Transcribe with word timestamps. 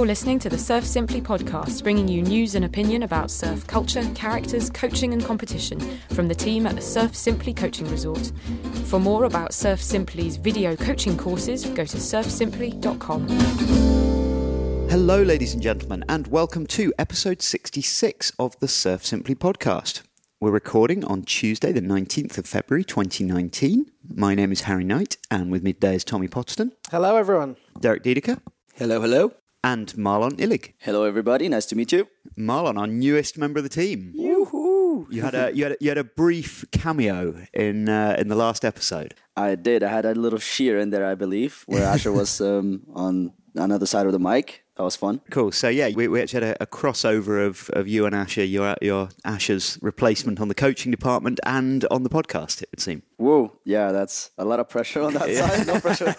You're 0.00 0.06
listening 0.06 0.38
to 0.38 0.48
the 0.48 0.56
Surf 0.56 0.86
Simply 0.86 1.20
podcast, 1.20 1.82
bringing 1.82 2.08
you 2.08 2.22
news 2.22 2.54
and 2.54 2.64
opinion 2.64 3.02
about 3.02 3.30
surf 3.30 3.66
culture, 3.66 4.02
characters, 4.14 4.70
coaching, 4.70 5.12
and 5.12 5.22
competition 5.22 5.78
from 6.14 6.26
the 6.26 6.34
team 6.34 6.66
at 6.66 6.74
the 6.74 6.80
Surf 6.80 7.14
Simply 7.14 7.52
Coaching 7.52 7.86
Resort. 7.90 8.32
For 8.86 8.98
more 8.98 9.24
about 9.24 9.52
Surf 9.52 9.82
Simply's 9.82 10.38
video 10.38 10.74
coaching 10.74 11.18
courses, 11.18 11.66
go 11.66 11.84
to 11.84 11.98
surfsimply.com. 11.98 13.28
Hello, 14.88 15.22
ladies 15.22 15.52
and 15.52 15.62
gentlemen, 15.62 16.02
and 16.08 16.28
welcome 16.28 16.66
to 16.68 16.94
episode 16.98 17.42
66 17.42 18.32
of 18.38 18.58
the 18.60 18.68
Surf 18.68 19.04
Simply 19.04 19.34
podcast. 19.34 20.00
We're 20.40 20.50
recording 20.50 21.04
on 21.04 21.24
Tuesday, 21.24 21.72
the 21.72 21.82
19th 21.82 22.38
of 22.38 22.46
February 22.46 22.84
2019. 22.84 23.90
My 24.08 24.34
name 24.34 24.50
is 24.50 24.62
Harry 24.62 24.84
Knight, 24.84 25.18
and 25.30 25.52
with 25.52 25.62
me 25.62 25.74
today 25.74 25.96
is 25.96 26.04
Tommy 26.04 26.26
Potterston, 26.26 26.72
Hello, 26.90 27.16
everyone. 27.16 27.56
Derek 27.78 28.02
Dedeker, 28.02 28.40
Hello, 28.76 28.98
hello. 29.02 29.34
And 29.62 29.88
Marlon 29.94 30.32
Illig. 30.38 30.72
Hello, 30.78 31.04
everybody. 31.04 31.48
Nice 31.48 31.66
to 31.66 31.76
meet 31.76 31.92
you. 31.92 32.08
Marlon, 32.38 32.78
our 32.78 32.86
newest 32.86 33.36
member 33.38 33.58
of 33.58 33.64
the 33.64 33.68
team. 33.68 34.12
You 35.10 35.22
had 35.22 35.34
a 35.34 35.50
you 35.54 35.64
had 35.64 35.72
a, 35.72 35.76
you 35.80 35.88
had 35.90 35.98
a 35.98 36.04
brief 36.04 36.64
cameo 36.72 37.34
in 37.52 37.88
uh, 37.88 38.16
in 38.18 38.28
the 38.28 38.36
last 38.36 38.64
episode. 38.64 39.14
I 39.36 39.54
did. 39.54 39.82
I 39.82 39.88
had 39.88 40.04
a 40.04 40.14
little 40.14 40.38
sheer 40.38 40.78
in 40.78 40.90
there, 40.90 41.06
I 41.06 41.14
believe, 41.14 41.64
where 41.66 41.84
Asher 41.84 42.12
was 42.12 42.40
um, 42.50 42.82
on 42.94 43.32
another 43.54 43.86
side 43.86 44.06
of 44.06 44.12
the 44.12 44.18
mic. 44.18 44.64
That 44.80 44.84
was 44.84 44.96
fun. 44.96 45.20
Cool. 45.30 45.52
So 45.52 45.68
yeah, 45.68 45.90
we, 45.94 46.08
we 46.08 46.22
actually 46.22 46.46
had 46.46 46.56
a, 46.56 46.62
a 46.62 46.66
crossover 46.66 47.46
of, 47.46 47.68
of 47.74 47.86
you 47.86 48.06
and 48.06 48.14
Asher, 48.14 48.44
your 48.44 48.76
your 48.80 49.10
Asher's 49.26 49.78
replacement 49.82 50.40
on 50.40 50.48
the 50.48 50.54
coaching 50.54 50.90
department 50.90 51.38
and 51.44 51.84
on 51.90 52.02
the 52.02 52.08
podcast. 52.08 52.62
It 52.62 52.70
would 52.72 52.80
seem. 52.80 53.02
Whoa, 53.18 53.58
yeah, 53.66 53.92
that's 53.92 54.30
a 54.38 54.44
lot 54.46 54.58
of 54.58 54.70
pressure 54.70 55.02
on 55.02 55.12
that 55.12 55.34
side. 55.34 55.66
No 55.66 55.80
pressure. 55.80 56.14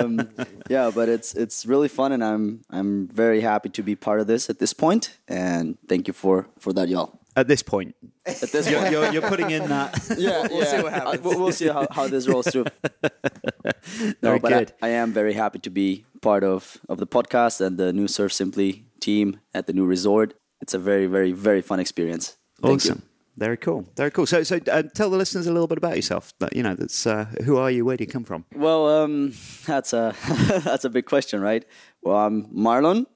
um, 0.02 0.28
yeah, 0.68 0.90
but 0.92 1.08
it's 1.08 1.36
it's 1.36 1.66
really 1.66 1.86
fun, 1.86 2.10
and 2.10 2.24
I'm 2.24 2.64
I'm 2.68 3.06
very 3.06 3.42
happy 3.42 3.68
to 3.68 3.82
be 3.84 3.94
part 3.94 4.18
of 4.18 4.26
this 4.26 4.50
at 4.50 4.58
this 4.58 4.72
point. 4.72 5.16
And 5.28 5.78
thank 5.86 6.08
you 6.08 6.12
for 6.12 6.48
for 6.58 6.72
that, 6.72 6.88
y'all. 6.88 7.20
At 7.38 7.46
this 7.46 7.62
point, 7.62 7.94
At 8.26 8.40
this 8.50 8.68
you're, 8.68 8.80
point, 8.80 8.92
you're, 8.92 9.12
you're 9.12 9.22
putting 9.22 9.50
in 9.50 9.68
that. 9.68 9.92
yeah, 10.18 10.48
we'll 10.50 10.66
see 10.66 10.82
what 10.82 10.92
happens. 10.92 11.22
We'll, 11.22 11.38
we'll 11.38 11.52
see 11.52 11.68
how, 11.68 11.86
how 11.88 12.08
this 12.08 12.26
rolls 12.26 12.48
through. 12.48 12.64
Very 13.84 14.14
no, 14.22 14.38
but 14.40 14.48
good. 14.48 14.72
I, 14.82 14.88
I 14.88 14.90
am 14.90 15.12
very 15.12 15.34
happy 15.34 15.60
to 15.60 15.70
be 15.70 16.04
part 16.20 16.42
of 16.42 16.78
of 16.88 16.98
the 16.98 17.06
podcast 17.06 17.60
and 17.64 17.78
the 17.78 17.92
new 17.92 18.08
Surf 18.08 18.32
Simply 18.32 18.84
team 18.98 19.38
at 19.54 19.68
the 19.68 19.72
new 19.72 19.86
resort. 19.86 20.34
It's 20.60 20.74
a 20.74 20.80
very, 20.80 21.06
very, 21.06 21.30
very 21.30 21.62
fun 21.62 21.78
experience. 21.78 22.36
Thank 22.60 22.84
you. 22.84 22.90
Awesome. 22.90 23.02
Very 23.36 23.56
cool. 23.56 23.86
Very 23.96 24.10
cool. 24.10 24.26
So, 24.26 24.42
so 24.42 24.58
uh, 24.70 24.82
tell 24.82 25.10
the 25.10 25.16
listeners 25.16 25.46
a 25.46 25.52
little 25.52 25.68
bit 25.68 25.78
about 25.78 25.94
yourself. 25.94 26.34
But, 26.40 26.56
you 26.56 26.64
know, 26.64 26.74
that's 26.74 27.06
uh, 27.06 27.26
who 27.44 27.56
are 27.56 27.70
you? 27.70 27.84
Where 27.84 27.96
do 27.96 28.02
you 28.02 28.10
come 28.10 28.24
from? 28.24 28.44
Well, 28.52 28.88
um, 28.88 29.32
that's 29.64 29.92
a 29.92 30.16
that's 30.64 30.84
a 30.84 30.90
big 30.90 31.06
question, 31.06 31.40
right? 31.40 31.64
Well, 32.02 32.16
I'm 32.16 32.46
Marlon. 32.46 33.06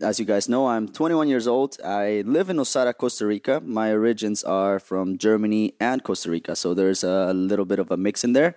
As 0.00 0.20
you 0.20 0.24
guys 0.24 0.48
know, 0.48 0.68
I'm 0.68 0.86
21 0.88 1.28
years 1.28 1.48
old. 1.48 1.76
I 1.84 2.22
live 2.24 2.50
in 2.50 2.56
Nosara, 2.56 2.96
Costa 2.96 3.26
Rica. 3.26 3.60
My 3.64 3.90
origins 3.92 4.44
are 4.44 4.78
from 4.78 5.18
Germany 5.18 5.74
and 5.80 6.04
Costa 6.04 6.30
Rica, 6.30 6.54
so 6.54 6.72
there's 6.72 7.02
a 7.02 7.32
little 7.32 7.64
bit 7.64 7.80
of 7.80 7.90
a 7.90 7.96
mix 7.96 8.22
in 8.22 8.32
there. 8.32 8.54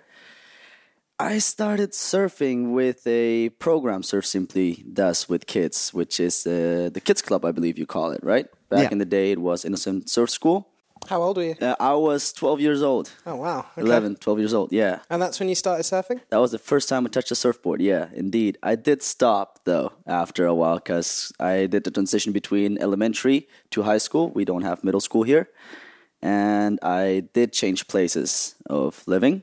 I 1.18 1.38
started 1.38 1.92
surfing 1.92 2.72
with 2.72 3.04
a 3.06 3.48
program 3.58 4.02
Surf 4.04 4.24
Simply 4.24 4.84
does 4.92 5.28
with 5.28 5.46
kids, 5.46 5.92
which 5.92 6.20
is 6.20 6.46
uh, 6.46 6.90
the 6.92 7.00
Kids 7.00 7.22
Club, 7.22 7.44
I 7.44 7.50
believe 7.52 7.76
you 7.76 7.86
call 7.86 8.12
it, 8.12 8.22
right? 8.22 8.46
Back 8.68 8.84
Yeah. 8.84 8.88
in 8.92 8.98
the 8.98 9.04
day, 9.04 9.32
it 9.32 9.38
was 9.40 9.64
Innocent 9.64 10.08
Surf 10.10 10.30
School. 10.30 10.68
How 11.08 11.22
old 11.22 11.36
were 11.36 11.44
you? 11.44 11.56
Uh, 11.60 11.74
I 11.80 11.94
was 11.94 12.32
12 12.32 12.60
years 12.60 12.82
old, 12.82 13.10
Oh, 13.26 13.36
wow. 13.36 13.66
Okay. 13.76 13.82
11, 13.82 14.16
12 14.16 14.38
years 14.38 14.54
old, 14.54 14.72
yeah. 14.72 15.00
And 15.10 15.20
that's 15.20 15.38
when 15.40 15.48
you 15.48 15.54
started 15.54 15.82
surfing? 15.84 16.20
That 16.30 16.38
was 16.38 16.52
the 16.52 16.58
first 16.58 16.88
time 16.88 17.04
I 17.06 17.08
touched 17.08 17.30
a 17.30 17.34
surfboard. 17.34 17.80
Yeah, 17.82 18.08
indeed. 18.14 18.58
I 18.62 18.76
did 18.76 19.02
stop 19.02 19.60
though 19.64 19.92
after 20.06 20.46
a 20.46 20.54
while 20.54 20.76
because 20.76 21.32
I 21.38 21.66
did 21.66 21.84
the 21.84 21.90
transition 21.90 22.32
between 22.32 22.78
elementary 22.80 23.48
to 23.70 23.82
high 23.82 23.98
school. 23.98 24.30
We 24.30 24.44
don't 24.44 24.62
have 24.62 24.84
middle 24.84 25.00
school 25.00 25.22
here, 25.24 25.50
and 26.20 26.78
I 26.82 27.24
did 27.32 27.52
change 27.52 27.88
places 27.88 28.54
of 28.66 29.02
living. 29.06 29.42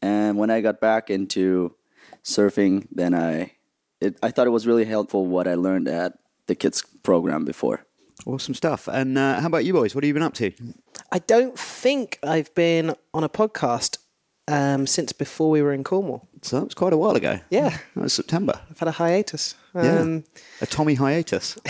And 0.00 0.38
when 0.38 0.50
I 0.50 0.60
got 0.60 0.80
back 0.80 1.10
into 1.10 1.74
surfing, 2.22 2.86
then 2.92 3.14
I 3.14 3.52
it, 4.00 4.16
I 4.22 4.30
thought 4.30 4.46
it 4.46 4.50
was 4.50 4.66
really 4.66 4.84
helpful 4.84 5.26
what 5.26 5.48
I 5.48 5.54
learned 5.54 5.88
at 5.88 6.12
the 6.46 6.54
kids 6.54 6.82
program 7.02 7.44
before. 7.44 7.84
Awesome 8.28 8.52
stuff. 8.54 8.88
And 8.88 9.16
uh, 9.16 9.40
how 9.40 9.46
about 9.46 9.64
you 9.64 9.72
boys? 9.72 9.94
What 9.94 10.04
have 10.04 10.08
you 10.08 10.12
been 10.14 10.22
up 10.22 10.34
to? 10.34 10.52
I 11.10 11.18
don't 11.20 11.58
think 11.58 12.18
I've 12.22 12.54
been 12.54 12.94
on 13.14 13.24
a 13.24 13.28
podcast 13.28 13.96
um, 14.46 14.86
since 14.86 15.12
before 15.12 15.48
we 15.50 15.62
were 15.62 15.72
in 15.72 15.82
Cornwall. 15.82 16.28
So 16.42 16.58
that 16.58 16.64
was 16.66 16.74
quite 16.74 16.92
a 16.92 16.98
while 16.98 17.16
ago. 17.16 17.40
Yeah. 17.48 17.70
That 17.94 18.02
was 18.02 18.12
September. 18.12 18.60
I've 18.70 18.78
had 18.78 18.88
a 18.88 18.92
hiatus. 18.92 19.54
Yeah. 19.74 20.00
Um, 20.00 20.24
A 20.60 20.66
Tommy 20.66 20.94
hiatus. 20.94 21.56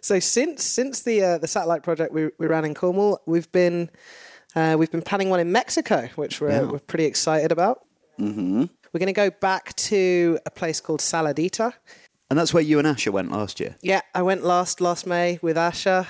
So 0.00 0.18
since 0.18 0.64
since 0.64 1.02
the 1.02 1.22
uh, 1.22 1.38
the 1.38 1.46
satellite 1.48 1.82
project 1.84 2.12
we, 2.12 2.30
we 2.38 2.46
ran 2.48 2.64
in 2.64 2.74
Cornwall, 2.74 3.20
we've 3.26 3.50
been 3.52 3.90
uh, 4.56 4.74
we've 4.78 4.90
been 4.90 5.02
planning 5.02 5.30
one 5.30 5.38
in 5.40 5.52
Mexico, 5.52 6.08
which 6.16 6.40
we're 6.40 6.50
Yeah. 6.50 6.62
we're 6.62 6.78
pretty 6.80 7.04
excited 7.04 7.52
about. 7.52 7.84
Mm-hmm. 8.18 8.64
We're 8.92 8.98
going 9.00 9.06
to 9.06 9.12
go 9.12 9.30
back 9.30 9.74
to 9.76 10.38
a 10.46 10.50
place 10.50 10.80
called 10.80 11.00
Saladita. 11.00 11.72
And 12.30 12.38
that's 12.38 12.54
where 12.54 12.62
you 12.62 12.78
and 12.78 12.88
Asher 12.88 13.12
went 13.12 13.30
last 13.30 13.60
year. 13.60 13.76
Yeah, 13.82 14.00
I 14.14 14.22
went 14.22 14.44
last 14.44 14.80
last 14.80 15.06
May 15.06 15.38
with 15.42 15.58
Asher. 15.58 16.08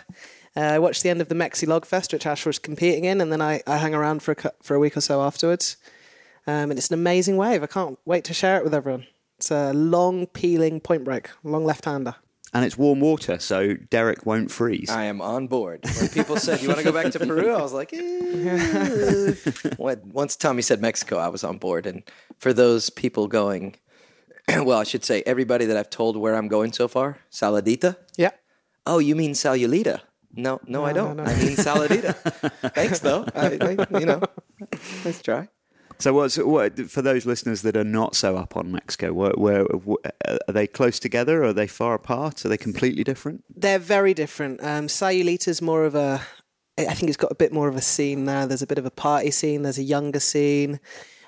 Uh, 0.56 0.60
I 0.60 0.78
watched 0.78 1.02
the 1.02 1.10
end 1.10 1.20
of 1.20 1.28
the 1.28 1.34
Mexi 1.34 1.66
Log 1.66 1.84
Fest, 1.84 2.12
which 2.12 2.26
Asher 2.26 2.48
was 2.48 2.60
competing 2.60 3.04
in, 3.04 3.20
and 3.20 3.32
then 3.32 3.42
I, 3.42 3.60
I 3.66 3.78
hung 3.78 3.94
around 3.94 4.22
for 4.22 4.32
a, 4.32 4.52
for 4.62 4.74
a 4.76 4.78
week 4.78 4.96
or 4.96 5.00
so 5.00 5.20
afterwards. 5.20 5.76
Um, 6.46 6.70
and 6.70 6.78
it's 6.78 6.88
an 6.88 6.94
amazing 6.94 7.36
wave. 7.36 7.62
I 7.62 7.66
can't 7.66 7.98
wait 8.04 8.24
to 8.24 8.34
share 8.34 8.58
it 8.58 8.64
with 8.64 8.74
everyone. 8.74 9.06
It's 9.38 9.50
a 9.50 9.72
long 9.72 10.26
peeling 10.26 10.80
point 10.80 11.04
break, 11.04 11.30
long 11.42 11.64
left 11.64 11.86
hander. 11.86 12.14
And 12.52 12.64
it's 12.64 12.78
warm 12.78 13.00
water, 13.00 13.40
so 13.40 13.74
Derek 13.74 14.24
won't 14.24 14.48
freeze. 14.48 14.88
I 14.88 15.04
am 15.04 15.20
on 15.20 15.48
board. 15.48 15.80
When 15.98 16.08
people 16.08 16.36
said, 16.36 16.62
"You 16.62 16.68
want 16.68 16.78
to 16.78 16.84
go 16.84 16.92
back 16.92 17.10
to 17.10 17.18
Peru?" 17.18 17.52
I 17.52 17.60
was 17.60 17.72
like, 17.72 17.92
eh. 17.92 19.34
when, 19.76 20.00
once 20.10 20.36
Tommy 20.36 20.62
said 20.62 20.80
Mexico, 20.80 21.18
I 21.18 21.26
was 21.26 21.42
on 21.42 21.58
board. 21.58 21.84
And 21.84 22.04
for 22.38 22.52
those 22.52 22.90
people 22.90 23.26
going, 23.26 23.74
well, 24.64 24.78
I 24.78 24.84
should 24.84 25.04
say 25.04 25.22
everybody 25.26 25.64
that 25.66 25.76
I've 25.76 25.90
told 25.90 26.16
where 26.16 26.34
I'm 26.34 26.48
going 26.48 26.72
so 26.72 26.88
far, 26.88 27.18
Saladita. 27.30 27.96
Yeah. 28.16 28.30
Oh, 28.86 28.98
you 28.98 29.14
mean 29.16 29.32
Sayulita? 29.32 30.00
No, 30.36 30.60
no, 30.66 30.84
I 30.84 30.92
don't. 30.92 31.16
no. 31.16 31.22
I 31.24 31.34
mean 31.36 31.56
Saladita. 31.56 32.14
Thanks, 32.74 32.98
though. 33.00 33.24
I, 33.34 33.58
I, 33.60 33.98
you 33.98 34.06
know, 34.06 34.20
let's 35.04 35.22
try. 35.22 35.48
So, 36.00 36.12
what's, 36.12 36.36
what, 36.36 36.78
for 36.90 37.02
those 37.02 37.24
listeners 37.24 37.62
that 37.62 37.76
are 37.76 37.84
not 37.84 38.16
so 38.16 38.36
up 38.36 38.56
on 38.56 38.72
Mexico, 38.72 39.12
where, 39.12 39.30
where, 39.36 39.62
where- 39.64 39.98
are 40.26 40.52
they 40.52 40.66
close 40.66 40.98
together? 40.98 41.44
Are 41.44 41.52
they 41.52 41.68
far 41.68 41.94
apart? 41.94 42.44
Are 42.44 42.48
they 42.48 42.56
completely 42.56 43.04
different? 43.04 43.44
They're 43.48 43.78
very 43.78 44.12
different. 44.12 44.60
Um, 44.62 44.88
Sayulita's 44.88 45.62
more 45.62 45.84
of 45.84 45.94
a, 45.94 46.20
I 46.76 46.94
think 46.94 47.08
it's 47.08 47.16
got 47.16 47.30
a 47.30 47.36
bit 47.36 47.52
more 47.52 47.68
of 47.68 47.76
a 47.76 47.80
scene 47.80 48.24
now. 48.24 48.44
There's 48.44 48.60
a 48.62 48.66
bit 48.66 48.78
of 48.78 48.86
a 48.86 48.90
party 48.90 49.30
scene. 49.30 49.62
There's 49.62 49.78
a 49.78 49.84
younger 49.84 50.18
scene. 50.20 50.80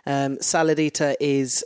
Um, 0.04 0.37
Saladita 0.38 1.15
is 1.21 1.65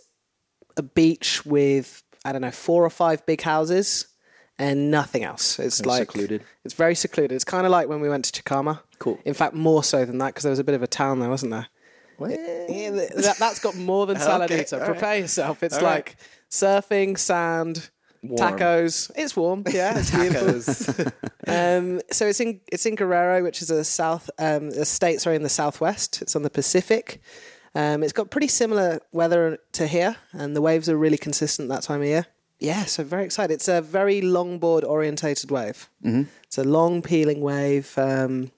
a 0.77 0.83
beach 0.83 1.45
with 1.47 2.03
I 2.25 2.33
don't 2.33 2.43
know 2.43 2.51
four 2.51 2.85
or 2.85 2.91
five 2.91 3.25
big 3.27 3.41
houses 3.43 4.07
and 4.59 4.91
nothing 4.91 5.25
else. 5.25 5.59
It's 5.59 5.85
like 5.87 6.01
secluded. 6.11 6.43
It's 6.65 6.75
very 6.75 6.95
secluded. 6.95 7.33
It's 7.33 7.45
kind 7.45 7.65
of 7.67 7.73
like 7.73 7.89
when 7.89 8.01
we 8.01 8.09
went 8.09 8.27
to 8.27 8.43
Chicama. 8.43 8.81
Cool. 8.99 9.19
In 9.25 9.35
fact, 9.35 9.55
more 9.55 9.83
so 9.83 10.05
than 10.05 10.19
that 10.19 10.27
because 10.29 10.43
there 10.43 10.51
was 10.51 10.59
a 10.59 10.65
bit 10.65 10.75
of 10.75 10.83
a 10.83 10.87
town 10.87 11.21
there, 11.21 11.31
wasn't 11.31 11.53
there? 11.53 11.67
Yeah, 12.21 12.91
that, 12.91 13.37
that's 13.39 13.61
got 13.61 13.75
more 13.77 14.05
than 14.07 14.17
Saladita. 14.19 14.79
right. 14.79 14.85
Prepare 14.87 15.17
yourself. 15.17 15.63
It's 15.63 15.79
All 15.79 15.83
like 15.83 16.17
surfing, 16.51 17.17
sand, 17.19 17.89
Warm. 18.23 18.59
tacos. 18.59 19.11
It's 19.17 19.35
warm. 19.35 19.65
Yeah, 19.71 19.99
it's 19.99 20.11
beautiful. 20.15 21.05
um, 21.49 22.03
so 22.11 22.27
it's 22.27 22.41
in 22.41 22.61
it's 22.71 22.85
in 22.85 22.95
Guerrero, 22.97 23.43
which 23.43 23.63
is 23.63 23.71
a 23.71 23.83
south 23.85 24.29
um, 24.39 24.69
a 24.69 24.85
state 24.85 25.23
sorry 25.23 25.37
in 25.37 25.43
the 25.43 25.49
southwest. 25.49 26.21
It's 26.21 26.37
on 26.37 26.43
the 26.43 26.51
Pacific. 26.51 27.23
Um, 27.75 28.03
it's 28.03 28.13
got 28.13 28.31
pretty 28.31 28.49
similar 28.49 29.01
weather 29.13 29.59
to 29.73 29.87
here, 29.87 30.17
and 30.33 30.57
the 30.57 30.61
waves 30.61 30.89
are 30.89 30.97
really 30.97 31.19
consistent 31.19 31.69
that 31.69 31.83
time 31.83 32.01
of 32.01 32.07
year. 32.07 32.27
Yeah, 32.59 32.85
so 32.85 33.05
very 33.05 33.25
excited. 33.25 33.55
It's 33.55 33.69
a 33.69 33.81
very 33.81 34.21
longboard 34.21 34.85
orientated 34.85 35.51
wave. 35.51 35.89
Mm-hmm. 36.05 36.25
It's 36.45 36.59
a 36.59 36.65
long 36.65 37.01
peeling 37.03 37.41
wave. 37.41 37.97
Um, 37.97 38.51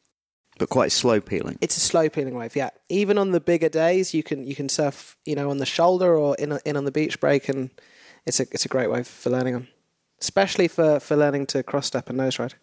But 0.58 0.68
quite 0.70 0.92
slow 0.92 1.20
peeling. 1.20 1.56
it's 1.60 1.76
a 1.76 1.80
slow 1.80 2.08
peeling 2.08 2.34
wave. 2.34 2.56
Yeah, 2.56 2.70
even 2.88 3.18
on 3.18 3.30
the 3.32 3.40
bigger 3.40 3.68
days, 3.68 4.12
you 4.14 4.22
can 4.22 4.44
you 4.44 4.54
can 4.54 4.68
surf, 4.68 5.16
you 5.24 5.34
know, 5.36 5.50
on 5.50 5.58
the 5.58 5.66
shoulder 5.66 6.14
or 6.16 6.34
in 6.38 6.58
in 6.64 6.76
on 6.76 6.84
the 6.84 6.90
beach 6.92 7.20
break, 7.20 7.48
and 7.48 7.70
it's 8.26 8.40
a 8.40 8.42
it's 8.50 8.64
a 8.64 8.68
great 8.68 8.90
wave 8.90 9.06
for 9.06 9.30
learning 9.30 9.54
on, 9.54 9.68
especially 10.20 10.68
for 10.68 11.00
for 11.00 11.16
learning 11.16 11.46
to 11.46 11.62
cross 11.62 11.86
step 11.86 12.08
and 12.08 12.18
nose 12.18 12.38
ride. 12.38 12.54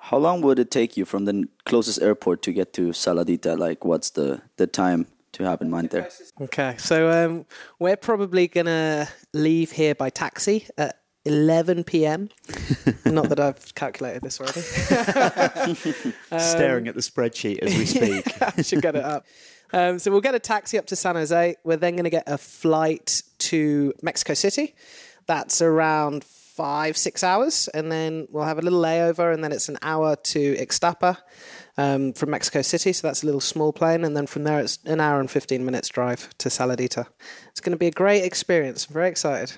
How 0.00 0.18
long 0.18 0.42
would 0.42 0.58
it 0.58 0.70
take 0.70 0.96
you 0.96 1.04
from 1.04 1.24
the 1.24 1.48
closest 1.64 2.00
airport 2.02 2.42
to 2.42 2.52
get 2.52 2.72
to 2.74 2.92
Saladita? 2.92 3.56
Like, 3.58 3.84
what's 3.84 4.10
the, 4.10 4.40
the 4.56 4.66
time 4.66 5.06
to 5.44 5.50
have 5.50 5.62
in 5.62 5.70
mind 5.70 5.90
there? 5.90 6.08
Okay, 6.40 6.76
so 6.78 7.10
um, 7.10 7.46
we're 7.78 7.96
probably 7.96 8.48
gonna 8.48 9.08
leave 9.32 9.72
here 9.72 9.94
by 9.94 10.10
taxi 10.10 10.66
at 10.76 11.00
11 11.24 11.84
p.m. 11.84 12.28
Not 13.04 13.28
that 13.28 13.38
I've 13.38 13.74
calculated 13.74 14.22
this 14.22 14.40
already. 14.40 14.60
Staring 16.38 16.88
at 16.88 16.94
the 16.94 17.00
spreadsheet 17.00 17.58
as 17.58 17.76
we 17.76 17.86
speak. 18.24 18.42
I 18.42 18.62
should 18.62 18.82
get 18.82 18.96
it 18.96 19.04
up. 19.04 19.26
Um, 19.72 19.98
so 19.98 20.10
we'll 20.10 20.22
get 20.22 20.34
a 20.34 20.38
taxi 20.38 20.78
up 20.78 20.86
to 20.86 20.96
San 20.96 21.14
Jose. 21.16 21.56
We're 21.64 21.76
then 21.76 21.94
going 21.94 22.04
to 22.04 22.10
get 22.10 22.24
a 22.26 22.38
flight 22.38 23.22
to 23.38 23.92
Mexico 24.02 24.32
City. 24.34 24.74
That's 25.26 25.60
around 25.60 26.24
five, 26.24 26.96
six 26.96 27.22
hours, 27.22 27.68
and 27.68 27.92
then 27.92 28.26
we'll 28.30 28.44
have 28.44 28.58
a 28.58 28.62
little 28.62 28.80
layover, 28.80 29.32
and 29.32 29.44
then 29.44 29.52
it's 29.52 29.68
an 29.68 29.76
hour 29.82 30.16
to 30.16 30.54
Ixtapa 30.56 31.18
um, 31.78 32.12
from 32.12 32.28
Mexico 32.30 32.60
City. 32.60 32.92
So 32.92 33.08
that's 33.08 33.22
a 33.22 33.26
little 33.26 33.40
small 33.40 33.72
plane, 33.72 34.04
and 34.04 34.14
then 34.14 34.26
from 34.26 34.44
there 34.44 34.60
it's 34.60 34.78
an 34.84 35.00
hour 35.00 35.20
and 35.20 35.30
fifteen 35.30 35.64
minutes 35.64 35.88
drive 35.88 36.28
to 36.38 36.50
Saladita. 36.50 37.06
It's 37.50 37.60
going 37.60 37.72
to 37.72 37.78
be 37.78 37.86
a 37.86 37.90
great 37.92 38.22
experience. 38.24 38.86
I'm 38.86 38.92
very 38.92 39.08
excited. 39.08 39.52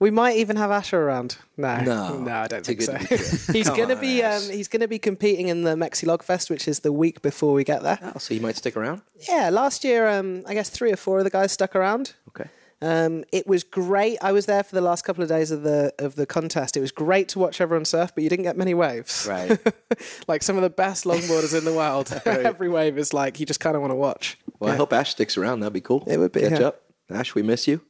We 0.00 0.10
might 0.10 0.36
even 0.38 0.56
have 0.56 0.70
Asher 0.70 0.98
around. 1.02 1.36
No, 1.58 1.78
No, 1.82 2.18
no, 2.18 2.32
I 2.32 2.46
don't 2.48 2.64
think 2.64 2.80
so. 2.80 2.96
good 2.96 3.00
to 3.02 3.08
be 3.10 3.16
true. 3.18 3.38
he's 3.52 3.68
going 3.68 3.90
to 3.90 3.96
be 3.96 4.22
um, 4.22 4.40
he's 4.50 4.66
going 4.66 4.80
to 4.80 4.88
be 4.88 4.98
competing 4.98 5.48
in 5.48 5.62
the 5.64 5.74
Mexi 5.74 6.06
Log 6.06 6.22
Fest, 6.22 6.48
which 6.48 6.66
is 6.66 6.80
the 6.80 6.90
week 6.90 7.20
before 7.20 7.52
we 7.52 7.64
get 7.64 7.82
there. 7.82 7.98
Oh, 8.02 8.18
so 8.18 8.32
you 8.32 8.40
might 8.40 8.56
stick 8.56 8.78
around? 8.78 9.02
Yeah, 9.28 9.50
last 9.50 9.84
year, 9.84 10.08
um, 10.08 10.42
I 10.46 10.54
guess 10.54 10.70
three 10.70 10.90
or 10.90 10.96
four 10.96 11.18
of 11.18 11.24
the 11.24 11.30
guys 11.30 11.52
stuck 11.52 11.76
around. 11.76 12.14
Okay. 12.28 12.48
Um, 12.82 13.24
it 13.30 13.46
was 13.46 13.62
great. 13.62 14.18
I 14.22 14.32
was 14.32 14.46
there 14.46 14.62
for 14.62 14.74
the 14.74 14.80
last 14.80 15.02
couple 15.02 15.22
of 15.22 15.28
days 15.28 15.50
of 15.50 15.62
the 15.62 15.92
of 15.98 16.14
the 16.14 16.24
contest. 16.24 16.76
It 16.76 16.80
was 16.80 16.92
great 16.92 17.28
to 17.30 17.38
watch 17.38 17.60
everyone 17.60 17.84
surf, 17.84 18.12
but 18.14 18.24
you 18.24 18.30
didn't 18.30 18.44
get 18.44 18.56
many 18.56 18.72
waves. 18.72 19.26
Right. 19.28 19.58
like 20.28 20.42
some 20.42 20.56
of 20.56 20.62
the 20.62 20.70
best 20.70 21.04
longboarders 21.04 21.56
in 21.56 21.64
the 21.64 21.74
world. 21.74 22.10
Every 22.26 22.70
wave 22.70 22.96
is 22.96 23.12
like 23.12 23.38
you 23.38 23.44
just 23.44 23.60
kind 23.60 23.76
of 23.76 23.82
want 23.82 23.90
to 23.90 23.96
watch. 23.96 24.38
Well, 24.60 24.72
I 24.72 24.76
hope 24.76 24.92
Ash 24.92 25.10
sticks 25.10 25.36
around. 25.36 25.60
That'd 25.60 25.74
be 25.74 25.80
cool. 25.80 26.04
It 26.06 26.18
would 26.18 26.32
be, 26.32 26.40
Catch 26.40 26.60
yeah. 26.60 26.68
up. 26.68 26.82
Ash, 27.10 27.34
we 27.34 27.42
miss 27.42 27.68
you. 27.68 27.82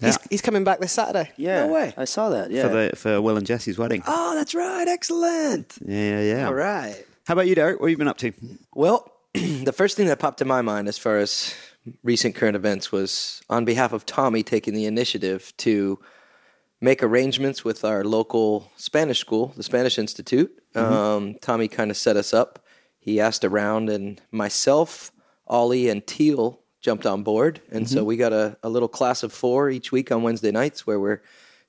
He's, 0.00 0.18
he's 0.30 0.42
coming 0.42 0.62
back 0.62 0.78
this 0.78 0.92
Saturday. 0.92 1.32
Yeah, 1.36 1.66
No 1.66 1.72
way. 1.72 1.92
I 1.96 2.04
saw 2.04 2.28
that. 2.28 2.52
Yeah, 2.52 2.62
for 2.62 2.68
the 2.68 2.96
for 2.96 3.20
Will 3.20 3.36
and 3.36 3.44
Jesse's 3.46 3.78
wedding. 3.78 4.04
Oh, 4.06 4.34
that's 4.36 4.54
right. 4.54 4.86
Excellent. 4.86 5.76
Yeah, 5.84 6.20
yeah. 6.20 6.46
All 6.46 6.54
right. 6.54 7.04
How 7.26 7.32
about 7.32 7.48
you, 7.48 7.56
Derek? 7.56 7.80
What 7.80 7.86
have 7.86 7.90
you 7.90 7.96
been 7.96 8.08
up 8.08 8.18
to? 8.18 8.32
Well, 8.74 9.12
the 9.34 9.72
first 9.74 9.96
thing 9.96 10.06
that 10.06 10.20
popped 10.20 10.38
to 10.38 10.44
my 10.44 10.62
mind 10.62 10.86
as 10.86 10.98
far 10.98 11.18
as 11.18 11.52
recent 12.02 12.34
current 12.34 12.56
events 12.56 12.92
was 12.92 13.42
on 13.48 13.64
behalf 13.64 13.92
of 13.92 14.06
Tommy 14.06 14.42
taking 14.42 14.74
the 14.74 14.86
initiative 14.86 15.52
to 15.58 15.98
make 16.80 17.02
arrangements 17.02 17.64
with 17.64 17.84
our 17.84 18.04
local 18.04 18.70
Spanish 18.76 19.18
school, 19.18 19.52
the 19.56 19.62
Spanish 19.62 19.98
Institute. 19.98 20.50
Um, 20.74 21.34
Tommy 21.40 21.68
kind 21.68 21.90
of 21.90 21.96
set 21.96 22.16
us 22.16 22.32
up. 22.32 22.64
He 22.98 23.20
asked 23.20 23.44
around, 23.44 23.88
and 23.88 24.20
myself, 24.30 25.10
Ollie, 25.46 25.88
and 25.88 26.06
Teal 26.06 26.60
jumped 26.80 27.06
on 27.06 27.22
board. 27.22 27.60
And 27.70 27.88
so 27.88 28.04
we 28.04 28.16
got 28.16 28.32
a, 28.32 28.56
a 28.62 28.68
little 28.68 28.88
class 28.88 29.22
of 29.22 29.32
four 29.32 29.70
each 29.70 29.90
week 29.90 30.12
on 30.12 30.22
Wednesday 30.22 30.52
nights 30.52 30.86
where 30.86 31.00
we're 31.00 31.22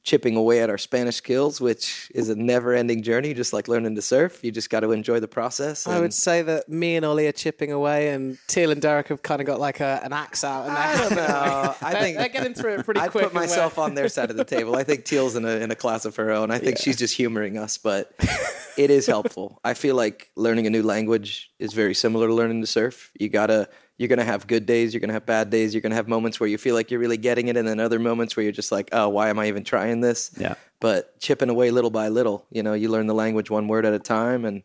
chipping 0.04 0.36
away 0.36 0.62
at 0.62 0.70
our 0.70 0.78
Spanish 0.78 1.16
skills, 1.18 1.60
which 1.60 2.12
is 2.16 2.30
a 2.30 2.36
never 2.36 2.74
ending 2.74 3.04
journey, 3.04 3.34
just 3.34 3.54
like 3.54 3.68
learning 3.68 3.96
to 3.96 4.02
surf. 4.02 4.44
You 4.44 4.52
just 4.52 4.70
got 4.70 4.80
to 4.82 4.92
enjoy 4.92 5.20
the 5.20 5.28
process. 5.28 5.86
I 5.88 6.00
would 6.00 6.14
say 6.14 6.42
that 6.42 6.70
me 6.70 6.96
and 6.96 7.06
Ollie 7.06 7.28
are 7.28 7.32
chipping 7.32 7.72
away, 7.72 8.10
and 8.10 8.38
Teal 8.48 8.72
and 8.72 8.82
Derek 8.82 9.10
have 9.10 9.22
kind 9.22 9.42
of 9.42 9.48
got 9.48 9.60
like 9.60 9.80
a, 9.80 10.00
an 10.04 10.14
axe 10.14 10.44
out. 10.44 10.68
And 10.68 10.78
I 10.78 10.98
don't 10.98 11.16
know. 11.16 11.76
I 11.82 11.94
they're, 11.94 12.02
think 12.02 12.18
they're 12.18 12.30
getting 12.30 12.54
through 12.54 12.76
it 12.76 12.86
pretty 12.86 13.00
I 13.02 13.08
quick. 13.10 13.26
put 13.26 13.34
myself 13.34 13.78
on 13.78 13.94
their 13.96 14.10
side 14.10 14.32
of 14.32 14.38
the 14.38 14.46
table. 14.46 14.76
I 14.76 14.84
think 14.84 15.06
Teal's 15.06 15.36
in 15.36 15.46
a 15.46 15.58
in 15.58 15.72
a 15.72 15.76
class 15.76 16.06
of 16.06 16.16
her 16.16 16.32
own. 16.32 16.52
I 16.52 16.60
think 16.60 16.78
she's 16.78 16.98
just 16.98 17.16
humoring 17.16 17.58
us, 17.58 17.78
but 17.78 18.14
it 18.78 18.90
is 18.90 19.06
helpful. 19.06 19.60
I 19.64 19.74
feel 19.74 19.96
like 19.96 20.30
learning 20.36 20.68
a 20.68 20.70
new 20.70 20.84
language 20.84 21.52
is 21.60 21.74
very 21.74 21.94
similar 21.94 22.28
to 22.28 22.34
learning 22.34 22.62
to 22.62 22.68
surf. 22.68 23.12
You 23.20 23.30
gotta 23.30 23.70
you're 24.00 24.08
gonna 24.08 24.24
have 24.24 24.48
good 24.48 24.66
days, 24.66 24.94
you're 24.94 25.02
gonna 25.02 25.14
have 25.14 25.26
bad 25.26 25.50
days, 25.50 25.74
you're 25.74 25.82
gonna 25.82 25.94
have 25.94 26.08
moments 26.08 26.40
where 26.40 26.48
you 26.48 26.58
feel 26.58 26.74
like 26.74 26.90
you're 26.90 27.02
really 27.02 27.18
getting 27.18 27.50
it, 27.50 27.58
and 27.58 27.68
then 27.68 27.82
other 27.82 28.00
moments 28.00 28.36
where 28.36 28.44
you're 28.44 28.54
just 28.54 28.72
like, 28.72 28.90
oh, 28.94 29.10
why 29.10 29.30
am 29.30 29.38
I 29.38 29.48
even 29.50 29.66
trying 29.66 30.00
this? 30.00 30.32
Yeah. 30.40 30.56
But 30.80 31.20
chipping 31.20 31.50
away 31.50 31.70
little 31.70 31.90
by 31.90 32.08
little, 32.08 32.48
you 32.50 32.64
know, 32.64 32.74
you 32.74 32.88
learn 32.88 33.08
the 33.08 33.14
language 33.14 33.52
one 33.52 33.68
word 33.68 33.86
at 33.86 33.94
a 33.94 34.00
time. 34.00 34.46
And 34.46 34.64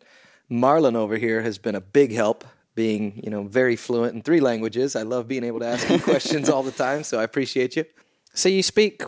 Marlon 0.49 0.95
over 0.95 1.17
here 1.17 1.43
has 1.43 1.59
been 1.59 1.75
a 1.75 1.81
big 1.81 2.13
help, 2.13 2.45
being 2.77 3.21
you 3.25 3.31
know 3.31 3.43
very 3.43 3.75
fluent 3.75 4.15
in 4.15 4.23
three 4.23 4.41
languages. 4.41 4.95
I 4.95 5.03
love 5.03 5.27
being 5.27 5.43
able 5.43 5.59
to 5.61 5.67
ask 5.67 5.89
him 5.89 5.99
questions 6.13 6.49
all 6.49 6.63
the 6.63 6.71
time, 6.73 7.03
so 7.03 7.19
I 7.19 7.25
appreciate 7.25 7.75
you. 7.75 7.85
So 8.35 8.49
you 8.49 8.63
speak 8.63 9.03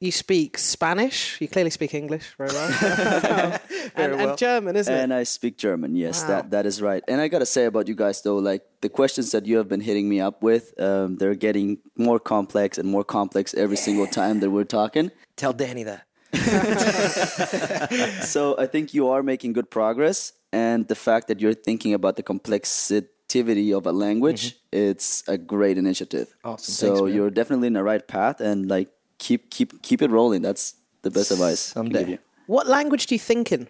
you 0.00 0.10
speak 0.10 0.56
Spanish. 0.58 1.38
You 1.40 1.48
clearly 1.48 1.70
speak 1.70 1.92
English 1.94 2.34
very 2.38 2.50
well, 2.50 3.60
and, 3.94 4.12
and 4.14 4.38
German, 4.38 4.74
isn't 4.76 4.92
and 4.92 5.00
it? 5.00 5.04
And 5.04 5.14
I 5.14 5.24
speak 5.24 5.58
German. 5.58 5.94
Yes, 5.94 6.22
Wow. 6.22 6.28
that 6.28 6.50
that 6.50 6.66
is 6.66 6.80
right. 6.80 7.04
And 7.06 7.20
I 7.20 7.28
gotta 7.28 7.46
say 7.46 7.66
about 7.66 7.86
you 7.86 7.94
guys 7.94 8.22
though, 8.22 8.38
like 8.38 8.62
the 8.80 8.88
questions 8.88 9.30
that 9.32 9.44
you 9.46 9.58
have 9.58 9.68
been 9.68 9.80
hitting 9.82 10.08
me 10.08 10.20
up 10.20 10.42
with, 10.42 10.72
um, 10.80 11.16
they're 11.16 11.34
getting 11.34 11.78
more 11.96 12.18
complex 12.18 12.78
and 12.78 12.88
more 12.88 13.04
complex 13.04 13.52
every 13.54 13.76
single 13.76 14.06
time 14.06 14.40
that 14.40 14.50
we're 14.50 14.64
talking. 14.64 15.10
Tell 15.36 15.52
Danny 15.52 15.84
that. 15.84 16.06
So 18.24 18.56
I 18.58 18.66
think 18.66 18.94
you 18.94 19.08
are 19.08 19.22
making 19.22 19.52
good 19.52 19.70
progress, 19.70 20.32
and 20.52 20.86
the 20.88 20.94
fact 20.94 21.28
that 21.28 21.40
you're 21.40 21.54
thinking 21.54 21.92
about 21.94 22.16
the 22.16 22.22
complexity 22.22 23.72
of 23.72 23.86
a 23.86 23.92
language, 23.92 24.56
it's 24.72 25.22
a 25.28 25.36
great 25.38 25.76
initiative. 25.78 26.28
Mm-hmm. 26.28 26.48
Awesome. 26.48 26.72
So 26.72 26.96
Thanks, 26.96 27.14
you're 27.14 27.30
definitely 27.30 27.66
in 27.68 27.74
the 27.74 27.82
right 27.82 28.06
path, 28.06 28.40
and 28.40 28.68
like 28.68 28.88
keep 29.20 29.50
keep 29.54 29.70
keep 29.86 30.00
it 30.02 30.10
rolling. 30.10 30.42
That's 30.42 30.74
the 31.02 31.10
best 31.10 31.30
advice. 31.30 31.60
Someday. 31.60 32.00
give 32.00 32.08
you. 32.08 32.18
What 32.48 32.66
language 32.66 33.06
do 33.06 33.14
you 33.14 33.20
think 33.30 33.52
in? 33.52 33.68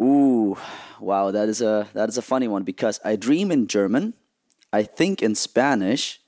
Ooh, 0.00 0.56
wow, 0.98 1.30
that 1.30 1.48
is 1.52 1.60
a 1.60 1.86
that 1.92 2.08
is 2.08 2.16
a 2.16 2.22
funny 2.22 2.48
one 2.48 2.62
because 2.64 2.96
I 3.04 3.16
dream 3.16 3.52
in 3.52 3.66
German, 3.66 4.14
I 4.72 4.82
think 4.84 5.20
in 5.22 5.34
Spanish, 5.34 6.20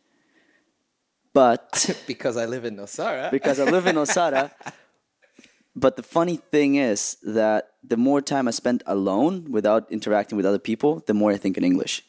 but 1.33 1.97
Because 2.07 2.37
I 2.37 2.45
live 2.45 2.65
in 2.67 2.77
Nosara. 2.77 3.31
because 3.31 3.59
I 3.59 3.65
live 3.65 3.87
in 3.87 3.97
Osaka. 4.05 4.53
But 5.77 5.97
the 5.97 6.05
funny 6.05 6.37
thing 6.37 6.77
is 6.77 7.17
that 7.25 7.71
the 7.83 7.97
more 7.97 8.21
time 8.23 8.47
I 8.47 8.53
spend 8.53 8.85
alone 8.87 9.51
without 9.51 9.91
interacting 9.91 10.37
with 10.37 10.47
other 10.47 10.61
people, 10.61 11.03
the 11.07 11.15
more 11.15 11.33
I 11.33 11.37
think 11.37 11.57
in 11.59 11.65
English. 11.65 12.05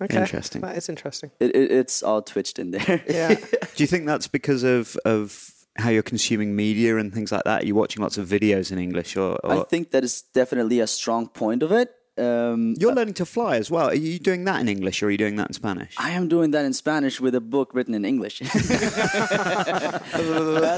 Okay. 0.00 0.20
Interesting. 0.20 0.60
That 0.60 0.76
is 0.76 0.88
interesting. 0.88 1.30
It, 1.40 1.54
it, 1.54 1.72
it's 1.72 2.02
all 2.02 2.22
twitched 2.22 2.58
in 2.58 2.70
there. 2.70 3.02
Yeah. 3.08 3.34
Do 3.74 3.82
you 3.82 3.86
think 3.86 4.06
that's 4.06 4.28
because 4.28 4.62
of 4.62 4.96
of 5.04 5.50
how 5.76 5.90
you're 5.90 6.02
consuming 6.02 6.56
media 6.56 6.96
and 6.96 7.12
things 7.12 7.32
like 7.32 7.44
that? 7.44 7.62
Are 7.62 7.66
you 7.66 7.74
watching 7.74 8.02
lots 8.02 8.18
of 8.18 8.28
videos 8.28 8.72
in 8.72 8.78
English, 8.78 9.16
or, 9.16 9.38
I 9.44 9.62
think 9.62 9.92
that 9.92 10.04
is 10.04 10.22
definitely 10.34 10.80
a 10.80 10.86
strong 10.86 11.28
point 11.28 11.62
of 11.62 11.72
it. 11.72 11.90
Um, 12.18 12.74
you're 12.78 12.94
learning 12.94 13.14
to 13.14 13.26
fly 13.26 13.56
as 13.56 13.70
well? 13.70 13.88
Are 13.88 13.94
you 13.94 14.18
doing 14.18 14.44
that 14.44 14.60
in 14.60 14.68
English, 14.68 15.02
or 15.02 15.06
are 15.06 15.10
you 15.10 15.18
doing 15.18 15.36
that 15.36 15.48
in 15.48 15.52
Spanish? 15.52 15.94
I 15.96 16.10
am 16.10 16.28
doing 16.28 16.50
that 16.50 16.64
in 16.64 16.72
Spanish 16.72 17.20
with 17.20 17.34
a 17.34 17.40
book 17.40 17.74
written 17.74 17.94
in 17.94 18.04
English. 18.04 18.42
as, 18.54 18.70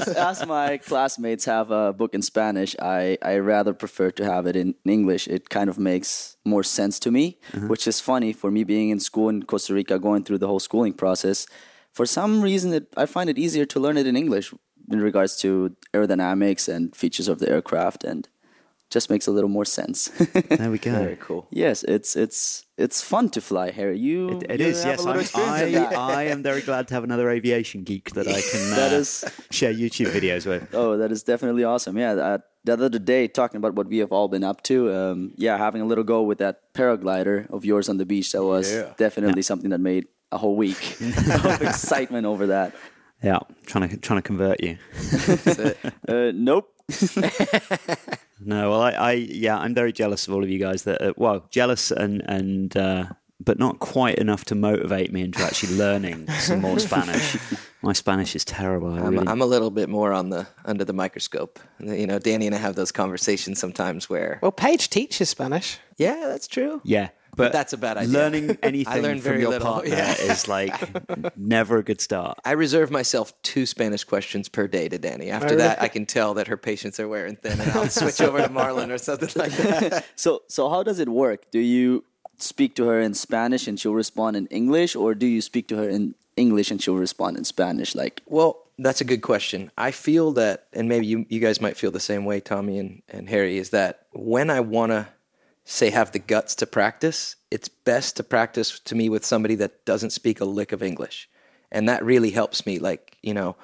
as 0.07 0.45
my 0.45 0.77
classmates 0.77 1.45
have 1.45 1.71
a 1.71 1.93
book 1.93 2.13
in 2.13 2.21
Spanish, 2.21 2.75
I, 2.79 3.17
I 3.21 3.37
rather 3.37 3.73
prefer 3.73 4.11
to 4.11 4.25
have 4.25 4.45
it 4.45 4.55
in 4.55 4.75
English. 4.85 5.27
It 5.27 5.49
kind 5.49 5.69
of 5.69 5.79
makes 5.79 6.37
more 6.45 6.63
sense 6.63 6.99
to 6.99 7.11
me, 7.11 7.39
which 7.67 7.87
is 7.87 7.99
funny 7.99 8.33
for 8.33 8.51
me 8.51 8.63
being 8.63 8.89
in 8.89 8.99
school 8.99 9.29
in 9.29 9.43
Costa 9.43 9.73
Rica, 9.73 9.99
going 9.99 10.23
through 10.23 10.37
the 10.37 10.47
whole 10.47 10.59
schooling 10.59 10.93
process. 10.93 11.45
For 11.93 12.05
some 12.05 12.41
reason, 12.41 12.73
it, 12.73 12.87
I 12.95 13.05
find 13.05 13.29
it 13.29 13.37
easier 13.37 13.65
to 13.65 13.79
learn 13.79 13.97
it 13.97 14.07
in 14.07 14.15
English 14.15 14.53
in 14.89 15.01
regards 15.01 15.35
to 15.37 15.75
aerodynamics 15.93 16.67
and 16.67 16.95
features 16.95 17.27
of 17.27 17.39
the 17.39 17.49
aircraft, 17.49 18.03
and 18.03 18.27
just 18.91 19.09
makes 19.09 19.27
a 19.27 19.31
little 19.31 19.49
more 19.49 19.65
sense. 19.65 20.09
There 20.59 20.69
we 20.71 20.77
go. 20.79 20.91
Very 20.91 21.17
cool. 21.27 21.47
yes, 21.49 21.83
it's 21.87 22.15
it's 22.15 22.65
it's 22.77 23.01
fun 23.01 23.29
to 23.29 23.41
fly, 23.41 23.71
Harry. 23.71 23.97
You 23.97 24.41
It 24.49 24.59
you 24.59 24.67
is, 24.67 24.83
yes. 24.85 25.05
I'm, 25.05 25.19
I. 25.35 25.95
I 26.19 26.23
am 26.33 26.43
very 26.43 26.61
glad 26.61 26.87
to 26.87 26.93
have 26.93 27.03
another 27.03 27.29
aviation 27.29 27.83
geek 27.83 28.11
that 28.15 28.27
I 28.27 28.41
can 28.51 28.73
uh, 28.73 28.75
That 28.75 28.91
is- 28.93 29.23
share 29.51 29.73
YouTube 29.73 30.11
videos 30.11 30.45
with. 30.45 30.61
Oh, 30.81 30.97
that 30.97 31.11
is 31.11 31.23
definitely 31.23 31.63
awesome. 31.63 31.97
Yeah, 31.97 32.11
uh, 32.13 32.37
the 32.65 32.73
other 32.73 32.99
day 32.99 33.27
talking 33.27 33.57
about 33.57 33.73
what 33.75 33.87
we 33.87 33.99
have 34.03 34.11
all 34.11 34.27
been 34.27 34.43
up 34.43 34.61
to. 34.63 34.75
Um, 34.93 35.31
yeah, 35.37 35.57
having 35.57 35.81
a 35.81 35.85
little 35.85 36.03
go 36.05 36.21
with 36.29 36.37
that 36.39 36.55
paraglider 36.73 37.45
of 37.49 37.63
yours 37.65 37.89
on 37.89 37.97
the 37.97 38.05
beach. 38.05 38.31
That 38.31 38.43
was 38.43 38.71
Yeah. 38.71 38.93
definitely 38.97 39.41
something 39.41 39.71
that 39.71 39.79
made 39.81 40.05
a 40.31 40.37
whole 40.37 40.55
week 40.57 40.81
of 41.01 41.61
excitement 41.61 42.25
over 42.25 42.47
that. 42.47 42.73
Yeah, 43.23 43.39
trying 43.65 43.89
to 43.89 43.97
trying 43.97 44.21
to 44.21 44.27
convert 44.27 44.59
you. 44.63 44.77
Uh, 46.07 46.31
nope. 46.33 46.67
No, 48.43 48.71
well, 48.71 48.81
I, 48.81 48.91
I 48.91 49.11
yeah, 49.13 49.55
I'm 49.57 49.75
very 49.75 49.91
jealous 49.93 50.27
of 50.27 50.33
all 50.33 50.43
of 50.43 50.49
you 50.49 50.57
guys. 50.57 50.83
That 50.83 50.99
uh, 50.99 51.13
well, 51.15 51.45
jealous 51.51 51.91
and 51.91 52.23
and 52.25 52.75
uh, 52.75 53.05
but 53.39 53.59
not 53.59 53.77
quite 53.77 54.17
enough 54.17 54.45
to 54.45 54.55
motivate 54.55 55.13
me 55.13 55.21
into 55.21 55.43
actually 55.43 55.75
learning 55.77 56.27
some 56.39 56.59
more 56.59 56.79
Spanish. 56.89 57.37
My 57.83 57.93
Spanish 57.93 58.35
is 58.35 58.43
terrible. 58.43 58.93
I 58.93 58.97
I'm, 59.01 59.13
really- 59.13 59.27
I'm 59.27 59.41
a 59.41 59.45
little 59.45 59.69
bit 59.69 59.89
more 59.89 60.11
on 60.11 60.29
the 60.31 60.47
under 60.65 60.83
the 60.83 60.93
microscope. 60.93 61.59
You 61.79 62.07
know, 62.07 62.17
Danny 62.17 62.47
and 62.47 62.55
I 62.55 62.57
have 62.57 62.73
those 62.75 62.91
conversations 62.91 63.59
sometimes 63.59 64.09
where, 64.09 64.39
Well, 64.41 64.51
Paige 64.51 64.89
teaches 64.89 65.29
Spanish. 65.29 65.77
yeah, 65.97 66.25
that's 66.27 66.47
true. 66.47 66.81
yeah, 66.83 67.09
but 67.35 67.51
that's 67.51 67.73
a 67.73 67.77
bad 67.77 67.97
idea. 67.97 68.09
Learning 68.09 68.57
anything 68.63 69.01
learned 69.01 69.21
from 69.21 69.31
very 69.31 69.41
your 69.41 69.49
little, 69.49 69.73
partner 69.73 69.95
yeah. 69.95 70.13
is 70.13 70.47
like 70.47 70.73
never 71.37 71.77
a 71.77 71.83
good 71.83 72.01
start. 72.01 72.39
I 72.45 72.51
reserve 72.51 72.91
myself 72.91 73.33
two 73.41 73.65
Spanish 73.65 74.03
questions 74.03 74.49
per 74.49 74.67
day 74.67 74.89
to 74.89 74.97
Danny. 74.97 75.29
After 75.29 75.55
that, 75.57 75.81
I 75.81 75.87
can 75.87 76.05
tell 76.05 76.33
that 76.35 76.47
her 76.47 76.57
patience 76.57 76.99
are 76.99 77.07
wearing 77.07 77.35
thin, 77.35 77.59
and 77.59 77.71
I'll 77.71 77.89
switch 77.89 78.21
over 78.21 78.41
to 78.41 78.49
Marlon 78.49 78.91
or 78.91 78.97
something 78.97 79.29
like 79.35 79.51
that. 79.53 80.05
So 80.15 80.43
so 80.47 80.69
how 80.69 80.83
does 80.83 80.99
it 80.99 81.09
work? 81.09 81.51
Do 81.51 81.59
you 81.59 82.03
speak 82.37 82.75
to 82.75 82.85
her 82.85 82.99
in 82.99 83.13
Spanish 83.13 83.67
and 83.67 83.79
she'll 83.79 83.93
respond 83.93 84.35
in 84.35 84.47
English, 84.47 84.95
or 84.95 85.15
do 85.15 85.27
you 85.27 85.41
speak 85.41 85.67
to 85.69 85.77
her 85.77 85.89
in 85.89 86.15
English 86.35 86.71
and 86.71 86.81
she'll 86.81 86.95
respond 86.95 87.37
in 87.37 87.43
Spanish? 87.43 87.95
Like 87.95 88.21
Well, 88.25 88.63
that's 88.77 89.01
a 89.01 89.05
good 89.05 89.21
question. 89.21 89.71
I 89.77 89.91
feel 89.91 90.31
that, 90.33 90.67
and 90.73 90.89
maybe 90.89 91.05
you, 91.05 91.25
you 91.29 91.39
guys 91.39 91.61
might 91.61 91.77
feel 91.77 91.91
the 91.91 91.99
same 91.99 92.25
way, 92.25 92.39
Tommy 92.39 92.79
and, 92.79 93.01
and 93.09 93.29
Harry, 93.29 93.57
is 93.57 93.69
that 93.69 94.07
when 94.11 94.49
I 94.49 94.59
want 94.59 94.91
to 94.91 95.07
say 95.71 95.89
have 95.89 96.11
the 96.11 96.19
guts 96.19 96.55
to 96.55 96.65
practice, 96.65 97.37
it's 97.49 97.69
best 97.69 98.17
to 98.17 98.23
practice 98.23 98.79
to 98.79 98.95
me 98.95 99.09
with 99.09 99.25
somebody 99.25 99.55
that 99.55 99.85
doesn't 99.85 100.11
speak 100.11 100.41
a 100.41 100.45
lick 100.45 100.71
of 100.71 100.83
English. 100.83 101.29
And 101.71 101.87
that 101.87 102.03
really 102.03 102.31
helps 102.31 102.65
me, 102.65 102.79
like, 102.79 103.17
you 103.21 103.33
know, 103.33 103.55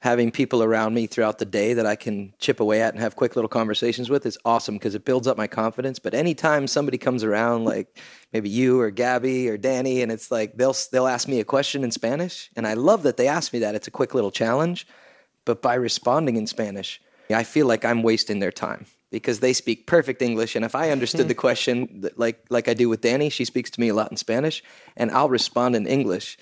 having 0.00 0.30
people 0.30 0.62
around 0.62 0.92
me 0.92 1.06
throughout 1.06 1.38
the 1.38 1.44
day 1.44 1.72
that 1.72 1.86
I 1.86 1.94
can 1.94 2.34
chip 2.38 2.60
away 2.60 2.82
at 2.82 2.92
and 2.92 3.00
have 3.00 3.16
quick 3.16 3.36
little 3.36 3.48
conversations 3.48 4.10
with 4.10 4.26
is 4.26 4.36
awesome 4.44 4.74
because 4.74 4.94
it 4.94 5.04
builds 5.04 5.28
up 5.28 5.36
my 5.36 5.46
confidence. 5.46 5.98
But 6.00 6.12
anytime 6.12 6.66
somebody 6.66 6.98
comes 6.98 7.22
around, 7.22 7.64
like 7.64 7.98
maybe 8.32 8.50
you 8.50 8.80
or 8.80 8.90
Gabby 8.90 9.48
or 9.48 9.56
Danny, 9.56 10.02
and 10.02 10.10
it's 10.10 10.30
like 10.30 10.56
they'll 10.56 10.76
they'll 10.90 11.06
ask 11.06 11.28
me 11.28 11.40
a 11.40 11.44
question 11.44 11.84
in 11.84 11.92
Spanish, 11.92 12.50
and 12.56 12.66
I 12.66 12.74
love 12.74 13.04
that 13.04 13.16
they 13.16 13.28
ask 13.28 13.52
me 13.52 13.60
that. 13.60 13.74
It's 13.74 13.88
a 13.88 13.92
quick 13.92 14.12
little 14.12 14.32
challenge, 14.32 14.86
but 15.44 15.62
by 15.62 15.74
responding 15.74 16.36
in 16.36 16.46
Spanish, 16.46 17.00
I 17.30 17.44
feel 17.44 17.66
like 17.66 17.84
I'm 17.84 18.02
wasting 18.02 18.40
their 18.40 18.52
time 18.52 18.86
because 19.14 19.38
they 19.38 19.52
speak 19.52 19.86
perfect 19.86 20.20
English. 20.22 20.56
And 20.56 20.64
if 20.64 20.74
I 20.74 20.90
understood 20.90 21.28
the 21.28 21.34
question 21.46 22.10
like 22.16 22.44
like 22.50 22.66
I 22.66 22.74
do 22.74 22.88
with 22.88 23.00
Danny, 23.00 23.30
she 23.30 23.44
speaks 23.44 23.70
to 23.70 23.80
me 23.80 23.88
a 23.88 23.94
lot 23.94 24.10
in 24.10 24.16
Spanish, 24.16 24.60
and 24.96 25.08
I'll 25.12 25.28
respond 25.28 25.76
in 25.76 25.86
English. 25.86 26.36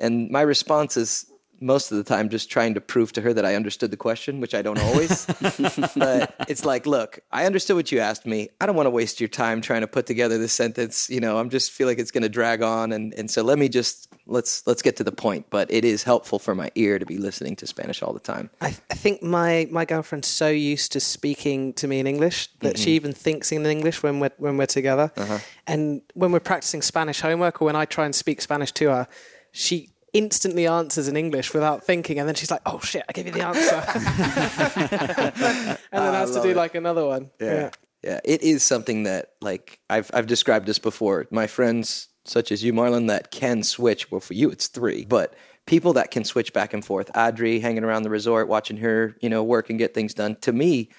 And 0.00 0.28
my 0.28 0.40
response 0.40 0.96
is 0.96 1.26
most 1.60 1.90
of 1.90 1.98
the 1.98 2.04
time 2.04 2.28
just 2.28 2.50
trying 2.50 2.74
to 2.74 2.80
prove 2.80 3.12
to 3.12 3.20
her 3.20 3.32
that 3.32 3.44
I 3.44 3.54
understood 3.54 3.90
the 3.90 3.96
question, 3.96 4.40
which 4.40 4.54
I 4.54 4.62
don't 4.62 4.78
always. 4.78 5.26
but 5.96 6.34
it's 6.48 6.64
like, 6.64 6.86
look, 6.86 7.20
I 7.32 7.46
understood 7.46 7.76
what 7.76 7.90
you 7.92 8.00
asked 8.00 8.26
me. 8.26 8.48
I 8.60 8.66
don't 8.66 8.76
want 8.76 8.86
to 8.86 8.90
waste 8.90 9.20
your 9.20 9.28
time 9.28 9.60
trying 9.60 9.80
to 9.82 9.86
put 9.86 10.06
together 10.06 10.38
this 10.38 10.52
sentence. 10.52 11.08
You 11.08 11.20
know, 11.20 11.38
I'm 11.38 11.50
just 11.50 11.70
feel 11.70 11.86
like 11.86 11.98
it's 11.98 12.10
going 12.10 12.22
to 12.22 12.28
drag 12.28 12.62
on, 12.62 12.92
and 12.92 13.14
and 13.14 13.30
so 13.30 13.42
let 13.42 13.58
me 13.58 13.68
just 13.68 14.08
let's 14.26 14.66
let's 14.66 14.82
get 14.82 14.96
to 14.96 15.04
the 15.04 15.12
point. 15.12 15.46
But 15.50 15.70
it 15.70 15.84
is 15.84 16.02
helpful 16.02 16.38
for 16.38 16.54
my 16.54 16.70
ear 16.74 16.98
to 16.98 17.06
be 17.06 17.18
listening 17.18 17.56
to 17.56 17.66
Spanish 17.66 18.02
all 18.02 18.12
the 18.12 18.20
time. 18.20 18.50
I, 18.60 18.68
I 18.90 18.94
think 18.94 19.22
my, 19.22 19.68
my 19.70 19.84
girlfriend's 19.84 20.28
so 20.28 20.48
used 20.48 20.92
to 20.92 21.00
speaking 21.00 21.72
to 21.74 21.88
me 21.88 22.00
in 22.00 22.06
English 22.06 22.48
that 22.60 22.78
she 22.78 22.90
mm-hmm. 22.90 22.96
even 22.96 23.12
thinks 23.12 23.52
in 23.52 23.64
English 23.66 24.02
when 24.02 24.20
we're 24.20 24.32
when 24.38 24.56
we're 24.56 24.66
together. 24.66 25.12
Uh-huh. 25.16 25.38
And 25.66 26.02
when 26.14 26.32
we're 26.32 26.40
practicing 26.40 26.82
Spanish 26.82 27.20
homework 27.20 27.60
or 27.60 27.66
when 27.66 27.76
I 27.76 27.84
try 27.84 28.04
and 28.04 28.14
speak 28.14 28.40
Spanish 28.40 28.72
to 28.72 28.88
her, 28.90 29.08
she 29.52 29.90
instantly 30.16 30.66
answers 30.66 31.08
in 31.08 31.16
English 31.16 31.52
without 31.52 31.84
thinking, 31.84 32.18
and 32.18 32.28
then 32.28 32.34
she's 32.34 32.50
like, 32.50 32.62
"Oh 32.66 32.80
shit, 32.80 33.04
I 33.08 33.12
gave 33.12 33.26
you 33.26 33.32
the 33.32 33.46
answer," 33.46 33.74
and 35.92 36.04
then 36.04 36.14
has 36.14 36.32
to 36.32 36.42
do 36.42 36.54
like 36.54 36.74
another 36.74 37.06
one. 37.06 37.30
Yeah. 37.40 37.70
Yeah, 38.02 38.20
it 38.24 38.42
is 38.42 38.62
something 38.62 39.02
that 39.02 39.32
like 39.40 39.80
I've 39.90 40.10
I've 40.14 40.28
described 40.28 40.66
this 40.66 40.78
before. 40.78 41.26
My 41.30 41.48
friends 41.48 42.08
such 42.24 42.52
as 42.52 42.62
you, 42.62 42.72
Marlon, 42.72 43.08
that 43.08 43.30
can 43.30 43.62
switch. 43.62 44.10
Well, 44.10 44.20
for 44.20 44.34
you, 44.34 44.50
it's 44.50 44.68
three, 44.68 45.04
but 45.04 45.34
people 45.66 45.92
that 45.94 46.10
can 46.10 46.24
switch 46.24 46.52
back 46.52 46.72
and 46.72 46.84
forth. 46.84 47.10
Adri 47.14 47.60
hanging 47.60 47.84
around 47.84 48.02
the 48.02 48.10
resort, 48.10 48.48
watching 48.48 48.76
her, 48.78 49.16
you 49.20 49.28
know, 49.28 49.42
work 49.42 49.70
and 49.70 49.78
get 49.78 49.94
things 49.94 50.14
done. 50.14 50.36
To 50.42 50.52
me, 50.52 50.90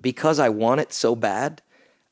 because 0.00 0.38
I 0.38 0.48
want 0.48 0.80
it 0.80 0.92
so 0.92 1.16
bad, 1.16 1.62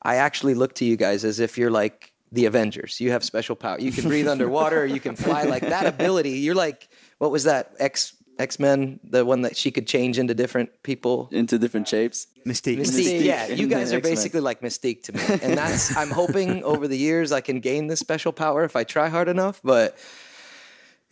I 0.01 0.15
actually 0.15 0.53
look 0.53 0.73
to 0.75 0.85
you 0.85 0.97
guys 0.97 1.23
as 1.23 1.39
if 1.39 1.57
you're 1.57 1.71
like 1.71 2.10
the 2.31 2.45
Avengers. 2.45 2.99
You 2.99 3.11
have 3.11 3.23
special 3.23 3.55
power. 3.55 3.79
You 3.79 3.91
can 3.91 4.05
breathe 4.05 4.27
underwater. 4.27 4.85
You 4.85 4.99
can 4.99 5.15
fly. 5.15 5.43
Like 5.43 5.63
that 5.63 5.85
ability. 5.85 6.39
You're 6.39 6.55
like 6.55 6.89
what 7.21 7.29
was 7.29 7.43
that 7.43 7.73
X 7.77 8.15
X 8.39 8.59
Men? 8.59 8.99
The 9.03 9.23
one 9.23 9.43
that 9.43 9.55
she 9.55 9.69
could 9.69 9.85
change 9.85 10.17
into 10.17 10.33
different 10.33 10.81
people. 10.81 11.29
into 11.31 11.59
different 11.59 11.87
shapes. 11.87 12.25
Mystique. 12.47 12.79
Mystique, 12.79 13.23
yeah. 13.23 13.45
You 13.45 13.67
guys 13.67 13.93
are 13.93 13.97
X-Men. 13.97 14.11
basically 14.11 14.39
like 14.39 14.61
Mystique 14.61 15.03
to 15.03 15.13
me, 15.13 15.21
and 15.43 15.55
that's 15.55 15.95
I'm 15.95 16.09
hoping 16.09 16.63
over 16.63 16.87
the 16.87 16.97
years 16.97 17.31
I 17.31 17.41
can 17.41 17.59
gain 17.59 17.85
this 17.85 17.99
special 17.99 18.31
power 18.31 18.63
if 18.63 18.75
I 18.75 18.83
try 18.83 19.07
hard 19.09 19.27
enough, 19.27 19.61
but. 19.63 19.97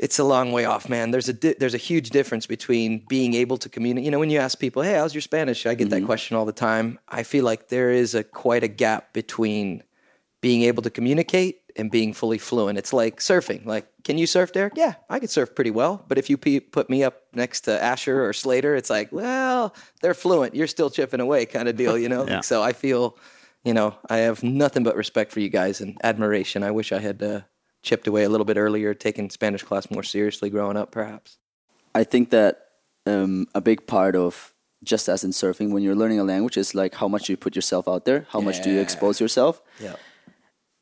It's 0.01 0.17
a 0.17 0.23
long 0.23 0.53
way 0.53 0.63
off, 0.63 0.87
man. 0.87 1.11
There's 1.11 1.27
a 1.27 1.33
di- 1.33 1.55
there's 1.59 1.73
a 1.73 1.77
huge 1.77 2.11
difference 2.11 2.45
between 2.45 3.03
being 3.09 3.33
able 3.33 3.57
to 3.57 3.67
communicate. 3.67 4.05
You 4.05 4.11
know, 4.11 4.19
when 4.19 4.29
you 4.29 4.39
ask 4.39 4.57
people, 4.57 4.81
"Hey, 4.81 4.93
how's 4.93 5.13
your 5.13 5.21
Spanish?" 5.21 5.65
I 5.65 5.73
get 5.73 5.89
that 5.89 5.97
mm-hmm. 5.97 6.05
question 6.05 6.37
all 6.37 6.45
the 6.45 6.53
time. 6.53 6.99
I 7.09 7.23
feel 7.23 7.43
like 7.43 7.67
there 7.67 7.91
is 7.91 8.15
a 8.15 8.23
quite 8.23 8.63
a 8.63 8.69
gap 8.69 9.11
between 9.11 9.83
being 10.41 10.63
able 10.63 10.81
to 10.83 10.89
communicate 10.89 11.61
and 11.75 11.91
being 11.91 12.13
fully 12.13 12.37
fluent. 12.37 12.77
It's 12.77 12.93
like 12.93 13.19
surfing. 13.19 13.65
Like, 13.65 13.87
can 14.03 14.17
you 14.17 14.25
surf, 14.25 14.53
Derek? 14.53 14.73
Yeah, 14.75 14.95
I 15.09 15.19
could 15.19 15.29
surf 15.29 15.53
pretty 15.53 15.71
well. 15.71 16.03
But 16.07 16.17
if 16.17 16.29
you 16.29 16.37
pe- 16.37 16.59
put 16.61 16.89
me 16.89 17.03
up 17.03 17.21
next 17.33 17.61
to 17.61 17.81
Asher 17.81 18.23
or 18.25 18.31
Slater, 18.33 18.75
it's 18.75 18.89
like, 18.89 19.11
well, 19.11 19.73
they're 20.01 20.13
fluent. 20.13 20.55
You're 20.55 20.67
still 20.67 20.89
chipping 20.89 21.19
away, 21.19 21.45
kind 21.45 21.67
of 21.67 21.75
deal, 21.75 21.97
you 21.97 22.09
know. 22.09 22.25
Yeah. 22.27 22.41
So 22.41 22.61
I 22.63 22.73
feel, 22.73 23.17
you 23.63 23.73
know, 23.73 23.95
I 24.09 24.17
have 24.17 24.41
nothing 24.43 24.83
but 24.83 24.95
respect 24.95 25.31
for 25.31 25.39
you 25.41 25.49
guys 25.49 25.81
and 25.81 25.97
admiration. 26.03 26.63
I 26.63 26.71
wish 26.71 26.91
I 26.91 26.99
had 26.99 27.21
uh, 27.21 27.41
chipped 27.83 28.07
away 28.07 28.23
a 28.23 28.29
little 28.29 28.45
bit 28.45 28.57
earlier, 28.57 28.93
taken 28.93 29.29
Spanish 29.29 29.63
class 29.63 29.89
more 29.91 30.03
seriously 30.03 30.49
growing 30.49 30.77
up, 30.77 30.91
perhaps. 30.91 31.37
I 31.93 32.03
think 32.03 32.29
that 32.29 32.67
um, 33.05 33.47
a 33.55 33.61
big 33.61 33.87
part 33.87 34.15
of 34.15 34.53
just 34.83 35.09
as 35.09 35.23
in 35.25 35.31
surfing, 35.31 35.71
when 35.71 35.83
you're 35.83 35.95
learning 35.95 36.19
a 36.19 36.23
language, 36.23 36.55
is 36.55 36.73
like 36.73 36.95
how 36.95 37.07
much 37.09 37.27
you 37.29 37.35
put 37.35 37.55
yourself 37.55 37.87
out 37.87 38.05
there, 38.05 38.25
how 38.29 38.39
much 38.39 38.61
do 38.63 38.71
you 38.71 38.79
expose 38.79 39.19
yourself, 39.19 39.61
Yeah. 39.79 39.95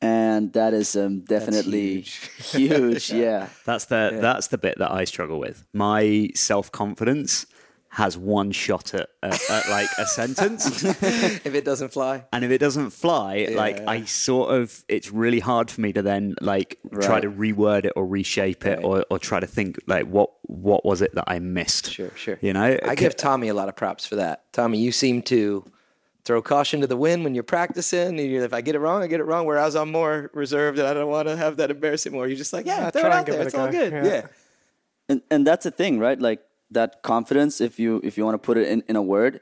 And 0.02 0.54
that 0.54 0.74
is 0.74 0.96
um, 0.96 1.22
definitely 1.22 2.02
huge. 2.02 3.10
yeah. 3.12 3.50
That's 3.66 3.86
the 3.86 4.18
that's 4.22 4.48
the 4.48 4.58
bit 4.58 4.78
that 4.80 4.92
I 4.92 5.06
struggle 5.06 5.40
with. 5.40 5.66
My 5.74 6.30
self 6.36 6.72
confidence 6.72 7.46
has 7.90 8.16
one 8.16 8.52
shot 8.52 8.94
at, 8.94 9.10
at, 9.24 9.50
at 9.50 9.70
like 9.70 9.90
a 9.98 10.06
sentence, 10.06 10.84
if 10.84 11.48
it 11.48 11.66
doesn't 11.66 11.92
fly. 11.92 12.24
and 12.32 12.46
if 12.46 12.52
it 12.52 12.60
doesn't 12.60 12.92
fly, 12.92 13.48
like 13.56 13.80
I 13.88 14.04
sort 14.06 14.54
of, 14.54 14.86
it's 14.88 15.12
really 15.12 15.40
hard 15.40 15.72
for 15.72 15.82
me 15.82 15.94
to 15.94 16.04
then 16.04 16.36
like 16.40 16.78
try 17.02 17.20
to 17.20 17.32
reword 17.32 17.86
it 17.86 17.94
or 17.96 18.06
reshape 18.06 18.68
it 18.68 18.84
or, 18.84 19.04
or 19.10 19.18
try 19.18 19.40
to 19.40 19.48
think 19.48 19.80
like 19.88 20.06
what 20.06 20.30
what 20.44 20.86
was 20.86 21.02
it 21.02 21.16
that 21.16 21.24
I 21.28 21.40
missed? 21.40 21.92
Sure, 21.92 22.12
sure. 22.16 22.38
You 22.42 22.54
know, 22.54 22.78
I 22.86 22.94
give 22.94 23.16
Tommy 23.16 23.48
a 23.48 23.56
lot 23.56 23.68
of 23.68 23.76
props 23.76 24.06
for 24.06 24.18
that. 24.18 24.52
Tommy, 24.54 24.78
you 24.78 24.92
seem 24.92 25.24
to 25.24 25.66
throw 26.28 26.42
caution 26.42 26.82
to 26.82 26.88
the 26.88 26.98
wind 26.98 27.24
when 27.24 27.34
you're 27.34 27.44
practicing. 27.58 28.20
And 28.20 28.20
you're, 28.20 28.44
if 28.44 28.54
I 28.54 28.62
get 28.62 28.76
it 28.76 28.80
wrong, 28.80 29.02
I 29.02 29.08
get 29.08 29.20
it 29.22 29.24
wrong. 29.24 29.46
Whereas 29.46 29.76
I'm 29.76 29.92
more 29.92 30.30
reserved 30.34 30.78
and 30.78 30.88
I 30.88 30.94
don't 30.94 31.10
want 31.10 31.28
to 31.30 31.38
have 31.38 31.58
that 31.58 31.72
embarrassing 31.72 32.12
more. 32.12 32.28
You're 32.28 32.38
just 32.46 32.54
like, 32.54 32.66
yeah, 32.66 32.82
Yeah, 32.82 32.90
throw 32.92 33.06
it 33.10 33.12
out 33.14 33.26
there. 33.26 33.42
it 33.42 33.48
It's 33.48 33.56
all 33.56 33.68
go. 33.68 33.72
good. 33.72 33.92
Yeah. 33.94 34.06
Yeah. 34.14 34.28
and 35.10 35.22
and 35.32 35.48
that's 35.48 35.64
the 35.64 35.72
thing, 35.72 35.94
right? 36.00 36.20
Like 36.30 36.42
that 36.78 37.02
confidence. 37.02 37.54
If 37.62 37.80
you 37.80 38.02
if 38.04 38.18
you 38.18 38.26
want 38.28 38.36
to 38.36 38.44
put 38.50 38.58
it 38.58 38.68
in, 38.68 38.84
in 38.90 38.96
a 38.98 39.02
word, 39.02 39.40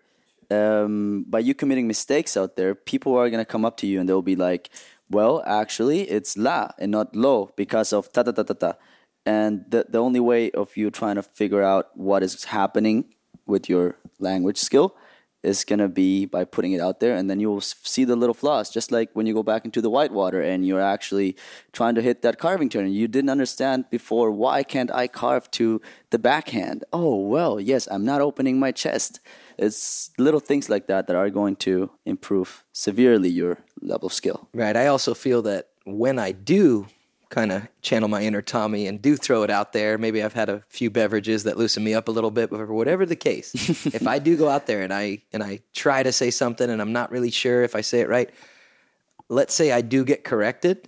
um, 0.52 1.26
by 1.28 1.40
you 1.40 1.54
committing 1.62 1.88
mistakes 1.88 2.38
out 2.38 2.56
there, 2.56 2.76
people 2.76 3.18
are 3.18 3.30
gonna 3.32 3.46
come 3.56 3.66
up 3.66 3.76
to 3.78 3.88
you 3.88 4.00
and 4.00 4.08
they'll 4.08 4.22
be 4.34 4.36
like, 4.36 4.70
"Well, 5.10 5.42
actually, 5.46 6.02
it's 6.18 6.38
la 6.38 6.70
and 6.78 6.92
not 6.92 7.16
lo 7.16 7.52
because 7.58 7.92
of 7.98 8.12
ta 8.14 8.22
ta 8.24 8.32
ta 8.32 8.44
ta 8.44 8.54
ta." 8.54 8.72
And 9.26 9.66
the 9.74 9.88
the 9.90 9.98
only 9.98 10.20
way 10.32 10.52
of 10.52 10.78
you 10.78 10.92
trying 10.92 11.16
to 11.16 11.24
figure 11.24 11.64
out 11.64 11.86
what 11.98 12.22
is 12.22 12.44
happening 12.46 13.06
with 13.48 13.68
your 13.70 13.96
language 14.20 14.60
skill 14.60 14.94
is 15.46 15.64
gonna 15.64 15.88
be 15.88 16.26
by 16.26 16.44
putting 16.44 16.74
it 16.74 16.82
out 16.82 17.00
there, 17.00 17.16
and 17.16 17.30
then 17.30 17.40
you'll 17.40 17.62
see 17.62 18.04
the 18.04 18.16
little 18.16 18.34
flaws. 18.34 18.70
Just 18.70 18.92
like 18.92 19.10
when 19.14 19.26
you 19.26 19.34
go 19.34 19.44
back 19.44 19.66
into 19.66 19.82
the 19.82 19.90
whitewater 19.90 20.42
and 20.42 20.66
you're 20.66 20.82
actually 20.82 21.36
trying 21.72 21.96
to 21.96 22.02
hit 22.02 22.22
that 22.24 22.38
carving 22.40 22.70
turn, 22.70 22.92
you 22.92 23.08
didn't 23.08 23.30
understand 23.30 23.90
before 23.90 24.32
why 24.32 24.64
can't 24.64 24.92
I 24.92 25.08
carve 25.08 25.50
to 25.52 25.82
the 26.10 26.20
backhand? 26.20 26.84
Oh 26.92 27.16
well, 27.16 27.60
yes, 27.60 27.88
I'm 27.90 28.06
not 28.06 28.22
opening 28.22 28.60
my 28.60 28.72
chest. 28.72 29.20
It's 29.58 30.12
little 30.18 30.42
things 30.42 30.70
like 30.70 30.88
that 30.88 31.08
that 31.08 31.16
are 31.16 31.30
going 31.30 31.56
to 31.58 31.90
improve 32.06 32.64
severely 32.74 33.30
your 33.30 33.60
level 33.82 34.08
of 34.08 34.14
skill. 34.14 34.50
Right. 34.54 34.76
I 34.76 34.88
also 34.88 35.14
feel 35.14 35.42
that 35.44 35.70
when 35.86 36.20
I 36.20 36.32
do 36.32 36.88
kind 37.30 37.52
of 37.52 37.68
channel 37.82 38.08
my 38.08 38.22
inner 38.22 38.42
Tommy 38.42 38.88
and 38.88 39.02
do 39.02 39.16
throw 39.16 39.44
it 39.44 39.50
out 39.50 39.74
there, 39.74 39.98
maybe 39.98 40.24
I've 40.24 40.34
had 40.34 40.50
a 40.50 40.64
few 40.70 40.90
beverages 40.90 41.44
that 41.44 41.58
loosen 41.58 41.84
me 41.84 41.94
up 41.94 42.08
a 42.08 42.12
little 42.12 42.32
bit, 42.32 42.50
but 42.50 42.68
whatever 42.68 43.06
the 43.06 43.16
case, 43.16 43.54
if 43.86 44.08
I 44.08 44.20
do 44.20 44.38
go 44.38 44.50
out 44.50 44.68
there 44.68 44.82
and 44.82 44.94
I 44.94 45.22
and 45.34 45.44
I 45.44 45.60
try 45.74 46.04
to 46.04 46.12
say 46.12 46.32
something 46.32 46.70
and 46.70 46.82
I'm 46.82 46.94
not 46.94 47.12
really 47.12 47.32
sure 47.32 47.64
if 47.64 47.76
I 47.76 47.82
say 47.82 48.02
it 48.02 48.10
right, 48.10 48.30
let's 49.30 49.54
say 49.54 49.72
I 49.72 49.82
do 49.82 50.04
get 50.04 50.24
corrected 50.24 50.88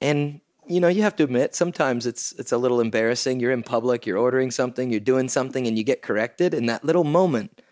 and 0.00 0.40
you 0.68 0.80
know, 0.80 0.88
you 0.88 1.02
have 1.02 1.14
to 1.16 1.24
admit 1.24 1.54
sometimes 1.54 2.06
it's 2.06 2.32
it's 2.32 2.50
a 2.50 2.58
little 2.58 2.80
embarrassing. 2.80 3.38
You're 3.38 3.52
in 3.52 3.62
public, 3.62 4.04
you're 4.04 4.18
ordering 4.18 4.50
something, 4.50 4.90
you're 4.90 4.98
doing 4.98 5.28
something 5.28 5.66
and 5.66 5.78
you 5.78 5.84
get 5.84 6.02
corrected 6.02 6.54
and 6.54 6.68
that 6.68 6.84
little 6.84 7.04
moment 7.04 7.62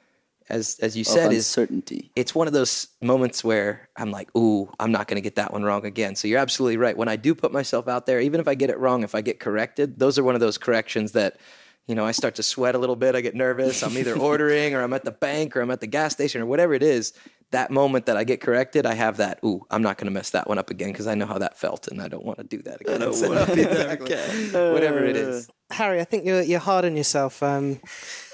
as 0.49 0.79
as 0.83 0.97
you 0.97 1.05
said 1.05 1.33
is 1.33 1.39
uncertainty. 1.39 2.11
it's 2.17 2.35
one 2.35 2.47
of 2.47 2.53
those 2.53 2.89
moments 3.01 3.43
where 3.43 3.89
I'm 3.97 4.11
like, 4.11 4.29
ooh, 4.37 4.71
I'm 4.79 4.93
not 4.93 5.09
going 5.09 5.17
to 5.17 5.23
get 5.23 5.37
that 5.37 5.53
one 5.53 5.63
wrong 5.63 5.87
again. 5.87 6.17
So 6.17 6.29
you're 6.29 6.39
absolutely 6.41 6.77
right. 6.77 6.97
When 6.97 7.09
I 7.09 7.17
do 7.17 7.35
put 7.35 7.53
myself 7.53 7.89
out 7.89 8.07
there, 8.07 8.21
even 8.21 8.41
if 8.41 8.49
I 8.49 8.55
get 8.55 8.71
it 8.71 8.79
wrong, 8.79 9.03
if 9.05 9.15
I 9.15 9.21
get 9.23 9.41
corrected, 9.41 9.99
those 9.99 10.19
are 10.19 10.25
one 10.25 10.35
of 10.35 10.41
those 10.43 10.59
corrections 10.59 11.13
that, 11.13 11.39
you 11.87 11.95
know, 11.95 12.05
I 12.05 12.13
start 12.13 12.35
to 12.37 12.43
sweat 12.43 12.75
a 12.75 12.79
little 12.79 12.97
bit. 12.97 13.15
I 13.15 13.21
get 13.23 13.35
nervous. 13.35 13.83
I'm 13.83 13.97
either 13.97 14.15
ordering 14.19 14.75
or 14.75 14.83
I'm 14.83 14.93
at 14.93 15.05
the 15.05 15.13
bank 15.13 15.57
or 15.57 15.63
I'm 15.63 15.71
at 15.71 15.81
the 15.81 15.87
gas 15.87 16.13
station 16.13 16.43
or 16.43 16.47
whatever 16.47 16.75
it 16.75 16.83
is. 16.83 17.13
That 17.51 17.71
moment 17.71 18.07
that 18.07 18.17
I 18.17 18.25
get 18.25 18.41
corrected, 18.41 18.85
I 18.85 18.95
have 18.95 19.19
that, 19.19 19.39
ooh, 19.45 19.65
I'm 19.71 19.81
not 19.83 19.97
going 19.97 20.07
to 20.07 20.11
mess 20.11 20.31
that 20.31 20.49
one 20.49 20.59
up 20.59 20.71
again 20.71 20.91
because 20.91 21.07
I 21.07 21.15
know 21.15 21.27
how 21.27 21.39
that 21.39 21.57
felt 21.57 21.87
and 21.89 22.03
I 22.03 22.09
don't 22.09 22.25
want 22.25 22.39
to 22.39 22.45
do 22.45 22.61
that 22.63 22.81
again. 22.81 23.01
So- 23.13 23.33
exactly. 23.33 24.17
Whatever 24.73 25.05
it 25.05 25.17
is. 25.17 25.49
Harry, 25.71 26.01
I 26.01 26.05
think 26.05 26.25
you're 26.27 26.43
you're 26.43 26.59
hard 26.61 26.85
on 26.85 26.97
yourself. 26.97 27.43
Um, 27.43 27.81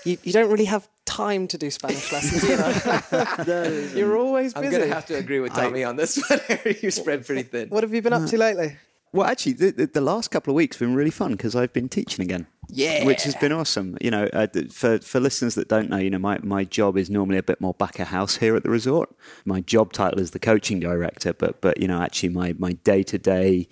you 0.05 0.17
you 0.25 0.33
don't 0.33 0.50
really 0.50 0.64
have 0.64 0.88
time 1.21 1.47
to 1.49 1.59
do 1.59 1.71
Spanish 1.71 2.12
lessons 2.17 2.45
either. 2.45 3.99
you're 3.99 4.17
always 4.17 4.55
I'm 4.55 4.62
busy. 4.62 4.77
going 4.77 4.89
to 4.89 4.95
have 4.95 5.07
to 5.07 5.15
agree 5.15 5.41
with 5.41 5.53
Tommy 5.53 5.85
on 5.85 5.97
this 5.97 6.17
one. 6.31 6.41
you 6.81 6.91
spread 6.91 7.27
pretty 7.27 7.43
thin. 7.43 7.69
What 7.69 7.83
have 7.83 7.93
you 7.95 8.03
been 8.03 8.12
up 8.12 8.29
to 8.29 8.39
lately? 8.39 8.77
Well, 9.12 9.27
actually, 9.27 9.55
the, 9.55 9.71
the, 9.73 9.87
the 9.87 10.00
last 10.00 10.31
couple 10.31 10.53
of 10.53 10.55
weeks 10.55 10.79
have 10.79 10.87
been 10.87 10.95
really 10.95 11.11
fun 11.11 11.33
because 11.33 11.57
I've 11.57 11.73
been 11.73 11.89
teaching 11.89 12.25
again. 12.25 12.47
Yeah. 12.69 13.05
Which 13.05 13.25
has 13.25 13.35
been 13.35 13.50
awesome. 13.50 13.99
You 14.00 14.12
know, 14.12 14.29
uh, 14.33 14.47
for, 14.71 15.00
for 15.00 15.19
listeners 15.19 15.57
that 15.57 15.69
don't 15.69 15.91
know, 15.91 15.97
you 15.97 16.11
know, 16.11 16.21
my, 16.21 16.39
my 16.43 16.62
job 16.62 16.97
is 16.97 17.11
normally 17.11 17.37
a 17.37 17.43
bit 17.43 17.61
more 17.61 17.75
back 17.75 17.99
of 17.99 18.07
house 18.09 18.37
here 18.37 18.55
at 18.55 18.62
the 18.62 18.71
resort. 18.71 19.11
My 19.45 19.61
job 19.62 19.93
title 19.93 20.21
is 20.21 20.31
the 20.31 20.39
coaching 20.39 20.79
director, 20.79 21.33
but, 21.33 21.61
but 21.61 21.81
you 21.81 21.89
know, 21.89 22.00
actually 22.00 22.29
my, 22.29 22.55
my 22.59 22.73
day-to-day 22.73 23.67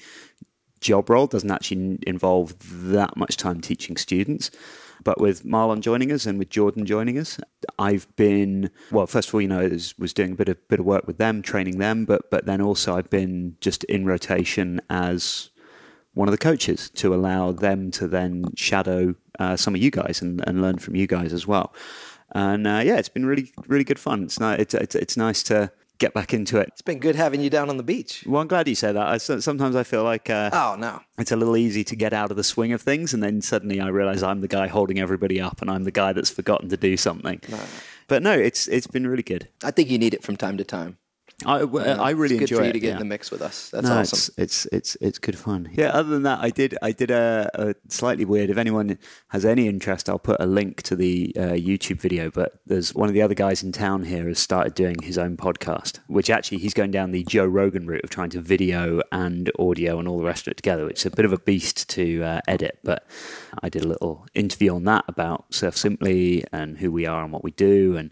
job 0.80 1.08
role 1.08 1.28
doesn't 1.28 1.50
actually 1.50 1.98
involve 2.04 2.54
that 2.90 3.16
much 3.16 3.36
time 3.36 3.60
teaching 3.60 3.96
students. 3.96 4.50
But 5.04 5.20
with 5.20 5.44
Marlon 5.44 5.80
joining 5.80 6.12
us 6.12 6.26
and 6.26 6.38
with 6.38 6.50
Jordan 6.50 6.84
joining 6.86 7.18
us, 7.18 7.38
I've 7.78 8.06
been 8.16 8.70
well. 8.90 9.06
First 9.06 9.28
of 9.28 9.34
all, 9.34 9.40
you 9.40 9.48
know, 9.48 9.68
was, 9.68 9.96
was 9.98 10.12
doing 10.12 10.32
a 10.32 10.34
bit 10.34 10.48
of 10.48 10.68
bit 10.68 10.80
of 10.80 10.86
work 10.86 11.06
with 11.06 11.18
them, 11.18 11.42
training 11.42 11.78
them, 11.78 12.04
but 12.04 12.30
but 12.30 12.46
then 12.46 12.60
also 12.60 12.96
I've 12.96 13.10
been 13.10 13.56
just 13.60 13.84
in 13.84 14.06
rotation 14.06 14.80
as 14.90 15.50
one 16.14 16.28
of 16.28 16.32
the 16.32 16.38
coaches 16.38 16.90
to 16.90 17.14
allow 17.14 17.52
them 17.52 17.90
to 17.92 18.08
then 18.08 18.44
shadow 18.56 19.14
uh, 19.38 19.56
some 19.56 19.74
of 19.74 19.80
you 19.80 19.90
guys 19.90 20.20
and, 20.20 20.42
and 20.48 20.60
learn 20.60 20.78
from 20.78 20.96
you 20.96 21.06
guys 21.06 21.32
as 21.32 21.46
well. 21.46 21.72
And 22.32 22.66
uh, 22.66 22.82
yeah, 22.84 22.96
it's 22.96 23.08
been 23.08 23.26
really 23.26 23.52
really 23.66 23.84
good 23.84 23.98
fun. 23.98 24.24
It's. 24.24 24.38
It's, 24.40 24.74
it's, 24.74 24.94
it's 24.94 25.16
nice 25.16 25.42
to 25.44 25.70
get 25.98 26.14
back 26.14 26.32
into 26.32 26.58
it. 26.58 26.68
It's 26.68 26.82
been 26.82 26.98
good 26.98 27.16
having 27.16 27.40
you 27.40 27.50
down 27.50 27.68
on 27.68 27.76
the 27.76 27.82
beach. 27.82 28.24
Well, 28.26 28.40
I'm 28.40 28.48
glad 28.48 28.68
you 28.68 28.74
say 28.74 28.92
that. 28.92 29.06
I, 29.06 29.18
sometimes 29.18 29.74
I 29.76 29.82
feel 29.82 30.04
like 30.04 30.30
uh, 30.30 30.50
Oh 30.52 30.76
no. 30.78 31.00
it's 31.18 31.32
a 31.32 31.36
little 31.36 31.56
easy 31.56 31.84
to 31.84 31.96
get 31.96 32.12
out 32.12 32.30
of 32.30 32.36
the 32.36 32.44
swing 32.44 32.72
of 32.72 32.80
things, 32.82 33.12
and 33.14 33.22
then 33.22 33.40
suddenly 33.42 33.80
I 33.80 33.88
realize 33.88 34.22
I'm 34.22 34.40
the 34.40 34.48
guy 34.48 34.66
holding 34.68 34.98
everybody 34.98 35.40
up, 35.40 35.60
and 35.60 35.70
I'm 35.70 35.84
the 35.84 35.90
guy 35.90 36.12
that's 36.12 36.30
forgotten 36.30 36.68
to 36.70 36.76
do 36.76 36.96
something. 36.96 37.40
But 38.06 38.22
no, 38.22 38.32
it's 38.32 38.68
it's 38.68 38.86
been 38.86 39.06
really 39.06 39.22
good. 39.22 39.48
I 39.62 39.70
think 39.70 39.90
you 39.90 39.98
need 39.98 40.14
it 40.14 40.22
from 40.22 40.36
time 40.36 40.56
to 40.58 40.64
time. 40.64 40.98
I, 41.46 41.60
I 41.60 42.10
really 42.10 42.34
it's 42.34 42.50
good 42.50 42.50
enjoy 42.50 42.56
for 42.56 42.64
you 42.64 42.70
it. 42.70 42.72
to 42.72 42.80
get 42.80 42.86
yeah. 42.88 42.92
in 42.94 42.98
the 42.98 43.04
mix 43.04 43.30
with 43.30 43.42
us. 43.42 43.70
That's 43.70 43.86
no, 43.86 43.98
awesome. 43.98 44.34
it's, 44.36 44.64
it's 44.64 44.66
it's 44.72 44.96
it's 45.00 45.18
good 45.20 45.38
fun. 45.38 45.68
Yeah. 45.72 45.90
Other 45.90 46.08
than 46.08 46.24
that, 46.24 46.40
I 46.40 46.50
did 46.50 46.76
I 46.82 46.90
did 46.90 47.12
a, 47.12 47.48
a 47.54 47.74
slightly 47.88 48.24
weird. 48.24 48.50
If 48.50 48.56
anyone 48.56 48.98
has 49.28 49.44
any 49.44 49.68
interest, 49.68 50.08
I'll 50.08 50.18
put 50.18 50.40
a 50.40 50.46
link 50.46 50.82
to 50.82 50.96
the 50.96 51.32
uh, 51.36 51.40
YouTube 51.52 52.00
video. 52.00 52.28
But 52.28 52.60
there's 52.66 52.92
one 52.92 53.08
of 53.08 53.14
the 53.14 53.22
other 53.22 53.34
guys 53.34 53.62
in 53.62 53.70
town 53.70 54.02
here 54.02 54.26
has 54.26 54.40
started 54.40 54.74
doing 54.74 54.96
his 55.00 55.16
own 55.16 55.36
podcast, 55.36 56.00
which 56.08 56.28
actually 56.28 56.58
he's 56.58 56.74
going 56.74 56.90
down 56.90 57.12
the 57.12 57.22
Joe 57.22 57.46
Rogan 57.46 57.86
route 57.86 58.02
of 58.02 58.10
trying 58.10 58.30
to 58.30 58.40
video 58.40 59.00
and 59.12 59.48
audio 59.60 60.00
and 60.00 60.08
all 60.08 60.18
the 60.18 60.24
rest 60.24 60.48
of 60.48 60.50
it 60.50 60.56
together. 60.56 60.88
It's 60.88 61.06
a 61.06 61.10
bit 61.10 61.24
of 61.24 61.32
a 61.32 61.38
beast 61.38 61.88
to 61.90 62.24
uh, 62.24 62.40
edit, 62.48 62.80
but 62.82 63.06
I 63.62 63.68
did 63.68 63.84
a 63.84 63.88
little 63.88 64.26
interview 64.34 64.74
on 64.74 64.82
that 64.84 65.04
about 65.06 65.54
Surf 65.54 65.76
Simply 65.76 66.42
and 66.52 66.78
who 66.78 66.90
we 66.90 67.06
are 67.06 67.22
and 67.22 67.32
what 67.32 67.44
we 67.44 67.52
do, 67.52 67.96
and 67.96 68.10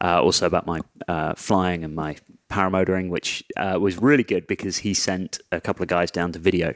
uh, 0.00 0.22
also 0.22 0.46
about 0.46 0.66
my 0.66 0.82
uh, 1.08 1.34
flying 1.34 1.82
and 1.82 1.96
my 1.96 2.16
paramotoring, 2.50 3.08
which 3.08 3.44
uh, 3.56 3.78
was 3.80 4.00
really 4.00 4.22
good 4.24 4.46
because 4.46 4.78
he 4.78 4.94
sent 4.94 5.40
a 5.52 5.60
couple 5.60 5.82
of 5.82 5.88
guys 5.88 6.10
down 6.10 6.32
to 6.32 6.38
video. 6.38 6.74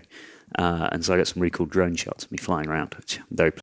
Uh, 0.58 0.88
and 0.92 1.04
so 1.04 1.14
I 1.14 1.18
got 1.18 1.26
some 1.28 1.42
really 1.42 1.50
cool 1.50 1.66
drone 1.66 1.94
shots 1.96 2.24
of 2.24 2.32
me 2.32 2.38
flying 2.38 2.68
around, 2.68 2.94
which 2.94 3.18
I'm 3.18 3.26
very 3.36 3.50
pleased. 3.52 3.62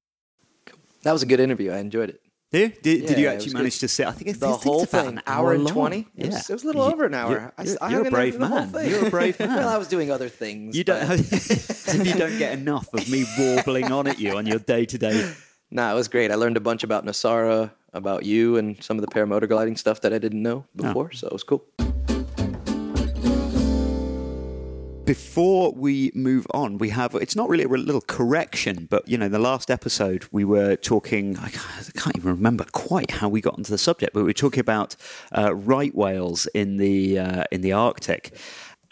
That 1.04 1.12
was 1.14 1.24
a 1.24 1.26
good 1.26 1.40
interview. 1.40 1.72
I 1.72 1.78
enjoyed 1.80 2.10
it. 2.10 2.22
Did, 2.52 2.82
did, 2.84 3.08
did 3.08 3.10
Yeah, 3.18 3.18
you 3.18 3.28
actually 3.30 3.54
manage 3.54 3.74
good. 3.76 3.80
to 3.82 3.88
sit? 3.90 4.08
I 4.08 4.12
think 4.12 4.30
it's 4.30 4.40
The 4.40 4.48
I 4.48 4.52
think 4.52 4.64
whole 4.64 4.84
it's 4.84 4.94
about 4.94 5.06
thing, 5.08 5.18
an 5.18 5.24
hour 5.28 5.54
and 5.54 5.64
long. 5.66 5.74
20? 5.74 6.00
It 6.00 6.08
Yeah. 6.16 6.28
was- 6.28 6.50
it 6.50 6.54
was 6.54 6.64
a 6.64 6.68
little 6.68 6.84
over 6.84 7.06
an 7.06 7.14
hour. 7.14 7.32
You're, 7.32 7.54
I- 7.58 7.64
you're- 7.64 7.78
I 8.06 8.08
a 8.08 8.12
brave 8.12 8.34
for 8.36 8.40
the 8.40 8.48
whole 8.48 8.66
man. 8.68 8.90
You're 8.90 9.08
a 9.08 9.10
brave 9.10 9.40
man. 9.40 9.50
well, 9.50 9.68
I 9.70 9.78
was 9.78 9.88
doing 9.88 10.10
other 10.12 10.30
things. 10.30 10.78
you 10.78 10.84
don't. 10.84 11.10
if 11.20 12.06
you 12.08 12.14
don't 12.14 12.38
get 12.38 12.54
enough 12.58 12.94
of 12.94 13.10
me 13.10 13.26
warbling 13.38 13.92
on 13.92 14.08
at 14.08 14.20
you 14.20 14.38
on 14.38 14.46
your 14.46 14.60
day 14.60 14.86
to 14.86 14.98
day. 14.98 15.34
Nah, 15.72 15.92
it 15.92 15.96
was 15.96 16.08
great. 16.08 16.32
I 16.32 16.36
learned 16.36 16.56
a 16.56 16.62
bunch 16.62 16.84
about 16.84 17.04
Nosara, 17.06 17.72
about 17.94 18.24
you, 18.26 18.56
and 18.58 18.82
some 18.82 18.98
of 18.98 19.06
the 19.06 19.12
paramotor 19.12 19.50
gliding 19.50 19.76
stuff 19.76 20.02
that 20.02 20.14
I 20.14 20.20
didn't 20.20 20.42
know 20.44 20.66
before. 20.76 21.12
So 21.12 21.28
it 21.28 21.34
was 21.34 21.44
cool. 21.44 21.66
Before 25.06 25.72
we 25.72 26.12
move 26.16 26.48
on, 26.52 26.80
we 26.80 26.90
have 26.90 27.14
it's 27.14 27.36
not 27.36 27.48
really 27.48 27.64
a 27.64 27.68
little 27.68 28.02
correction, 28.02 28.88
but 28.90 29.08
you 29.08 29.20
know, 29.20 29.30
the 29.30 29.38
last 29.38 29.70
episode 29.70 30.26
we 30.32 30.44
were 30.44 30.76
talking. 30.76 31.38
I 31.38 31.50
can't, 31.50 31.92
I 31.96 32.00
can't 32.00 32.18
even 32.18 32.32
remember 32.32 32.66
quite 32.72 33.12
how 33.12 33.30
we 33.30 33.40
got 33.40 33.54
onto 33.54 33.70
the 33.70 33.78
subject, 33.78 34.14
but 34.16 34.22
we 34.22 34.26
were 34.26 34.34
talking 34.34 34.62
about 34.62 34.96
uh, 35.38 35.54
right 35.54 35.94
whales 35.94 36.48
in 36.56 36.78
the 36.78 37.20
uh, 37.20 37.44
in 37.52 37.62
the 37.62 37.72
Arctic. 37.72 38.36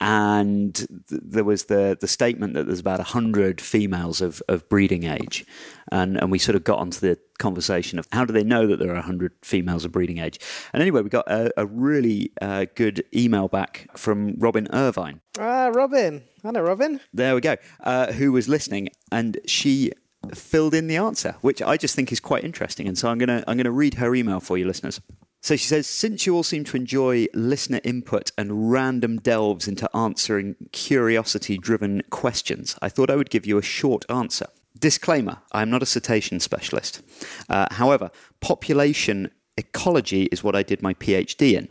And 0.03 0.75
th- 0.75 0.87
there 1.09 1.45
was 1.45 1.65
the, 1.65 1.97
the 1.99 2.09
statement 2.09 2.55
that 2.55 2.65
there's 2.67 2.81
about 2.81 2.99
100 2.99 3.61
females 3.61 4.19
of, 4.19 4.43
of 4.49 4.67
breeding 4.67 5.05
age. 5.05 5.45
And, 5.93 6.17
and 6.17 6.29
we 6.29 6.39
sort 6.39 6.57
of 6.57 6.65
got 6.65 6.79
onto 6.79 6.99
the 6.99 7.17
conversation 7.39 7.97
of 7.97 8.07
how 8.11 8.25
do 8.25 8.33
they 8.33 8.43
know 8.43 8.67
that 8.67 8.79
there 8.79 8.89
are 8.89 8.95
100 8.95 9.31
females 9.43 9.85
of 9.85 9.93
breeding 9.93 10.17
age. 10.17 10.39
And 10.73 10.81
anyway, 10.81 11.03
we 11.03 11.09
got 11.09 11.31
a, 11.31 11.53
a 11.55 11.65
really 11.65 12.33
uh, 12.41 12.65
good 12.75 13.05
email 13.15 13.47
back 13.47 13.87
from 13.95 14.35
Robin 14.39 14.67
Irvine. 14.73 15.21
Ah, 15.39 15.71
Robin. 15.73 16.23
I 16.43 16.51
know 16.51 16.61
Robin. 16.61 16.99
There 17.13 17.33
we 17.33 17.39
go. 17.39 17.55
Uh, 17.79 18.11
who 18.11 18.33
was 18.33 18.49
listening, 18.49 18.89
and 19.09 19.39
she 19.45 19.93
filled 20.35 20.73
in 20.73 20.87
the 20.87 20.97
answer, 20.97 21.35
which 21.39 21.61
I 21.61 21.77
just 21.77 21.95
think 21.95 22.11
is 22.11 22.19
quite 22.19 22.43
interesting. 22.43 22.89
And 22.89 22.97
so 22.97 23.07
I'm 23.07 23.17
gonna 23.17 23.43
I'm 23.47 23.55
gonna 23.55 23.71
read 23.71 23.93
her 23.95 24.13
email 24.13 24.41
for 24.41 24.57
you, 24.57 24.65
listeners. 24.65 24.99
So 25.43 25.57
she 25.57 25.67
says, 25.67 25.87
since 25.87 26.25
you 26.25 26.37
all 26.37 26.43
seem 26.43 26.63
to 26.63 26.77
enjoy 26.77 27.27
listener 27.33 27.81
input 27.83 28.31
and 28.37 28.71
random 28.71 29.19
delves 29.19 29.67
into 29.67 29.93
answering 29.93 30.55
curiosity 30.71 31.57
driven 31.57 32.01
questions, 32.09 32.77
I 32.81 32.87
thought 32.87 33.09
I 33.09 33.17
would 33.17 33.29
give 33.29 33.45
you 33.45 33.57
a 33.57 33.61
short 33.61 34.05
answer. 34.09 34.45
Disclaimer 34.79 35.39
I 35.51 35.61
am 35.61 35.69
not 35.69 35.83
a 35.83 35.85
cetacean 35.85 36.39
specialist. 36.39 37.01
Uh, 37.49 37.67
however, 37.71 38.09
population 38.39 39.31
ecology 39.57 40.23
is 40.31 40.45
what 40.45 40.55
I 40.55 40.63
did 40.63 40.81
my 40.81 40.93
PhD 40.93 41.55
in. 41.55 41.67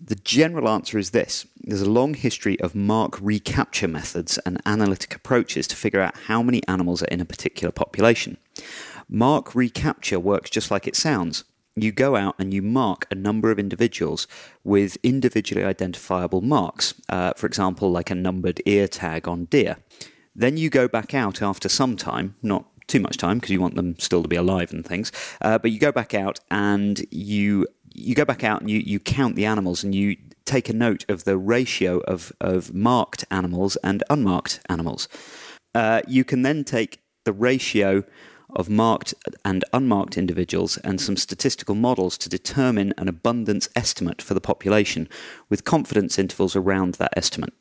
The 0.00 0.14
general 0.14 0.68
answer 0.68 0.96
is 0.96 1.10
this 1.10 1.46
there's 1.60 1.82
a 1.82 1.90
long 1.90 2.14
history 2.14 2.58
of 2.60 2.76
mark 2.76 3.18
recapture 3.20 3.88
methods 3.88 4.38
and 4.46 4.62
analytic 4.64 5.16
approaches 5.16 5.66
to 5.66 5.76
figure 5.76 6.00
out 6.00 6.16
how 6.28 6.40
many 6.40 6.62
animals 6.68 7.02
are 7.02 7.06
in 7.06 7.20
a 7.20 7.24
particular 7.24 7.72
population. 7.72 8.36
Mark 9.08 9.56
recapture 9.56 10.20
works 10.20 10.50
just 10.50 10.70
like 10.70 10.86
it 10.86 10.94
sounds. 10.94 11.42
You 11.82 11.92
go 11.92 12.16
out 12.16 12.34
and 12.38 12.52
you 12.52 12.62
mark 12.62 13.06
a 13.10 13.14
number 13.14 13.50
of 13.50 13.58
individuals 13.58 14.26
with 14.64 14.96
individually 15.02 15.64
identifiable 15.64 16.40
marks, 16.40 16.94
uh, 17.08 17.32
for 17.36 17.46
example, 17.46 17.90
like 17.90 18.10
a 18.10 18.14
numbered 18.14 18.60
ear 18.66 18.88
tag 18.88 19.28
on 19.28 19.46
deer. 19.46 19.76
Then 20.34 20.56
you 20.56 20.70
go 20.70 20.88
back 20.88 21.14
out 21.14 21.42
after 21.42 21.68
some 21.68 21.96
time, 21.96 22.36
not 22.42 22.66
too 22.86 23.00
much 23.00 23.16
time 23.16 23.38
because 23.38 23.50
you 23.50 23.60
want 23.60 23.76
them 23.76 23.98
still 23.98 24.22
to 24.22 24.28
be 24.28 24.36
alive 24.36 24.72
and 24.72 24.84
things. 24.84 25.12
Uh, 25.40 25.58
but 25.58 25.70
you 25.70 25.78
go 25.78 25.92
back 25.92 26.14
out 26.14 26.40
and 26.50 27.04
you 27.10 27.66
you 27.92 28.14
go 28.14 28.24
back 28.24 28.44
out 28.44 28.60
and 28.60 28.70
you, 28.70 28.78
you 28.78 29.00
count 29.00 29.36
the 29.36 29.44
animals 29.44 29.82
and 29.82 29.94
you 29.94 30.16
take 30.44 30.68
a 30.68 30.72
note 30.72 31.04
of 31.08 31.24
the 31.24 31.36
ratio 31.36 31.98
of, 32.00 32.32
of 32.40 32.72
marked 32.74 33.24
animals 33.30 33.76
and 33.82 34.02
unmarked 34.10 34.60
animals. 34.68 35.08
Uh, 35.74 36.00
you 36.06 36.24
can 36.24 36.42
then 36.42 36.64
take 36.64 37.00
the 37.24 37.32
ratio 37.32 38.04
of 38.54 38.68
marked 38.68 39.14
and 39.44 39.64
unmarked 39.72 40.16
individuals 40.16 40.76
and 40.78 41.00
some 41.00 41.16
statistical 41.16 41.74
models 41.74 42.18
to 42.18 42.28
determine 42.28 42.94
an 42.98 43.08
abundance 43.08 43.68
estimate 43.74 44.20
for 44.22 44.34
the 44.34 44.40
population 44.40 45.08
with 45.48 45.64
confidence 45.64 46.18
intervals 46.18 46.56
around 46.56 46.94
that 46.94 47.12
estimate. 47.16 47.52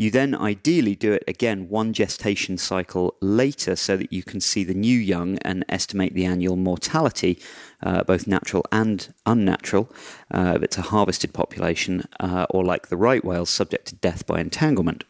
You 0.00 0.12
then 0.12 0.32
ideally 0.32 0.94
do 0.94 1.12
it 1.12 1.24
again 1.26 1.68
one 1.68 1.92
gestation 1.92 2.56
cycle 2.56 3.16
later 3.20 3.74
so 3.74 3.96
that 3.96 4.12
you 4.12 4.22
can 4.22 4.40
see 4.40 4.62
the 4.62 4.72
new 4.72 4.96
young 4.96 5.38
and 5.38 5.64
estimate 5.68 6.14
the 6.14 6.24
annual 6.24 6.54
mortality, 6.54 7.40
uh, 7.82 8.04
both 8.04 8.28
natural 8.28 8.64
and 8.70 9.12
unnatural, 9.26 9.90
uh, 10.30 10.52
if 10.54 10.62
it's 10.62 10.78
a 10.78 10.82
harvested 10.82 11.34
population, 11.34 12.04
uh, 12.20 12.46
or 12.50 12.64
like 12.64 12.88
the 12.88 12.96
right 12.96 13.24
whales, 13.24 13.50
subject 13.50 13.88
to 13.88 13.96
death 13.96 14.24
by 14.24 14.40
entanglement. 14.40 15.02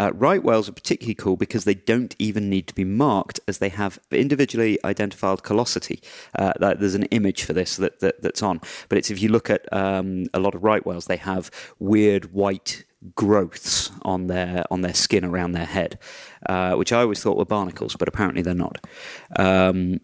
Uh, 0.00 0.10
right 0.14 0.42
whales 0.42 0.66
are 0.66 0.72
particularly 0.72 1.14
cool 1.14 1.36
because 1.36 1.64
they 1.64 1.74
don't 1.74 2.16
even 2.18 2.48
need 2.48 2.66
to 2.66 2.74
be 2.74 2.84
marked 2.84 3.38
as 3.46 3.58
they 3.58 3.68
have 3.68 3.98
individually 4.10 4.78
identified 4.82 5.42
callosity. 5.42 6.00
Uh, 6.38 6.54
there's 6.58 6.94
an 6.94 7.02
image 7.18 7.44
for 7.44 7.52
this 7.52 7.76
that, 7.76 8.00
that, 8.00 8.22
that's 8.22 8.42
on. 8.42 8.62
But 8.88 8.96
it's 8.96 9.10
if 9.10 9.20
you 9.20 9.28
look 9.28 9.50
at 9.50 9.70
um, 9.74 10.24
a 10.32 10.40
lot 10.40 10.54
of 10.54 10.64
right 10.64 10.84
whales, 10.86 11.04
they 11.04 11.18
have 11.18 11.50
weird 11.78 12.32
white 12.32 12.86
growths 13.14 13.90
on 14.00 14.26
their 14.28 14.64
on 14.70 14.80
their 14.80 14.94
skin 14.94 15.22
around 15.22 15.52
their 15.52 15.66
head, 15.66 15.98
uh, 16.48 16.76
which 16.76 16.94
I 16.94 17.00
always 17.02 17.22
thought 17.22 17.36
were 17.36 17.44
barnacles, 17.44 17.94
but 17.94 18.08
apparently 18.08 18.40
they're 18.40 18.54
not. 18.54 18.78
Um, 19.38 20.00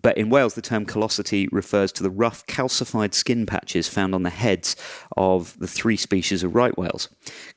but 0.00 0.16
in 0.16 0.30
whales, 0.30 0.54
the 0.54 0.62
term 0.62 0.86
callosity 0.86 1.48
refers 1.52 1.92
to 1.92 2.02
the 2.02 2.10
rough 2.10 2.46
calcified 2.46 3.14
skin 3.14 3.46
patches 3.46 3.88
found 3.88 4.14
on 4.14 4.22
the 4.22 4.30
heads 4.30 4.76
of 5.16 5.58
the 5.58 5.66
three 5.66 5.96
species 5.96 6.42
of 6.42 6.54
right 6.54 6.76
whales. 6.76 7.08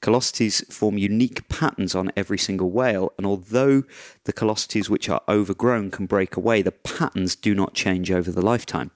Callosities 0.01 0.71
form 0.71 0.97
unique 0.97 1.47
patterns 1.49 1.95
on 1.95 2.11
every 2.15 2.37
single 2.37 2.69
whale, 2.69 3.13
and 3.17 3.25
although 3.25 3.83
the 4.25 4.33
callosities 4.33 4.89
which 4.89 5.09
are 5.09 5.21
overgrown 5.27 5.91
can 5.91 6.05
break 6.05 6.35
away, 6.35 6.61
the 6.61 6.71
patterns 6.71 7.35
do 7.35 7.53
not 7.53 7.73
change 7.73 8.11
over 8.11 8.31
the 8.31 8.41
lifetime. 8.41 8.91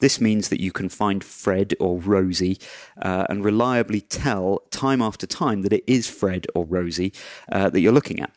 This 0.00 0.20
means 0.20 0.48
that 0.48 0.60
you 0.60 0.72
can 0.72 0.88
find 0.88 1.22
Fred 1.22 1.74
or 1.80 1.98
Rosie 1.98 2.58
uh, 3.00 3.26
and 3.28 3.44
reliably 3.44 4.00
tell 4.00 4.62
time 4.70 5.02
after 5.02 5.26
time 5.26 5.62
that 5.62 5.72
it 5.72 5.84
is 5.86 6.08
Fred 6.08 6.46
or 6.54 6.64
Rosie 6.64 7.12
uh, 7.50 7.68
that 7.70 7.80
you're 7.80 7.92
looking 7.92 8.20
at. 8.20 8.32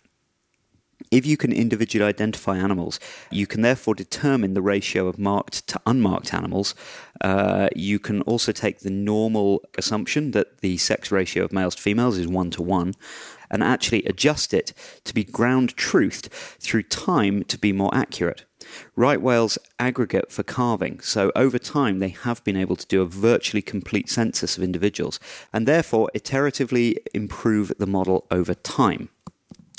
If 1.12 1.26
you 1.26 1.36
can 1.36 1.52
individually 1.52 2.08
identify 2.08 2.58
animals, 2.58 2.97
you 3.30 3.45
can 3.45 3.62
therefore 3.62 3.95
determine 3.95 4.54
the 4.54 4.62
ratio 4.62 5.08
of 5.08 5.19
marked 5.19 5.67
to 5.67 5.82
unmarked 5.86 6.34
animals. 6.34 6.74
Uh, 7.19 7.67
you 7.76 8.00
can 8.00 8.21
also 8.21 8.54
take 8.54 8.80
the 8.80 8.89
normal 8.89 9.62
assumption 9.78 10.32
that 10.32 10.62
the 10.62 10.78
sex 10.78 11.12
ratio 11.12 11.43
of 11.43 11.52
males 11.52 11.76
to 11.76 11.82
females 11.82 12.17
is 12.17 12.30
one 12.30 12.50
to 12.52 12.62
one 12.62 12.93
and 13.50 13.62
actually 13.62 14.06
adjust 14.06 14.54
it 14.54 14.74
to 15.04 15.13
be 15.13 15.26
ground 15.26 15.76
truthed 15.76 16.30
through 16.62 16.84
time 16.84 17.43
to 17.43 17.58
be 17.58 17.74
more 17.74 17.93
accurate. 17.93 18.45
Right 18.95 19.21
whales 19.21 19.58
aggregate 19.80 20.32
for 20.32 20.43
calving, 20.43 21.02
so 21.02 21.34
over 21.36 21.60
time 21.60 22.00
they 22.00 22.10
have 22.10 22.41
been 22.45 22.56
able 22.56 22.78
to 22.78 22.88
do 22.88 23.02
a 23.02 23.06
virtually 23.06 23.62
complete 23.62 24.10
census 24.10 24.58
of 24.58 24.63
individuals 24.63 25.19
and 25.52 25.67
therefore 25.67 26.10
iteratively 26.15 26.95
improve 27.13 27.74
the 27.78 27.88
model 27.88 28.28
over 28.32 28.54
time. 28.54 29.10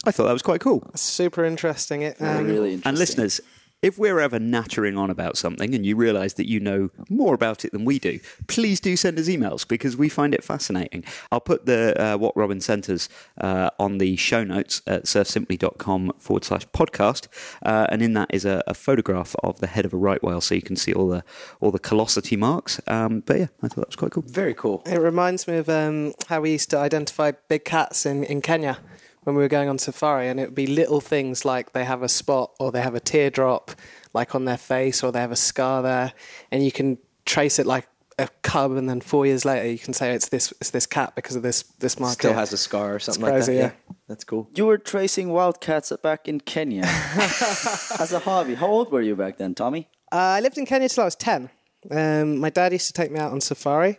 I 0.05 0.11
thought 0.11 0.25
that 0.25 0.33
was 0.33 0.43
quite 0.43 0.61
cool. 0.61 0.91
Super 0.95 1.45
interesting. 1.45 2.03
It 2.03 2.17
um, 2.21 2.47
really 2.47 2.75
interesting. 2.75 2.89
And 2.89 2.99
listeners, 2.99 3.41
if 3.83 3.99
we're 3.99 4.21
ever 4.21 4.39
nattering 4.39 4.97
on 4.97 5.11
about 5.11 5.37
something 5.37 5.75
and 5.75 5.85
you 5.85 5.97
realise 5.97 6.35
that 6.35 6.49
you 6.49 6.61
know 6.61 6.91
more 7.11 7.35
about 7.35 7.65
it 7.65 7.73
than 7.73 7.85
we 7.85 7.99
do, 7.99 8.21
please 8.47 8.79
do 8.79 8.97
send 8.97 9.19
us 9.19 9.29
emails 9.29 9.67
because 9.67 9.97
we 9.97 10.09
find 10.09 10.35
it 10.35 10.45
fascinating. 10.45 11.05
I'll 11.33 11.41
put 11.41 11.67
the 11.67 12.01
uh, 12.01 12.17
what 12.17 12.37
Robin 12.37 12.61
sent 12.61 12.89
us 12.89 13.09
uh, 13.41 13.71
on 13.81 13.99
the 13.99 14.15
show 14.17 14.45
notes 14.45 14.83
at 14.87 15.05
surfsimply.com 15.05 16.13
forward 16.19 16.45
slash 16.45 16.67
podcast, 16.69 17.27
uh, 17.65 17.89
and 17.91 18.03
in 18.03 18.13
that 18.15 18.29
is 18.33 18.45
a, 18.45 18.63
a, 18.69 18.75
photograph 18.75 19.35
of 19.43 19.59
the 19.59 19.67
head 19.67 19.85
of 19.85 19.93
a 19.93 19.97
right 19.97 20.23
whale, 20.23 20.41
so 20.41 20.55
you 20.55 20.63
can 20.63 20.77
see 20.77 20.93
all 20.93 21.09
the 21.09 21.25
all 21.61 21.73
the 21.73 21.81
callosity 21.81 22.37
marks. 22.37 22.81
Um, 22.87 23.21
but 23.21 23.39
yeah, 23.39 23.47
I 23.63 23.69
thought 23.69 23.77
that 23.77 23.89
was 23.89 23.97
quite 23.97 24.13
cool. 24.13 24.25
Very 24.27 24.55
cool. 24.55 24.83
It 24.87 24.99
reminds 24.99 25.49
me 25.49 25.57
of 25.57 25.69
um, 25.69 26.15
how 26.29 26.41
we 26.41 26.53
used 26.53 26.71
to 26.71 26.79
identify 26.79 27.33
big 27.49 27.65
cats 27.65 28.07
in, 28.07 28.23
in 28.25 28.43
Kenya 28.43 28.79
when 29.25 29.37
we 29.37 29.43
were 29.43 29.49
going 29.49 29.69
on 29.69 29.79
safari, 29.79 30.29
and 30.29 30.41
it 30.41 30.47
would 30.49 30.55
be 30.55 30.67
little 30.67 31.01
things 31.01 31.45
like 31.45 31.73
they 31.73 31.85
have 31.85 32.03
a 32.03 32.09
spot 32.09 32.53
or 32.59 32.73
they 32.73 32.83
have 32.83 32.95
a 32.95 33.01
teardrop, 33.01 33.71
like 34.13 34.35
on 34.35 34.45
their 34.45 34.57
face, 34.57 35.03
or 35.03 35.13
they 35.13 35.21
have 35.21 35.33
a 35.33 35.37
scar 35.37 35.83
there, 35.83 36.13
and 36.51 36.65
you 36.65 36.73
can 36.73 36.99
trace 37.25 37.59
it 37.59 37.67
like 37.67 37.87
a 38.19 38.29
cub, 38.43 38.73
and 38.73 38.89
then 38.89 39.01
four 39.01 39.27
years 39.27 39.45
later 39.45 39.69
you 39.69 39.79
can 39.79 39.95
say 39.95 40.13
it's 40.15 40.29
this 40.29 40.53
it's 40.61 40.71
this 40.71 40.87
cat 40.87 41.15
because 41.15 41.37
of 41.37 41.43
this 41.43 41.63
this 41.79 41.99
mark. 41.99 42.15
Still 42.15 42.35
has 42.35 42.53
a 42.53 42.59
scar 42.59 42.95
or 42.95 42.99
something 42.99 43.25
crazy, 43.25 43.61
like 43.61 43.73
that. 43.73 43.77
yeah. 43.89 43.95
that's 44.09 44.25
cool. 44.25 44.49
You 44.55 44.67
were 44.67 44.79
tracing 44.79 45.31
wildcats 45.31 45.93
back 46.03 46.29
in 46.29 46.41
Kenya 46.41 46.83
as 46.85 48.13
a 48.13 48.19
hobby. 48.19 48.55
How 48.55 48.67
old 48.67 48.91
were 48.91 49.03
you 49.03 49.17
back 49.17 49.39
then, 49.39 49.55
Tommy? 49.55 49.89
Uh, 50.11 50.17
I 50.17 50.41
lived 50.41 50.59
in 50.59 50.67
Kenya 50.67 50.89
till 50.89 51.03
I 51.03 51.07
was 51.07 51.17
10. 51.17 51.49
Um, 51.91 52.39
my 52.39 52.51
dad 52.51 52.73
used 52.73 52.87
to 52.89 52.93
take 52.93 53.11
me 53.11 53.19
out 53.19 53.33
on 53.33 53.41
safari. 53.41 53.99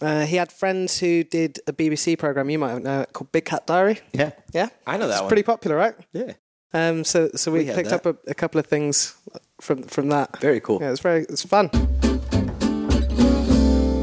Uh, 0.00 0.24
he 0.26 0.36
had 0.36 0.52
friends 0.52 0.98
who 1.00 1.24
did 1.24 1.58
a 1.66 1.72
BBC 1.72 2.16
program 2.18 2.50
you 2.50 2.58
might 2.58 2.82
know 2.82 3.00
it 3.02 3.12
called 3.12 3.32
Big 3.32 3.44
Cat 3.44 3.66
Diary. 3.66 4.00
Yeah. 4.12 4.30
Yeah, 4.52 4.68
I 4.86 4.96
know 4.96 5.06
that 5.08 5.14
it's 5.14 5.20
one. 5.22 5.28
pretty 5.28 5.42
popular, 5.42 5.76
right? 5.76 5.94
Yeah, 6.12 6.32
Um, 6.72 7.04
so 7.04 7.30
so 7.34 7.50
we, 7.52 7.60
We 7.60 7.72
picked 7.72 7.90
that. 7.90 8.06
up 8.06 8.16
a, 8.26 8.30
a 8.30 8.34
couple 8.34 8.58
of 8.60 8.66
things 8.66 9.16
from 9.60 9.82
from 9.82 10.08
that. 10.10 10.38
very 10.40 10.60
cool. 10.60 10.78
Yeah, 10.80 10.90
it's 10.92 11.00
very 11.00 11.22
it's 11.28 11.44
fun. 11.44 11.70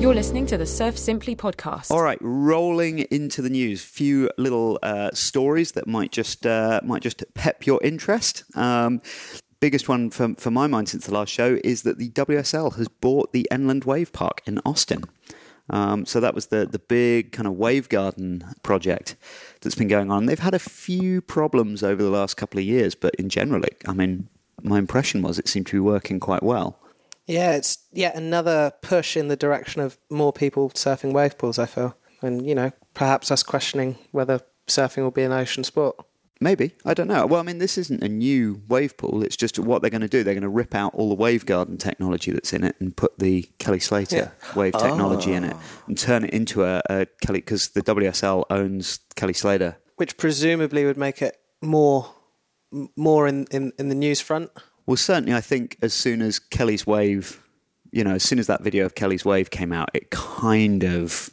You're 0.01 0.13
listening 0.13 0.45
to 0.47 0.57
the 0.57 0.67
Surf 0.67 0.99
Simply 0.99 1.35
podcast. 1.35 1.89
All 1.89 2.03
right, 2.03 2.19
rolling 2.21 2.99
into 3.09 3.41
the 3.41 3.49
news. 3.49 3.83
Few 3.83 4.29
little 4.37 4.77
uh, 4.83 5.09
stories 5.13 5.71
that 5.71 5.87
might 5.87 6.11
just 6.11 6.45
uh, 6.45 6.79
might 6.83 7.01
just 7.01 7.23
pep 7.33 7.65
your 7.65 7.79
interest. 7.83 8.43
Um, 8.55 9.01
biggest 9.59 9.89
one 9.89 10.11
for, 10.11 10.35
for 10.35 10.51
my 10.51 10.67
mind 10.67 10.89
since 10.89 11.07
the 11.07 11.13
last 11.13 11.31
show 11.31 11.57
is 11.63 11.81
that 11.83 11.97
the 11.97 12.09
WSL 12.11 12.75
has 12.75 12.87
bought 12.87 13.31
the 13.33 13.47
NLand 13.51 13.85
Wave 13.85 14.13
Park 14.13 14.41
in 14.45 14.59
Austin. 14.63 15.05
Um, 15.69 16.05
so 16.05 16.19
that 16.19 16.35
was 16.35 16.47
the 16.47 16.65
the 16.65 16.79
big 16.79 17.31
kind 17.31 17.47
of 17.47 17.53
wave 17.53 17.89
garden 17.89 18.43
project 18.61 19.15
that's 19.61 19.75
been 19.75 19.87
going 19.87 20.11
on. 20.11 20.25
They've 20.25 20.37
had 20.37 20.53
a 20.53 20.59
few 20.59 21.21
problems 21.21 21.81
over 21.81 22.03
the 22.03 22.09
last 22.09 22.37
couple 22.37 22.59
of 22.59 22.65
years, 22.65 22.93
but 22.93 23.15
in 23.15 23.29
general, 23.29 23.63
it, 23.63 23.81
I 23.87 23.93
mean, 23.93 24.29
my 24.61 24.77
impression 24.77 25.21
was 25.21 25.39
it 25.39 25.47
seemed 25.47 25.67
to 25.67 25.73
be 25.73 25.79
working 25.79 26.19
quite 26.19 26.43
well. 26.43 26.77
Yeah, 27.25 27.55
it's 27.55 27.79
yet 27.91 28.15
another 28.15 28.73
push 28.81 29.17
in 29.17 29.27
the 29.27 29.35
direction 29.35 29.81
of 29.81 29.97
more 30.09 30.31
people 30.31 30.69
surfing 30.69 31.13
wave 31.13 31.37
pools. 31.37 31.57
I 31.57 31.65
feel, 31.65 31.97
and 32.21 32.45
you 32.45 32.53
know, 32.53 32.71
perhaps 32.93 33.31
us 33.31 33.41
questioning 33.41 33.97
whether 34.11 34.41
surfing 34.67 35.01
will 35.03 35.11
be 35.11 35.23
an 35.23 35.31
ocean 35.31 35.63
sport. 35.63 35.95
Maybe 36.41 36.73
I 36.83 36.93
don't 36.93 37.07
know. 37.07 37.25
Well, 37.25 37.39
I 37.39 37.43
mean, 37.43 37.59
this 37.59 37.77
isn't 37.77 38.03
a 38.03 38.09
new 38.09 38.61
wave 38.67 38.97
pool. 38.97 39.23
It's 39.23 39.37
just 39.37 39.57
what 39.57 39.81
they're 39.81 39.89
going 39.89 40.01
to 40.01 40.09
do. 40.09 40.23
They're 40.23 40.33
going 40.33 40.41
to 40.41 40.49
rip 40.49 40.75
out 40.75 40.93
all 40.93 41.07
the 41.09 41.15
wave 41.15 41.45
garden 41.45 41.77
technology 41.77 42.31
that's 42.31 42.51
in 42.51 42.63
it 42.63 42.75
and 42.79 42.95
put 42.95 43.17
the 43.19 43.43
Kelly 43.57 43.79
Slater 43.79 44.33
wave 44.55 44.73
technology 44.73 45.31
in 45.31 45.45
it 45.45 45.55
ah. 45.55 45.63
and 45.87 45.97
turn 45.97 46.25
it 46.25 46.31
into 46.31 46.65
a, 46.65 46.81
a 46.89 47.05
Kelly 47.21 47.39
because 47.39 47.69
the 47.69 47.81
WSL 47.81 48.43
owns 48.49 48.99
Kelly 49.15 49.33
Slater. 49.33 49.77
which 49.95 50.17
presumably 50.17 50.85
would 50.85 50.97
make 50.97 51.21
it 51.21 51.39
more 51.61 52.13
more 52.95 53.27
in, 53.27 53.45
in, 53.51 53.71
in 53.79 53.89
the 53.89 53.95
news 53.95 54.19
front. 54.19 54.51
Well, 54.85 54.97
certainly, 54.97 55.33
I 55.33 55.41
think 55.41 55.77
as 55.81 55.93
soon 55.93 56.21
as 56.21 56.39
Kelly's 56.39 56.85
wave, 56.85 57.41
you 57.91 58.03
know, 58.03 58.15
as 58.15 58.23
soon 58.23 58.39
as 58.39 58.47
that 58.47 58.61
video 58.61 58.85
of 58.85 58.95
Kelly's 58.95 59.25
wave 59.25 59.49
came 59.49 59.71
out, 59.71 59.89
it 59.93 60.11
kind 60.11 60.83
of 60.83 61.29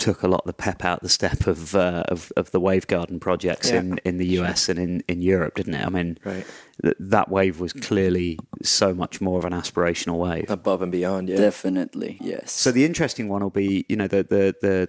took 0.00 0.22
a 0.22 0.28
lot 0.28 0.40
of 0.40 0.46
the 0.46 0.52
pep 0.52 0.84
out 0.84 1.02
the 1.02 1.08
step 1.08 1.46
of 1.46 1.74
uh, 1.74 2.02
of, 2.08 2.32
of 2.36 2.50
the 2.50 2.58
wave 2.60 2.86
garden 2.86 3.20
projects 3.20 3.70
Yeah. 3.70 3.80
in, 3.80 3.98
in 4.04 4.16
the 4.18 4.26
US 4.40 4.68
and 4.68 4.78
in, 4.78 5.02
in 5.08 5.22
Europe, 5.22 5.54
didn't 5.56 5.74
it? 5.74 5.86
I 5.86 5.90
mean, 5.90 6.18
Right. 6.24 6.44
th- 6.82 6.96
that 6.98 7.28
wave 7.30 7.60
was 7.60 7.72
clearly 7.72 8.38
so 8.62 8.92
much 8.94 9.20
more 9.20 9.38
of 9.38 9.44
an 9.44 9.52
aspirational 9.52 10.18
wave. 10.18 10.50
Above 10.50 10.82
and 10.82 10.90
beyond. 10.90 11.28
Yeah. 11.28 11.36
Definitely, 11.36 12.18
yes. 12.20 12.50
So 12.52 12.72
the 12.72 12.84
interesting 12.84 13.28
one 13.28 13.42
will 13.42 13.50
be, 13.50 13.84
you 13.88 13.96
know, 13.96 14.08
the 14.08 14.22
the 14.24 14.54
the 14.60 14.88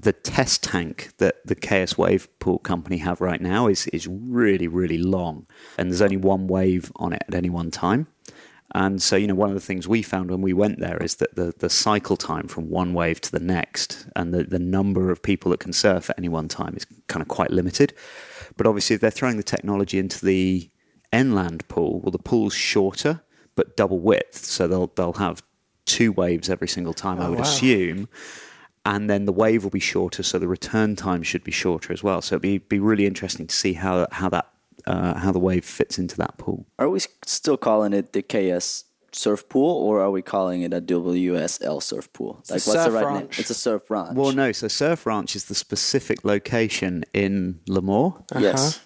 the 0.00 0.12
test 0.12 0.62
tank 0.62 1.10
that 1.18 1.44
the 1.44 1.56
KS 1.56 1.98
Wave 1.98 2.28
Pool 2.38 2.58
Company 2.58 2.98
have 2.98 3.20
right 3.20 3.40
now 3.40 3.66
is 3.66 3.88
is 3.88 4.06
really 4.06 4.68
really 4.68 4.98
long, 4.98 5.46
and 5.76 5.90
there's 5.90 6.02
only 6.02 6.16
one 6.16 6.46
wave 6.46 6.92
on 6.96 7.12
it 7.12 7.22
at 7.26 7.34
any 7.34 7.50
one 7.50 7.70
time. 7.72 8.06
And 8.74 9.02
so, 9.02 9.16
you 9.16 9.26
know, 9.26 9.34
one 9.34 9.50
of 9.50 9.54
the 9.54 9.60
things 9.60 9.86
we 9.86 10.02
found 10.02 10.30
when 10.30 10.40
we 10.40 10.54
went 10.54 10.78
there 10.78 11.02
is 11.02 11.16
that 11.16 11.34
the, 11.34 11.52
the 11.58 11.68
cycle 11.68 12.16
time 12.16 12.48
from 12.48 12.70
one 12.70 12.94
wave 12.94 13.20
to 13.20 13.30
the 13.30 13.40
next 13.40 14.06
and 14.16 14.32
the, 14.32 14.44
the 14.44 14.58
number 14.58 15.10
of 15.10 15.22
people 15.22 15.50
that 15.50 15.60
can 15.60 15.74
surf 15.74 16.08
at 16.08 16.18
any 16.18 16.28
one 16.28 16.48
time 16.48 16.74
is 16.76 16.86
kind 17.06 17.20
of 17.20 17.28
quite 17.28 17.50
limited. 17.50 17.92
But 18.56 18.66
obviously, 18.66 18.94
if 18.94 19.00
they're 19.00 19.10
throwing 19.10 19.36
the 19.36 19.42
technology 19.42 19.98
into 19.98 20.24
the 20.24 20.70
NLand 21.12 21.68
pool, 21.68 22.00
well, 22.00 22.10
the 22.10 22.18
pool's 22.18 22.54
shorter 22.54 23.22
but 23.54 23.76
double 23.76 23.98
width, 23.98 24.44
so 24.44 24.66
they'll 24.66 24.90
they'll 24.96 25.12
have 25.14 25.42
two 25.84 26.12
waves 26.12 26.48
every 26.48 26.68
single 26.68 26.94
time. 26.94 27.20
Oh, 27.20 27.26
I 27.26 27.28
would 27.28 27.38
wow. 27.38 27.44
assume, 27.44 28.08
and 28.84 29.08
then 29.10 29.26
the 29.26 29.32
wave 29.32 29.62
will 29.62 29.70
be 29.70 29.80
shorter, 29.80 30.22
so 30.22 30.38
the 30.38 30.48
return 30.48 30.96
time 30.96 31.22
should 31.22 31.44
be 31.44 31.50
shorter 31.50 31.92
as 31.92 32.02
well. 32.02 32.22
So 32.22 32.36
it'd 32.36 32.42
be 32.42 32.58
be 32.58 32.80
really 32.80 33.06
interesting 33.06 33.46
to 33.46 33.54
see 33.54 33.74
how 33.74 34.06
how 34.10 34.28
that 34.30 34.51
uh, 34.86 35.18
how 35.18 35.32
the 35.32 35.38
wave 35.38 35.64
fits 35.64 35.98
into 35.98 36.16
that 36.16 36.38
pool. 36.38 36.66
are 36.78 36.88
we 36.88 37.00
still 37.24 37.56
calling 37.56 37.92
it 37.92 38.12
the 38.12 38.22
KS 38.22 38.84
surf 39.12 39.48
pool, 39.48 39.76
or 39.86 40.00
are 40.00 40.10
we 40.10 40.22
calling 40.22 40.62
it 40.62 40.72
a 40.72 40.80
WSL 40.80 41.82
surf 41.82 42.12
pool? 42.12 42.42
a 42.50 42.58
surf 42.58 42.92
name? 42.92 43.04
ranch. 43.04 43.20
Name? 43.20 43.28
It's 43.38 43.50
a 43.50 43.54
surf 43.54 43.90
ranch. 43.90 44.16
Well, 44.16 44.32
no. 44.32 44.52
So 44.52 44.68
Surf 44.68 45.06
Ranch 45.06 45.36
is 45.36 45.46
the 45.46 45.54
specific 45.54 46.24
location 46.24 47.04
in 47.12 47.60
Lemoore. 47.68 48.24
Yes. 48.38 48.80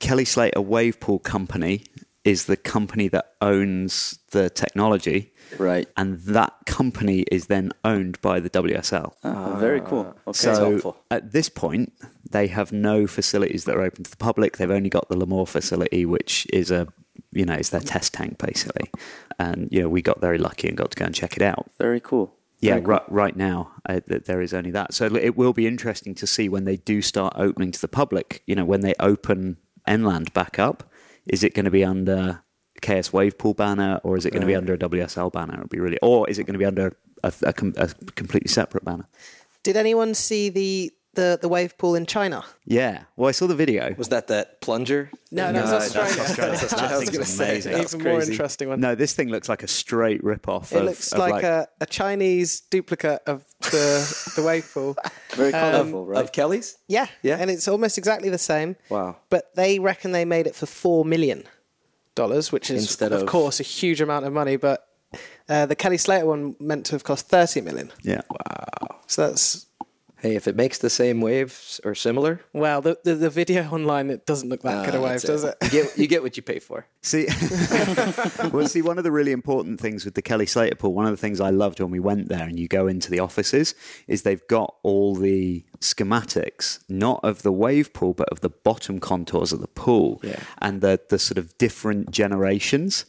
Kelly 0.00 0.24
Slater 0.24 0.60
Wave 0.60 0.98
Pool 0.98 1.18
Company 1.18 1.84
is 2.24 2.44
the 2.46 2.56
company 2.56 3.08
that 3.08 3.32
owns 3.40 4.18
the 4.30 4.50
technology, 4.50 5.32
Right. 5.58 5.88
and 5.96 6.18
that 6.20 6.52
company 6.66 7.20
is 7.32 7.46
then 7.46 7.72
owned 7.84 8.20
by 8.20 8.40
the 8.40 8.50
WSL. 8.50 9.14
Ah, 9.24 9.56
very 9.58 9.80
cool. 9.80 10.14
Okay. 10.26 10.32
So 10.38 10.96
at 11.10 11.32
this 11.32 11.48
point, 11.48 11.92
they 12.30 12.46
have 12.48 12.72
no 12.72 13.06
facilities 13.06 13.64
that 13.64 13.76
are 13.76 13.82
open 13.82 14.04
to 14.04 14.10
the 14.10 14.16
public. 14.18 14.58
They've 14.58 14.70
only 14.70 14.90
got 14.90 15.08
the 15.08 15.16
Lemoore 15.16 15.48
facility, 15.48 16.04
which 16.04 16.46
is 16.52 16.70
a 16.70 16.86
you 17.32 17.44
know, 17.44 17.54
it's 17.54 17.70
their 17.70 17.80
test 17.80 18.12
tank 18.14 18.38
basically. 18.38 18.90
And 19.38 19.68
you 19.70 19.80
know, 19.82 19.88
we 19.88 20.02
got 20.02 20.20
very 20.20 20.36
lucky 20.38 20.66
and 20.68 20.76
got 20.76 20.90
to 20.90 20.96
go 20.96 21.04
and 21.04 21.14
check 21.14 21.36
it 21.36 21.42
out. 21.42 21.70
very 21.78 22.00
cool. 22.00 22.34
Yeah, 22.60 22.76
cool. 22.78 22.86
right, 22.86 23.12
right 23.12 23.36
now 23.36 23.70
uh, 23.88 24.00
there 24.06 24.40
is 24.42 24.52
only 24.52 24.70
that. 24.72 24.92
So 24.94 25.06
it 25.16 25.36
will 25.36 25.52
be 25.52 25.66
interesting 25.66 26.14
to 26.16 26.26
see 26.26 26.48
when 26.48 26.64
they 26.64 26.76
do 26.76 27.00
start 27.02 27.34
opening 27.36 27.70
to 27.72 27.80
the 27.80 27.88
public. 27.88 28.42
You 28.46 28.54
know, 28.56 28.64
when 28.64 28.80
they 28.82 28.94
open 29.00 29.56
NLand 29.88 30.32
back 30.34 30.58
up, 30.58 30.90
is 31.30 31.44
it 31.44 31.54
going 31.54 31.64
to 31.64 31.70
be 31.70 31.84
under 31.84 32.42
KS 32.82 33.10
Wavepool 33.10 33.56
banner 33.56 34.00
or 34.02 34.16
is 34.16 34.26
it 34.26 34.30
going 34.30 34.40
to 34.40 34.46
be 34.46 34.56
under 34.56 34.74
a 34.74 34.78
WSL 34.78 35.32
banner? 35.32 35.54
It'll 35.54 35.68
be 35.68 35.78
really, 35.78 35.98
or 36.02 36.28
is 36.28 36.38
it 36.38 36.44
going 36.44 36.54
to 36.54 36.58
be 36.58 36.64
under 36.64 36.96
a, 37.22 37.32
a, 37.42 37.54
a 37.76 37.88
completely 38.14 38.48
separate 38.48 38.84
banner? 38.84 39.06
Did 39.62 39.76
anyone 39.76 40.14
see 40.14 40.48
the, 40.48 40.92
the, 41.14 41.38
the 41.40 41.48
wave 41.48 41.76
pool 41.76 41.94
in 41.96 42.06
China? 42.06 42.44
Yeah. 42.64 43.02
Well, 43.16 43.28
I 43.28 43.32
saw 43.32 43.46
the 43.46 43.54
video. 43.54 43.94
Was 43.98 44.08
that 44.10 44.28
that 44.28 44.60
plunger? 44.60 45.10
No, 45.32 45.50
no, 45.50 45.60
it's 45.62 45.94
Australia. 45.96 46.14
That's 46.60 46.72
I 46.72 46.82
was 46.96 46.98
thing's 46.98 47.10
gonna 47.10 47.24
say, 47.24 47.50
amazing. 47.50 47.72
that 47.72 47.80
It's 47.82 47.92
was 47.94 48.00
a 48.00 48.08
more 48.08 48.20
interesting 48.22 48.68
one. 48.68 48.80
No, 48.80 48.94
this 48.94 49.12
thing 49.14 49.28
looks 49.28 49.48
like 49.48 49.62
a 49.62 49.68
straight 49.68 50.22
rip 50.22 50.48
off. 50.48 50.72
it 50.72 50.76
of, 50.78 50.84
looks 50.84 51.12
of 51.12 51.18
like, 51.18 51.42
a, 51.42 51.66
a 51.80 51.86
Chinese 51.86 52.60
duplicate 52.70 53.22
of 53.26 53.44
the 53.72 54.32
the 54.36 54.42
wave 54.42 54.70
pool. 54.72 54.96
Very 55.32 55.52
Um, 55.52 55.72
colorful, 55.72 56.06
right? 56.06 56.22
Of 56.24 56.32
Kelly's? 56.32 56.76
Yeah, 56.88 57.06
Yeah. 57.22 57.36
and 57.38 57.50
it's 57.50 57.66
almost 57.68 57.98
exactly 57.98 58.28
the 58.30 58.38
same. 58.38 58.76
Wow. 58.88 59.16
But 59.30 59.54
they 59.56 59.78
reckon 59.78 60.12
they 60.12 60.24
made 60.24 60.46
it 60.46 60.54
for 60.54 60.66
four 60.66 61.04
million 61.04 61.44
dollars, 62.14 62.52
which 62.52 62.70
is 62.70 62.82
Instead 62.82 63.12
of 63.12 63.22
of- 63.22 63.28
course 63.28 63.60
a 63.60 63.64
huge 63.64 64.00
amount 64.00 64.26
of 64.26 64.32
money. 64.32 64.56
But 64.56 64.86
uh, 65.48 65.66
the 65.66 65.74
Kelly 65.74 65.98
Slater 65.98 66.26
one 66.26 66.54
meant 66.60 66.86
to 66.86 66.92
have 66.92 67.02
cost 67.04 67.28
thirty 67.28 67.60
million. 67.60 67.90
yeah. 68.02 68.22
Wow. 68.30 69.00
So 69.08 69.26
that's 69.28 69.66
Hey, 70.20 70.36
if 70.36 70.46
it 70.46 70.54
makes 70.54 70.78
the 70.78 70.90
same 70.90 71.20
waves 71.22 71.80
or 71.82 71.94
similar, 71.94 72.40
well, 72.52 72.82
the 72.82 72.98
the, 73.04 73.14
the 73.14 73.30
video 73.30 73.64
online 73.70 74.10
it 74.10 74.26
doesn't 74.26 74.48
look 74.50 74.62
that 74.62 74.84
good 74.84 74.94
a 74.94 74.98
uh, 74.98 75.02
wave, 75.02 75.10
that's 75.12 75.24
does 75.24 75.44
it? 75.44 75.56
You 75.62 75.68
get, 75.70 75.98
you 75.98 76.06
get 76.06 76.22
what 76.22 76.36
you 76.36 76.42
pay 76.42 76.58
for. 76.58 76.86
See, 77.02 77.26
well, 78.52 78.66
see, 78.68 78.82
one 78.82 78.98
of 78.98 79.04
the 79.04 79.10
really 79.10 79.32
important 79.32 79.80
things 79.80 80.04
with 80.04 80.14
the 80.14 80.22
Kelly 80.22 80.44
Slater 80.46 80.76
pool, 80.76 80.92
one 80.92 81.06
of 81.06 81.10
the 81.12 81.16
things 81.16 81.40
I 81.40 81.48
loved 81.50 81.80
when 81.80 81.90
we 81.90 82.00
went 82.00 82.28
there 82.28 82.42
and 82.46 82.58
you 82.58 82.68
go 82.68 82.86
into 82.86 83.10
the 83.10 83.20
offices, 83.20 83.74
is 84.06 84.22
they've 84.22 84.46
got 84.48 84.74
all 84.82 85.14
the 85.14 85.64
schematics, 85.80 86.80
not 86.88 87.20
of 87.24 87.42
the 87.42 87.52
wave 87.52 87.92
pool, 87.94 88.12
but 88.12 88.28
of 88.28 88.40
the 88.40 88.50
bottom 88.50 89.00
contours 89.00 89.52
of 89.52 89.60
the 89.60 89.68
pool 89.68 90.20
Yeah. 90.22 90.40
and 90.58 90.82
the, 90.82 91.00
the 91.08 91.18
sort 91.18 91.38
of 91.38 91.56
different 91.56 92.10
generations. 92.10 93.06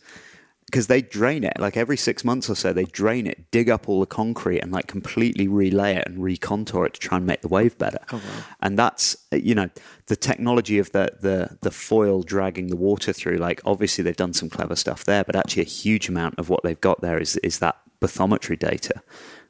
Because 0.72 0.88
they 0.88 1.02
drain 1.02 1.44
it 1.44 1.60
like 1.60 1.76
every 1.76 1.98
six 1.98 2.24
months 2.24 2.50
or 2.50 2.56
so 2.56 2.72
they 2.72 2.86
drain 2.86 3.28
it 3.28 3.52
dig 3.52 3.70
up 3.70 3.90
all 3.90 4.00
the 4.00 4.06
concrete 4.06 4.60
and 4.60 4.72
like 4.72 4.88
completely 4.88 5.46
relay 5.46 5.96
it 5.96 6.08
and 6.08 6.24
recontour 6.24 6.86
it 6.86 6.94
to 6.94 7.00
try 7.00 7.18
and 7.18 7.28
make 7.28 7.42
the 7.42 7.50
wave 7.50 7.78
better. 7.78 8.00
Oh, 8.14 8.22
and 8.62 8.80
that's 8.80 9.18
you 9.34 9.54
know 9.54 9.70
the 10.08 10.16
technology 10.16 10.80
of 10.80 10.92
the, 10.94 11.12
the 11.20 11.58
the 11.60 11.72
foil 11.72 12.24
dragging 12.24 12.68
the 12.68 12.78
water 12.78 13.12
through 13.12 13.38
like 13.38 13.62
obviously 13.66 14.02
they've 14.02 14.16
done 14.16 14.34
some 14.34 14.50
clever 14.50 14.78
stuff 14.78 15.04
there 15.04 15.26
but 15.26 15.36
actually 15.36 15.64
a 15.64 15.66
huge 15.66 16.08
amount 16.08 16.40
of 16.40 16.48
what 16.48 16.64
they've 16.64 16.82
got 16.82 17.02
there 17.02 17.20
is 17.20 17.36
is 17.38 17.60
that 17.60 17.78
bathymetry 18.00 18.58
data 18.58 19.04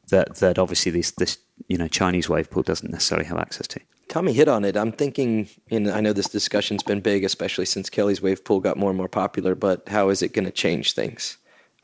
that 0.10 0.38
that 0.38 0.57
obviously 0.57 0.91
this 0.91 1.12
this 1.12 1.38
you 1.67 1.77
know 1.77 1.88
Chinese 1.88 2.27
wave 2.27 2.49
pool 2.49 2.63
doesn't 2.63 2.91
necessarily 2.91 3.27
have 3.27 3.38
access 3.38 3.67
to 3.67 3.79
Tommy 4.12 4.34
hit 4.34 4.50
on 4.50 4.65
it. 4.65 4.76
I'm 4.76 4.91
thinking, 4.91 5.47
and 5.69 5.89
I 5.89 6.02
know 6.02 6.12
this 6.12 6.28
discussion's 6.28 6.84
been 6.84 7.00
big, 7.00 7.24
especially 7.24 7.65
since 7.65 7.89
Kelly's 7.89 8.21
wave 8.21 8.43
pool 8.43 8.60
got 8.60 8.76
more 8.76 8.89
and 8.89 8.97
more 8.97 9.08
popular, 9.08 9.56
but 9.56 9.88
how 9.88 10.10
is 10.10 10.21
it 10.21 10.34
going 10.34 10.43
to 10.43 10.52
change 10.52 10.93
things? 10.93 11.38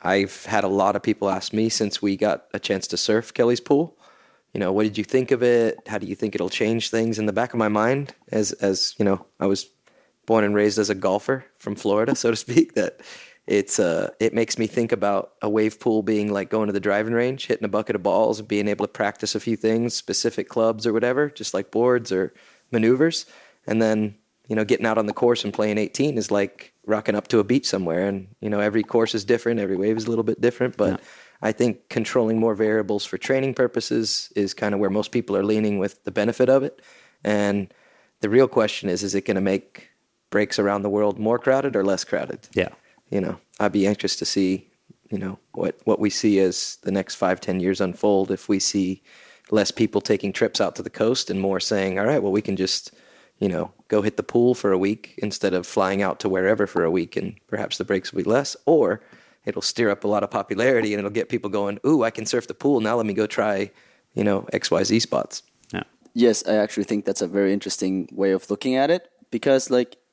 I've 0.03 0.43
had 0.43 0.65
a 0.65 0.67
lot 0.67 0.97
of 0.97 1.01
people 1.01 1.29
ask 1.29 1.53
me 1.53 1.69
since 1.69 2.01
we 2.01 2.17
got 2.17 2.47
a 2.53 2.59
chance 2.59 2.85
to 2.87 2.97
surf 2.97 3.33
Kelly's 3.33 3.61
pool, 3.61 3.97
you 4.53 4.59
know, 4.59 4.73
what 4.73 4.83
did 4.83 4.97
you 4.97 5.05
think 5.05 5.31
of 5.31 5.41
it? 5.41 5.79
How 5.87 5.99
do 5.99 6.05
you 6.05 6.15
think 6.15 6.35
it'll 6.35 6.49
change 6.49 6.89
things? 6.89 7.17
In 7.17 7.27
the 7.27 7.33
back 7.33 7.53
of 7.53 7.59
my 7.59 7.69
mind, 7.69 8.13
as, 8.29 8.51
as 8.51 8.93
you 8.97 9.05
know, 9.05 9.25
I 9.39 9.45
was 9.45 9.69
born 10.25 10.43
and 10.43 10.53
raised 10.53 10.79
as 10.79 10.89
a 10.89 10.95
golfer 10.95 11.45
from 11.59 11.75
Florida, 11.75 12.13
so 12.13 12.29
to 12.29 12.35
speak, 12.35 12.73
that 12.73 12.99
it's 13.47 13.79
uh, 13.79 14.09
it 14.19 14.33
makes 14.33 14.57
me 14.57 14.67
think 14.67 14.91
about 14.91 15.33
a 15.41 15.49
wave 15.49 15.79
pool 15.79 16.03
being 16.03 16.31
like 16.31 16.49
going 16.49 16.67
to 16.67 16.73
the 16.73 16.81
driving 16.81 17.13
range, 17.13 17.47
hitting 17.47 17.63
a 17.63 17.69
bucket 17.69 17.95
of 17.95 18.03
balls, 18.03 18.39
and 18.39 18.47
being 18.47 18.67
able 18.67 18.85
to 18.85 18.91
practice 18.91 19.35
a 19.35 19.39
few 19.39 19.55
things, 19.55 19.93
specific 19.93 20.49
clubs 20.49 20.85
or 20.85 20.91
whatever, 20.91 21.29
just 21.29 21.53
like 21.53 21.71
boards 21.71 22.11
or 22.11 22.33
maneuvers, 22.71 23.25
and 23.65 23.81
then 23.81 24.15
you 24.49 24.55
know 24.55 24.65
getting 24.65 24.85
out 24.85 24.97
on 24.97 25.05
the 25.05 25.13
course 25.13 25.45
and 25.45 25.53
playing 25.53 25.77
18 25.77 26.17
is 26.17 26.29
like 26.29 26.73
rocking 26.85 27.15
up 27.15 27.29
to 27.29 27.39
a 27.39 27.43
beach 27.43 27.65
somewhere, 27.65 28.09
and 28.09 28.27
you 28.41 28.49
know 28.49 28.59
every 28.59 28.83
course 28.83 29.15
is 29.15 29.23
different, 29.23 29.61
every 29.61 29.77
wave 29.77 29.95
is 29.95 30.05
a 30.05 30.09
little 30.09 30.25
bit 30.25 30.41
different, 30.41 30.77
but. 30.77 30.99
Yeah. 30.99 31.05
I 31.39 31.51
think 31.51 31.89
controlling 31.89 32.39
more 32.39 32.55
variables 32.55 33.05
for 33.05 33.19
training 33.19 33.53
purposes 33.53 34.33
is 34.35 34.55
kind 34.55 34.73
of 34.73 34.79
where 34.79 34.89
most 34.89 35.11
people 35.11 35.37
are 35.37 35.43
leaning 35.43 35.77
with 35.77 36.03
the 36.03 36.09
benefit 36.09 36.49
of 36.49 36.63
it. 36.63 36.81
And 37.23 37.71
the 38.21 38.29
real 38.29 38.47
question 38.47 38.89
is 38.89 39.03
is 39.03 39.13
it 39.13 39.25
going 39.25 39.35
to 39.35 39.41
make 39.41 39.91
breaks 40.31 40.57
around 40.57 40.81
the 40.81 40.89
world 40.89 41.19
more 41.19 41.37
crowded 41.37 41.75
or 41.75 41.85
less 41.85 42.03
crowded? 42.03 42.47
yeah 42.53 42.69
you 43.09 43.21
know, 43.21 43.39
I'd 43.59 43.71
be 43.71 43.87
anxious 43.87 44.15
to 44.17 44.25
see, 44.25 44.69
you 45.09 45.17
know, 45.17 45.39
what 45.53 45.79
what 45.85 45.99
we 45.99 46.09
see 46.09 46.39
as 46.39 46.77
the 46.83 46.91
next 46.91 47.15
five, 47.15 47.39
ten 47.39 47.59
years 47.59 47.81
unfold. 47.81 48.31
If 48.31 48.49
we 48.49 48.59
see 48.59 49.01
less 49.51 49.71
people 49.71 50.01
taking 50.01 50.33
trips 50.33 50.59
out 50.59 50.75
to 50.75 50.83
the 50.83 50.89
coast 50.89 51.29
and 51.29 51.39
more 51.39 51.59
saying, 51.59 51.97
all 51.97 52.05
right, 52.05 52.21
well, 52.21 52.33
we 52.33 52.41
can 52.41 52.57
just, 52.57 52.93
you 53.39 53.47
know, 53.47 53.71
go 53.87 54.01
hit 54.01 54.17
the 54.17 54.23
pool 54.23 54.53
for 54.53 54.71
a 54.71 54.77
week 54.77 55.13
instead 55.19 55.53
of 55.53 55.65
flying 55.65 56.01
out 56.01 56.19
to 56.19 56.29
wherever 56.29 56.67
for 56.67 56.83
a 56.83 56.91
week, 56.91 57.15
and 57.15 57.35
perhaps 57.47 57.77
the 57.77 57.85
breaks 57.85 58.11
will 58.11 58.23
be 58.23 58.29
less, 58.29 58.57
or 58.65 59.01
it'll 59.45 59.61
stir 59.61 59.89
up 59.89 60.03
a 60.03 60.07
lot 60.07 60.23
of 60.23 60.29
popularity 60.29 60.93
and 60.93 60.99
it'll 60.99 61.09
get 61.09 61.29
people 61.29 61.49
going, 61.49 61.79
ooh, 61.85 62.03
I 62.03 62.09
can 62.09 62.25
surf 62.25 62.47
the 62.47 62.53
pool 62.53 62.81
now. 62.81 62.97
Let 62.97 63.05
me 63.05 63.13
go 63.13 63.25
try, 63.27 63.71
you 64.13 64.23
know, 64.23 64.45
X 64.51 64.69
Y 64.69 64.83
Z 64.83 64.99
spots. 64.99 65.43
yeah 65.71 65.83
Yes, 66.13 66.45
I 66.47 66.55
actually 66.55 66.83
think 66.83 67.05
that's 67.05 67.21
a 67.21 67.27
very 67.27 67.53
interesting 67.53 68.09
way 68.11 68.31
of 68.31 68.49
looking 68.49 68.75
at 68.75 68.91
it 68.91 69.09
because, 69.31 69.69
like, 69.69 69.95
if 69.95 70.06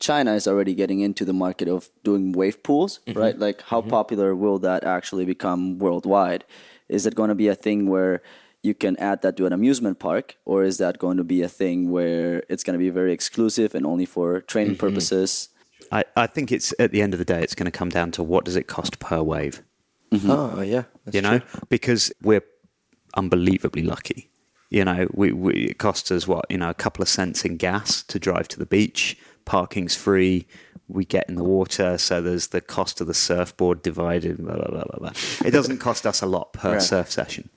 China 0.00 0.34
is 0.34 0.46
already 0.46 0.74
getting 0.74 1.00
into 1.00 1.24
the 1.24 1.32
market 1.32 1.68
of 1.68 1.90
doing 2.02 2.32
wave 2.32 2.62
pools, 2.62 3.00
mm-hmm. 3.06 3.18
right? 3.18 3.38
Like, 3.38 3.62
how 3.62 3.80
mm-hmm. 3.80 3.90
popular 3.90 4.34
will 4.34 4.58
that 4.60 4.84
actually 4.84 5.24
become 5.24 5.78
worldwide? 5.78 6.44
Is 6.88 7.06
it 7.06 7.14
going 7.14 7.28
to 7.28 7.34
be 7.34 7.48
a 7.48 7.54
thing 7.54 7.88
where 7.88 8.22
you 8.62 8.74
can 8.74 8.96
add 8.96 9.22
that 9.22 9.36
to 9.36 9.46
an 9.46 9.52
amusement 9.52 9.98
park, 9.98 10.36
or 10.44 10.64
is 10.64 10.78
that 10.78 10.98
going 10.98 11.16
to 11.18 11.24
be 11.24 11.42
a 11.42 11.48
thing 11.48 11.90
where 11.90 12.42
it's 12.48 12.64
going 12.64 12.74
to 12.74 12.78
be 12.78 12.90
very 12.90 13.12
exclusive 13.12 13.74
and 13.74 13.86
only 13.86 14.06
for 14.06 14.40
training 14.42 14.74
mm-hmm. 14.74 14.86
purposes? 14.86 15.50
I, 15.92 16.04
I 16.16 16.26
think 16.26 16.50
it's 16.50 16.74
at 16.78 16.92
the 16.92 17.02
end 17.02 17.14
of 17.14 17.18
the 17.18 17.24
day 17.24 17.42
it's 17.42 17.54
going 17.54 17.70
to 17.70 17.78
come 17.78 17.88
down 17.88 18.10
to 18.12 18.22
what 18.22 18.44
does 18.44 18.56
it 18.56 18.66
cost 18.66 18.98
per 18.98 19.22
wave 19.22 19.62
Oh, 20.24 20.60
yeah. 20.60 20.84
that's 21.04 21.14
you 21.14 21.22
know 21.22 21.40
true. 21.40 21.60
because 21.68 22.12
we're 22.22 22.44
unbelievably 23.16 23.82
lucky 23.82 24.30
you 24.70 24.84
know 24.84 25.06
we, 25.12 25.32
we 25.32 25.52
it 25.66 25.78
costs 25.78 26.10
us 26.10 26.26
what 26.26 26.44
you 26.48 26.58
know 26.58 26.70
a 26.70 26.74
couple 26.74 27.02
of 27.02 27.08
cents 27.08 27.44
in 27.44 27.56
gas 27.56 28.02
to 28.04 28.18
drive 28.18 28.48
to 28.48 28.58
the 28.58 28.66
beach 28.66 29.16
parking's 29.44 29.94
free 29.96 30.46
we 30.88 31.04
get 31.04 31.28
in 31.28 31.34
the 31.34 31.44
water 31.44 31.96
so 31.98 32.20
there's 32.20 32.48
the 32.48 32.60
cost 32.60 33.00
of 33.00 33.06
the 33.06 33.14
surfboard 33.14 33.82
divided 33.82 34.36
blah 34.38 34.54
blah 34.54 34.68
blah 34.68 34.84
blah, 34.84 34.98
blah. 34.98 35.12
it 35.44 35.50
doesn't 35.50 35.78
cost 35.78 36.06
us 36.06 36.20
a 36.22 36.26
lot 36.26 36.52
per 36.52 36.72
Right. 36.74 36.82
surf 36.82 37.10
session 37.10 37.48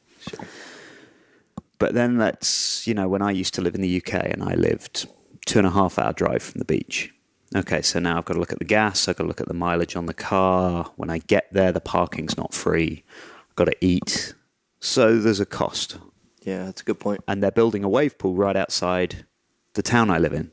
but 1.80 1.94
then 1.94 2.18
let's 2.18 2.88
you 2.88 2.94
know 2.94 3.08
when 3.08 3.22
i 3.22 3.32
used 3.32 3.54
to 3.56 3.62
live 3.62 3.76
in 3.76 3.82
the 3.82 3.98
uk 3.98 4.14
and 4.14 4.44
i 4.44 4.54
lived 4.54 5.08
two 5.46 5.60
and 5.60 5.68
a 5.68 5.72
half 5.72 5.98
hour 6.00 6.14
drive 6.14 6.44
from 6.44 6.60
the 6.60 6.66
beach 6.66 7.14
okay 7.56 7.82
so 7.82 8.00
now 8.00 8.18
i've 8.18 8.26
got 8.26 8.34
to 8.34 8.40
look 8.40 8.52
at 8.52 8.60
the 8.60 8.66
gas 8.66 9.08
i've 9.08 9.16
got 9.16 9.24
to 9.24 9.28
look 9.28 9.42
at 9.42 9.48
the 9.48 9.54
mileage 9.54 9.96
on 9.96 10.06
the 10.06 10.14
car 10.14 10.92
when 10.96 11.10
i 11.10 11.18
get 11.20 11.48
there 11.54 11.72
the 11.72 11.80
parking's 11.82 12.38
not 12.38 12.54
free 12.54 13.04
i've 13.50 13.56
got 13.56 13.66
to 13.66 13.76
eat 13.86 14.34
so 14.80 15.18
there's 15.18 15.40
a 15.40 15.46
cost 15.46 15.98
Yeah, 16.44 16.66
that's 16.66 16.82
a 16.82 16.84
good 16.86 17.00
point. 17.00 17.24
and 17.28 17.42
they're 17.42 17.52
building 17.52 17.84
a 17.84 17.90
wave 17.90 18.18
pool 18.18 18.36
right 18.36 18.56
outside 18.56 19.26
the 19.74 19.82
town 19.84 20.10
I 20.10 20.18
live 20.18 20.34
in. 20.34 20.52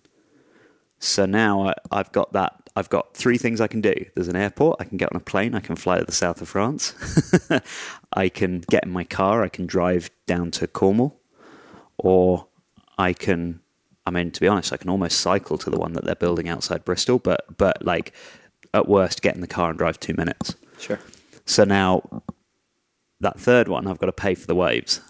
So 1.04 1.26
now 1.26 1.68
I, 1.68 1.74
I've 1.90 2.10
got 2.12 2.32
that. 2.32 2.54
I've 2.76 2.88
got 2.88 3.14
three 3.14 3.36
things 3.36 3.60
I 3.60 3.66
can 3.66 3.82
do. 3.82 3.94
There's 4.14 4.28
an 4.28 4.36
airport. 4.36 4.78
I 4.80 4.84
can 4.84 4.96
get 4.96 5.12
on 5.12 5.16
a 5.16 5.24
plane. 5.24 5.54
I 5.54 5.60
can 5.60 5.76
fly 5.76 5.98
to 5.98 6.04
the 6.04 6.12
south 6.12 6.40
of 6.40 6.48
France. 6.48 6.94
I 8.12 8.30
can 8.30 8.64
get 8.70 8.84
in 8.84 8.90
my 8.90 9.04
car. 9.04 9.42
I 9.42 9.48
can 9.48 9.66
drive 9.66 10.10
down 10.26 10.50
to 10.52 10.66
Cornwall, 10.66 11.20
or 11.98 12.46
I 12.96 13.12
can. 13.12 13.60
I 14.06 14.10
mean, 14.10 14.30
to 14.30 14.40
be 14.40 14.48
honest, 14.48 14.72
I 14.72 14.76
can 14.78 14.88
almost 14.88 15.20
cycle 15.20 15.58
to 15.58 15.70
the 15.70 15.78
one 15.78 15.92
that 15.92 16.04
they're 16.04 16.14
building 16.14 16.48
outside 16.48 16.84
Bristol. 16.86 17.18
But 17.18 17.58
but 17.58 17.84
like 17.84 18.14
at 18.72 18.88
worst, 18.88 19.20
get 19.20 19.34
in 19.34 19.42
the 19.42 19.46
car 19.46 19.68
and 19.68 19.78
drive 19.78 20.00
two 20.00 20.14
minutes. 20.14 20.54
Sure. 20.78 20.98
So 21.44 21.64
now 21.64 22.22
that 23.20 23.38
third 23.38 23.68
one, 23.68 23.86
I've 23.86 23.98
got 23.98 24.06
to 24.06 24.12
pay 24.12 24.34
for 24.34 24.46
the 24.46 24.54
waves. 24.54 25.02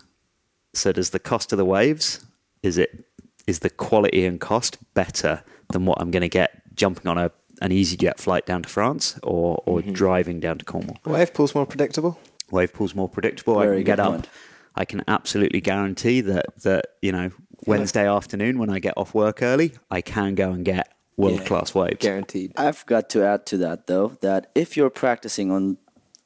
So 0.72 0.90
does 0.90 1.10
the 1.10 1.20
cost 1.20 1.52
of 1.52 1.56
the 1.56 1.64
waves 1.64 2.26
is 2.64 2.78
it 2.78 3.04
is 3.46 3.60
the 3.60 3.70
quality 3.70 4.26
and 4.26 4.40
cost 4.40 4.78
better 4.94 5.44
than 5.74 5.84
what 5.84 6.00
I'm 6.00 6.10
going 6.10 6.22
to 6.22 6.28
get 6.28 6.62
jumping 6.74 7.06
on 7.06 7.18
a 7.18 7.30
an 7.60 7.70
EasyJet 7.70 8.18
flight 8.18 8.46
down 8.46 8.62
to 8.62 8.68
France 8.68 9.18
or 9.22 9.62
or 9.66 9.80
mm-hmm. 9.80 9.92
driving 9.92 10.40
down 10.40 10.58
to 10.58 10.64
Cornwall? 10.64 10.98
Wave 11.04 11.34
pool's 11.34 11.54
more 11.54 11.66
predictable. 11.66 12.18
Wave 12.50 12.72
pool's 12.72 12.94
more 12.94 13.08
predictable. 13.08 13.58
I 13.58 13.66
can 13.66 13.76
get 13.76 13.84
good 13.84 14.00
up. 14.00 14.10
point. 14.10 14.28
I 14.76 14.84
can 14.84 15.02
absolutely 15.06 15.60
guarantee 15.60 16.22
that 16.22 16.46
that 16.62 16.86
you 17.02 17.12
know 17.12 17.30
Wednesday 17.66 18.08
afternoon 18.08 18.58
when 18.58 18.70
I 18.70 18.78
get 18.78 18.94
off 18.96 19.14
work 19.14 19.42
early, 19.42 19.72
I 19.90 20.00
can 20.00 20.34
go 20.34 20.50
and 20.50 20.64
get 20.64 20.92
world 21.16 21.44
class 21.46 21.74
waves. 21.74 21.98
Guaranteed. 22.00 22.52
I've 22.56 22.84
got 22.86 23.08
to 23.10 23.24
add 23.24 23.46
to 23.46 23.56
that 23.58 23.86
though 23.86 24.16
that 24.20 24.50
if 24.54 24.76
you're 24.76 24.90
practicing 24.90 25.50
on 25.50 25.78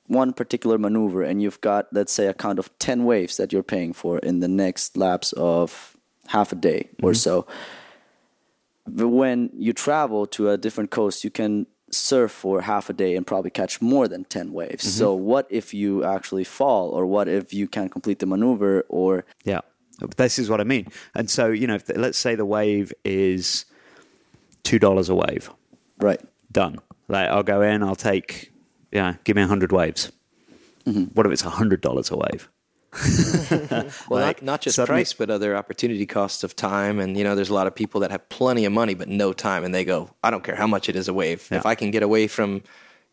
one 0.07 0.33
particular 0.33 0.79
maneuver 0.79 1.23
and 1.23 1.43
you've 1.43 1.61
got 1.61 1.87
let's 1.93 2.13
say 2.13 2.27
a 2.27 2.35
count 2.35 2.59
of 2.59 2.77
10 2.79 3.05
waves 3.05 3.37
that 3.37 3.53
you're 3.53 3.63
paying 3.63 3.93
for 3.93 4.19
in 4.21 4.41
the 4.41 4.49
next 4.49 4.97
lapse 4.97 5.35
of 5.35 5.99
half 6.29 6.51
a 6.51 6.55
day 6.55 6.89
or 7.03 7.11
mm-hmm. 7.11 7.17
so 7.17 7.47
when 8.89 9.51
you 9.55 9.73
travel 9.73 10.27
to 10.27 10.51
a 10.51 10.57
different 10.57 10.91
coast 10.91 11.25
you 11.25 11.31
can 11.31 11.67
surf 11.91 12.31
for 12.31 12.61
half 12.61 12.91
a 12.91 12.93
day 12.93 13.17
and 13.17 13.27
probably 13.27 13.51
catch 13.51 13.81
more 13.81 14.07
than 14.09 14.25
10 14.25 14.53
waves 14.53 14.85
mm-hmm. 14.85 14.99
so 14.99 15.15
what 15.15 15.47
if 15.49 15.73
you 15.73 16.05
actually 16.05 16.45
fall 16.45 16.91
or 16.91 17.07
what 17.07 17.29
if 17.29 17.55
you 17.55 17.67
can't 17.67 17.91
complete 17.91 18.19
the 18.19 18.27
maneuver 18.27 18.85
or 18.89 19.25
Yeah, 19.45 19.61
this 20.17 20.39
is 20.39 20.49
what 20.49 20.61
I 20.61 20.65
mean. 20.65 20.89
And 21.15 21.29
so 21.31 21.49
you 21.49 21.67
know, 21.67 21.75
if 21.75 21.87
the, 21.87 21.99
let's 21.99 22.19
say 22.19 22.35
the 22.35 22.45
wave 22.45 22.93
is 23.05 23.65
two 24.63 24.79
dollars 24.79 25.09
a 25.09 25.15
wave, 25.15 25.51
right 25.99 26.21
done. 26.53 26.79
Like 27.09 27.29
I'll 27.29 27.43
go 27.43 27.63
in, 27.63 27.83
I'll 27.83 27.97
take, 27.97 28.53
yeah, 28.93 29.15
give 29.25 29.37
me 29.37 29.43
a 29.43 29.47
hundred 29.47 29.73
waves. 29.73 30.13
Mm-hmm. 30.87 31.05
What 31.15 31.27
if 31.27 31.33
it's 31.33 31.45
a 31.45 31.51
hundred 31.51 31.81
dollars 31.81 32.11
a 32.11 32.17
wave? 32.17 32.49
Well, 34.09 34.21
Like, 34.21 34.43
not, 34.43 34.43
not 34.43 34.61
just 34.63 34.77
suddenly- 34.77 35.01
price, 35.01 35.13
but 35.13 35.31
other 35.31 35.57
opportunity 35.57 36.07
costs 36.07 36.45
of 36.45 36.57
time. 36.57 36.99
And, 37.01 37.17
you 37.17 37.25
know, 37.25 37.35
there's 37.35 37.51
a 37.51 37.55
lot 37.55 37.67
of 37.67 37.75
people 37.75 38.01
that 38.01 38.11
have 38.11 38.29
plenty 38.29 38.65
of 38.65 38.73
money, 38.73 38.95
but 38.95 39.09
no 39.09 39.33
time. 39.33 39.65
And 39.65 39.75
they 39.75 39.85
go, 39.85 40.11
I 40.23 40.31
don't 40.31 40.43
care 40.45 40.57
how 40.57 40.67
much 40.67 40.89
it 40.89 40.97
is 40.97 41.09
a 41.09 41.15
wave. 41.15 41.47
If 41.51 41.67
I 41.67 41.75
can 41.75 41.91
get 41.91 42.03
away 42.03 42.27
from, 42.29 42.63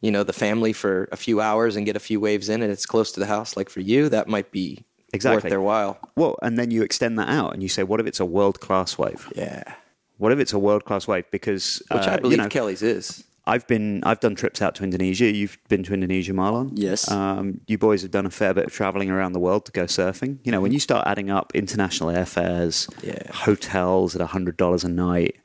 you 0.01 0.11
know, 0.11 0.23
the 0.23 0.33
family 0.33 0.73
for 0.73 1.07
a 1.11 1.17
few 1.17 1.41
hours 1.41 1.75
and 1.75 1.85
get 1.85 1.95
a 1.95 1.99
few 1.99 2.19
waves 2.19 2.49
in 2.49 2.61
and 2.61 2.71
it's 2.71 2.85
close 2.85 3.11
to 3.13 3.19
the 3.19 3.25
house, 3.25 3.57
like 3.57 3.69
for 3.69 3.79
you, 3.81 4.09
that 4.09 4.27
might 4.27 4.51
be 4.51 4.83
Exactly. 5.13 5.38
worth 5.43 5.49
their 5.49 5.61
while. 5.61 5.97
Well, 6.15 6.38
and 6.41 6.57
then 6.57 6.71
you 6.71 6.83
extend 6.83 7.17
that 7.19 7.29
out 7.29 7.53
and 7.53 7.63
you 7.63 7.69
say, 7.69 7.83
what 7.83 7.99
if 7.99 8.05
it's 8.07 8.19
a 8.19 8.25
world 8.25 8.59
class 8.59 8.97
wave? 8.97 9.31
Yeah. 9.35 9.63
What 10.17 10.31
if 10.31 10.39
it's 10.39 10.53
a 10.53 10.59
world 10.59 10.85
class 10.85 11.07
wave? 11.07 11.25
Because 11.31 11.81
Which 11.91 12.07
uh, 12.07 12.11
I 12.11 12.17
believe 12.17 12.38
you 12.38 12.43
know, 12.43 12.49
Kelly's 12.49 12.81
is. 12.81 13.23
I've 13.47 13.67
been 13.67 14.03
I've 14.03 14.19
done 14.19 14.34
trips 14.36 14.62
out 14.62 14.73
to 14.75 14.84
Indonesia. 14.84 15.25
You've 15.31 15.58
been 15.69 15.84
to 15.84 15.93
Indonesia, 15.93 16.34
Marlon. 16.34 16.71
Yes. 16.73 17.10
Um, 17.12 17.62
you 17.67 17.77
boys 17.77 18.01
have 18.01 18.12
done 18.12 18.25
a 18.25 18.31
fair 18.31 18.53
bit 18.53 18.65
of 18.65 18.73
traveling 18.73 19.10
around 19.12 19.34
the 19.34 19.39
world 19.39 19.65
to 19.65 19.71
go 19.71 19.84
surfing. 19.86 20.39
You 20.43 20.51
know, 20.51 20.62
when 20.62 20.71
you 20.71 20.79
start 20.79 21.05
adding 21.08 21.29
up 21.29 21.51
international 21.53 22.10
airfares, 22.10 22.89
Yeah. 23.03 23.21
hotels 23.31 24.15
at 24.15 24.21
hundred 24.27 24.58
dollars 24.58 24.84
a 24.84 24.89
night, 24.89 25.36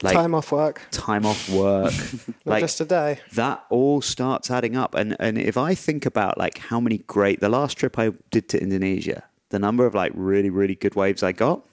like 0.00 0.14
Time 0.14 0.32
off 0.32 0.52
work, 0.52 0.82
time 0.92 1.26
off 1.26 1.50
work, 1.50 1.92
like 2.44 2.60
just 2.62 2.80
a 2.80 2.84
day. 2.84 3.18
that 3.34 3.64
all 3.68 4.00
starts 4.00 4.48
adding 4.48 4.76
up. 4.76 4.94
And 4.94 5.16
and 5.18 5.38
if 5.38 5.56
I 5.56 5.74
think 5.74 6.06
about 6.06 6.38
like 6.38 6.58
how 6.58 6.78
many 6.78 6.98
great 7.08 7.40
the 7.40 7.48
last 7.48 7.76
trip 7.76 7.98
I 7.98 8.12
did 8.30 8.48
to 8.50 8.62
Indonesia, 8.62 9.24
the 9.50 9.58
number 9.58 9.86
of 9.86 9.94
like 9.94 10.12
really 10.14 10.50
really 10.50 10.76
good 10.76 10.94
waves 10.94 11.24
I 11.24 11.32
got, 11.32 11.64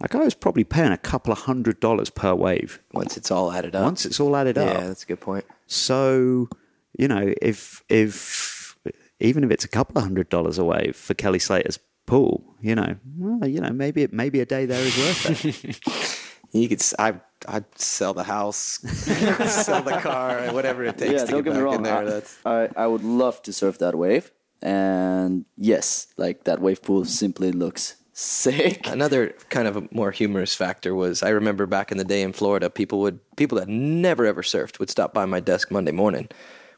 like 0.00 0.14
I 0.14 0.18
was 0.18 0.34
probably 0.34 0.64
paying 0.64 0.92
a 0.92 0.96
couple 0.98 1.32
of 1.32 1.40
hundred 1.40 1.80
dollars 1.80 2.10
per 2.10 2.34
wave 2.34 2.80
Once 2.92 3.16
it's 3.16 3.30
all 3.30 3.50
added 3.52 3.74
up. 3.74 3.84
once 3.84 4.06
it's 4.06 4.20
all 4.20 4.36
added 4.36 4.56
up. 4.58 4.72
Yeah, 4.74 4.86
that's 4.86 5.02
a 5.02 5.06
good 5.06 5.20
point. 5.20 5.44
So, 5.66 6.48
you 6.98 7.08
know, 7.08 7.34
if 7.42 7.82
if 7.88 8.76
even 9.20 9.44
if 9.44 9.50
it's 9.50 9.64
a 9.64 9.68
couple 9.68 9.98
of 9.98 10.04
hundred 10.04 10.28
dollars 10.28 10.58
a 10.58 10.64
wave 10.64 10.96
for 10.96 11.14
Kelly 11.14 11.38
Slater's 11.38 11.78
pool, 12.06 12.54
you 12.60 12.74
know, 12.74 12.96
well, 13.16 13.48
you 13.48 13.60
know, 13.60 13.70
maybe 13.70 14.02
it 14.02 14.12
maybe 14.12 14.40
a 14.40 14.46
day 14.46 14.64
there 14.66 14.82
is 14.84 14.96
worth 14.96 15.44
it. 15.44 15.80
You 16.50 16.66
could. 16.66 16.80
I 16.98 17.20
I'd 17.46 17.66
sell 17.78 18.14
the 18.14 18.24
house, 18.24 18.56
sell 18.88 19.82
the 19.82 19.98
car, 19.98 20.50
whatever 20.54 20.82
it 20.82 20.96
takes 20.96 21.12
yeah, 21.12 21.24
to 21.26 21.30
don't 21.32 21.42
get 21.44 21.52
get 21.52 21.58
me 21.58 21.62
wrong. 21.62 21.82
there. 21.82 22.22
I, 22.46 22.50
I, 22.50 22.68
I 22.74 22.86
would 22.86 23.04
love 23.04 23.42
to 23.42 23.52
surf 23.52 23.76
that 23.80 23.94
wave. 23.94 24.32
And 24.62 25.44
yes, 25.58 26.06
like 26.16 26.44
that 26.44 26.58
wave 26.62 26.80
pool 26.82 27.04
simply 27.04 27.52
looks 27.52 27.96
sick. 28.18 28.88
Another 28.88 29.34
kind 29.48 29.68
of 29.68 29.76
a 29.76 29.88
more 29.92 30.10
humorous 30.10 30.54
factor 30.54 30.94
was 30.94 31.22
I 31.22 31.28
remember 31.30 31.66
back 31.66 31.92
in 31.92 31.98
the 31.98 32.04
day 32.04 32.22
in 32.22 32.32
Florida, 32.32 32.68
people 32.68 33.00
would 33.00 33.20
people 33.36 33.58
that 33.58 33.68
never 33.68 34.26
ever 34.26 34.42
surfed 34.42 34.78
would 34.78 34.90
stop 34.90 35.14
by 35.14 35.24
my 35.24 35.40
desk 35.40 35.70
Monday 35.70 35.92
morning 35.92 36.28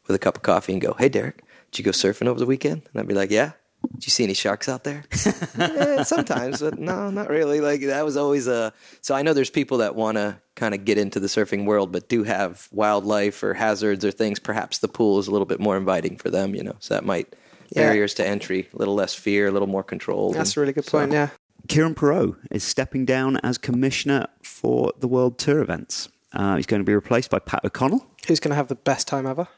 with 0.07 0.14
a 0.14 0.18
cup 0.18 0.37
of 0.37 0.42
coffee 0.42 0.72
and 0.72 0.83
go, 0.83 0.94
"Hey, 0.98 1.09
Derek, 1.09 1.42
did 1.70 1.79
you 1.79 1.85
go 1.85 1.92
surfing 1.92 2.26
over 2.26 2.38
the 2.38 2.46
weekend?" 2.46 2.83
And 2.92 3.00
I'd 3.00 3.09
be 3.09 3.14
like, 3.14 3.31
"Yeah." 3.31 3.53
Did 3.94 4.05
you 4.07 4.11
see 4.11 4.24
any 4.24 4.35
sharks 4.35 4.68
out 4.68 4.85
there? 4.85 5.05
yeah, 5.59 6.03
sometimes, 6.03 6.61
but 6.61 6.79
no, 6.79 7.09
not 7.09 7.31
really. 7.31 7.62
Like 7.62 7.81
that 7.87 8.05
was 8.05 8.14
always 8.14 8.46
a. 8.46 8.74
So 9.00 9.14
I 9.14 9.22
know 9.22 9.33
there's 9.33 9.48
people 9.48 9.79
that 9.79 9.94
want 9.94 10.18
to 10.18 10.38
kind 10.55 10.74
of 10.74 10.85
get 10.85 10.98
into 10.98 11.18
the 11.18 11.29
surfing 11.29 11.64
world, 11.64 11.90
but 11.90 12.07
do 12.07 12.22
have 12.24 12.68
wildlife 12.72 13.42
or 13.42 13.55
hazards 13.55 14.05
or 14.05 14.11
things. 14.11 14.38
Perhaps 14.38 14.79
the 14.79 14.88
pool 14.88 15.18
is 15.18 15.29
a 15.29 15.31
little 15.31 15.46
bit 15.46 15.61
more 15.61 15.79
inviting 15.79 16.18
for 16.18 16.29
them, 16.29 16.55
you 16.55 16.62
know. 16.62 16.76
So 16.81 16.92
that 16.92 17.07
might 17.07 17.35
Yeah. 17.70 17.83
barriers 17.83 18.14
to 18.14 18.26
entry, 18.26 18.68
a 18.72 18.76
little 18.76 18.94
less 18.94 19.14
fear, 19.14 19.46
a 19.46 19.50
little 19.50 19.68
more 19.68 19.85
control. 19.85 20.33
That's 20.33 20.56
a 20.56 20.61
really 20.61 20.72
good 20.72 20.87
point. 20.87 21.12
Yeah. 21.12 21.30
Kieren 21.68 21.94
Perrow 21.94 22.37
is 22.50 22.64
stepping 22.64 23.04
down 23.04 23.37
as 23.38 23.59
commissioner 23.59 24.26
for 24.42 24.92
the 24.98 25.06
World 25.06 25.38
Tour 25.38 25.61
events. 25.61 26.09
Uh, 26.33 26.56
he's 26.56 26.66
going 26.66 26.80
to 26.80 26.85
be 26.85 26.94
replaced 26.94 27.30
by 27.30 27.40
Pat 27.40 27.64
O'Connell. 27.64 28.06
Who's 28.26 28.38
going 28.38 28.50
to 28.50 28.56
have 28.56 28.68
the 28.68 28.76
best 28.76 29.09
time 29.09 29.26
ever? 29.26 29.48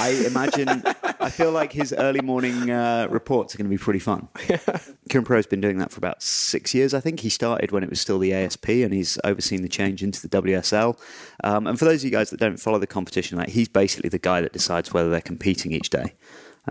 I 0.00 0.10
imagine. 0.26 0.82
I 1.18 1.30
feel 1.30 1.50
like 1.50 1.72
his 1.72 1.92
early 1.92 2.20
morning 2.20 2.70
uh, 2.70 3.08
reports 3.10 3.54
are 3.54 3.58
going 3.58 3.68
to 3.68 3.76
be 3.76 3.78
pretty 3.78 3.98
fun. 3.98 4.28
Kieren 4.36 5.24
Perrow's 5.24 5.46
been 5.46 5.60
doing 5.60 5.78
that 5.78 5.90
for 5.90 5.98
about 5.98 6.22
six 6.22 6.74
years. 6.74 6.94
I 6.94 7.00
think 7.00 7.20
he 7.20 7.28
started 7.28 7.72
when 7.72 7.82
it 7.82 7.90
was 7.90 8.00
still 8.00 8.18
the 8.18 8.32
ASP, 8.32 8.68
and 8.68 8.94
he's 8.94 9.18
overseen 9.24 9.62
the 9.62 9.68
change 9.68 10.02
into 10.02 10.26
the 10.26 10.42
WSL. 10.42 10.98
Um, 11.42 11.66
and 11.66 11.78
for 11.78 11.86
those 11.86 12.02
of 12.02 12.04
you 12.04 12.10
guys 12.10 12.30
that 12.30 12.38
don't 12.38 12.58
follow 12.58 12.78
the 12.78 12.86
competition, 12.86 13.36
like 13.38 13.48
he's 13.48 13.68
basically 13.68 14.10
the 14.10 14.18
guy 14.18 14.40
that 14.40 14.52
decides 14.52 14.92
whether 14.92 15.10
they're 15.10 15.20
competing 15.20 15.72
each 15.72 15.90
day 15.90 16.14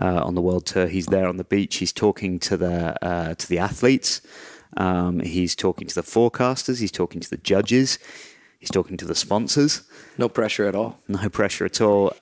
uh, 0.00 0.22
on 0.24 0.34
the 0.34 0.40
World 0.40 0.66
Tour. 0.66 0.86
He's 0.86 1.06
there 1.06 1.28
on 1.28 1.36
the 1.36 1.44
beach. 1.44 1.76
He's 1.76 1.92
talking 1.92 2.38
to 2.40 2.56
the 2.56 3.04
uh, 3.04 3.34
to 3.34 3.48
the 3.48 3.58
athletes. 3.58 4.20
Um, 4.76 5.20
he's 5.20 5.54
talking 5.54 5.86
to 5.88 5.94
the 5.94 6.02
forecasters. 6.02 6.80
He's 6.80 6.92
talking 6.92 7.20
to 7.20 7.28
the 7.28 7.36
judges. 7.36 7.98
He's 8.58 8.70
talking 8.70 8.96
to 8.98 9.04
the 9.04 9.14
sponsors. 9.14 9.82
No 10.18 10.28
pressure 10.28 10.66
at 10.66 10.74
all. 10.74 10.98
No 11.08 11.28
pressure 11.28 11.64
at 11.64 11.80
all. 11.80 12.12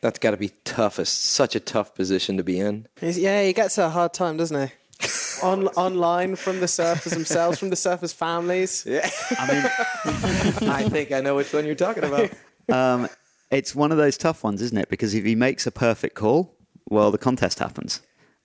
That's 0.00 0.18
got 0.18 0.30
to 0.30 0.36
be 0.36 0.52
tough. 0.64 0.98
It's 1.00 1.10
such 1.10 1.56
a 1.56 1.60
tough 1.60 1.94
position 1.94 2.36
to 2.36 2.44
be 2.44 2.60
in. 2.60 2.86
He's, 3.00 3.18
yeah, 3.18 3.42
he 3.42 3.52
gets 3.52 3.78
a 3.78 3.90
hard 3.90 4.14
time, 4.14 4.36
doesn't 4.36 4.68
he? 4.68 4.74
On 5.42 5.68
online 5.68 6.34
from 6.34 6.60
the 6.60 6.66
surfers 6.66 7.10
themselves, 7.10 7.58
from 7.58 7.70
the 7.70 7.76
surfers' 7.76 8.14
families. 8.14 8.84
Yeah. 8.86 9.08
I 9.38 9.52
mean, 9.52 10.68
I 10.70 10.88
think 10.88 11.12
I 11.12 11.20
know 11.20 11.36
which 11.36 11.52
one 11.52 11.64
you're 11.64 11.76
talking 11.76 12.02
about. 12.02 12.30
um, 12.68 13.08
it's 13.50 13.74
one 13.74 13.92
of 13.92 13.98
those 13.98 14.16
tough 14.16 14.42
ones, 14.42 14.62
isn't 14.62 14.76
it? 14.76 14.88
Because 14.88 15.14
if 15.14 15.24
he 15.24 15.36
makes 15.36 15.66
a 15.66 15.70
perfect 15.70 16.16
call, 16.16 16.57
well, 16.90 17.10
the 17.10 17.18
contest 17.18 17.58
happens. 17.58 18.00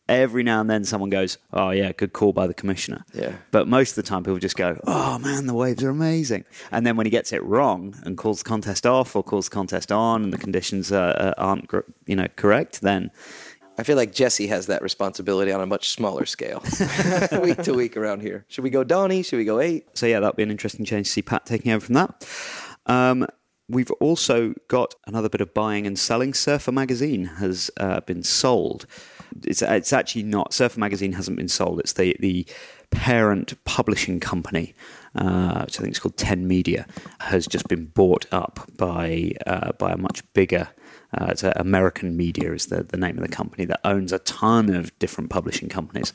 Every 0.10 0.44
now 0.44 0.60
and 0.60 0.70
then, 0.70 0.84
someone 0.84 1.10
goes, 1.10 1.38
"Oh 1.54 1.70
yeah, 1.70 1.94
good 1.94 2.12
call 2.12 2.34
by 2.34 2.46
the 2.46 2.54
commissioner." 2.54 3.06
Yeah. 3.14 3.38
But 3.52 3.70
most 3.70 3.92
of 3.92 3.96
the 3.96 4.04
time, 4.04 4.24
people 4.24 4.38
just 4.38 4.58
go, 4.58 4.78
"Oh 4.86 5.18
man, 5.18 5.48
the 5.48 5.54
waves 5.54 5.82
are 5.82 5.90
amazing." 5.90 6.44
And 6.72 6.86
then 6.86 6.98
when 6.98 7.06
he 7.06 7.10
gets 7.10 7.32
it 7.32 7.42
wrong 7.44 7.96
and 8.04 8.18
calls 8.18 8.40
the 8.40 8.50
contest 8.50 8.86
off 8.86 9.16
or 9.16 9.24
calls 9.24 9.48
the 9.48 9.56
contest 9.56 9.94
on, 9.94 10.24
and 10.26 10.34
the 10.34 10.38
conditions 10.38 10.92
uh, 10.92 11.34
aren't, 11.38 11.72
you 12.06 12.18
know, 12.18 12.28
correct, 12.36 12.82
then 12.82 13.12
I 13.78 13.84
feel 13.84 13.96
like 13.96 14.14
Jesse 14.14 14.48
has 14.48 14.68
that 14.68 14.82
responsibility 14.82 15.52
on 15.52 15.62
a 15.62 15.66
much 15.66 15.90
smaller 15.90 16.26
scale, 16.26 16.62
week 17.42 17.64
to 17.64 17.74
week 17.74 17.98
around 17.98 18.22
here. 18.22 18.46
Should 18.48 18.64
we 18.64 18.70
go 18.70 18.84
Donnie? 18.84 19.24
Should 19.24 19.38
we 19.38 19.46
go 19.46 19.60
eight? 19.60 19.86
So 19.98 20.06
yeah, 20.06 20.20
that'll 20.20 20.36
be 20.36 20.44
an 20.44 20.52
interesting 20.52 20.86
change 20.86 21.08
to 21.08 21.14
see 21.14 21.22
Pat 21.22 21.46
taking 21.46 21.72
over 21.72 21.86
from 21.86 21.96
that. 21.96 22.28
Um, 22.86 23.26
we've 23.70 23.92
also 23.92 24.54
got 24.68 24.96
another 25.08 25.30
bit 25.30 25.42
of 25.42 25.54
buying 25.54 25.88
and 25.88 25.98
selling. 25.98 26.34
Surfer 26.34 26.72
Magazine 26.72 27.26
has 27.26 27.72
uh, 27.78 28.02
been 28.02 28.24
sold. 28.24 28.86
It's 29.44 29.62
it's 29.62 29.94
actually 29.94 30.24
not 30.24 30.54
Surfer 30.54 30.80
Magazine 30.80 31.14
hasn't 31.14 31.38
been 31.38 31.48
sold. 31.48 31.80
It's 31.80 31.94
the 31.94 32.16
the 32.20 32.46
parent 32.92 33.54
publishing 33.66 34.20
company, 34.20 34.76
uh, 35.16 35.64
which 35.64 35.80
I 35.80 35.84
think 35.84 35.94
is 35.94 36.00
called 36.00 36.18
Ten 36.18 36.48
Media, 36.48 36.86
has 37.20 37.48
just 37.48 37.68
been 37.68 37.86
bought 37.86 38.26
up 38.32 38.70
by 38.78 39.34
uh, 39.48 39.72
by 39.74 39.92
a 39.92 39.98
much 39.98 40.24
bigger. 40.34 40.70
Uh, 41.16 41.28
it's 41.30 41.44
American 41.44 42.18
Media 42.18 42.54
is 42.54 42.68
the, 42.68 42.84
the 42.84 42.98
name 42.98 43.18
of 43.18 43.24
the 43.24 43.36
company 43.36 43.66
that 43.66 43.80
owns 43.84 44.12
a 44.12 44.20
ton 44.20 44.74
of 44.74 44.98
different 44.98 45.30
publishing 45.30 45.70
companies. 45.70 46.12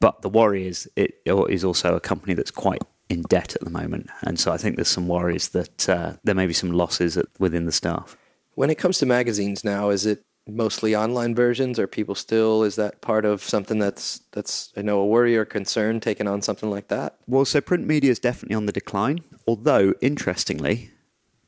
But 0.00 0.22
the 0.22 0.30
worry 0.30 0.66
is 0.66 0.88
it 0.96 1.20
is 1.26 1.64
also 1.64 1.94
a 1.94 2.00
company 2.00 2.34
that's 2.34 2.50
quite 2.50 2.82
in 3.10 3.22
debt 3.22 3.54
at 3.56 3.60
the 3.62 3.70
moment, 3.70 4.08
and 4.22 4.40
so 4.40 4.52
I 4.52 4.56
think 4.56 4.76
there's 4.76 4.88
some 4.88 5.08
worries 5.08 5.50
that 5.50 5.88
uh, 5.88 6.14
there 6.24 6.34
may 6.34 6.46
be 6.46 6.54
some 6.54 6.72
losses 6.72 7.16
at, 7.16 7.26
within 7.38 7.66
the 7.66 7.72
staff. 7.72 8.16
When 8.54 8.70
it 8.70 8.76
comes 8.76 8.98
to 8.98 9.06
magazines 9.06 9.64
now, 9.64 9.90
is 9.90 10.06
it 10.06 10.24
mostly 10.46 10.96
online 10.96 11.34
versions? 11.34 11.78
Or 11.78 11.86
people 11.86 12.14
still? 12.14 12.62
Is 12.62 12.76
that 12.76 13.00
part 13.00 13.24
of 13.24 13.42
something 13.42 13.78
that's 13.78 14.20
that's 14.32 14.72
I 14.76 14.82
know 14.82 15.00
a 15.00 15.06
worry 15.06 15.36
or 15.36 15.44
concern 15.44 16.00
taking 16.00 16.26
on 16.26 16.42
something 16.42 16.70
like 16.70 16.88
that? 16.88 17.16
Well, 17.26 17.44
so 17.44 17.60
print 17.60 17.86
media 17.86 18.10
is 18.10 18.18
definitely 18.18 18.56
on 18.56 18.66
the 18.66 18.72
decline. 18.72 19.20
Although, 19.46 19.94
interestingly, 20.00 20.90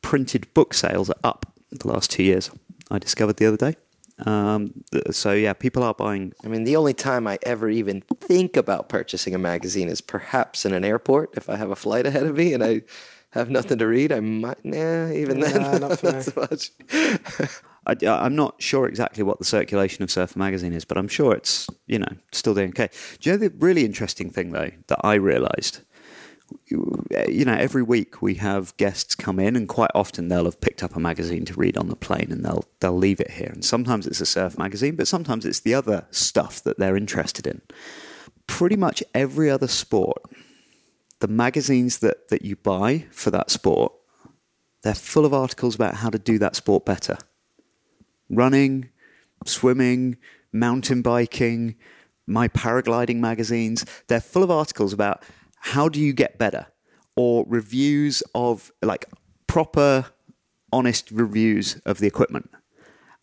printed 0.00 0.52
book 0.54 0.74
sales 0.74 1.10
are 1.10 1.20
up 1.22 1.52
the 1.70 1.88
last 1.88 2.10
two 2.10 2.22
years. 2.22 2.50
I 2.90 2.98
discovered 2.98 3.36
the 3.36 3.46
other 3.46 3.56
day. 3.56 3.76
Um, 4.26 4.84
so 5.10 5.32
yeah, 5.32 5.52
people 5.52 5.82
are 5.82 5.94
buying. 5.94 6.32
I 6.44 6.48
mean, 6.48 6.64
the 6.64 6.76
only 6.76 6.94
time 6.94 7.26
I 7.26 7.38
ever 7.42 7.68
even 7.68 8.02
think 8.20 8.56
about 8.56 8.88
purchasing 8.88 9.34
a 9.34 9.38
magazine 9.38 9.88
is 9.88 10.00
perhaps 10.00 10.64
in 10.64 10.72
an 10.72 10.84
airport 10.84 11.30
if 11.36 11.48
I 11.48 11.56
have 11.56 11.70
a 11.70 11.76
flight 11.76 12.06
ahead 12.06 12.24
of 12.24 12.36
me 12.36 12.52
and 12.52 12.62
I 12.62 12.82
have 13.30 13.50
nothing 13.50 13.78
to 13.78 13.86
read. 13.86 14.12
I 14.12 14.20
might, 14.20 14.64
nah, 14.64 15.10
even 15.10 15.40
then, 15.40 15.80
not 15.80 16.02
not 16.02 16.22
so 16.22 16.32
much. 16.36 16.70
I, 17.86 17.96
I'm 18.06 18.36
not 18.36 18.62
sure 18.62 18.86
exactly 18.86 19.24
what 19.24 19.38
the 19.38 19.44
circulation 19.44 20.04
of 20.04 20.10
Surfer 20.10 20.38
magazine 20.38 20.72
is, 20.72 20.84
but 20.84 20.96
I'm 20.96 21.08
sure 21.08 21.34
it's 21.34 21.68
you 21.86 21.98
know 21.98 22.12
still 22.30 22.54
doing 22.54 22.70
okay. 22.70 22.90
Do 23.20 23.30
you 23.30 23.36
know 23.36 23.48
the 23.48 23.54
really 23.58 23.84
interesting 23.84 24.30
thing 24.30 24.52
though 24.52 24.70
that 24.86 25.00
I 25.02 25.14
realised? 25.14 25.80
You 26.68 27.44
know, 27.44 27.54
every 27.54 27.82
week 27.82 28.22
we 28.22 28.34
have 28.34 28.76
guests 28.76 29.14
come 29.14 29.38
in, 29.38 29.56
and 29.56 29.68
quite 29.68 29.90
often 29.94 30.28
they'll 30.28 30.44
have 30.44 30.60
picked 30.60 30.82
up 30.82 30.96
a 30.96 31.00
magazine 31.00 31.44
to 31.46 31.54
read 31.54 31.76
on 31.76 31.88
the 31.88 31.96
plane, 31.96 32.28
and 32.30 32.44
they'll 32.44 32.64
they'll 32.80 32.96
leave 32.96 33.20
it 33.20 33.32
here. 33.32 33.50
And 33.52 33.64
sometimes 33.64 34.06
it's 34.06 34.20
a 34.20 34.26
surf 34.26 34.58
magazine, 34.58 34.96
but 34.96 35.08
sometimes 35.08 35.44
it's 35.44 35.60
the 35.60 35.74
other 35.74 36.06
stuff 36.10 36.62
that 36.64 36.78
they're 36.78 36.96
interested 36.96 37.46
in. 37.46 37.60
Pretty 38.46 38.76
much 38.76 39.02
every 39.14 39.50
other 39.50 39.68
sport, 39.68 40.22
the 41.20 41.28
magazines 41.28 41.98
that 41.98 42.28
that 42.28 42.42
you 42.42 42.56
buy 42.56 43.06
for 43.10 43.30
that 43.30 43.50
sport, 43.50 43.92
they're 44.82 44.94
full 44.94 45.24
of 45.24 45.34
articles 45.34 45.74
about 45.74 45.96
how 45.96 46.10
to 46.10 46.18
do 46.18 46.38
that 46.38 46.56
sport 46.56 46.84
better 46.84 47.18
running, 48.32 48.88
swimming, 49.46 50.16
mountain 50.52 51.02
biking, 51.02 51.76
my 52.26 52.48
paragliding 52.48 53.16
magazines. 53.16 53.84
They're 54.08 54.20
full 54.20 54.42
of 54.42 54.50
articles 54.50 54.92
about 54.92 55.22
how 55.62 55.88
do 55.88 56.00
you 56.00 56.12
get 56.12 56.38
better 56.38 56.66
or 57.16 57.44
reviews 57.48 58.22
of 58.34 58.72
like 58.82 59.06
proper, 59.46 60.06
honest 60.72 61.10
reviews 61.10 61.76
of 61.84 61.98
the 61.98 62.06
equipment. 62.06 62.50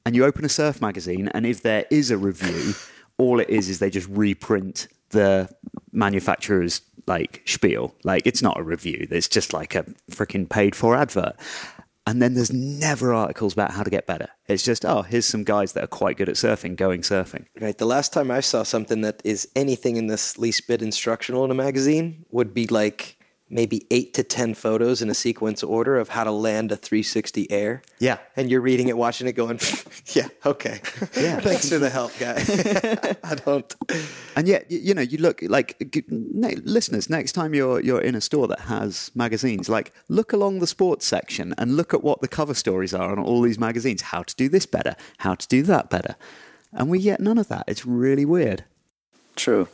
And 0.05 0.15
you 0.15 0.25
open 0.25 0.45
a 0.45 0.49
surf 0.49 0.81
magazine, 0.81 1.27
and 1.29 1.45
if 1.45 1.61
there 1.61 1.85
is 1.91 2.09
a 2.11 2.17
review, 2.17 2.73
all 3.17 3.39
it 3.39 3.49
is 3.49 3.67
is 3.67 3.79
they 3.79 3.89
just 3.89 4.07
reprint 4.07 4.87
the 5.09 5.49
manufacturer's 5.91 6.81
like 7.07 7.41
spiel. 7.45 7.95
Like 8.03 8.25
it's 8.25 8.41
not 8.41 8.57
a 8.59 8.63
review, 8.63 9.07
it's 9.11 9.27
just 9.27 9.53
like 9.53 9.75
a 9.75 9.83
freaking 10.11 10.47
paid 10.47 10.75
for 10.75 10.95
advert. 10.95 11.35
And 12.09 12.23
then 12.23 12.33
there's 12.33 12.51
never 12.51 13.13
articles 13.13 13.53
about 13.53 13.69
how 13.69 13.83
to 13.83 13.89
get 13.91 14.07
better. 14.07 14.29
It's 14.47 14.63
just, 14.63 14.83
oh, 14.83 15.03
here's 15.03 15.27
some 15.27 15.43
guys 15.43 15.73
that 15.73 15.83
are 15.83 15.87
quite 15.87 16.17
good 16.17 16.27
at 16.27 16.37
surfing 16.37 16.75
going 16.75 17.01
surfing. 17.01 17.45
Right. 17.61 17.77
The 17.77 17.85
last 17.85 18.13
time 18.13 18.31
I 18.31 18.39
saw 18.39 18.63
something 18.63 19.01
that 19.01 19.21
is 19.23 19.47
anything 19.55 19.95
in 19.95 20.07
this 20.07 20.35
least 20.39 20.67
bit 20.67 20.81
instructional 20.81 21.45
in 21.45 21.51
a 21.51 21.53
magazine 21.53 22.25
would 22.31 22.51
be 22.51 22.65
like 22.65 23.18
maybe 23.49 23.85
eight 23.89 24.13
to 24.13 24.23
10 24.23 24.53
photos 24.53 25.01
in 25.01 25.09
a 25.09 25.13
sequence 25.13 25.63
order 25.63 25.97
of 25.97 26.09
how 26.09 26.23
to 26.23 26.31
land 26.31 26.71
a 26.71 26.75
360 26.75 27.51
air. 27.51 27.81
Yeah. 27.99 28.17
And 28.35 28.49
you're 28.49 28.61
reading 28.61 28.87
it, 28.87 28.97
watching 28.97 29.27
it, 29.27 29.33
going, 29.33 29.59
yeah, 30.13 30.27
okay. 30.45 30.81
Yeah. 31.17 31.39
Thanks 31.41 31.69
for 31.69 31.79
the 31.79 31.89
help, 31.89 32.11
guy. 32.19 32.35
I 33.23 33.35
don't. 33.35 33.75
And 34.35 34.47
yet, 34.47 34.69
you 34.69 34.93
know, 34.93 35.01
you 35.01 35.17
look 35.17 35.41
like 35.41 35.81
listeners. 36.39 37.09
Next 37.09 37.31
time 37.31 37.53
you're 37.53 37.81
you're 37.81 38.01
in 38.01 38.15
a 38.15 38.21
store 38.21 38.47
that 38.47 38.61
has 38.61 39.11
magazines, 39.15 39.67
like 39.69 39.91
look 40.07 40.33
along 40.33 40.59
the 40.59 40.67
sports 40.67 41.05
section 41.05 41.55
and 41.57 41.75
look 41.75 41.93
at 41.93 42.03
what 42.03 42.21
the 42.21 42.27
cover 42.27 42.53
stories 42.53 42.93
are 42.93 43.11
on 43.11 43.19
all 43.19 43.41
these 43.41 43.59
magazines. 43.59 44.01
How 44.01 44.23
to 44.23 44.35
do 44.35 44.49
this 44.49 44.65
better, 44.65 44.95
how 45.17 45.35
to 45.35 45.47
do 45.47 45.63
that 45.63 45.89
better, 45.89 46.15
and 46.73 46.89
we 46.89 47.01
get 47.01 47.19
none 47.19 47.37
of 47.37 47.47
that. 47.47 47.65
It's 47.67 47.85
really 47.85 48.25
weird. 48.25 48.63
True. 49.35 49.67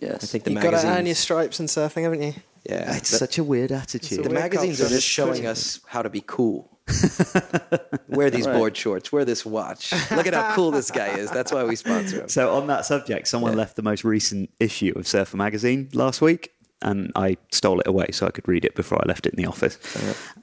Yes. 0.00 0.22
I 0.22 0.26
think 0.26 0.44
the 0.44 0.52
You've 0.52 0.62
got 0.62 0.70
to 0.70 0.86
earn 0.86 1.06
your 1.06 1.14
stripes 1.14 1.58
in 1.58 1.66
surfing, 1.66 2.02
haven't 2.02 2.22
you? 2.22 2.34
Yeah. 2.68 2.96
It's 2.96 3.10
the, 3.10 3.16
such 3.18 3.38
a 3.38 3.44
weird 3.44 3.72
attitude. 3.72 4.18
the 4.24 4.28
weird 4.28 4.32
magazines 4.42 4.80
are 4.80 4.88
just 4.88 5.06
showing 5.06 5.46
us 5.46 5.80
how 5.86 6.02
to 6.02 6.10
be 6.10 6.22
cool. 6.26 6.78
Wear 8.08 8.30
these 8.30 8.46
board 8.46 8.76
shorts. 8.76 9.12
Wear 9.12 9.24
this 9.24 9.44
watch. 9.44 9.92
Look 10.10 10.26
at 10.26 10.34
how 10.34 10.54
cool 10.54 10.70
this 10.70 10.90
guy 10.90 11.08
is. 11.18 11.30
That's 11.30 11.52
why 11.52 11.64
we 11.64 11.76
sponsor 11.76 12.22
him. 12.22 12.28
So 12.28 12.54
on 12.54 12.66
that 12.68 12.84
subject, 12.84 13.28
someone 13.28 13.56
left 13.56 13.76
the 13.76 13.82
most 13.82 14.04
recent 14.04 14.50
issue 14.60 14.92
of 14.96 15.06
Surfer 15.06 15.36
magazine 15.36 15.88
last 15.92 16.20
week, 16.22 16.52
and 16.82 17.12
I 17.14 17.36
stole 17.52 17.80
it 17.80 17.86
away 17.86 18.06
so 18.12 18.26
I 18.26 18.30
could 18.30 18.48
read 18.48 18.64
it 18.64 18.74
before 18.74 18.98
I 19.02 19.06
left 19.06 19.26
it 19.26 19.34
in 19.34 19.42
the 19.42 19.48
office. 19.48 19.78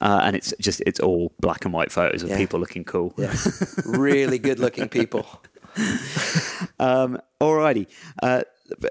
Uh, 0.00 0.20
and 0.22 0.36
it's 0.36 0.52
just 0.60 0.82
it's 0.86 1.00
all 1.00 1.32
black 1.40 1.64
and 1.64 1.74
white 1.74 1.90
photos 1.90 2.22
of 2.22 2.30
Yeah. 2.30 2.36
people 2.36 2.60
looking 2.60 2.84
cool. 2.84 3.12
Yeah. 3.16 3.34
really 3.84 4.38
good 4.38 4.58
looking 4.60 4.88
people. 4.88 5.26
Um, 6.78 7.18
alrighty. 7.40 7.86
Uh, 8.22 8.42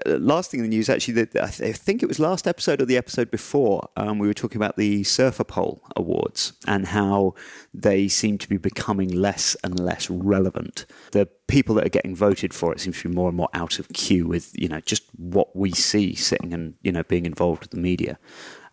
last 0.06 0.50
thing 0.50 0.60
in 0.60 0.64
the 0.64 0.76
news, 0.76 0.88
actually, 0.88 1.14
that 1.14 1.36
I 1.36 1.48
th- 1.48 1.70
I 1.70 1.72
think 1.72 2.02
it 2.02 2.06
was 2.06 2.18
last 2.18 2.46
episode 2.46 2.80
or 2.80 2.86
the 2.86 2.96
episode 2.96 3.30
before, 3.30 3.88
um, 3.96 4.18
we 4.18 4.26
were 4.26 4.34
talking 4.34 4.56
about 4.56 4.76
the 4.76 5.04
Surfer 5.04 5.44
Poll 5.44 5.82
Awards 5.96 6.52
and 6.66 6.86
how 6.86 7.34
they 7.72 8.08
seem 8.08 8.38
to 8.38 8.48
be 8.48 8.56
becoming 8.56 9.08
less 9.08 9.56
and 9.62 9.78
less 9.78 10.08
relevant. 10.10 10.86
The 11.12 11.28
people 11.46 11.74
that 11.76 11.86
are 11.86 11.90
getting 11.90 12.16
voted 12.16 12.52
for 12.52 12.72
it 12.72 12.80
seems 12.80 13.00
to 13.02 13.08
be 13.08 13.14
more 13.14 13.28
and 13.28 13.36
more 13.36 13.50
out 13.54 13.78
of 13.78 13.88
queue 13.90 14.26
with, 14.26 14.52
you 14.54 14.68
know, 14.68 14.80
just 14.80 15.04
what 15.16 15.54
we 15.54 15.70
see 15.72 16.14
sitting 16.14 16.52
and, 16.52 16.74
you 16.82 16.92
know, 16.92 17.02
being 17.04 17.26
involved 17.26 17.62
with 17.62 17.70
the 17.70 17.78
media. 17.78 18.18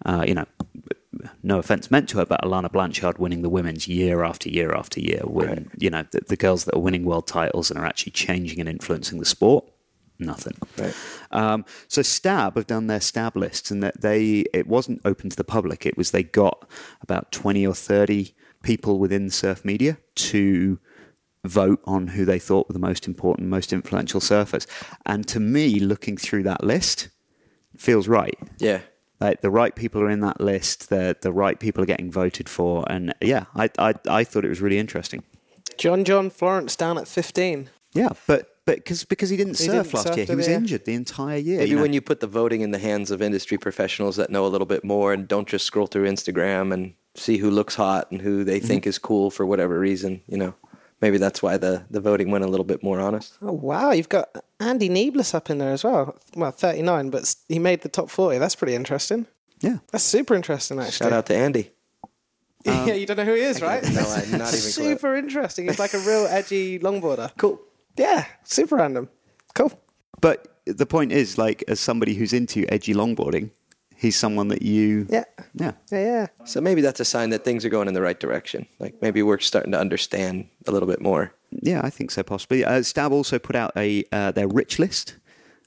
Uh, 0.06 0.26
you 0.28 0.34
know, 0.34 0.46
no 1.44 1.60
offense 1.60 1.92
meant 1.92 2.10
to 2.10 2.18
her, 2.18 2.26
but 2.26 2.42
Alana 2.42 2.72
Blanchard 2.72 3.18
winning 3.20 3.42
the 3.42 3.50
women's 3.50 3.88
year 3.88 4.24
after 4.24 4.50
year 4.50 4.74
after 4.74 5.00
year. 5.00 5.22
When, 5.24 5.72
You 5.78 5.90
know, 5.90 6.04
the, 6.12 6.22
the 6.28 6.36
girls 6.36 6.66
that 6.66 6.76
are 6.76 6.80
winning 6.80 7.06
world 7.06 7.28
titles 7.28 7.70
and 7.70 7.80
are 7.80 7.86
actually 7.86 8.12
changing 8.14 8.60
and 8.60 8.68
influencing 8.68 9.20
the 9.20 9.26
sport, 9.26 9.66
nothing. 10.20 10.58
Right. 10.78 10.96
Um, 11.32 11.66
so 11.88 12.02
Stab 12.02 12.56
have 12.56 12.68
done 12.68 12.88
their 12.88 13.02
Stab 13.02 13.36
lists, 13.36 13.72
and 13.72 13.84
that 13.84 14.02
they 14.02 14.46
it 14.54 14.68
wasn't 14.68 15.02
open 15.06 15.30
to 15.30 15.36
the 15.36 15.44
public. 15.44 15.86
It 15.86 15.98
was 15.98 16.12
they 16.12 16.24
got 16.24 16.70
about 17.02 17.32
twenty 17.32 17.66
or 17.66 17.74
thirty 17.74 18.36
people 18.64 19.00
within 19.00 19.30
surf 19.30 19.66
media 19.66 19.98
to 20.16 20.80
vote 21.46 21.82
on 21.86 22.08
who 22.08 22.26
they 22.26 22.40
thought 22.40 22.70
were 22.70 22.74
the 22.74 22.80
most 22.80 23.06
important, 23.06 23.50
most 23.50 23.74
influential 23.74 24.22
surfers. 24.22 24.66
And 25.06 25.28
to 25.28 25.40
me, 25.40 25.80
looking 25.80 26.16
through 26.16 26.44
that 26.44 26.64
list, 26.64 27.10
feels 27.78 28.08
right. 28.08 28.38
Yeah. 28.60 28.80
Like 29.20 29.42
the 29.42 29.52
right 29.52 29.76
people 29.76 30.02
are 30.02 30.10
in 30.10 30.22
that 30.22 30.42
list. 30.42 30.90
The 30.90 31.16
the 31.22 31.32
right 31.32 31.60
people 31.60 31.84
are 31.84 31.86
getting 31.86 32.12
voted 32.12 32.50
for, 32.50 32.84
and 32.92 33.14
yeah, 33.22 33.46
I 33.56 33.70
I, 33.78 33.94
I 34.10 34.24
thought 34.24 34.44
it 34.46 34.50
was 34.50 34.62
really 34.62 34.80
interesting. 34.80 35.24
John 35.78 36.04
John 36.04 36.30
Florence 36.30 36.76
down 36.76 36.98
at 36.98 37.08
15. 37.08 37.70
Yeah, 37.94 38.10
but 38.28 38.53
but 38.66 38.78
because 38.78 39.04
because 39.04 39.30
he 39.30 39.38
didn't 39.38 39.58
He 39.58 39.66
surf 39.66 39.86
didn't 39.86 39.94
last 39.94 40.08
surf, 40.08 40.18
year, 40.18 40.26
he 40.26 40.36
was 40.36 40.48
he? 40.48 40.54
Injured 40.54 40.86
the 40.86 40.94
entire 40.94 41.38
year. 41.38 41.58
Maybe 41.60 41.70
you 41.72 41.76
know? 41.78 41.82
when 41.82 41.94
you 41.94 42.02
put 42.02 42.20
the 42.20 42.28
voting 42.28 42.62
in 42.62 42.72
the 42.72 42.80
hands 42.80 43.12
of 43.12 43.22
industry 43.22 43.58
professionals 43.58 44.16
that 44.16 44.30
know 44.30 44.46
a 44.46 44.48
little 44.48 44.68
bit 44.68 44.84
more 44.84 45.14
and 45.14 45.28
don't 45.28 45.48
just 45.48 45.66
scroll 45.66 45.88
through 45.88 46.08
Instagram 46.10 46.74
and 46.74 46.94
see 47.16 47.38
who 47.38 47.50
looks 47.50 47.76
hot 47.76 48.12
and 48.12 48.22
who 48.22 48.44
they 48.44 48.58
mm-hmm. 48.58 48.68
think 48.68 48.88
is 48.88 48.98
cool 48.98 49.30
for 49.30 49.46
whatever 49.46 49.80
reason, 49.80 50.22
you 50.28 50.38
know, 50.38 50.56
maybe 51.02 51.18
that's 51.18 51.44
why 51.44 51.58
the, 51.58 51.86
the 51.90 52.00
voting 52.00 52.32
went 52.32 52.44
a 52.44 52.48
little 52.48 52.64
bit 52.64 52.84
more 52.84 53.00
honest. 53.00 53.38
Oh, 53.42 53.52
wow. 53.52 53.92
You've 53.92 54.10
got 54.10 54.30
Andy 54.60 54.90
Nieblas 54.90 55.34
up 55.34 55.50
in 55.50 55.58
there 55.58 55.74
as 55.74 55.84
well. 55.84 56.18
Well, 56.36 56.52
39, 56.52 57.10
but 57.10 57.36
he 57.48 57.60
made 57.60 57.82
the 57.82 57.90
top 57.90 58.10
40. 58.10 58.38
That's 58.38 58.56
pretty 58.56 58.76
interesting. 58.76 59.28
yeah. 59.60 59.78
That's 59.92 60.04
super 60.04 60.34
interesting, 60.34 60.80
actually. 60.80 60.92
Shout 60.92 61.14
out 61.14 61.26
to 61.28 61.36
Andy. 61.36 61.72
yeah, 62.66 62.94
you 62.94 63.06
don't 63.06 63.18
know 63.18 63.26
who 63.26 63.34
he 63.34 63.42
is, 63.42 63.62
um, 63.62 63.68
right? 63.68 63.84
No, 63.84 64.02
I'm 64.02 64.32
not 64.32 64.34
even 64.34 64.50
super 64.50 65.16
interesting. 65.16 65.68
He's 65.68 65.80
like 65.80 65.94
a 65.94 66.00
real 66.00 66.26
edgy 66.28 66.80
longboarder. 66.80 67.32
Cool. 67.38 67.60
Yeah, 67.98 68.26
super 68.44 68.76
random. 68.78 69.10
Cool. 69.56 69.72
But 70.22 70.48
the 70.66 70.86
point 70.86 71.12
is, 71.12 71.38
like, 71.38 71.64
as 71.68 71.80
somebody 71.80 72.16
who's 72.16 72.34
into 72.34 72.66
edgy 72.70 72.94
longboarding, 72.94 73.52
he's 73.96 74.16
someone 74.16 74.48
that 74.50 74.62
you, 74.62 75.06
Yeah. 75.10 75.26
yeah, 75.54 75.74
Yeah, 75.92 76.00
yeah. 76.00 76.28
So 76.46 76.60
maybe 76.62 76.82
that's 76.82 77.00
a 77.00 77.06
sign 77.06 77.30
that 77.32 77.44
things 77.44 77.64
are 77.66 77.70
going 77.70 77.88
in 77.88 77.94
the 77.94 78.02
right 78.02 78.20
direction. 78.20 78.66
Like 78.80 79.02
maybe 79.02 79.22
we're 79.22 79.40
starting 79.40 79.72
to 79.74 79.80
understand 79.80 80.48
a 80.68 80.72
little 80.72 80.88
bit 80.88 81.02
more. 81.02 81.34
yeah, 81.52 81.82
I 81.84 81.90
think 81.90 82.12
so. 82.12 82.24
Possibly. 82.24 82.66
Uh, 82.66 82.82
Stab 82.82 83.12
also 83.12 83.38
put 83.40 83.56
out 83.56 83.72
a 83.78 84.04
uh, 84.12 84.32
their 84.32 84.48
rich 84.48 84.80
list 84.80 85.18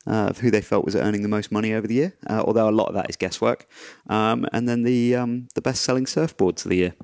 uh, 0.06 0.28
of 0.30 0.38
who 0.38 0.50
they 0.50 0.60
felt 0.60 0.84
was 0.84 0.96
earning 0.96 1.22
the 1.22 1.28
most 1.28 1.52
money 1.52 1.72
over 1.72 1.86
the 1.86 1.94
year. 1.94 2.14
Uh, 2.28 2.42
although 2.44 2.68
a 2.68 2.70
lot 2.72 2.88
of 2.88 2.94
that 2.94 3.08
is 3.08 3.16
guesswork. 3.16 3.66
Um, 4.08 4.46
and 4.52 4.68
then 4.68 4.82
the 4.82 5.14
um, 5.16 5.48
the 5.54 5.62
best 5.62 5.82
selling 5.82 6.04
surfboards 6.06 6.64
of 6.64 6.70
the 6.70 6.76
year. 6.76 6.94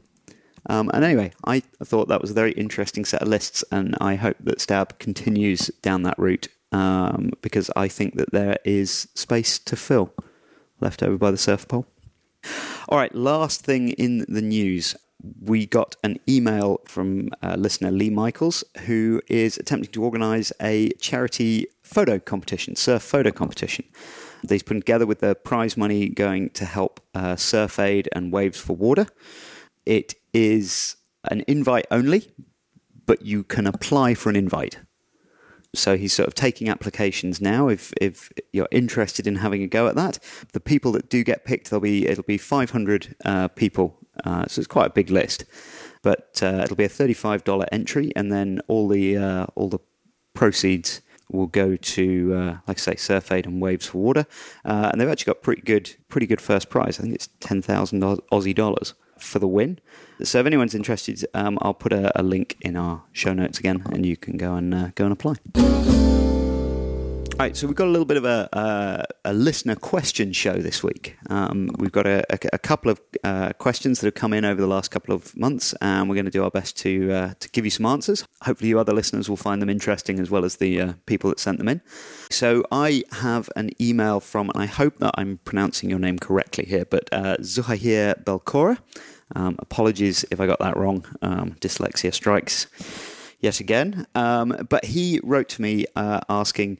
Um, 0.68 0.90
and 0.94 1.04
anyway, 1.04 1.32
I 1.44 1.60
thought 1.84 2.08
that 2.08 2.20
was 2.20 2.30
a 2.30 2.34
very 2.34 2.52
interesting 2.52 3.04
set 3.04 3.22
of 3.22 3.28
lists, 3.28 3.64
and 3.72 3.96
I 4.00 4.14
hope 4.14 4.36
that 4.40 4.60
Stab 4.60 4.98
continues 4.98 5.68
down 5.82 6.02
that 6.04 6.18
route 6.18 6.48
um, 6.70 7.30
because 7.42 7.70
I 7.76 7.88
think 7.88 8.16
that 8.16 8.32
there 8.32 8.56
is 8.64 9.08
space 9.14 9.58
to 9.58 9.76
fill 9.76 10.12
left 10.80 11.02
over 11.02 11.18
by 11.18 11.30
the 11.30 11.38
surf 11.38 11.66
poll. 11.68 11.86
All 12.88 12.98
right, 12.98 13.14
last 13.14 13.64
thing 13.64 13.90
in 13.90 14.24
the 14.28 14.42
news. 14.42 14.96
We 15.40 15.66
got 15.66 15.94
an 16.02 16.18
email 16.28 16.80
from 16.86 17.30
uh, 17.42 17.54
listener 17.56 17.92
Lee 17.92 18.10
Michaels, 18.10 18.64
who 18.86 19.22
is 19.28 19.56
attempting 19.56 19.92
to 19.92 20.02
organise 20.02 20.52
a 20.60 20.90
charity 21.00 21.66
photo 21.82 22.18
competition, 22.18 22.74
surf 22.74 23.02
photo 23.02 23.30
competition. 23.30 23.84
He's 24.48 24.64
put 24.64 24.74
together 24.74 25.06
with 25.06 25.20
the 25.20 25.36
prize 25.36 25.76
money 25.76 26.08
going 26.08 26.50
to 26.50 26.64
help 26.64 27.00
uh, 27.14 27.36
Surf 27.36 27.78
Aid 27.78 28.08
and 28.12 28.32
Waves 28.32 28.58
for 28.58 28.74
Water. 28.74 29.06
It 29.86 30.14
is 30.32 30.96
an 31.24 31.44
invite 31.46 31.86
only, 31.90 32.30
but 33.06 33.22
you 33.22 33.44
can 33.44 33.66
apply 33.66 34.14
for 34.14 34.30
an 34.30 34.36
invite. 34.36 34.78
So 35.74 35.96
he's 35.96 36.12
sort 36.12 36.26
of 36.26 36.34
taking 36.34 36.68
applications 36.68 37.40
now. 37.40 37.68
If 37.68 37.92
if 38.00 38.30
you're 38.52 38.68
interested 38.70 39.26
in 39.26 39.36
having 39.36 39.62
a 39.62 39.66
go 39.66 39.86
at 39.86 39.94
that, 39.96 40.18
the 40.52 40.60
people 40.60 40.92
that 40.92 41.08
do 41.08 41.24
get 41.24 41.44
picked, 41.44 41.70
there'll 41.70 41.80
be 41.80 42.06
it'll 42.06 42.24
be 42.24 42.36
500 42.36 43.16
uh, 43.24 43.48
people. 43.48 43.98
Uh, 44.24 44.44
so 44.46 44.60
it's 44.60 44.68
quite 44.68 44.88
a 44.88 44.90
big 44.90 45.08
list, 45.08 45.46
but 46.02 46.38
uh, 46.42 46.60
it'll 46.64 46.76
be 46.76 46.84
a 46.84 46.88
$35 46.90 47.66
entry, 47.72 48.12
and 48.14 48.30
then 48.30 48.60
all 48.68 48.86
the 48.86 49.16
uh, 49.16 49.46
all 49.54 49.70
the 49.70 49.78
proceeds 50.34 51.00
will 51.30 51.46
go 51.46 51.76
to, 51.76 52.34
uh, 52.34 52.56
like 52.68 52.78
I 52.78 52.80
say, 52.80 52.96
Surf 52.96 53.32
Aid 53.32 53.46
and 53.46 53.62
Waves 53.62 53.86
for 53.86 53.98
Water, 53.98 54.26
uh, 54.66 54.90
and 54.92 55.00
they've 55.00 55.08
actually 55.08 55.32
got 55.32 55.42
pretty 55.42 55.62
good 55.62 55.94
pretty 56.08 56.26
good 56.26 56.42
first 56.42 56.68
prize. 56.68 56.98
I 56.98 57.02
think 57.02 57.14
it's 57.14 57.30
10,000 57.40 58.02
Aussie 58.02 58.54
dollars 58.54 58.92
for 59.22 59.38
the 59.38 59.48
win. 59.48 59.78
So 60.22 60.40
if 60.40 60.46
anyone's 60.46 60.74
interested, 60.74 61.24
um, 61.34 61.58
I'll 61.62 61.74
put 61.74 61.92
a, 61.92 62.18
a 62.18 62.22
link 62.22 62.56
in 62.60 62.76
our 62.76 63.02
show 63.12 63.32
notes 63.32 63.58
again, 63.58 63.82
and 63.90 64.04
you 64.04 64.16
can 64.16 64.36
go 64.36 64.54
and 64.54 64.74
uh, 64.74 64.90
go 64.94 65.04
and 65.04 65.12
apply. 65.12 65.34
All 67.32 67.38
right, 67.38 67.56
so 67.56 67.66
we've 67.66 67.74
got 67.74 67.88
a 67.88 67.90
little 67.90 68.04
bit 68.04 68.18
of 68.18 68.26
a, 68.26 68.48
uh, 68.56 69.04
a 69.24 69.32
listener 69.32 69.74
question 69.74 70.32
show 70.32 70.58
this 70.58 70.82
week. 70.84 71.16
Um, 71.30 71.70
we've 71.78 71.90
got 71.90 72.06
a, 72.06 72.22
a, 72.30 72.38
a 72.52 72.58
couple 72.58 72.90
of 72.90 73.00
uh, 73.24 73.54
questions 73.54 74.00
that 74.00 74.06
have 74.06 74.14
come 74.14 74.34
in 74.34 74.44
over 74.44 74.60
the 74.60 74.66
last 74.66 74.90
couple 74.90 75.14
of 75.14 75.34
months, 75.34 75.74
and 75.80 76.08
we're 76.08 76.14
going 76.14 76.26
to 76.26 76.30
do 76.30 76.44
our 76.44 76.50
best 76.50 76.76
to 76.78 77.10
uh, 77.10 77.34
to 77.40 77.48
give 77.48 77.64
you 77.64 77.70
some 77.70 77.86
answers. 77.86 78.24
Hopefully, 78.42 78.68
you 78.68 78.78
other 78.78 78.92
listeners 78.92 79.30
will 79.30 79.38
find 79.38 79.62
them 79.62 79.70
interesting 79.70 80.20
as 80.20 80.30
well 80.30 80.44
as 80.44 80.56
the 80.56 80.80
uh, 80.80 80.92
people 81.06 81.30
that 81.30 81.40
sent 81.40 81.56
them 81.56 81.68
in. 81.68 81.80
So, 82.30 82.64
I 82.70 83.02
have 83.12 83.48
an 83.56 83.70
email 83.80 84.20
from, 84.20 84.50
and 84.50 84.62
I 84.62 84.66
hope 84.66 84.98
that 84.98 85.14
I'm 85.16 85.38
pronouncing 85.44 85.88
your 85.88 85.98
name 85.98 86.18
correctly 86.18 86.66
here, 86.66 86.84
but 86.84 87.08
uh, 87.12 87.38
Zuhair 87.38 88.22
Belkora. 88.22 88.78
Um, 89.34 89.56
apologies 89.58 90.24
if 90.30 90.40
I 90.40 90.46
got 90.46 90.58
that 90.60 90.76
wrong. 90.76 91.04
Um, 91.22 91.52
dyslexia 91.60 92.12
strikes 92.12 92.66
yet 93.40 93.60
again. 93.60 94.06
Um, 94.14 94.66
but 94.68 94.84
he 94.86 95.20
wrote 95.22 95.48
to 95.50 95.62
me 95.62 95.86
uh, 95.96 96.20
asking, 96.28 96.78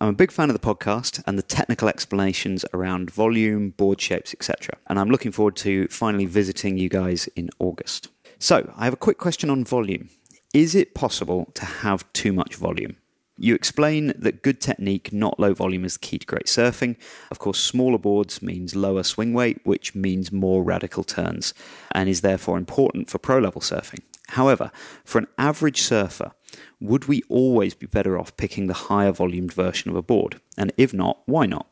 I'm 0.00 0.08
a 0.08 0.12
big 0.12 0.30
fan 0.30 0.50
of 0.50 0.58
the 0.58 0.66
podcast 0.66 1.22
and 1.26 1.38
the 1.38 1.42
technical 1.42 1.88
explanations 1.88 2.64
around 2.72 3.10
volume, 3.10 3.70
board 3.70 4.00
shapes, 4.00 4.32
etc. 4.32 4.76
And 4.88 4.98
I'm 4.98 5.10
looking 5.10 5.32
forward 5.32 5.56
to 5.56 5.88
finally 5.88 6.26
visiting 6.26 6.78
you 6.78 6.88
guys 6.88 7.28
in 7.36 7.50
August. 7.58 8.08
So, 8.38 8.72
I 8.76 8.84
have 8.84 8.94
a 8.94 8.98
quick 8.98 9.18
question 9.18 9.50
on 9.50 9.64
volume. 9.64 10.08
Is 10.54 10.74
it 10.74 10.94
possible 10.94 11.50
to 11.54 11.64
have 11.64 12.10
too 12.12 12.32
much 12.32 12.56
volume? 12.56 12.96
You 13.42 13.54
explain 13.54 14.12
that 14.18 14.42
good 14.42 14.60
technique, 14.60 15.14
not 15.14 15.40
low 15.40 15.54
volume, 15.54 15.86
is 15.86 15.94
the 15.94 16.00
key 16.00 16.18
to 16.18 16.26
great 16.26 16.44
surfing. 16.44 16.96
Of 17.30 17.38
course, 17.38 17.58
smaller 17.58 17.96
boards 17.96 18.42
means 18.42 18.76
lower 18.76 19.02
swing 19.02 19.32
weight, 19.32 19.60
which 19.64 19.94
means 19.94 20.30
more 20.30 20.62
radical 20.62 21.04
turns, 21.04 21.54
and 21.92 22.06
is 22.06 22.20
therefore 22.20 22.58
important 22.58 23.08
for 23.08 23.16
pro 23.16 23.38
level 23.38 23.62
surfing. 23.62 24.00
However, 24.28 24.70
for 25.06 25.20
an 25.20 25.26
average 25.38 25.80
surfer, 25.80 26.32
would 26.80 27.06
we 27.06 27.22
always 27.30 27.72
be 27.72 27.86
better 27.86 28.18
off 28.18 28.36
picking 28.36 28.66
the 28.66 28.74
higher 28.74 29.10
volumed 29.10 29.54
version 29.54 29.90
of 29.90 29.96
a 29.96 30.02
board? 30.02 30.38
And 30.58 30.70
if 30.76 30.92
not, 30.92 31.22
why 31.24 31.46
not? 31.46 31.66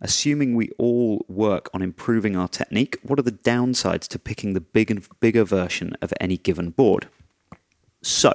Assuming 0.00 0.56
we 0.56 0.70
all 0.76 1.24
work 1.28 1.70
on 1.72 1.82
improving 1.82 2.34
our 2.34 2.48
technique, 2.48 2.98
what 3.04 3.20
are 3.20 3.22
the 3.22 3.30
downsides 3.30 4.08
to 4.08 4.18
picking 4.18 4.54
the 4.54 4.60
big 4.60 4.90
and 4.90 5.06
bigger 5.20 5.44
version 5.44 5.96
of 6.02 6.12
any 6.20 6.36
given 6.36 6.70
board? 6.70 7.06
So, 8.02 8.32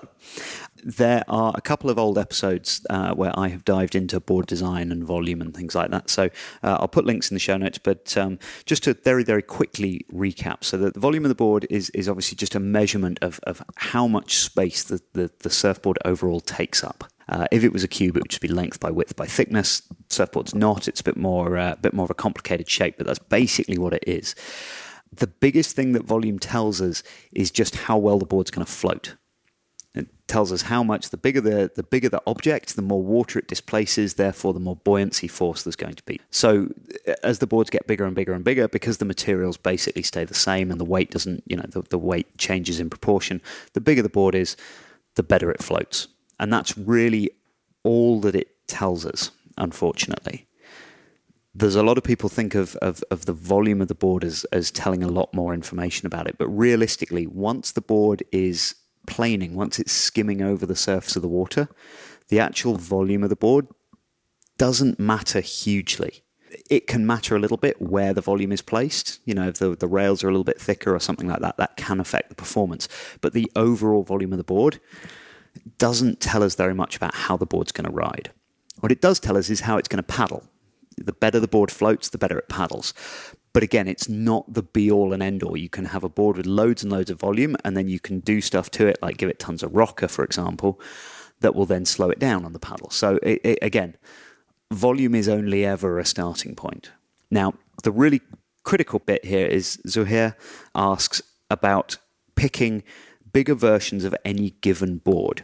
there 0.83 1.23
are 1.27 1.53
a 1.55 1.61
couple 1.61 1.89
of 1.89 1.97
old 1.97 2.17
episodes 2.17 2.85
uh, 2.89 3.13
where 3.13 3.37
I 3.37 3.49
have 3.49 3.65
dived 3.65 3.95
into 3.95 4.19
board 4.19 4.47
design 4.47 4.91
and 4.91 5.03
volume 5.03 5.41
and 5.41 5.53
things 5.53 5.75
like 5.75 5.91
that. 5.91 6.09
So 6.09 6.25
uh, 6.63 6.77
I'll 6.79 6.87
put 6.87 7.05
links 7.05 7.29
in 7.29 7.35
the 7.35 7.39
show 7.39 7.57
notes. 7.57 7.77
But 7.77 8.15
um, 8.17 8.39
just 8.65 8.83
to 8.83 8.93
very, 8.93 9.23
very 9.23 9.41
quickly 9.41 10.05
recap 10.13 10.63
so 10.63 10.77
the 10.77 10.99
volume 10.99 11.25
of 11.25 11.29
the 11.29 11.35
board 11.35 11.65
is, 11.69 11.89
is 11.91 12.07
obviously 12.07 12.35
just 12.35 12.55
a 12.55 12.59
measurement 12.59 13.19
of, 13.21 13.39
of 13.43 13.61
how 13.75 14.07
much 14.07 14.37
space 14.37 14.83
the, 14.83 15.01
the, 15.13 15.31
the 15.39 15.49
surfboard 15.49 15.97
overall 16.05 16.39
takes 16.39 16.83
up. 16.83 17.03
Uh, 17.29 17.47
if 17.51 17.63
it 17.63 17.71
was 17.71 17.83
a 17.83 17.87
cube, 17.87 18.17
it 18.17 18.21
would 18.21 18.29
just 18.29 18.41
be 18.41 18.47
length 18.47 18.79
by 18.79 18.91
width 18.91 19.15
by 19.15 19.25
thickness. 19.25 19.81
Surfboard's 20.09 20.53
not; 20.53 20.87
it's 20.87 20.99
a 20.99 21.03
bit 21.03 21.15
more, 21.15 21.57
uh, 21.57 21.75
bit 21.75 21.93
more 21.93 22.03
of 22.03 22.09
a 22.09 22.15
complicated 22.15 22.69
shape, 22.69 22.95
but 22.97 23.07
that's 23.07 23.19
basically 23.19 23.77
what 23.77 23.93
it 23.93 24.03
is. 24.05 24.35
the 25.13 25.27
biggest 25.27 25.75
thing 25.75 25.93
that 25.93 26.03
volume 26.03 26.39
tells 26.39 26.81
us 26.81 27.03
is 27.31 27.51
just 27.51 27.75
how 27.75 27.97
well 27.97 28.17
the 28.17 28.25
board's 28.25 28.51
going 28.51 28.65
to 28.65 28.71
float. 28.71 29.15
It 29.93 30.07
tells 30.27 30.53
us 30.53 30.63
how 30.63 30.83
much 30.83 31.09
the 31.09 31.17
bigger 31.17 31.41
the 31.41 31.71
the 31.75 31.83
bigger 31.83 32.07
the 32.07 32.21
object, 32.25 32.75
the 32.75 32.81
more 32.81 33.03
water 33.03 33.39
it 33.39 33.47
displaces, 33.47 34.13
therefore 34.13 34.53
the 34.53 34.59
more 34.59 34.77
buoyancy 34.77 35.27
force 35.27 35.63
there's 35.63 35.75
going 35.75 35.95
to 35.95 36.03
be. 36.03 36.19
So 36.29 36.69
uh, 37.07 37.13
as 37.23 37.39
the 37.39 37.47
boards 37.47 37.69
get 37.69 37.87
bigger 37.87 38.05
and 38.05 38.15
bigger 38.15 38.33
and 38.33 38.43
bigger, 38.43 38.67
because 38.67 38.99
the 38.99 39.05
materials 39.05 39.57
basically 39.57 40.03
stay 40.03 40.23
the 40.23 40.33
same 40.33 40.71
and 40.71 40.79
the 40.79 40.85
weight 40.85 41.11
doesn't, 41.11 41.43
you 41.45 41.57
know, 41.57 41.65
the, 41.67 41.81
the 41.81 41.97
weight 41.97 42.37
changes 42.37 42.79
in 42.79 42.89
proportion, 42.89 43.41
the 43.73 43.81
bigger 43.81 44.01
the 44.01 44.09
board 44.09 44.33
is, 44.33 44.55
the 45.15 45.23
better 45.23 45.51
it 45.51 45.61
floats. 45.61 46.07
And 46.39 46.53
that's 46.53 46.77
really 46.77 47.29
all 47.83 48.21
that 48.21 48.35
it 48.35 48.67
tells 48.67 49.05
us, 49.05 49.31
unfortunately 49.57 50.47
there's 51.53 51.75
a 51.75 51.83
lot 51.83 51.97
of 51.97 52.03
people 52.05 52.29
think 52.29 52.55
of, 52.55 52.75
of, 52.77 53.03
of, 53.11 53.25
the 53.25 53.33
volume 53.33 53.81
of 53.81 53.89
the 53.89 53.95
board 53.95 54.23
as, 54.23 54.45
as 54.53 54.71
telling 54.71 55.03
a 55.03 55.07
lot 55.09 55.33
more 55.33 55.53
information 55.53 56.07
about 56.07 56.27
it. 56.27 56.37
But 56.37 56.47
realistically, 56.47 57.27
once 57.27 57.73
the 57.73 57.81
board 57.81 58.23
is 58.31 58.75
planing, 59.11 59.55
once 59.55 59.77
it's 59.77 59.91
skimming 59.91 60.41
over 60.41 60.65
the 60.65 60.75
surface 60.75 61.17
of 61.17 61.21
the 61.21 61.27
water, 61.27 61.67
the 62.29 62.39
actual 62.39 62.77
volume 62.77 63.23
of 63.23 63.29
the 63.29 63.35
board 63.35 63.67
doesn't 64.57 64.99
matter 64.99 65.41
hugely. 65.41 66.23
It 66.69 66.87
can 66.87 67.05
matter 67.05 67.35
a 67.35 67.39
little 67.39 67.57
bit 67.57 67.81
where 67.81 68.13
the 68.13 68.21
volume 68.21 68.53
is 68.53 68.61
placed. 68.61 69.19
You 69.25 69.33
know, 69.33 69.49
if 69.49 69.55
the, 69.55 69.75
the 69.75 69.87
rails 69.87 70.23
are 70.23 70.29
a 70.29 70.31
little 70.31 70.45
bit 70.45 70.61
thicker 70.61 70.95
or 70.95 70.99
something 71.01 71.27
like 71.27 71.41
that, 71.41 71.57
that 71.57 71.75
can 71.75 71.99
affect 71.99 72.29
the 72.29 72.35
performance. 72.35 72.87
But 73.19 73.33
the 73.33 73.51
overall 73.55 74.03
volume 74.03 74.31
of 74.31 74.37
the 74.37 74.45
board 74.45 74.79
doesn't 75.77 76.21
tell 76.21 76.41
us 76.41 76.55
very 76.55 76.73
much 76.73 76.95
about 76.95 77.13
how 77.13 77.35
the 77.35 77.45
board's 77.45 77.73
going 77.73 77.89
to 77.89 77.93
ride. 77.93 78.31
What 78.79 78.93
it 78.93 79.01
does 79.01 79.19
tell 79.19 79.35
us 79.35 79.49
is 79.49 79.61
how 79.61 79.77
it's 79.77 79.89
going 79.89 80.03
to 80.03 80.03
paddle 80.03 80.43
the 80.97 81.13
better 81.13 81.39
the 81.39 81.47
board 81.47 81.71
floats, 81.71 82.09
the 82.09 82.17
better 82.17 82.37
it 82.37 82.49
paddles. 82.49 82.93
But 83.53 83.63
again, 83.63 83.87
it's 83.87 84.07
not 84.07 84.53
the 84.53 84.63
be 84.63 84.89
all 84.89 85.13
and 85.13 85.21
end 85.21 85.43
all. 85.43 85.57
You 85.57 85.69
can 85.69 85.85
have 85.85 86.03
a 86.03 86.09
board 86.09 86.37
with 86.37 86.45
loads 86.45 86.83
and 86.83 86.91
loads 86.91 87.09
of 87.09 87.19
volume, 87.19 87.55
and 87.65 87.75
then 87.75 87.89
you 87.89 87.99
can 87.99 88.19
do 88.21 88.39
stuff 88.39 88.71
to 88.71 88.87
it, 88.87 88.97
like 89.01 89.17
give 89.17 89.29
it 89.29 89.39
tons 89.39 89.61
of 89.61 89.75
rocker, 89.75 90.07
for 90.07 90.23
example, 90.23 90.79
that 91.41 91.55
will 91.55 91.65
then 91.65 91.85
slow 91.85 92.09
it 92.09 92.19
down 92.19 92.45
on 92.45 92.53
the 92.53 92.59
paddle. 92.59 92.89
So, 92.89 93.19
it, 93.21 93.41
it, 93.43 93.59
again, 93.61 93.97
volume 94.71 95.15
is 95.15 95.27
only 95.27 95.65
ever 95.65 95.99
a 95.99 96.05
starting 96.05 96.55
point. 96.55 96.91
Now, 97.29 97.53
the 97.83 97.91
really 97.91 98.21
critical 98.63 98.99
bit 98.99 99.25
here 99.25 99.47
is 99.47 99.77
Zuhair 99.87 100.35
asks 100.75 101.21
about 101.49 101.97
picking 102.35 102.83
bigger 103.33 103.55
versions 103.55 104.03
of 104.03 104.15
any 104.23 104.51
given 104.61 104.97
board. 104.97 105.43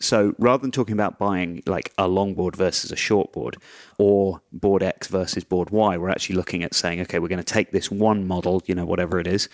So 0.00 0.34
rather 0.38 0.62
than 0.62 0.70
talking 0.70 0.94
about 0.94 1.18
buying 1.18 1.62
like 1.66 1.92
a 1.98 2.08
longboard 2.08 2.56
versus 2.56 2.90
a 2.90 2.96
shortboard 2.96 3.56
or 3.98 4.40
board 4.50 4.82
X 4.82 5.08
versus 5.08 5.44
board 5.44 5.70
Y, 5.70 5.98
we're 5.98 6.08
actually 6.08 6.36
looking 6.36 6.64
at 6.64 6.74
saying, 6.74 7.00
okay, 7.02 7.18
we're 7.18 7.28
going 7.28 7.38
to 7.38 7.44
take 7.44 7.70
this 7.70 7.90
one 7.90 8.26
model, 8.26 8.62
you 8.66 8.74
know, 8.74 8.86
whatever 8.86 9.20
it 9.20 9.26
is, 9.26 9.48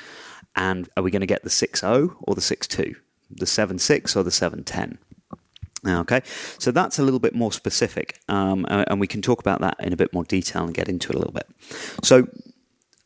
and 0.55 0.89
are 0.97 1.03
we 1.03 1.11
going 1.11 1.21
to 1.21 1.27
get 1.27 1.43
the 1.43 1.51
6.0 1.51 2.17
or 2.21 2.35
the 2.35 2.41
6.2, 2.41 2.95
the 3.31 3.45
7.6 3.45 4.17
or 4.17 4.23
the 4.23 4.31
7.10? 4.31 4.99
Okay, 5.87 6.23
so 6.59 6.73
that's 6.73 6.99
a 6.99 7.03
little 7.03 7.21
bit 7.21 7.35
more 7.35 7.53
specific, 7.53 8.19
um, 8.29 8.67
and 8.69 8.99
we 8.99 9.07
can 9.07 9.23
talk 9.23 9.39
about 9.39 9.61
that 9.61 9.77
in 9.79 9.93
a 9.93 9.97
bit 9.97 10.13
more 10.13 10.25
detail 10.25 10.65
and 10.65 10.75
get 10.75 10.89
into 10.89 11.11
it 11.11 11.15
a 11.15 11.19
little 11.19 11.35
bit. 11.35 11.47
So 12.03 12.23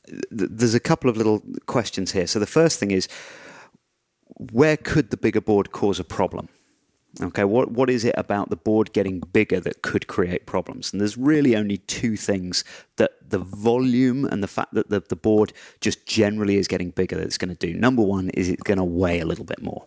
th- 0.06 0.24
there's 0.30 0.74
a 0.74 0.80
couple 0.80 1.10
of 1.10 1.16
little 1.16 1.42
questions 1.66 2.12
here. 2.12 2.26
So 2.26 2.38
the 2.38 2.46
first 2.46 2.78
thing 2.78 2.90
is, 2.90 3.06
where 4.52 4.78
could 4.78 5.10
the 5.10 5.18
bigger 5.18 5.42
board 5.42 5.72
cause 5.72 6.00
a 6.00 6.04
problem? 6.04 6.48
Okay, 7.20 7.44
what, 7.44 7.72
what 7.72 7.90
is 7.90 8.04
it 8.04 8.14
about 8.16 8.50
the 8.50 8.56
board 8.56 8.92
getting 8.92 9.18
bigger 9.18 9.58
that 9.60 9.82
could 9.82 10.06
create 10.06 10.46
problems? 10.46 10.92
And 10.92 11.00
there's 11.00 11.18
really 11.18 11.56
only 11.56 11.78
two 11.78 12.16
things 12.16 12.62
that 12.96 13.12
the 13.28 13.38
volume 13.38 14.24
and 14.24 14.42
the 14.42 14.48
fact 14.48 14.74
that 14.74 14.90
the, 14.90 15.00
the 15.00 15.16
board 15.16 15.52
just 15.80 16.06
generally 16.06 16.56
is 16.56 16.68
getting 16.68 16.90
bigger 16.90 17.16
that's 17.16 17.38
going 17.38 17.54
to 17.54 17.66
do. 17.66 17.74
Number 17.74 18.02
one 18.02 18.30
is 18.30 18.48
it's 18.48 18.62
going 18.62 18.78
to 18.78 18.84
weigh 18.84 19.18
a 19.18 19.26
little 19.26 19.44
bit 19.44 19.60
more. 19.60 19.86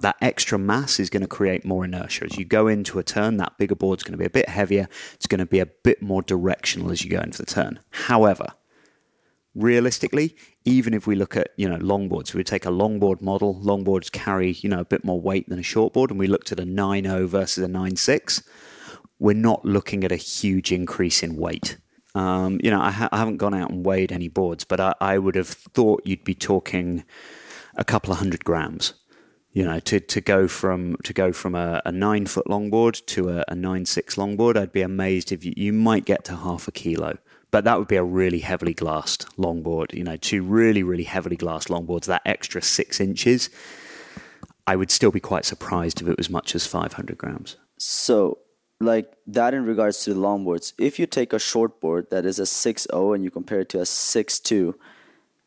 That 0.00 0.16
extra 0.20 0.58
mass 0.58 0.98
is 1.00 1.10
going 1.10 1.22
to 1.22 1.28
create 1.28 1.64
more 1.64 1.84
inertia. 1.84 2.24
As 2.24 2.36
you 2.36 2.44
go 2.44 2.66
into 2.66 2.98
a 2.98 3.04
turn, 3.04 3.36
that 3.36 3.56
bigger 3.56 3.74
board's 3.74 4.02
going 4.02 4.12
to 4.12 4.18
be 4.18 4.26
a 4.26 4.30
bit 4.30 4.48
heavier. 4.48 4.88
It's 5.14 5.26
going 5.26 5.38
to 5.40 5.46
be 5.46 5.60
a 5.60 5.66
bit 5.66 6.02
more 6.02 6.22
directional 6.22 6.90
as 6.90 7.04
you 7.04 7.10
go 7.10 7.20
into 7.20 7.38
the 7.38 7.46
turn. 7.46 7.80
However, 7.90 8.46
realistically, 9.58 10.36
even 10.64 10.94
if 10.94 11.06
we 11.06 11.14
look 11.14 11.36
at 11.36 11.50
you 11.56 11.68
know 11.68 11.78
longboards, 11.78 12.34
we 12.34 12.44
take 12.44 12.64
a 12.64 12.70
longboard 12.70 13.20
model. 13.20 13.60
Longboards 13.62 14.10
carry 14.10 14.52
you 14.52 14.68
know 14.68 14.80
a 14.80 14.84
bit 14.84 15.04
more 15.04 15.20
weight 15.20 15.48
than 15.48 15.58
a 15.58 15.62
shortboard, 15.62 16.10
and 16.10 16.18
we 16.18 16.26
looked 16.26 16.52
at 16.52 16.60
a 16.60 16.64
9.0 16.64 17.26
versus 17.26 17.64
a 17.64 17.68
9.6. 17.68 18.42
We're 19.18 19.34
not 19.34 19.64
looking 19.64 20.04
at 20.04 20.12
a 20.12 20.16
huge 20.16 20.70
increase 20.72 21.22
in 21.22 21.36
weight. 21.36 21.76
Um, 22.14 22.60
you 22.62 22.70
know, 22.70 22.80
I, 22.80 22.90
ha- 22.90 23.08
I, 23.12 23.18
haven't 23.18 23.36
gone 23.36 23.54
out 23.54 23.70
and 23.70 23.84
weighed 23.84 24.12
any 24.12 24.28
boards, 24.28 24.64
but 24.64 24.80
I, 24.80 24.94
I 25.00 25.18
would 25.18 25.34
have 25.34 25.48
thought 25.48 26.02
you'd 26.04 26.24
be 26.24 26.34
talking 26.34 27.04
a 27.76 27.84
couple 27.84 28.12
of 28.12 28.18
hundred 28.18 28.44
grams 28.44 28.94
you 29.52 29.64
know, 29.64 29.80
to, 29.80 29.98
to 29.98 30.20
go 30.20 30.46
from 30.46 30.96
to 31.04 31.12
go 31.12 31.32
from 31.32 31.54
a, 31.54 31.82
a 31.84 31.90
nine 31.90 32.26
foot 32.26 32.46
longboard 32.46 33.04
to 33.06 33.30
a, 33.30 33.44
a 33.48 33.54
nine 33.54 33.84
six 33.86 34.14
longboard, 34.14 34.56
I'd 34.56 34.72
be 34.72 34.82
amazed 34.82 35.32
if 35.32 35.44
you, 35.44 35.52
you 35.56 35.72
might 35.72 36.04
get 36.04 36.24
to 36.26 36.36
half 36.36 36.68
a 36.68 36.72
kilo 36.72 37.18
but 37.50 37.64
that 37.64 37.78
would 37.78 37.88
be 37.88 37.96
a 37.96 38.04
really 38.04 38.40
heavily 38.40 38.74
glassed 38.74 39.26
longboard. 39.36 39.94
You 39.94 40.04
know, 40.04 40.16
two 40.16 40.42
really, 40.42 40.82
really 40.82 41.04
heavily 41.04 41.36
glassed 41.36 41.68
longboards, 41.68 42.04
that 42.06 42.22
extra 42.24 42.62
six 42.62 43.00
inches, 43.00 43.50
I 44.66 44.76
would 44.76 44.90
still 44.90 45.10
be 45.10 45.20
quite 45.20 45.44
surprised 45.44 46.02
if 46.02 46.08
it 46.08 46.18
was 46.18 46.28
much 46.28 46.54
as 46.54 46.66
500 46.66 47.16
grams. 47.16 47.56
So, 47.78 48.38
like 48.80 49.12
that 49.26 49.54
in 49.54 49.64
regards 49.64 50.04
to 50.04 50.14
the 50.14 50.20
longboards, 50.20 50.72
if 50.78 50.98
you 50.98 51.06
take 51.06 51.32
a 51.32 51.38
short 51.38 51.80
board 51.80 52.10
that 52.10 52.26
is 52.26 52.38
a 52.38 52.42
6.0 52.42 53.14
and 53.14 53.24
you 53.24 53.30
compare 53.30 53.60
it 53.60 53.68
to 53.70 53.78
a 53.78 53.84
6.2, 53.84 54.74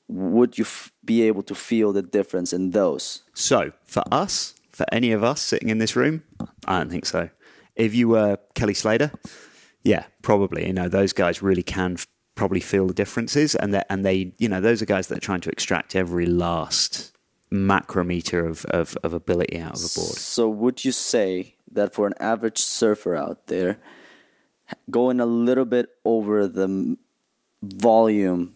would 0.08 0.58
you 0.58 0.66
f- 0.66 0.92
be 1.06 1.22
able 1.24 1.44
to 1.44 1.56
feel 1.56 1.94
the 1.94 2.02
difference 2.02 2.52
in 2.52 2.72
those? 2.72 3.24
So, 3.34 3.72
for 3.86 4.04
us, 4.12 4.56
for 4.72 4.86
any 4.92 5.12
of 5.12 5.24
us 5.24 5.42
sitting 5.42 5.70
in 5.70 5.78
this 5.78 5.96
room, 5.96 6.24
I 6.66 6.80
don't 6.80 6.90
think 6.90 7.06
so. 7.06 7.30
If 7.76 7.96
you 7.96 8.10
were 8.10 8.38
Kelly 8.56 8.74
Slater, 8.74 9.12
yeah, 9.84 10.06
probably. 10.22 10.68
You 10.68 10.74
know, 10.74 10.90
those 10.90 11.14
guys 11.14 11.42
really 11.42 11.64
can 11.64 11.94
f- 11.94 12.08
probably 12.36 12.60
feel 12.60 12.88
the 12.88 12.94
differences, 12.94 13.56
and 13.56 13.74
that 13.74 13.88
and 13.90 14.06
they, 14.06 14.34
you 14.38 14.48
know, 14.48 14.62
those 14.62 14.82
are 14.82 14.86
guys 14.86 15.08
that 15.08 15.18
are 15.18 15.22
trying 15.22 15.42
to 15.42 15.50
extract 15.50 15.96
every 15.96 16.26
last 16.26 17.12
macrometer 17.52 18.48
of, 18.48 18.66
of, 18.66 18.98
of 19.04 19.14
ability 19.14 19.60
out 19.60 19.74
of 19.74 19.80
a 19.80 19.92
board. 19.94 20.16
So, 20.16 20.48
would 20.50 20.86
you 20.86 20.92
say 20.92 21.56
that 21.72 21.94
for 21.94 22.08
an 22.08 22.14
average 22.20 22.60
surfer 22.60 23.16
out 23.16 23.48
there, 23.48 23.80
going 24.90 25.20
a 25.20 25.26
little 25.26 25.66
bit 25.66 25.90
over 26.06 26.48
the 26.48 26.98
volume 27.62 28.56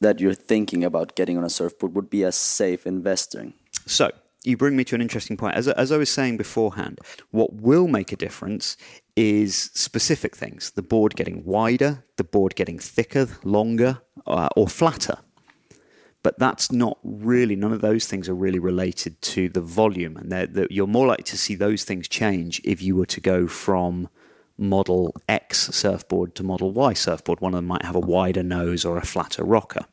that 0.00 0.20
you're 0.20 0.34
thinking 0.34 0.84
about 0.84 1.14
getting 1.14 1.38
on 1.38 1.44
a 1.44 1.50
surfboard 1.50 1.94
would 1.94 2.10
be 2.10 2.22
a 2.22 2.32
safe 2.32 2.86
investing? 2.86 3.54
So, 3.86 4.10
you 4.46 4.56
bring 4.56 4.76
me 4.76 4.84
to 4.84 4.94
an 4.94 5.02
interesting 5.02 5.36
point. 5.36 5.56
As, 5.56 5.68
as 5.68 5.90
I 5.90 5.96
was 5.96 6.10
saying 6.10 6.36
beforehand, 6.36 7.00
what 7.30 7.54
will 7.54 7.88
make 7.88 8.12
a 8.12 8.16
difference 8.16 8.76
is 9.16 9.70
specific 9.74 10.36
things 10.36 10.70
the 10.72 10.82
board 10.82 11.16
getting 11.16 11.44
wider, 11.44 12.04
the 12.16 12.24
board 12.24 12.54
getting 12.54 12.78
thicker, 12.78 13.28
longer, 13.44 14.00
uh, 14.26 14.48
or 14.56 14.68
flatter. 14.68 15.18
But 16.22 16.38
that's 16.38 16.72
not 16.72 16.98
really, 17.04 17.54
none 17.54 17.72
of 17.72 17.80
those 17.80 18.06
things 18.06 18.28
are 18.28 18.34
really 18.34 18.58
related 18.58 19.20
to 19.22 19.48
the 19.48 19.60
volume. 19.60 20.16
And 20.16 20.32
they're, 20.32 20.46
they're, 20.46 20.66
you're 20.70 20.86
more 20.86 21.06
likely 21.06 21.24
to 21.24 21.38
see 21.38 21.54
those 21.54 21.84
things 21.84 22.08
change 22.08 22.60
if 22.64 22.82
you 22.82 22.96
were 22.96 23.06
to 23.06 23.20
go 23.20 23.46
from 23.46 24.08
Model 24.58 25.14
X 25.28 25.68
surfboard 25.68 26.34
to 26.34 26.42
Model 26.42 26.72
Y 26.72 26.94
surfboard. 26.94 27.40
One 27.40 27.54
of 27.54 27.58
them 27.58 27.66
might 27.66 27.84
have 27.84 27.94
a 27.94 28.00
wider 28.00 28.42
nose 28.42 28.84
or 28.84 28.96
a 28.96 29.06
flatter 29.06 29.44
rocker. 29.44 29.86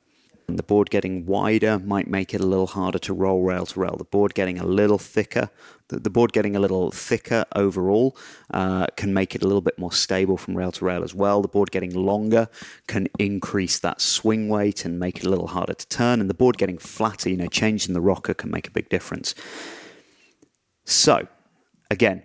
And 0.47 0.59
the 0.59 0.63
board 0.63 0.89
getting 0.89 1.25
wider 1.25 1.79
might 1.79 2.07
make 2.07 2.33
it 2.33 2.41
a 2.41 2.45
little 2.45 2.67
harder 2.67 2.99
to 2.99 3.13
roll 3.13 3.43
rail 3.43 3.65
to 3.65 3.79
rail. 3.79 3.95
The 3.97 4.03
board 4.03 4.33
getting 4.33 4.59
a 4.59 4.65
little 4.65 4.97
thicker, 4.97 5.49
the, 5.87 6.09
board 6.09 6.33
getting 6.33 6.55
a 6.55 6.59
little 6.59 6.91
thicker 6.91 7.45
overall 7.55 8.17
uh, 8.53 8.87
can 8.97 9.13
make 9.13 9.35
it 9.35 9.43
a 9.43 9.47
little 9.47 9.61
bit 9.61 9.79
more 9.79 9.93
stable 9.93 10.37
from 10.37 10.57
rail 10.57 10.71
to 10.73 10.85
rail 10.85 11.03
as 11.03 11.13
well. 11.13 11.41
The 11.41 11.47
board 11.47 11.71
getting 11.71 11.93
longer 11.93 12.49
can 12.87 13.07
increase 13.17 13.79
that 13.79 14.01
swing 14.01 14.49
weight 14.49 14.83
and 14.83 14.99
make 14.99 15.19
it 15.19 15.25
a 15.25 15.29
little 15.29 15.47
harder 15.47 15.75
to 15.75 15.87
turn. 15.87 16.19
And 16.19 16.29
the 16.29 16.33
board 16.33 16.57
getting 16.57 16.77
flatter, 16.77 17.29
you 17.29 17.37
know, 17.37 17.47
changing 17.47 17.93
the 17.93 18.01
rocker 18.01 18.33
can 18.33 18.51
make 18.51 18.67
a 18.67 18.71
big 18.71 18.89
difference. 18.89 19.33
So, 20.85 21.27
again, 21.89 22.23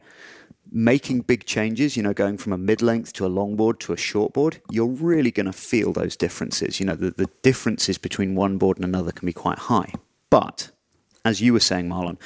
making 0.70 1.22
big 1.22 1.44
changes, 1.44 1.96
you 1.96 2.02
know, 2.02 2.12
going 2.12 2.38
from 2.38 2.52
a 2.52 2.58
mid 2.58 2.82
length 2.82 3.12
to 3.14 3.26
a 3.26 3.30
longboard 3.30 3.78
to 3.80 3.92
a 3.92 3.96
shortboard, 3.96 4.60
you're 4.70 4.86
really 4.86 5.30
going 5.30 5.46
to 5.46 5.52
feel 5.52 5.92
those 5.92 6.16
differences. 6.16 6.80
You 6.80 6.86
know, 6.86 6.94
the, 6.94 7.10
the 7.10 7.30
differences 7.42 7.98
between 7.98 8.34
one 8.34 8.58
board 8.58 8.76
and 8.78 8.84
another 8.84 9.12
can 9.12 9.26
be 9.26 9.32
quite 9.32 9.58
high. 9.58 9.92
But, 10.30 10.70
as 11.24 11.40
you 11.40 11.52
were 11.52 11.60
saying, 11.60 11.88
Marlon, 11.88 12.18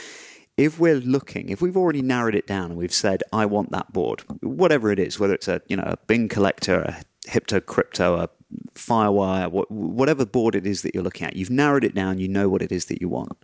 if 0.57 0.79
we're 0.79 0.97
looking, 0.97 1.49
if 1.49 1.63
we've 1.63 1.77
already 1.77 2.03
narrowed 2.03 2.35
it 2.35 2.47
down 2.47 2.71
and 2.71 2.77
we've 2.77 2.93
said, 2.93 3.23
I 3.33 3.47
want 3.47 3.71
that 3.73 3.93
board, 3.93 4.23
whatever 4.41 4.91
it 4.91 4.99
is, 4.99 5.19
whether 5.19 5.35
it's 5.35 5.49
a, 5.49 5.63
you 5.69 5.77
know, 5.77 5.85
a 5.85 5.97
Bing 6.07 6.29
collector, 6.29 6.81
a 6.83 7.03
Hypto 7.27 7.61
Krypto, 7.61 8.19
a 8.19 8.29
Firewire, 8.75 9.51
whatever 9.71 10.27
board 10.27 10.55
it 10.55 10.67
is 10.67 10.83
that 10.83 10.95
you're 10.95 11.05
looking 11.05 11.27
at, 11.27 11.37
you've 11.37 11.51
narrowed 11.51 11.85
it 11.85 11.95
down, 11.95 12.19
you 12.19 12.29
know 12.29 12.49
what 12.49 12.63
it 12.63 12.71
is 12.71 12.87
that 12.87 13.01
you 13.01 13.09
want. 13.09 13.39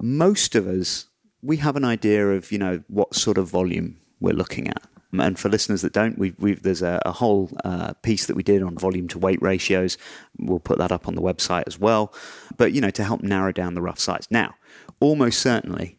Most 0.00 0.54
of 0.54 0.66
us, 0.66 1.06
we 1.42 1.58
have 1.58 1.76
an 1.76 1.84
idea 1.84 2.30
of, 2.30 2.50
you 2.50 2.58
know, 2.58 2.82
what 2.88 3.14
sort 3.14 3.36
of 3.36 3.48
volume 3.48 3.98
we're 4.20 4.34
looking 4.34 4.68
at. 4.68 4.82
And 5.12 5.38
for 5.38 5.48
listeners 5.48 5.82
that 5.82 5.92
don't, 5.92 6.18
we've, 6.18 6.34
we've 6.38 6.62
there's 6.62 6.82
a, 6.82 7.00
a 7.06 7.12
whole 7.12 7.50
uh, 7.64 7.92
piece 8.02 8.26
that 8.26 8.34
we 8.34 8.42
did 8.42 8.62
on 8.62 8.76
volume 8.76 9.06
to 9.08 9.18
weight 9.18 9.40
ratios. 9.40 9.96
We'll 10.38 10.58
put 10.58 10.78
that 10.78 10.90
up 10.90 11.06
on 11.06 11.14
the 11.14 11.22
website 11.22 11.64
as 11.66 11.78
well. 11.78 12.12
But 12.56 12.72
you 12.72 12.80
know, 12.80 12.90
to 12.90 13.04
help 13.04 13.22
narrow 13.22 13.52
down 13.52 13.74
the 13.74 13.82
rough 13.82 14.00
size. 14.00 14.26
Now, 14.30 14.54
almost 14.98 15.40
certainly, 15.40 15.98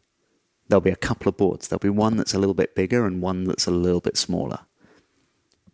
there'll 0.68 0.82
be 0.82 0.92
a 0.92 0.98
couple 0.98 1.30
of 1.30 1.38
boards. 1.38 1.68
There'll 1.68 1.80
be 1.80 1.90
one 1.90 2.18
that's 2.18 2.34
a 2.34 2.40
little 2.40 2.54
bit 2.54 2.76
bigger 2.76 3.06
and 3.06 3.22
one 3.22 3.46
that's 3.46 3.68
a 3.68 3.72
little 3.72 4.02
bit 4.02 4.18
smaller 4.18 4.60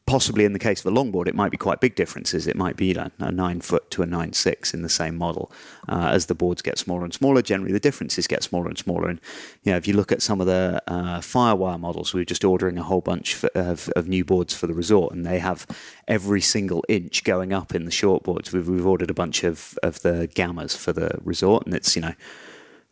possibly 0.06 0.45
in 0.45 0.54
the 0.54 0.60
case 0.60 0.84
of 0.84 0.91
a 0.91 0.95
longboard, 0.95 1.28
it 1.28 1.36
might 1.36 1.52
be 1.52 1.58
quite 1.58 1.80
big 1.80 1.95
differences. 1.95 2.47
It 2.47 2.56
might 2.56 2.76
be 2.76 2.93
a, 2.93 3.12
nine 3.32 3.62
foot 3.62 3.89
to 3.91 4.02
a 4.02 4.06
nine 4.06 4.34
six 4.34 4.74
in 4.74 4.82
the 4.82 4.89
same 4.89 5.16
model. 5.16 5.52
Uh, 5.88 6.10
as 6.12 6.26
the 6.26 6.36
boards 6.36 6.62
get 6.62 6.78
smaller 6.78 7.04
and 7.04 7.14
smaller, 7.14 7.41
generally 7.41 7.72
the 7.72 7.80
differences 7.80 8.28
get 8.28 8.43
smaller 8.43 8.68
and 8.68 8.78
smaller. 8.78 9.10
And 9.10 9.22
you 9.64 9.72
know, 9.72 9.78
if 9.78 9.88
you 9.88 9.93
look 9.93 10.12
at 10.12 10.22
some 10.22 10.41
of 10.41 10.47
the 10.47 10.82
uh, 10.88 11.20
Firewire 11.20 11.80
models, 11.80 12.14
we 12.14 12.22
are 12.22 12.26
just 12.26 12.43
ordering 12.43 12.78
a 12.78 12.84
whole 12.84 13.02
bunch 13.02 13.36
for, 13.36 13.49
of, 13.56 13.89
of, 13.95 14.08
new 14.08 14.26
boards 14.26 14.54
for 14.54 14.68
the 14.68 14.74
resort, 14.74 15.14
and 15.14 15.26
they 15.26 15.39
have 15.39 15.66
every 16.08 16.41
single 16.41 16.84
inch 16.89 17.24
going 17.24 17.54
up 17.54 17.74
in 17.74 17.86
the 17.86 17.91
short 17.91 18.24
boards. 18.24 18.52
We've, 18.52 18.68
we've 18.68 18.86
ordered 18.86 19.10
a 19.10 19.16
bunch 19.16 19.43
of, 19.43 19.78
of 19.84 20.02
the 20.02 20.30
gammas 20.36 20.76
for 20.76 20.93
the 20.93 21.20
resort, 21.24 21.66
and 21.66 21.76
it's 21.76 21.95
you 21.95 22.02
know. 22.02 22.14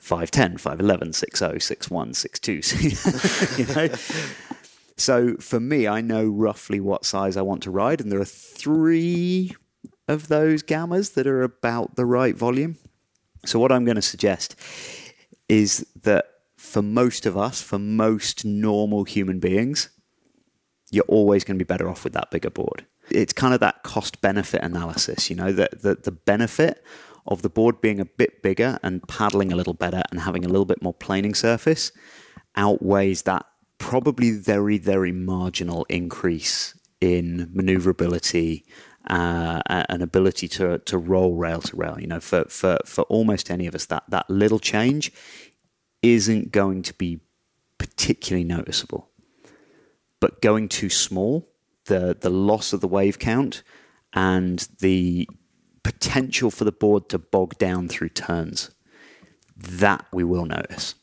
5'10, 0.01 0.53
5'11, 0.53 1.10
6'0, 1.10 1.55
6'1, 1.57 2.16
6'2. 2.16 3.57
you 3.60 3.76
know? 3.76 3.93
So 5.00 5.36
for 5.39 5.60
me, 5.60 5.88
I 5.88 6.02
know 6.02 6.26
roughly 6.26 6.80
what 6.80 7.06
size 7.06 7.38
I 7.38 7.41
want 7.41 7.64
to 7.64 7.72
ride, 7.72 8.02
and 8.02 8.12
there 8.12 8.20
are 8.20 8.26
three 8.26 9.56
of 10.10 10.28
those 10.28 10.62
gammas 10.62 11.14
that 11.14 11.26
are 11.26 11.41
about 11.41 11.95
the 11.95 12.06
right 12.06 12.36
volume. 12.36 12.78
So 13.45 13.60
what 13.60 13.72
I'm 13.72 13.86
going 13.86 13.95
to 13.95 14.02
suggest 14.02 14.56
is 15.47 15.86
that 16.02 16.26
for 16.58 16.82
most 16.82 17.26
of 17.26 17.38
us, 17.38 17.62
for 17.62 17.80
most 17.80 18.43
normal 18.43 19.06
human 19.06 19.39
beings, 19.39 19.89
you're 20.91 21.06
always 21.06 21.43
going 21.43 21.58
to 21.58 21.64
be 21.64 21.68
better 21.68 21.88
off 21.88 22.04
with 22.04 22.14
that 22.14 22.32
bigger 22.32 22.50
board. 22.50 22.86
It's 23.10 23.32
kind 23.32 23.54
of 23.54 23.62
that 23.62 23.84
cost 23.84 24.20
benefit 24.22 24.62
analysis, 24.62 25.30
you 25.30 25.36
know, 25.36 25.54
that 25.54 25.82
the, 25.82 25.95
the 25.95 26.12
benefit 26.12 26.84
of 27.26 27.41
the 27.41 27.50
board 27.50 27.80
being 27.80 28.00
a 28.00 28.06
bit 28.06 28.43
bigger 28.43 28.80
and 28.84 29.08
paddling 29.08 29.54
a 29.54 29.56
little 29.56 29.74
better 29.74 30.04
and 30.12 30.20
having 30.20 30.43
a 30.43 30.50
little 30.50 30.66
bit 30.66 30.82
more 30.82 30.93
planing 30.93 31.34
surface 31.34 31.91
outweighs 32.56 33.22
that 33.24 33.45
probably 33.80 34.32
very, 34.32 34.77
very 34.77 35.11
marginal 35.11 35.86
increase 35.89 36.77
in 37.01 37.49
maneuverability 37.53 38.65
uh, 39.07 39.61
and 39.67 40.03
ability 40.03 40.47
to 40.47 40.77
to 40.80 40.97
roll 40.97 41.36
rail 41.36 41.61
to 41.61 41.75
rail. 41.75 41.99
You 41.99 42.07
know, 42.07 42.19
for 42.19 42.45
for 42.45 42.77
for 42.86 43.03
almost 43.03 43.49
any 43.49 43.65
of 43.65 43.73
us, 43.73 43.86
that 43.88 44.03
that 44.09 44.30
little 44.30 44.59
change 44.59 45.11
isn't 46.01 46.51
going 46.51 46.84
to 46.84 46.93
be 46.93 47.21
particularly 47.77 48.43
noticeable. 48.43 49.09
But 50.19 50.41
going 50.41 50.69
too 50.69 50.89
small, 50.89 51.49
the 51.86 52.15
the 52.19 52.30
loss 52.30 52.73
of 52.73 52.82
the 52.82 52.88
wave 52.88 53.17
count 53.17 53.63
and 54.13 54.67
the 54.80 55.27
potential 55.84 56.51
for 56.51 56.65
the 56.65 56.71
board 56.71 57.09
to 57.09 57.17
bog 57.17 57.57
down 57.57 57.88
through 57.88 58.09
turns, 58.09 58.71
that 59.55 60.05
we 60.11 60.23
will 60.23 60.45
notice. 60.45 60.95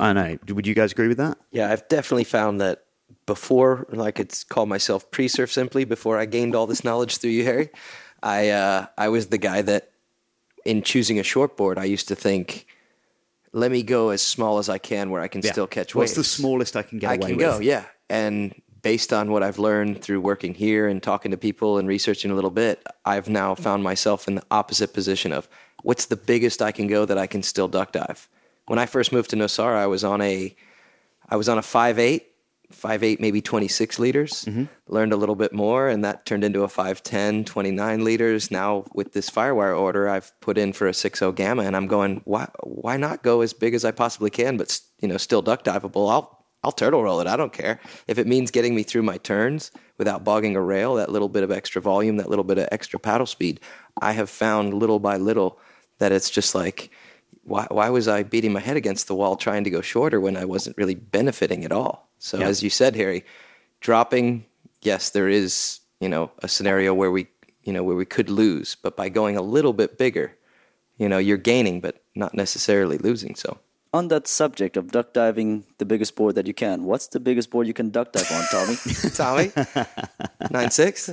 I 0.00 0.12
know. 0.12 0.38
Would 0.48 0.66
you 0.66 0.74
guys 0.74 0.92
agree 0.92 1.08
with 1.08 1.18
that? 1.18 1.38
Yeah, 1.50 1.70
I've 1.70 1.86
definitely 1.88 2.24
found 2.24 2.60
that 2.60 2.84
before, 3.26 3.86
like 3.90 4.18
it's 4.18 4.44
called 4.44 4.68
myself 4.68 5.10
pre-surf 5.10 5.52
simply, 5.52 5.84
before 5.84 6.18
I 6.18 6.24
gained 6.24 6.54
all 6.54 6.66
this 6.66 6.84
knowledge 6.84 7.18
through 7.18 7.30
you, 7.30 7.44
Harry, 7.44 7.70
I 8.22 8.50
uh, 8.50 8.86
I 8.96 9.08
was 9.08 9.28
the 9.28 9.38
guy 9.38 9.62
that 9.62 9.90
in 10.64 10.82
choosing 10.82 11.18
a 11.18 11.22
shortboard, 11.22 11.78
I 11.78 11.84
used 11.84 12.08
to 12.08 12.14
think, 12.14 12.66
let 13.52 13.70
me 13.70 13.82
go 13.82 14.10
as 14.10 14.22
small 14.22 14.58
as 14.58 14.68
I 14.68 14.78
can 14.78 15.10
where 15.10 15.20
I 15.20 15.28
can 15.28 15.42
yeah. 15.42 15.52
still 15.52 15.66
catch 15.66 15.94
waves. 15.94 16.12
What's 16.12 16.16
the 16.16 16.24
smallest 16.24 16.76
I 16.76 16.82
can 16.82 16.98
get 16.98 17.10
I 17.10 17.16
can 17.18 17.36
with? 17.36 17.38
go, 17.38 17.58
yeah. 17.58 17.84
And 18.08 18.54
based 18.82 19.12
on 19.12 19.30
what 19.30 19.42
I've 19.42 19.58
learned 19.58 20.02
through 20.02 20.20
working 20.20 20.54
here 20.54 20.88
and 20.88 21.02
talking 21.02 21.30
to 21.30 21.36
people 21.36 21.78
and 21.78 21.86
researching 21.88 22.30
a 22.30 22.34
little 22.34 22.50
bit, 22.50 22.84
I've 23.04 23.28
now 23.28 23.54
found 23.54 23.82
myself 23.82 24.28
in 24.28 24.36
the 24.36 24.44
opposite 24.50 24.92
position 24.92 25.32
of 25.32 25.48
what's 25.82 26.06
the 26.06 26.16
biggest 26.16 26.62
I 26.62 26.72
can 26.72 26.86
go 26.86 27.04
that 27.04 27.18
I 27.18 27.26
can 27.26 27.42
still 27.42 27.68
duck 27.68 27.92
dive 27.92 28.28
when 28.66 28.78
I 28.78 28.86
first 28.86 29.12
moved 29.12 29.30
to 29.30 29.36
Nosara, 29.36 29.76
I 29.76 29.86
was 29.86 30.04
on 30.04 30.20
a 30.20 30.54
I 31.28 31.36
was 31.36 31.48
on 31.48 31.58
a 31.58 31.62
five 31.62 31.98
eight, 31.98 32.32
five 32.70 33.02
eight, 33.02 33.20
maybe 33.20 33.40
26 33.40 33.98
liters. 33.98 34.44
Mm-hmm. 34.44 34.64
Learned 34.88 35.12
a 35.12 35.16
little 35.16 35.34
bit 35.34 35.52
more, 35.52 35.88
and 35.88 36.04
that 36.04 36.26
turned 36.26 36.44
into 36.44 36.62
a 36.62 36.68
5'10, 36.68 37.46
29 37.46 38.04
liters. 38.04 38.50
Now, 38.50 38.84
with 38.94 39.12
this 39.12 39.30
Firewire 39.30 39.78
order, 39.78 40.08
I've 40.08 40.38
put 40.40 40.58
in 40.58 40.72
for 40.72 40.86
a 40.88 40.92
6.0 40.92 41.34
Gamma, 41.34 41.62
and 41.62 41.76
I'm 41.76 41.86
going, 41.86 42.20
why, 42.24 42.48
why 42.62 42.96
not 42.96 43.22
go 43.22 43.40
as 43.40 43.52
big 43.52 43.74
as 43.74 43.84
I 43.84 43.90
possibly 43.90 44.30
can, 44.30 44.56
but 44.56 44.78
you 45.00 45.08
know, 45.08 45.16
still 45.16 45.42
duck 45.42 45.64
diveable? 45.64 46.10
I'll, 46.10 46.44
I'll 46.64 46.72
turtle 46.72 47.02
roll 47.02 47.20
it. 47.20 47.26
I 47.26 47.36
don't 47.36 47.52
care. 47.52 47.80
If 48.06 48.18
it 48.18 48.26
means 48.26 48.50
getting 48.50 48.74
me 48.74 48.82
through 48.82 49.02
my 49.02 49.18
turns 49.18 49.70
without 49.98 50.24
bogging 50.24 50.56
a 50.56 50.60
rail, 50.60 50.94
that 50.96 51.10
little 51.10 51.28
bit 51.28 51.42
of 51.42 51.50
extra 51.50 51.80
volume, 51.80 52.16
that 52.18 52.30
little 52.30 52.44
bit 52.44 52.58
of 52.58 52.68
extra 52.70 52.98
paddle 53.00 53.26
speed, 53.26 53.60
I 54.00 54.12
have 54.12 54.30
found 54.30 54.74
little 54.74 54.98
by 54.98 55.16
little 55.16 55.58
that 55.98 56.12
it's 56.12 56.30
just 56.30 56.54
like, 56.54 56.90
why, 57.44 57.66
why 57.70 57.90
was 57.90 58.08
I 58.08 58.22
beating 58.22 58.52
my 58.52 58.60
head 58.60 58.76
against 58.76 59.08
the 59.08 59.14
wall 59.14 59.36
trying 59.36 59.64
to 59.64 59.70
go 59.70 59.80
shorter 59.80 60.20
when 60.20 60.36
I 60.36 60.44
wasn't 60.44 60.76
really 60.76 60.94
benefiting 60.94 61.64
at 61.64 61.72
all? 61.72 62.08
So 62.18 62.38
yeah. 62.38 62.46
as 62.46 62.62
you 62.62 62.70
said, 62.70 62.94
Harry, 62.96 63.24
dropping, 63.80 64.46
yes, 64.82 65.10
there 65.10 65.28
is, 65.28 65.80
you 66.00 66.08
know, 66.08 66.30
a 66.38 66.48
scenario 66.48 66.94
where 66.94 67.10
we, 67.10 67.26
you 67.64 67.72
know, 67.72 67.82
where 67.82 67.96
we 67.96 68.04
could 68.04 68.30
lose, 68.30 68.76
but 68.76 68.96
by 68.96 69.08
going 69.08 69.36
a 69.36 69.42
little 69.42 69.72
bit 69.72 69.98
bigger, 69.98 70.36
you 70.98 71.08
know, 71.08 71.18
you're 71.18 71.36
gaining, 71.36 71.80
but 71.80 72.02
not 72.14 72.34
necessarily 72.34 72.98
losing. 72.98 73.34
So 73.34 73.58
on 73.92 74.08
that 74.08 74.26
subject 74.26 74.76
of 74.76 74.90
duck 74.90 75.12
diving, 75.12 75.64
the 75.78 75.84
biggest 75.84 76.16
board 76.16 76.34
that 76.36 76.46
you 76.46 76.54
can, 76.54 76.84
what's 76.84 77.08
the 77.08 77.20
biggest 77.20 77.50
board 77.50 77.66
you 77.66 77.74
can 77.74 77.90
duck 77.90 78.12
dive 78.12 78.30
on, 78.32 78.44
Tommy? 78.50 78.76
Tommy, 79.14 79.52
nine 80.50 80.70
six. 80.70 81.10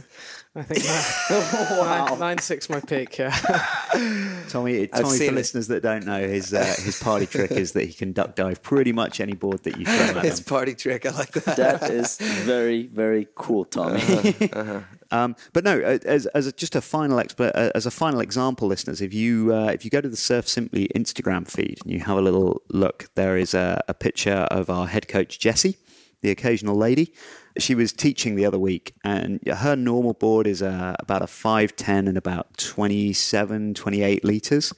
I 0.56 0.64
think 0.64 0.84
nine, 1.70 1.80
wow. 1.80 2.06
nine, 2.08 2.20
nine 2.20 2.38
six 2.40 2.70
my 2.70 2.80
pick. 2.80 3.18
Yeah. 3.18 3.32
Tommy, 4.50 4.88
Tommy 4.88 5.18
for 5.18 5.24
it. 5.24 5.34
listeners 5.34 5.68
that 5.68 5.84
don't 5.84 6.06
know, 6.06 6.26
his 6.28 6.54
uh, 6.54 6.76
his 6.80 7.02
party 7.02 7.28
trick 7.28 7.52
is 7.52 7.74
that 7.74 7.86
he 7.86 7.94
can 7.94 8.14
duck 8.14 8.36
dive 8.36 8.64
pretty 8.64 8.92
much 8.92 9.20
any 9.20 9.34
board 9.34 9.64
that 9.64 9.78
you 9.78 9.86
throw 9.86 9.94
at 9.94 10.16
him. 10.18 10.24
His 10.24 10.42
party 10.42 10.74
trick, 10.74 11.06
I 11.06 11.12
like 11.12 11.32
that. 11.32 11.58
That 11.58 11.90
is 11.92 12.18
very 12.18 12.88
very 12.88 13.28
cool, 13.36 13.66
Tommy. 13.66 14.02
Uh-huh, 14.02 14.48
uh-huh. 14.54 14.80
Um, 15.12 15.36
but 15.53 15.64
no, 15.64 15.80
as, 15.80 16.28
as 16.28 16.45
a, 16.45 16.51
just 16.51 16.76
a 16.76 16.82
final 16.82 17.20
as 17.20 17.86
a 17.86 17.91
final 17.91 18.20
example, 18.20 18.68
listeners, 18.68 19.01
if 19.01 19.14
you 19.14 19.53
uh, 19.53 19.72
if 19.74 19.84
you 19.84 19.89
go 19.89 20.01
to 20.01 20.10
the 20.10 20.18
Surf 20.18 20.47
Simply 20.47 20.88
Instagram 20.95 21.49
feed 21.49 21.80
and 21.84 21.91
you 21.91 21.99
have 22.01 22.18
a 22.18 22.22
little 22.22 22.62
look, 22.70 23.10
there 23.16 23.38
is 23.38 23.53
a, 23.53 23.82
a 23.88 23.93
picture 23.93 24.47
of 24.51 24.70
our 24.70 24.88
head 24.88 25.07
coach 25.07 25.39
Jessie, 25.39 25.78
the 26.22 26.30
occasional 26.30 26.76
lady, 26.76 27.14
she 27.57 27.76
was 27.76 27.91
teaching 27.91 28.36
the 28.36 28.45
other 28.45 28.60
week, 28.60 28.93
and 29.03 29.39
her 29.47 29.76
normal 29.76 30.14
board 30.14 30.47
is 30.47 30.62
uh, 30.62 30.95
about 30.99 31.22
a 31.22 31.26
5'10 31.26 32.07
and 32.07 32.18
about 32.18 32.57
27, 32.57 33.74
28 33.74 34.24
liters. 34.24 34.74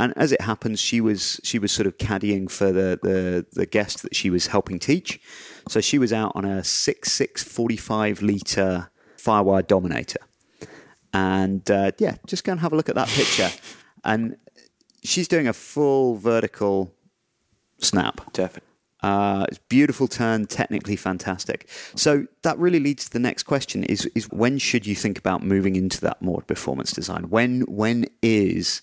And 0.00 0.12
as 0.16 0.30
it 0.30 0.40
happens, 0.40 0.80
she 0.80 1.00
was 1.00 1.40
she 1.42 1.58
was 1.58 1.72
sort 1.72 1.86
of 1.88 1.98
caddying 1.98 2.48
for 2.48 2.70
the, 2.70 3.00
the, 3.02 3.46
the 3.52 3.66
guest 3.66 4.02
that 4.02 4.14
she 4.14 4.30
was 4.30 4.46
helping 4.46 4.78
teach. 4.78 5.20
So 5.68 5.80
she 5.80 5.98
was 5.98 6.12
out 6.12 6.32
on 6.36 6.44
a 6.44 6.60
6'6", 6.60 7.38
45 7.40 8.22
liter 8.22 8.90
Firewire 9.28 9.66
Dominator. 9.66 10.20
And 11.12 11.68
uh, 11.70 11.92
yeah, 11.98 12.16
just 12.26 12.44
go 12.44 12.52
and 12.52 12.60
have 12.60 12.72
a 12.72 12.76
look 12.76 12.88
at 12.88 12.94
that 12.94 13.08
picture. 13.08 13.50
And 14.04 14.36
she's 15.04 15.28
doing 15.28 15.46
a 15.46 15.52
full 15.52 16.16
vertical 16.16 16.94
snap. 17.78 18.32
Definitely. 18.32 18.66
Uh, 19.00 19.46
it's 19.48 19.58
beautiful 19.68 20.08
turn, 20.08 20.46
technically 20.46 20.96
fantastic. 20.96 21.68
So 21.94 22.26
that 22.42 22.58
really 22.58 22.80
leads 22.80 23.04
to 23.04 23.12
the 23.12 23.20
next 23.20 23.44
question: 23.44 23.84
is 23.84 24.06
is 24.14 24.28
when 24.30 24.58
should 24.58 24.86
you 24.86 24.96
think 24.96 25.18
about 25.18 25.42
moving 25.42 25.76
into 25.76 26.00
that 26.00 26.20
more 26.20 26.42
performance 26.42 26.92
design? 26.92 27.30
When 27.30 27.60
when 27.62 28.06
is 28.22 28.82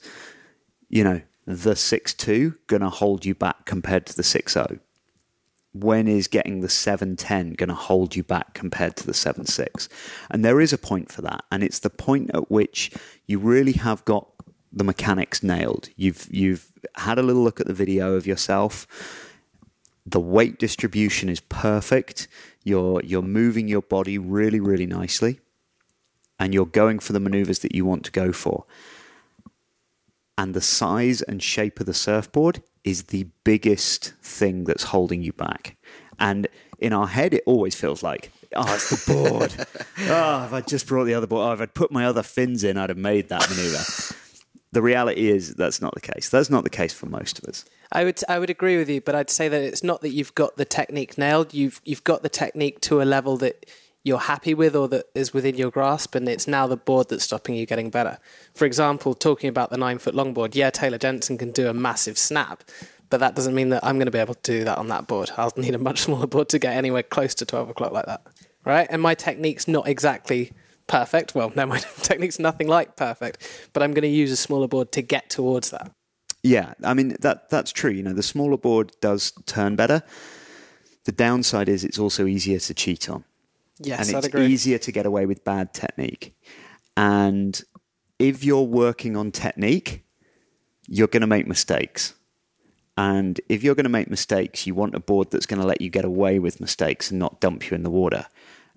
you 0.88 1.04
know 1.04 1.22
the 1.46 1.76
six 1.76 2.14
two 2.14 2.56
going 2.68 2.82
to 2.82 2.90
hold 2.90 3.26
you 3.26 3.36
back 3.36 3.66
compared 3.66 4.06
to 4.06 4.16
the 4.16 4.24
six 4.24 4.54
zero? 4.54 4.80
When 5.78 6.08
is 6.08 6.28
getting 6.28 6.62
the 6.62 6.70
seven 6.70 7.16
ten 7.16 7.54
going 7.54 7.70
to 7.70 7.76
hold 7.76 8.16
you 8.16 8.24
back 8.24 8.54
compared 8.54 8.96
to 8.98 9.06
the 9.06 9.14
seven 9.14 9.46
six? 9.46 9.90
And 10.32 10.44
there 10.44 10.62
is 10.62 10.72
a 10.72 10.78
point 10.78 11.12
for 11.12 11.22
that, 11.24 11.44
and 11.52 11.64
it's 11.64 11.80
the 11.80 11.90
point 11.90 12.32
at 12.34 12.50
which 12.50 12.92
you 13.28 13.40
really 13.40 13.74
have 13.74 14.06
got 14.06 14.28
the 14.72 14.84
mechanics 14.84 15.44
nailed. 15.44 15.90
You've 15.96 16.28
you've 16.32 16.72
had 16.96 17.18
a 17.18 17.24
little 17.24 17.44
look 17.44 17.60
at 17.60 17.68
the 17.68 17.74
video 17.74 18.14
of 18.14 18.26
yourself 18.26 18.88
the 20.06 20.20
weight 20.20 20.60
distribution 20.60 21.30
is 21.30 21.40
perfect. 21.40 22.28
You're 22.64 23.02
you're 23.04 23.22
moving 23.22 23.68
your 23.68 23.82
body 23.82 24.18
really 24.18 24.60
really 24.60 24.86
nicely, 24.86 25.40
and 26.40 26.54
you're 26.54 26.66
going 26.66 27.00
for 27.00 27.14
the 27.14 27.20
maneuvers 27.20 27.60
that 27.60 27.74
you 27.74 27.86
want 27.86 28.06
to 28.06 28.12
go 28.12 28.32
for. 28.32 28.66
And 30.38 30.54
the 30.54 30.62
size 30.62 31.22
and 31.22 31.42
shape 31.42 31.80
of 31.80 31.86
the 31.86 31.94
surfboard 31.94 32.62
is 32.86 33.06
the 33.06 33.28
biggest 33.44 34.14
thing 34.22 34.64
that's 34.64 34.84
holding 34.84 35.22
you 35.22 35.34
back. 35.34 35.76
And 36.20 36.48
in 36.80 36.94
our 36.94 37.08
head, 37.08 37.34
it 37.34 37.44
always 37.46 37.76
feels 37.76 38.04
like, 38.04 38.32
oh, 38.56 38.74
it's 38.74 39.06
the 39.06 39.14
board. 39.14 39.54
oh, 40.10 40.46
if 40.46 40.54
I 40.54 40.62
just 40.62 40.88
brought 40.88 41.06
the 41.06 41.16
other 41.16 41.28
board, 41.28 41.50
oh, 41.50 41.54
if 41.54 41.62
I'd 41.62 41.74
put 41.74 41.92
my 41.92 42.06
other 42.06 42.24
fins 42.24 42.64
in, 42.64 42.78
I'd 42.78 42.90
have 42.90 42.98
made 42.98 43.30
that 43.30 43.50
maneuver. 43.50 43.84
the 44.72 44.82
reality 44.82 45.30
is 45.30 45.56
that's 45.56 45.82
not 45.82 45.96
the 45.96 46.02
case. 46.02 46.30
That's 46.30 46.50
not 46.50 46.64
the 46.64 46.70
case 46.70 46.94
for 46.94 47.08
most 47.08 47.40
of 47.40 47.46
us. 47.46 47.66
I 47.92 48.04
would 48.04 48.20
I 48.30 48.40
would 48.40 48.50
agree 48.50 48.78
with 48.78 48.90
you, 48.90 49.02
but 49.02 49.16
I'd 49.16 49.30
say 49.30 49.48
that 49.48 49.62
it's 49.62 49.84
not 49.84 50.02
that 50.02 50.10
you've 50.10 50.36
got 50.36 50.58
the 50.58 50.66
technique 50.66 51.18
nailed. 51.18 51.54
You've 51.54 51.82
you've 51.86 52.04
got 52.04 52.24
the 52.24 52.30
technique 52.30 52.82
to 52.82 53.02
a 53.02 53.04
level 53.04 53.38
that 53.38 53.66
you're 54.06 54.20
happy 54.20 54.54
with 54.54 54.76
or 54.76 54.88
that 54.88 55.08
is 55.16 55.34
within 55.34 55.56
your 55.56 55.72
grasp, 55.72 56.14
and 56.14 56.30
it's 56.30 56.48
now 56.48 56.68
the 56.68 56.78
board 56.78 57.10
that's 57.10 57.24
stopping 57.24 57.56
you 57.56 57.66
getting 57.66 57.90
better. 57.90 58.20
For 58.54 58.66
example, 58.66 59.16
talking 59.16 59.50
about 59.50 59.72
the 59.72 59.78
nine 59.78 59.98
foot 59.98 60.14
longboard, 60.14 60.54
yeah, 60.54 60.70
Taylor 60.70 61.00
Jensen 61.00 61.40
can 61.40 61.52
do 61.52 61.68
a 61.68 61.74
massive 61.74 62.16
snap, 62.16 62.64
but 63.10 63.20
that 63.20 63.36
doesn't 63.36 63.56
mean 63.56 63.70
that 63.70 63.84
I'm 63.84 63.98
going 63.98 64.06
to 64.06 64.12
be 64.12 64.20
able 64.20 64.36
to 64.36 64.52
do 64.60 64.64
that 64.64 64.78
on 64.78 64.90
that 64.90 65.08
board. 65.08 65.32
I'll 65.38 65.52
need 65.58 65.74
a 65.74 65.80
much 65.80 66.02
smaller 66.02 66.28
board 66.28 66.50
to 66.50 66.60
get 66.60 66.78
anywhere 66.78 67.02
close 67.02 67.34
to 67.36 67.46
12 67.46 67.72
o'clock 67.72 67.92
like 67.92 68.06
that, 68.06 68.22
right? 68.64 68.86
And 68.92 69.02
my 69.02 69.16
technique's 69.16 69.68
not 69.68 69.88
exactly 69.88 70.52
perfect. 70.86 71.34
Well, 71.34 71.52
no, 71.56 71.66
my 71.66 71.80
technique's 71.80 72.38
nothing 72.38 72.68
like 72.68 72.96
perfect, 72.96 73.70
but 73.74 73.82
I'm 73.82 73.92
going 73.92 74.04
to 74.04 74.08
use 74.08 74.32
a 74.32 74.38
smaller 74.38 74.68
board 74.68 74.92
to 74.92 75.02
get 75.02 75.32
towards 75.32 75.72
that. 75.72 75.92
Yeah, 76.44 76.76
I 76.84 76.94
mean 76.94 77.16
that 77.22 77.50
that's 77.50 77.72
true. 77.72 77.90
You 77.90 78.04
know, 78.04 78.14
the 78.14 78.22
smaller 78.22 78.58
board 78.58 78.92
does 79.02 79.34
turn 79.48 79.76
better. 79.76 80.04
The 81.06 81.12
downside 81.12 81.68
is 81.68 81.84
it's 81.84 81.98
also 81.98 82.28
easier 82.28 82.60
to 82.60 82.74
cheat 82.76 83.10
on. 83.10 83.24
Yes, 83.80 84.08
and 84.08 84.18
I'd 84.18 84.26
it's 84.26 84.28
agree. 84.28 84.48
easier 84.48 84.78
to 84.78 84.92
get 84.92 85.06
away 85.06 85.26
with 85.26 85.44
bad 85.44 85.74
technique. 85.74 86.36
And 86.96 87.62
if 88.20 88.44
you're 88.44 88.62
working 88.62 89.18
on 89.18 89.32
technique, 89.32 90.06
you're 90.88 91.08
going 91.08 91.22
to 91.22 91.28
make 91.28 91.48
mistakes. 91.48 92.14
And 92.98 93.42
if 93.50 93.64
you're 93.64 93.76
going 93.76 93.86
to 93.86 93.90
make 93.90 94.10
mistakes, 94.10 94.66
you 94.66 94.74
want 94.74 94.96
a 94.96 95.00
board 95.00 95.32
that's 95.32 95.46
going 95.46 95.60
to 95.60 95.68
let 95.68 95.82
you 95.82 95.90
get 95.90 96.06
away 96.06 96.40
with 96.40 96.62
mistakes 96.62 97.12
and 97.12 97.20
not 97.20 97.42
dump 97.42 97.70
you 97.70 97.76
in 97.76 97.84
the 97.84 97.90
water. 97.90 98.28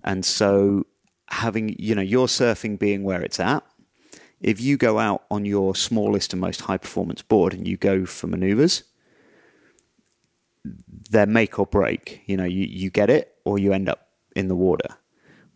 And 0.03 0.25
so, 0.25 0.87
having, 1.29 1.77
you 1.79 1.95
know, 1.95 2.03
your 2.03 2.27
surfing 2.27 2.79
being 2.79 3.05
where 3.05 3.23
it's 3.23 3.39
at, 3.39 3.65
if 4.41 4.61
you 4.61 4.77
go 4.77 4.99
out 4.99 5.25
on 5.31 5.45
your 5.45 5.77
smallest 5.77 6.33
and 6.33 6.41
most 6.41 6.63
high 6.63 6.79
performance 6.79 7.23
board 7.23 7.55
and 7.55 7.67
you 7.69 7.77
go 7.77 8.05
for 8.05 8.27
maneuvers, 8.27 8.83
they're 11.11 11.27
make 11.27 11.59
or 11.59 11.67
break. 11.67 12.23
You 12.27 12.37
know, 12.37 12.45
you, 12.45 12.65
you 12.65 12.91
get 12.91 13.11
it 13.11 13.37
or 13.45 13.59
you 13.59 13.73
end 13.73 13.89
up 13.89 14.08
in 14.39 14.49
the 14.49 14.55
water. 14.55 14.89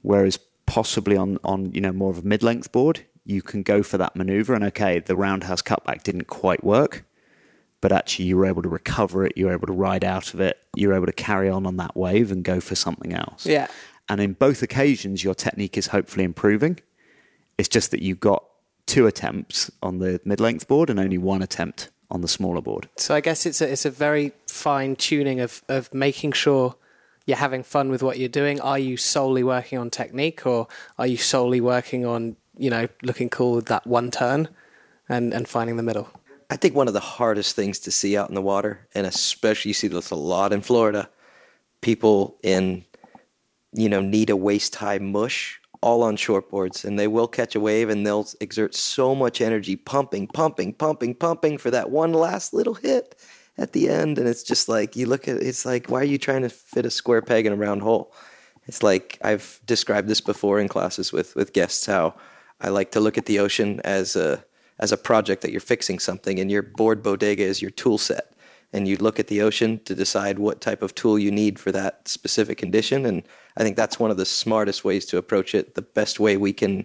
Whereas 0.03 0.39
possibly 0.67 1.17
on, 1.17 1.39
on 1.45 1.73
you 1.73 1.81
know 1.81 1.93
more 1.93 2.11
of 2.11 2.19
a 2.19 2.23
mid 2.23 2.43
length 2.43 2.73
board, 2.73 3.07
you 3.25 3.41
can 3.41 3.63
go 3.63 3.83
for 3.83 3.97
that 3.99 4.17
maneuver 4.17 4.55
and 4.55 4.65
okay, 4.65 4.99
the 4.99 5.17
roundhouse 5.17 5.63
cutback 5.63 6.03
didn't 6.03 6.27
quite 6.27 6.65
work, 6.65 7.05
but 7.81 7.93
actually 7.93 8.27
you 8.27 8.37
were 8.37 8.47
able 8.47 8.63
to 8.63 8.69
recover 8.69 9.25
it, 9.25 9.33
you 9.37 9.47
were 9.47 9.53
able 9.53 9.69
to 9.69 9.73
ride 9.73 10.05
out 10.05 10.35
of 10.35 10.41
it, 10.41 10.59
you 10.77 10.89
were 10.89 10.95
able 10.95 11.07
to 11.07 11.13
carry 11.13 11.49
on 11.49 11.65
on 11.65 11.77
that 11.77 11.97
wave 11.97 12.33
and 12.33 12.45
go 12.45 12.61
for 12.61 12.75
something 12.75 13.15
else. 13.15 13.47
Yeah. 13.47 13.69
And 14.09 14.21
in 14.21 14.33
both 14.33 14.63
occasions, 14.63 15.23
your 15.23 15.35
technique 15.35 15.79
is 15.79 15.87
hopefully 15.87 16.25
improving. 16.25 16.81
It's 17.57 17.69
just 17.69 17.93
that 17.93 18.03
you 18.03 18.17
got 18.17 18.45
two 18.87 19.07
attempts 19.07 19.71
on 19.81 20.01
the 20.01 20.21
mid 20.25 20.41
length 20.41 20.67
board 20.67 20.91
and 20.91 20.99
only 20.99 21.19
one 21.19 21.41
attempt 21.41 21.91
on 22.11 22.21
the 22.21 22.29
smaller 22.29 22.61
board. 22.61 22.89
So 22.97 23.15
I 23.15 23.21
guess 23.21 23.47
it's 23.47 23.61
a, 23.61 23.71
it's 23.71 23.85
a 23.85 23.91
very 23.91 24.33
fine 24.49 24.97
tuning 24.97 25.41
of, 25.41 25.63
of 25.69 25.95
making 25.95 26.33
sure 26.33 26.75
you're 27.27 27.37
having 27.37 27.63
fun 27.63 27.91
with 27.91 28.03
what 28.03 28.19
you're 28.19 28.29
doing. 28.29 28.61
Are 28.61 28.79
you 28.79 28.97
solely 28.97 29.43
working 29.43 29.79
on 29.79 29.91
technique 29.91 30.47
or 30.47 30.69
are 30.99 31.07
you 31.07 31.17
solely 31.17 31.61
working 31.61 32.05
on, 32.05 32.37
you 32.57 32.71
know, 32.71 32.89
looking 33.03 33.29
cool 33.29 33.55
with 33.55 33.67
that 33.67 33.87
one 33.87 34.11
turn 34.11 34.49
and, 35.09 35.33
and 35.33 35.49
finding 35.49 35.77
the 35.77 35.83
middle? 35.83 36.09
I 36.51 36.57
think 36.57 36.75
one 36.75 36.89
of 36.89 36.95
the 36.95 37.01
hardest 37.01 37.57
things 37.57 37.79
to 37.81 37.91
see 37.91 38.17
out 38.17 38.29
in 38.29 38.35
the 38.35 38.43
water, 38.43 38.87
and 38.95 39.07
especially 39.07 39.71
you 39.71 39.75
see 39.75 39.89
this 39.89 40.11
a 40.11 40.17
lot 40.17 40.53
in 40.53 40.61
Florida, 40.61 41.09
people 41.81 42.37
in, 42.43 42.85
you 43.73 43.89
know, 43.89 44.01
need 44.01 44.29
a 44.29 44.37
waist 44.37 44.75
high 44.77 44.99
mush 44.99 45.61
all 45.81 46.03
on 46.03 46.17
shortboards, 46.17 46.85
and 46.85 46.99
they 46.99 47.09
will 47.09 47.27
catch 47.27 47.55
a 47.55 47.61
wave 47.61 47.89
and 47.89 48.07
they'll 48.07 48.29
exert 48.41 48.75
so 48.75 49.15
much 49.15 49.41
energy 49.41 49.77
pumping, 49.77 50.29
pumping, 50.29 50.73
pumping, 50.73 51.15
pumping 51.15 51.59
for 51.59 51.71
that 51.71 51.91
one 51.91 52.13
last 52.13 52.53
little 52.55 52.75
hit 52.75 53.19
at 53.59 53.73
the 53.73 53.89
end. 53.89 54.19
And 54.19 54.29
it's 54.29 54.43
just 54.43 54.69
like, 54.69 54.97
you 54.97 55.07
look 55.07 55.29
at 55.29 55.37
it's 55.37 55.65
like, 55.65 55.89
why 55.89 56.01
are 56.01 56.05
you 56.05 56.19
trying 56.19 56.43
to 56.43 56.49
fit 56.49 56.87
a 56.87 56.91
square 56.91 57.23
peg 57.23 57.47
in 57.47 57.53
a 57.53 57.57
round 57.57 57.83
hole? 57.83 58.13
It's 58.67 58.83
like 58.83 59.19
I've 59.23 59.61
described 59.67 60.09
this 60.09 60.21
before 60.21 60.61
in 60.61 60.69
classes 60.69 61.13
with, 61.13 61.35
with 61.35 61.53
guests 61.53 61.87
how 61.87 62.15
I 62.61 62.69
like 62.69 62.93
to 62.93 63.01
look 63.01 63.19
at 63.19 63.27
the 63.27 63.39
ocean 63.41 63.81
as 63.85 64.17
a 64.17 64.45
as 64.79 64.91
a 64.91 64.97
project 64.97 65.43
that 65.43 65.53
you're 65.53 65.61
fixing 65.61 65.99
something 65.99 66.39
and 66.41 66.51
your 66.51 66.63
board 66.63 67.03
bodega 67.03 67.43
is 67.43 67.63
your 67.63 67.71
tool 67.71 67.99
set 67.99 68.33
and 68.73 68.89
you 68.89 68.97
look 68.97 69.21
at 69.21 69.29
the 69.29 69.43
ocean 69.43 69.79
to 69.85 69.95
decide 69.95 70.39
what 70.39 70.61
type 70.61 70.83
of 70.83 70.95
tool 70.95 71.19
you 71.19 71.31
need 71.31 71.59
for 71.59 71.71
that 71.71 72.09
specific 72.09 72.59
condition 72.59 73.07
and 73.07 73.23
i 73.57 73.63
think 73.63 73.77
that's 73.77 74.01
one 74.01 74.11
of 74.11 74.17
the 74.17 74.25
smartest 74.25 74.85
ways 74.85 75.05
to 75.07 75.19
approach 75.19 75.55
it 75.55 75.75
the 75.75 75.83
best 75.83 76.19
way 76.19 76.37
we 76.37 76.53
can 76.53 76.85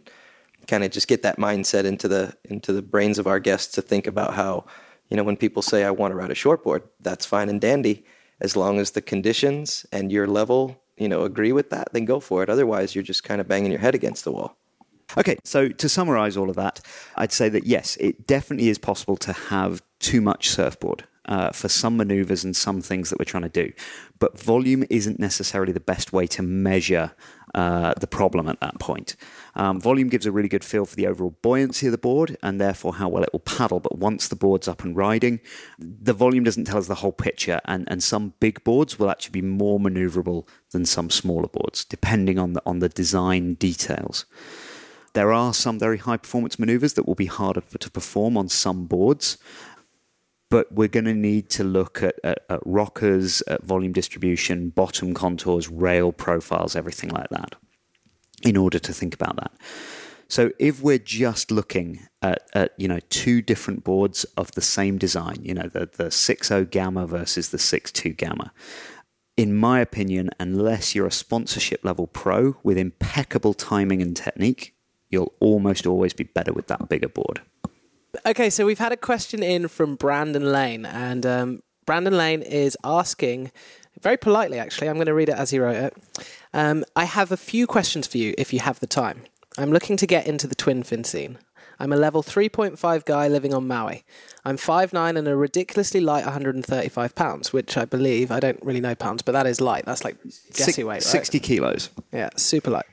kind 0.67 0.83
of 0.83 0.91
just 0.91 1.07
get 1.07 1.23
that 1.23 1.37
mindset 1.37 1.85
into 1.85 2.07
the 2.07 2.35
into 2.45 2.73
the 2.73 2.81
brains 2.81 3.17
of 3.17 3.25
our 3.25 3.39
guests 3.39 3.73
to 3.73 3.81
think 3.81 4.05
about 4.05 4.33
how 4.33 4.65
you 5.09 5.17
know 5.17 5.23
when 5.23 5.37
people 5.37 5.61
say 5.61 5.83
i 5.83 5.91
want 5.91 6.11
to 6.11 6.15
ride 6.15 6.31
a 6.31 6.35
shortboard 6.35 6.83
that's 6.99 7.25
fine 7.25 7.49
and 7.49 7.61
dandy. 7.61 8.05
As 8.39 8.55
long 8.55 8.79
as 8.79 8.91
the 8.91 9.01
conditions 9.01 9.83
and 9.91 10.11
your 10.11 10.27
level 10.27 10.79
you 10.97 11.07
know 11.07 11.23
agree 11.23 11.51
with 11.51 11.69
that 11.71 11.89
then 11.93 12.05
go 12.05 12.19
for 12.19 12.43
it. 12.43 12.49
Otherwise 12.49 12.93
you're 12.93 13.03
just 13.03 13.23
kind 13.23 13.41
of 13.41 13.47
banging 13.47 13.71
your 13.71 13.81
head 13.81 13.95
against 13.95 14.23
the 14.23 14.31
wall. 14.31 14.55
Okay, 15.17 15.37
so 15.43 15.69
to 15.69 15.87
summarize 15.87 16.35
all 16.35 16.49
of 16.49 16.57
that, 16.57 16.81
I'd 17.15 17.31
say 17.31 17.47
that 17.49 17.65
yes, 17.65 17.95
it 17.97 18.27
definitely 18.27 18.67
is 18.67 18.77
possible 18.77 19.15
to 19.17 19.31
have 19.31 19.81
too 19.99 20.19
much 20.19 20.49
surfboard 20.49 21.05
uh, 21.27 21.51
for 21.51 21.69
some 21.69 21.97
maneuvers 21.97 22.43
and 22.43 22.55
some 22.55 22.81
things 22.81 23.09
that 23.09 23.19
we're 23.19 23.25
trying 23.25 23.43
to 23.43 23.49
do. 23.49 23.71
But 24.19 24.39
volume 24.39 24.83
isn't 24.89 25.19
necessarily 25.19 25.71
the 25.71 25.79
best 25.79 26.13
way 26.13 26.27
to 26.27 26.41
measure 26.41 27.13
uh, 27.55 27.93
the 27.99 28.07
problem 28.07 28.47
at 28.47 28.59
that 28.59 28.79
point. 28.79 29.15
Um, 29.55 29.79
volume 29.79 30.09
gives 30.09 30.25
a 30.25 30.31
really 30.31 30.49
good 30.49 30.63
feel 30.63 30.85
for 30.85 30.95
the 30.95 31.07
overall 31.07 31.35
buoyancy 31.41 31.87
of 31.87 31.91
the 31.91 31.97
board 31.97 32.37
and 32.43 32.59
therefore 32.59 32.95
how 32.95 33.09
well 33.09 33.23
it 33.23 33.33
will 33.33 33.39
paddle. 33.39 33.79
But 33.79 33.97
once 33.97 34.27
the 34.27 34.35
board's 34.35 34.67
up 34.67 34.83
and 34.83 34.95
riding, 34.95 35.39
the 35.79 36.13
volume 36.13 36.43
doesn't 36.43 36.65
tell 36.65 36.77
us 36.77 36.87
the 36.87 36.95
whole 36.95 37.11
picture. 37.11 37.59
And, 37.65 37.87
and 37.89 38.03
some 38.03 38.33
big 38.39 38.63
boards 38.63 38.99
will 38.99 39.09
actually 39.09 39.41
be 39.41 39.47
more 39.47 39.79
maneuverable 39.79 40.47
than 40.71 40.85
some 40.85 41.09
smaller 41.09 41.47
boards, 41.47 41.85
depending 41.85 42.37
on 42.37 42.53
the, 42.53 42.61
on 42.65 42.79
the 42.79 42.89
design 42.89 43.55
details. 43.55 44.25
There 45.13 45.33
are 45.33 45.51
some 45.51 45.79
very 45.79 45.97
high 45.97 46.17
performance 46.17 46.59
maneuvers 46.59 46.93
that 46.93 47.07
will 47.07 47.15
be 47.15 47.25
harder 47.25 47.61
to 47.61 47.89
perform 47.89 48.37
on 48.37 48.49
some 48.49 48.85
boards, 48.85 49.39
but 50.49 50.71
we're 50.71 50.87
going 50.87 51.05
to 51.05 51.13
need 51.13 51.49
to 51.49 51.63
look 51.63 52.01
at, 52.01 52.15
at, 52.23 52.39
at, 52.49 52.59
rockers, 52.65 53.41
at 53.47 53.63
volume 53.63 53.91
distribution, 53.91 54.69
bottom 54.69 55.13
contours, 55.13 55.69
rail 55.69 56.11
profiles, 56.11 56.75
everything 56.75 57.09
like 57.09 57.29
that, 57.29 57.55
in 58.43 58.55
order 58.55 58.79
to 58.79 58.93
think 58.93 59.13
about 59.13 59.35
that. 59.37 59.51
So 60.29 60.51
if 60.59 60.81
we're 60.81 60.97
just 60.97 61.51
looking 61.51 62.07
at, 62.21 62.47
at 62.53 62.73
you 62.77 62.87
know 62.87 62.99
two 63.09 63.41
different 63.41 63.83
boards 63.83 64.25
of 64.35 64.51
the 64.51 64.61
same 64.61 64.97
design, 64.97 65.37
you 65.41 65.53
know 65.53 65.67
the 65.67 65.89
the 65.91 66.05
6.0 66.05 66.69
gamma 66.69 67.07
versus 67.07 67.49
the 67.49 67.59
six 67.59 67.91
two 67.91 68.11
gamma, 68.11 68.51
in 69.37 69.55
my 69.55 69.79
opinion, 69.79 70.31
unless 70.39 70.95
you're 70.95 71.07
a 71.07 71.11
sponsorship 71.11 71.85
level 71.85 72.07
pro 72.07 72.57
with 72.63 72.77
impeccable 72.77 73.53
timing 73.53 74.01
and 74.01 74.17
technique, 74.17 74.75
you'll 75.09 75.33
almost 75.39 75.85
always 75.85 76.13
be 76.13 76.23
better 76.23 76.51
with 76.51 76.67
that 76.67 76.89
bigger 76.89 77.07
board. 77.07 77.41
Okay, 78.25 78.49
so 78.49 78.65
we've 78.65 78.79
had 78.79 78.91
a 78.91 78.97
question 78.97 79.43
in 79.43 79.67
from 79.67 79.95
Brandon 79.95 80.51
Lane, 80.51 80.85
and 80.85 81.25
um, 81.25 81.63
Brandon 81.85 82.17
Lane 82.17 82.41
is 82.41 82.77
asking 82.83 83.51
very 84.01 84.17
politely, 84.17 84.59
actually. 84.59 84.89
I'm 84.89 84.95
going 84.95 85.07
to 85.07 85.13
read 85.13 85.29
it 85.29 85.35
as 85.35 85.51
he 85.51 85.59
wrote 85.59 85.75
it. 85.75 85.97
Um, 86.53 86.83
I 86.95 87.05
have 87.05 87.31
a 87.31 87.37
few 87.37 87.67
questions 87.67 88.07
for 88.07 88.17
you 88.17 88.33
if 88.37 88.53
you 88.53 88.59
have 88.59 88.79
the 88.79 88.87
time. 88.87 89.23
I'm 89.57 89.71
looking 89.71 89.97
to 89.97 90.07
get 90.07 90.27
into 90.27 90.47
the 90.47 90.55
twin 90.55 90.83
fin 90.83 91.03
scene. 91.03 91.39
I'm 91.79 91.93
a 91.93 91.95
level 91.95 92.23
3.5 92.23 93.05
guy 93.05 93.27
living 93.27 93.53
on 93.53 93.67
Maui. 93.67 94.03
I'm 94.43 94.57
5'9 94.57 95.17
and 95.17 95.27
a 95.27 95.35
ridiculously 95.35 96.01
light 96.01 96.25
135 96.25 97.13
pounds, 97.13 97.53
which 97.53 97.77
I 97.77 97.85
believe, 97.85 98.31
I 98.31 98.39
don't 98.39 98.59
really 98.63 98.81
know 98.81 98.95
pounds, 98.95 99.21
but 99.21 99.33
that 99.33 99.45
is 99.45 99.61
light. 99.61 99.85
That's 99.85 100.03
like 100.03 100.17
guessy 100.53 100.83
weight, 100.83 100.95
right? 100.95 101.03
60 101.03 101.39
kilos. 101.39 101.89
Yeah, 102.11 102.29
super 102.35 102.71
light. 102.71 102.85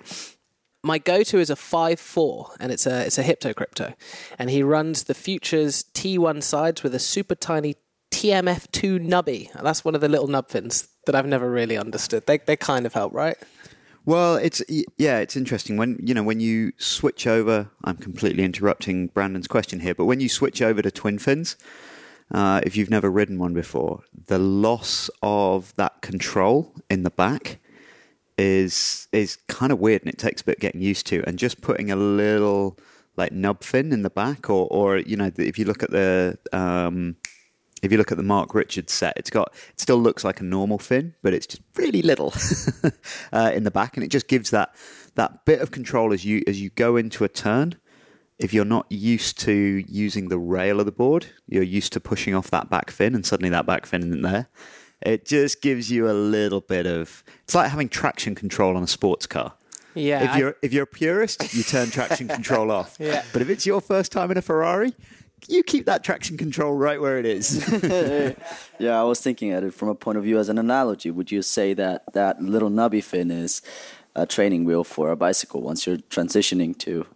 My 0.85 0.99
go-to 0.99 1.39
is 1.39 1.49
a 1.49 1.57
five 1.57 1.99
four, 1.99 2.51
and 2.61 2.71
it's 2.71 2.87
a 2.87 3.07
it's 3.07 3.17
a 3.17 3.23
Hypto 3.23 3.55
Krypto, 3.55 3.95
and 4.39 4.51
he 4.51 4.63
runs 4.63 5.05
the 5.05 5.15
Futures 5.15 5.85
T1 5.95 6.43
sides 6.43 6.83
with 6.83 6.95
a 6.95 6.99
super 6.99 7.35
tiny 7.35 7.77
TMF2 8.11 9.01
nubby. 9.01 9.51
That's 9.61 9.83
one 9.83 9.95
of 9.95 10.03
the 10.03 10.11
little 10.11 10.29
nub 10.29 10.51
fins 10.51 10.89
that 11.07 11.15
I've 11.15 11.27
never 11.27 11.51
really 11.51 11.79
understood. 11.79 12.27
They 12.27 12.37
they 12.37 12.57
kind 12.57 12.85
of 12.85 12.93
help, 12.93 13.15
right? 13.15 13.39
Well, 14.05 14.37
it's 14.37 14.63
yeah, 14.99 15.21
it's 15.21 15.37
interesting 15.37 15.79
when 15.79 15.99
you 16.03 16.13
know 16.13 16.23
when 16.23 16.41
you 16.41 16.73
switch 16.77 17.27
over. 17.27 17.71
I'm 17.85 17.97
completely 17.97 18.45
interrupting 18.45 19.07
Brandon's 19.07 19.49
question 19.49 19.81
here, 19.81 19.95
but 19.95 20.05
when 20.05 20.21
you 20.21 20.29
switch 20.29 20.61
over 20.61 20.83
to 20.83 20.91
twin 20.91 21.19
fins, 21.19 21.57
uh, 22.31 22.61
if 22.63 22.77
you've 22.77 22.91
never 22.91 23.11
ridden 23.11 23.39
one 23.39 23.55
before, 23.55 24.03
the 24.27 24.39
loss 24.39 25.09
of 25.23 25.75
that 25.77 26.03
control 26.03 26.75
in 26.91 27.05
the 27.05 27.11
back 27.11 27.59
is 28.39 29.09
is 29.13 29.39
kind 29.49 29.73
of 29.73 29.79
weird, 29.79 30.03
and 30.03 30.13
it 30.13 30.19
takes 30.19 30.43
a 30.43 30.45
bit 30.45 30.61
getting 30.61 30.83
used 30.83 31.07
to. 31.09 31.23
And 31.27 31.39
just 31.39 31.61
putting 31.61 31.91
a 31.91 31.97
little 31.97 32.79
like 33.17 33.33
nub 33.33 33.63
fin 33.63 33.93
in 33.93 34.03
the 34.03 34.11
back, 34.11 34.51
or 34.51 34.67
or 34.71 34.99
you 34.99 35.17
know, 35.17 35.31
if 35.37 35.59
you 35.59 35.65
look 35.65 35.83
at 35.83 35.91
the 35.91 36.39
um, 36.53 37.17
if 37.83 37.93
you 37.93 37.99
look 37.99 38.11
at 38.11 38.17
the 38.17 38.25
Mark 38.25 38.55
Richards 38.55 38.93
set, 38.93 39.15
it's 39.17 39.31
got 39.31 39.55
it 39.69 39.81
still 39.81 39.99
looks 39.99 40.25
like 40.25 40.41
a 40.41 40.45
normal 40.45 40.79
fin, 40.79 41.15
but 41.23 41.35
it's 41.35 41.47
just 41.47 41.63
really 41.77 42.03
little 42.03 42.33
uh, 43.33 43.53
in 43.55 43.65
the 43.65 43.71
back, 43.71 43.97
and 43.97 44.05
it 44.05 44.09
just 44.09 44.29
gives 44.29 44.51
that 44.51 44.75
that 45.15 45.45
bit 45.45 45.61
of 45.61 45.71
control 45.71 46.13
as 46.13 46.25
you 46.25 46.43
as 46.47 46.61
you 46.61 46.71
go 46.71 46.97
into 46.97 47.25
a 47.25 47.29
turn. 47.29 47.77
if 48.37 48.53
you're 48.53 48.65
not 48.65 48.85
used 48.91 49.39
to 49.39 49.85
using 49.87 50.29
the 50.29 50.39
rail 50.39 50.81
of 50.81 50.87
the 50.87 50.93
board, 50.93 51.27
you're 51.47 51.63
used 51.63 51.93
to 51.93 52.01
pushing 52.01 52.35
off 52.35 52.51
that 52.51 52.69
back 52.69 52.91
fin, 52.91 53.15
and 53.15 53.25
suddenly 53.25 53.51
that 53.51 53.67
back 53.67 53.87
fin 53.87 54.03
isn't 54.03 54.23
there. 54.23 54.49
It 55.05 55.27
just 55.27 55.61
gives 55.63 55.91
you 55.91 56.09
a 56.11 56.13
little 56.13 56.61
bit 56.61 56.87
of. 56.87 57.23
It's 57.45 57.55
like 57.55 57.71
having 57.71 57.89
traction 57.89 58.35
control 58.35 58.77
on 58.77 58.83
a 58.83 58.87
sports 58.87 59.27
car. 59.27 59.53
Yeah, 59.95 60.25
If 60.25 60.31
I- 60.31 60.39
you're 60.39 60.57
if 60.63 60.73
you're 60.73 60.85
a 60.85 60.87
purist, 60.87 61.55
you 61.55 61.63
turn 61.63 61.91
traction 61.91 62.27
control 62.29 62.71
off. 62.71 62.97
Yeah. 63.01 63.23
But 63.33 63.43
if 63.43 63.49
it's 63.51 63.65
your 63.67 63.81
first 63.81 64.11
time 64.13 64.31
in 64.31 64.37
a 64.37 64.43
Ferrari, 64.43 64.93
you 65.47 65.63
keep 65.63 65.87
that 65.87 66.03
traction 66.03 66.37
control 66.37 66.73
right 66.75 67.01
where 67.01 67.19
it 67.19 67.27
is. 67.27 67.63
Yeah, 68.79 69.01
I 69.01 69.05
was 69.05 69.21
thinking 69.21 69.53
at 69.53 69.63
it 69.63 69.73
from 69.73 69.89
a 69.89 69.95
point 69.95 70.19
of 70.19 70.25
view 70.25 70.39
as 70.39 70.49
an 70.49 70.59
analogy. 70.59 71.11
Would 71.11 71.31
you 71.31 71.43
say 71.43 71.75
that 71.75 72.03
that 72.13 72.43
little 72.43 72.71
nubby 72.71 73.03
fin 73.05 73.31
is 73.31 73.63
a 74.17 74.27
training 74.27 74.65
wheel 74.65 74.83
for 74.85 75.11
a 75.13 75.17
bicycle 75.17 75.61
once 75.63 75.87
you're 75.87 75.99
transitioning 75.99 76.77
to 76.79 77.07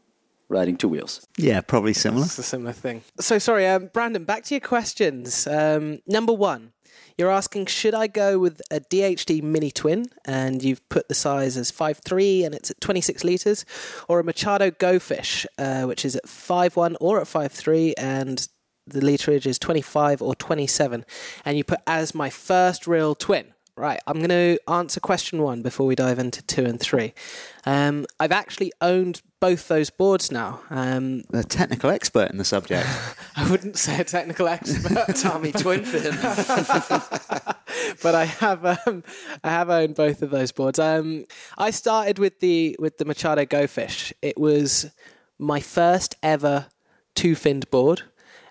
riding 0.49 0.77
two 0.77 0.89
wheels? 0.89 1.27
yeah, 1.37 1.61
probably 1.61 1.93
similar. 1.95 2.25
It's 2.27 2.39
a 2.39 2.43
similar 2.45 2.73
thing. 2.73 3.03
So 3.19 3.39
sorry, 3.39 3.67
um, 3.67 3.91
Brandon. 3.93 4.25
Back 4.25 4.45
to 4.45 4.55
your 4.55 4.61
questions. 4.61 5.47
Um, 5.49 5.99
number 6.07 6.33
one, 6.33 6.73
you're 7.19 7.31
asking, 7.31 7.67
should 7.67 7.95
I 7.95 8.07
go 8.07 8.39
with 8.39 8.63
a 8.71 8.81
DHD 8.81 9.43
Mini 9.43 9.73
Twin, 9.73 10.07
and 10.25 10.63
you've 10.63 10.89
put 10.89 11.09
the 11.09 11.15
size 11.15 11.57
as 11.57 11.73
5.3 11.73 12.47
and 12.47 12.55
it's 12.55 12.71
at 12.71 12.81
26 12.81 13.25
liters, 13.25 13.65
or 14.09 14.21
a 14.21 14.25
Machado 14.25 14.71
Go 14.71 15.01
Fish, 15.01 15.45
uh, 15.59 15.83
which 15.83 16.05
is 16.05 16.15
at 16.15 16.25
5.1 16.25 16.97
or 17.01 17.21
at 17.21 17.27
5.3 17.27 17.95
and 17.99 18.49
the 18.87 19.01
literage 19.01 19.47
is 19.47 19.59
25 19.59 20.23
or 20.23 20.35
27, 20.35 21.05
and 21.45 21.59
you 21.59 21.65
put 21.65 21.81
as 21.87 22.15
my 22.15 22.31
first 22.31 22.87
real 22.87 23.15
twin. 23.15 23.53
Right, 23.79 24.01
I'm 24.09 24.17
going 24.17 24.31
to 24.31 24.59
answer 24.69 24.99
question 24.99 25.41
one 25.41 25.63
before 25.63 25.87
we 25.87 25.95
dive 25.95 26.19
into 26.19 26.43
two 26.43 26.65
and 26.65 26.81
three. 26.81 27.15
Um, 27.65 28.07
I've 28.19 28.33
actually 28.33 28.73
owned 28.81 29.23
both 29.39 29.69
those 29.69 29.89
boards 29.89 30.33
now. 30.33 30.61
Um, 30.69 31.23
A 31.33 31.45
technical 31.45 31.89
expert 31.91 32.33
in 32.33 32.39
the 32.39 32.45
subject. 32.45 32.89
I 33.37 33.49
wouldn't 33.49 33.79
say 33.79 34.01
a 34.01 34.05
technical 34.05 34.49
expert, 34.49 35.15
Tommy 35.17 35.53
Twinfin. 35.53 36.13
but 38.03 38.17
I 38.17 38.25
have 38.25 38.65
um, 38.65 39.05
I 39.45 39.51
have 39.51 39.71
owned 39.71 39.95
both 39.95 40.23
of 40.23 40.31
those 40.31 40.51
boards. 40.51 40.81
Um, 40.81 41.27
I 41.57 41.71
started 41.71 42.19
with 42.19 42.41
the 42.41 42.75
with 42.81 42.99
the 42.99 43.05
Machado 43.05 43.45
Go 43.45 43.69
Fish. 43.69 44.13
It 44.23 44.39
was 44.39 44.91
my 45.39 45.61
first 45.61 46.17
ever 46.21 46.67
two 47.15 47.37
finned 47.37 47.71
board, 47.71 48.03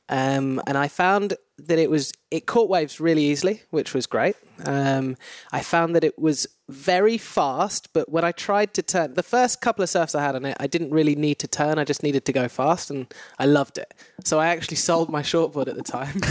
um, 0.07 0.61
and 0.65 0.77
I 0.77 0.87
found 0.87 1.33
that 1.57 1.79
it 1.79 1.89
was 1.89 2.13
it 2.31 2.45
caught 2.45 2.69
waves 2.69 3.01
really 3.01 3.25
easily, 3.25 3.63
which 3.71 3.93
was 3.93 4.07
great. 4.07 4.37
Um, 4.65 5.15
I 5.51 5.61
found 5.61 5.95
that 5.95 6.03
it 6.03 6.17
was 6.17 6.47
very 6.69 7.17
fast, 7.17 7.93
but 7.93 8.09
when 8.09 8.25
I 8.25 8.31
tried 8.31 8.73
to 8.73 8.81
turn, 8.81 9.13
the 9.13 9.23
first 9.23 9.61
couple 9.61 9.83
of 9.83 9.89
surfs 9.89 10.15
I 10.15 10.23
had 10.23 10.35
on 10.35 10.45
it, 10.45 10.57
I 10.59 10.67
didn't 10.67 10.91
really 10.91 11.15
need 11.15 11.39
to 11.39 11.47
turn. 11.47 11.79
I 11.79 11.83
just 11.83 12.03
needed 12.03 12.25
to 12.25 12.33
go 12.33 12.47
fast, 12.47 12.89
and 12.89 13.13
I 13.39 13.45
loved 13.45 13.77
it. 13.77 13.93
So 14.23 14.39
I 14.39 14.47
actually 14.47 14.77
sold 14.77 15.09
my 15.09 15.21
shortboard 15.21 15.67
at 15.67 15.75
the 15.75 15.83
time. 15.83 16.21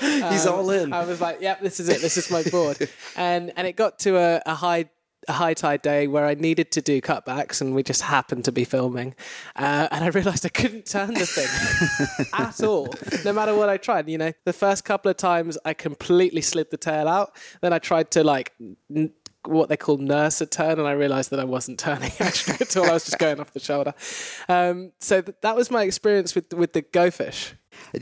He's 0.30 0.46
all 0.46 0.70
in. 0.70 0.92
I 0.92 1.04
was 1.04 1.20
like, 1.20 1.40
"Yep, 1.40 1.60
this 1.60 1.80
is 1.80 1.88
it. 1.88 2.00
This 2.00 2.16
is 2.16 2.30
my 2.30 2.42
board." 2.42 2.88
and 3.16 3.52
and 3.56 3.66
it 3.66 3.76
got 3.76 3.98
to 4.00 4.16
a, 4.18 4.42
a 4.44 4.54
high 4.54 4.90
a 5.28 5.32
high 5.32 5.54
tide 5.54 5.82
day 5.82 6.06
where 6.06 6.26
I 6.26 6.34
needed 6.34 6.70
to 6.72 6.82
do 6.82 7.00
cutbacks, 7.00 7.60
and 7.60 7.74
we 7.74 7.82
just 7.82 8.02
happened 8.02 8.44
to 8.46 8.52
be 8.52 8.64
filming, 8.64 9.14
uh, 9.56 9.88
and 9.90 10.04
I 10.04 10.08
realised 10.08 10.44
I 10.46 10.48
couldn't 10.50 10.86
turn 10.86 11.14
the 11.14 11.26
thing 11.26 12.26
at 12.32 12.62
all, 12.62 12.88
no 13.24 13.32
matter 13.32 13.54
what 13.54 13.68
I 13.68 13.76
tried. 13.76 14.08
You 14.08 14.18
know, 14.18 14.32
the 14.44 14.52
first 14.52 14.84
couple 14.84 15.10
of 15.10 15.16
times 15.16 15.58
I 15.64 15.74
completely 15.74 16.40
slid 16.40 16.70
the 16.70 16.76
tail 16.76 17.08
out. 17.08 17.36
Then 17.60 17.72
I 17.72 17.78
tried 17.78 18.10
to 18.12 18.24
like. 18.24 18.52
N- 18.94 19.12
what 19.46 19.70
they 19.70 19.76
call 19.78 19.96
nurse 19.96 20.42
a 20.42 20.46
turn, 20.46 20.78
and 20.78 20.86
I 20.86 20.92
realised 20.92 21.30
that 21.30 21.40
I 21.40 21.44
wasn't 21.44 21.78
turning 21.78 22.12
actually 22.20 22.56
at 22.60 22.76
all. 22.76 22.84
I 22.84 22.92
was 22.92 23.06
just 23.06 23.18
going 23.18 23.40
off 23.40 23.54
the 23.54 23.60
shoulder. 23.60 23.94
Um, 24.50 24.92
so 25.00 25.22
th- 25.22 25.38
that 25.40 25.56
was 25.56 25.70
my 25.70 25.84
experience 25.84 26.34
with 26.34 26.52
with 26.52 26.74
the 26.74 26.82
Go 26.82 27.10
Fish. 27.10 27.54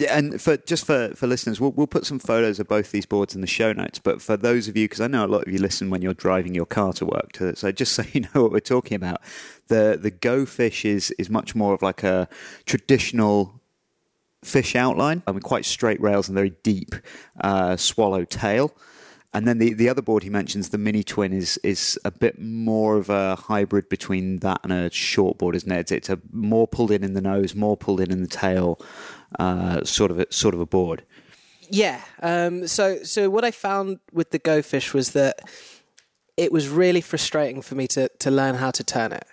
And 0.08 0.40
for 0.40 0.56
just 0.56 0.84
for, 0.84 1.14
for 1.14 1.26
listeners, 1.26 1.60
we'll, 1.60 1.72
we'll 1.72 1.86
put 1.86 2.06
some 2.06 2.18
photos 2.18 2.60
of 2.60 2.68
both 2.68 2.90
these 2.90 3.06
boards 3.06 3.34
in 3.34 3.40
the 3.40 3.46
show 3.46 3.72
notes. 3.72 3.98
But 3.98 4.20
for 4.20 4.36
those 4.36 4.68
of 4.68 4.76
you, 4.76 4.84
because 4.84 5.00
I 5.00 5.06
know 5.06 5.24
a 5.24 5.26
lot 5.26 5.46
of 5.46 5.52
you 5.52 5.58
listen 5.58 5.90
when 5.90 6.02
you're 6.02 6.14
driving 6.14 6.54
your 6.54 6.66
car 6.66 6.92
to 6.94 7.06
work, 7.06 7.32
to, 7.32 7.56
so 7.56 7.72
just 7.72 7.92
so 7.94 8.02
you 8.12 8.22
know 8.22 8.42
what 8.42 8.52
we're 8.52 8.60
talking 8.60 8.96
about, 8.96 9.20
the 9.68 9.98
the 10.00 10.10
Go 10.10 10.46
Fish 10.46 10.84
is 10.84 11.10
is 11.12 11.30
much 11.30 11.54
more 11.54 11.74
of 11.74 11.82
like 11.82 12.02
a 12.02 12.28
traditional 12.66 13.60
fish 14.44 14.76
outline. 14.76 15.22
I 15.26 15.32
mean, 15.32 15.40
quite 15.40 15.64
straight 15.64 16.00
rails 16.00 16.28
and 16.28 16.36
very 16.36 16.50
deep 16.62 16.94
uh, 17.40 17.76
swallow 17.76 18.24
tail. 18.24 18.74
And 19.34 19.46
then 19.46 19.58
the, 19.58 19.74
the 19.74 19.90
other 19.90 20.00
board 20.00 20.22
he 20.22 20.30
mentions, 20.30 20.70
the 20.70 20.78
Mini 20.78 21.04
Twin, 21.04 21.34
is 21.34 21.58
is 21.62 21.98
a 22.04 22.10
bit 22.10 22.40
more 22.40 22.96
of 22.96 23.10
a 23.10 23.36
hybrid 23.36 23.90
between 23.90 24.38
that 24.38 24.60
and 24.62 24.72
a 24.72 24.90
short 24.90 25.36
board, 25.36 25.54
isn't 25.54 25.70
it? 25.70 25.92
It's, 25.92 26.08
a 26.08 26.18
more 26.32 26.66
pulled 26.66 26.90
in 26.90 27.04
in 27.04 27.12
the 27.12 27.20
nose, 27.20 27.54
more 27.54 27.76
pulled 27.76 28.00
in 28.00 28.10
in 28.10 28.22
the 28.22 28.28
tail, 28.28 28.80
uh, 29.38 29.84
sort 29.84 30.10
of 30.10 30.20
a, 30.20 30.32
sort 30.32 30.54
of 30.54 30.60
a 30.60 30.66
board. 30.66 31.04
Yeah. 31.70 32.00
Um, 32.22 32.66
so 32.66 33.02
so 33.02 33.28
what 33.30 33.44
I 33.44 33.50
found 33.50 33.98
with 34.12 34.30
the 34.30 34.38
Go 34.38 34.62
Fish 34.62 34.94
was 34.94 35.12
that 35.12 35.40
it 36.36 36.52
was 36.52 36.68
really 36.68 37.00
frustrating 37.00 37.62
for 37.62 37.74
me 37.74 37.86
to 37.88 38.08
to 38.20 38.30
learn 38.30 38.54
how 38.56 38.70
to 38.70 38.84
turn 38.84 39.12
it. 39.12 39.26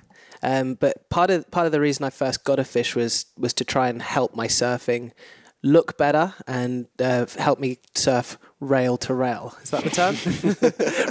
Um, 0.43 0.75
but 0.75 1.09
part 1.09 1.29
of 1.29 1.49
part 1.49 1.65
of 1.65 1.71
the 1.71 1.79
reason 1.79 2.03
I 2.03 2.09
first 2.09 2.43
got 2.43 2.59
a 2.59 2.63
fish 2.63 2.95
was 2.95 3.25
was 3.37 3.53
to 3.55 3.63
try 3.63 3.89
and 3.89 4.01
help 4.01 4.35
my 4.35 4.47
surfing 4.47 5.11
look 5.63 5.97
better 5.97 6.33
and 6.45 6.87
uh, 6.99 7.25
help 7.37 7.59
me 7.59 7.79
surf 7.95 8.37
rail 8.59 8.97
to 8.97 9.13
rail. 9.13 9.55
Is 9.63 9.71
that 9.71 9.83
the 9.83 9.89
term? 9.89 10.15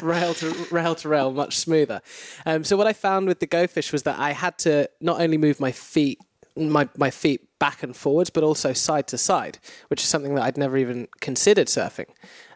rail 0.08 0.34
to 0.34 0.66
rail 0.70 0.94
to 0.96 1.08
rail, 1.08 1.32
much 1.32 1.58
smoother. 1.58 2.00
Um, 2.46 2.64
so 2.64 2.76
what 2.76 2.86
I 2.86 2.92
found 2.92 3.26
with 3.26 3.40
the 3.40 3.46
Go 3.46 3.66
Fish 3.66 3.92
was 3.92 4.04
that 4.04 4.18
I 4.18 4.32
had 4.32 4.58
to 4.58 4.88
not 5.00 5.20
only 5.20 5.38
move 5.38 5.58
my 5.58 5.72
feet 5.72 6.18
my 6.56 6.88
my 6.96 7.10
feet 7.10 7.48
back 7.64 7.82
and 7.82 7.96
forwards, 7.96 8.28
but 8.28 8.44
also 8.44 8.74
side 8.74 9.06
to 9.06 9.16
side, 9.16 9.56
which 9.88 10.02
is 10.02 10.08
something 10.10 10.34
that 10.34 10.42
I'd 10.42 10.58
never 10.58 10.76
even 10.76 11.08
considered 11.20 11.68
surfing. 11.68 12.10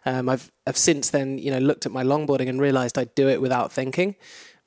Um, 0.05 0.29
I've 0.29 0.51
I've 0.67 0.77
since 0.77 1.09
then 1.09 1.39
you 1.39 1.49
know 1.49 1.57
looked 1.57 1.87
at 1.87 1.91
my 1.91 2.03
longboarding 2.03 2.47
and 2.47 2.61
realised 2.61 2.95
I 2.95 3.05
do 3.05 3.27
it 3.27 3.41
without 3.41 3.71
thinking. 3.71 4.15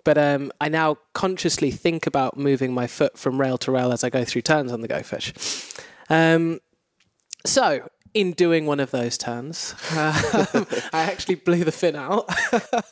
But 0.02 0.18
um, 0.18 0.50
I 0.60 0.68
now 0.68 0.96
consciously 1.12 1.70
think 1.70 2.08
about 2.08 2.36
moving 2.36 2.74
my 2.74 2.88
foot 2.88 3.16
from 3.16 3.40
rail 3.40 3.56
to 3.58 3.70
rail 3.70 3.92
as 3.92 4.02
I 4.02 4.10
go 4.10 4.24
through 4.24 4.42
turns 4.42 4.72
on 4.72 4.80
the 4.80 4.88
Go 4.88 5.00
Fish. 5.04 5.32
Um, 6.10 6.58
so, 7.46 7.88
in 8.14 8.32
doing 8.32 8.66
one 8.66 8.80
of 8.80 8.90
those 8.90 9.16
turns, 9.16 9.74
um, 9.92 10.66
I 10.92 11.02
actually 11.04 11.36
blew 11.36 11.64
the 11.64 11.72
fin 11.72 11.96
out, 11.96 12.30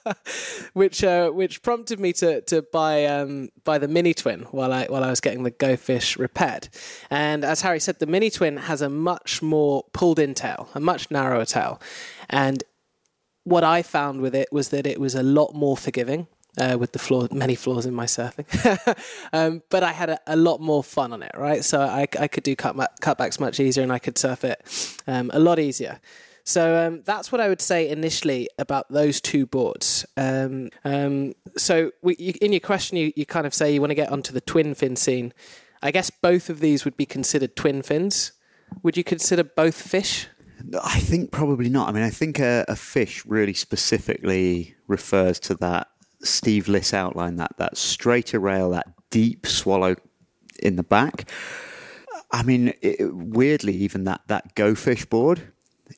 which 0.72 1.04
uh, 1.04 1.30
which 1.30 1.62
prompted 1.62 2.00
me 2.00 2.12
to 2.14 2.40
to 2.42 2.62
buy 2.62 3.04
um, 3.06 3.50
buy 3.64 3.78
the 3.78 3.88
mini 3.88 4.14
twin 4.14 4.40
while 4.50 4.72
I 4.72 4.86
while 4.86 5.04
I 5.04 5.10
was 5.10 5.20
getting 5.20 5.42
the 5.42 5.50
Go 5.50 5.76
Fish 5.76 6.16
repaired. 6.16 6.68
And 7.10 7.44
as 7.44 7.60
Harry 7.60 7.80
said, 7.80 7.98
the 7.98 8.06
mini 8.06 8.30
twin 8.30 8.56
has 8.56 8.82
a 8.82 8.88
much 8.88 9.42
more 9.42 9.84
pulled 9.92 10.18
in 10.18 10.34
tail, 10.34 10.68
a 10.74 10.80
much 10.80 11.10
narrower 11.10 11.44
tail, 11.44 11.80
and 12.28 12.64
what 13.44 13.64
I 13.64 13.82
found 13.82 14.20
with 14.20 14.34
it 14.34 14.48
was 14.52 14.68
that 14.68 14.86
it 14.86 15.00
was 15.00 15.14
a 15.14 15.22
lot 15.22 15.54
more 15.54 15.76
forgiving. 15.76 16.26
Uh, 16.58 16.76
with 16.76 16.90
the 16.90 16.98
flaw, 16.98 17.28
many 17.30 17.54
flaws 17.54 17.86
in 17.86 17.94
my 17.94 18.06
surfing, 18.06 18.44
um, 19.32 19.62
but 19.70 19.84
I 19.84 19.92
had 19.92 20.10
a, 20.10 20.18
a, 20.26 20.34
lot 20.34 20.60
more 20.60 20.82
fun 20.82 21.12
on 21.12 21.22
it, 21.22 21.30
right? 21.36 21.64
So 21.64 21.80
I, 21.80 22.08
I 22.18 22.26
could 22.26 22.42
do 22.42 22.56
cut, 22.56 22.74
cutbacks 23.00 23.38
much 23.38 23.60
easier, 23.60 23.84
and 23.84 23.92
I 23.92 24.00
could 24.00 24.18
surf 24.18 24.44
it 24.44 24.60
um, 25.06 25.30
a 25.32 25.38
lot 25.38 25.60
easier. 25.60 26.00
So 26.44 26.86
um, 26.86 27.02
that's 27.04 27.30
what 27.30 27.40
I 27.40 27.48
would 27.48 27.60
say 27.60 27.88
initially 27.88 28.48
about 28.58 28.88
those 28.90 29.20
two 29.20 29.46
boards. 29.46 30.04
Um, 30.16 30.70
um, 30.84 31.34
so 31.56 31.92
we, 32.02 32.16
you, 32.18 32.34
in 32.40 32.52
your 32.52 32.60
question, 32.60 32.96
you, 32.96 33.12
you 33.14 33.26
kind 33.26 33.46
of 33.46 33.54
say 33.54 33.72
you 33.72 33.80
want 33.80 33.92
to 33.92 33.94
get 33.94 34.10
onto 34.10 34.32
the 34.32 34.40
twin 34.40 34.74
fin 34.74 34.96
scene. 34.96 35.32
I 35.82 35.92
guess 35.92 36.10
both 36.10 36.50
of 36.50 36.58
these 36.58 36.84
would 36.84 36.96
be 36.96 37.06
considered 37.06 37.56
twin 37.56 37.82
fins. 37.82 38.32
Would 38.82 38.96
you 38.96 39.04
consider 39.04 39.44
both 39.44 39.80
fish? 39.80 40.26
I 40.82 41.00
think 41.00 41.30
probably 41.30 41.70
not. 41.70 41.88
I 41.88 41.92
mean, 41.92 42.02
I 42.02 42.10
think 42.10 42.38
a, 42.38 42.64
a 42.68 42.76
fish 42.76 43.24
really 43.24 43.54
specifically 43.54 44.74
refers 44.86 45.40
to 45.40 45.54
that 45.56 45.88
Steve 46.22 46.68
Lis 46.68 46.92
outline, 46.94 47.36
that 47.36 47.52
that 47.58 47.76
straighter 47.76 48.38
rail, 48.38 48.70
that 48.70 48.88
deep 49.10 49.46
swallow 49.46 49.96
in 50.62 50.76
the 50.76 50.82
back. 50.82 51.30
I 52.32 52.42
mean, 52.42 52.72
it, 52.80 53.12
weirdly, 53.14 53.74
even 53.74 54.04
that 54.04 54.20
that 54.28 54.54
Go 54.54 54.74
Fish 54.74 55.04
board 55.06 55.42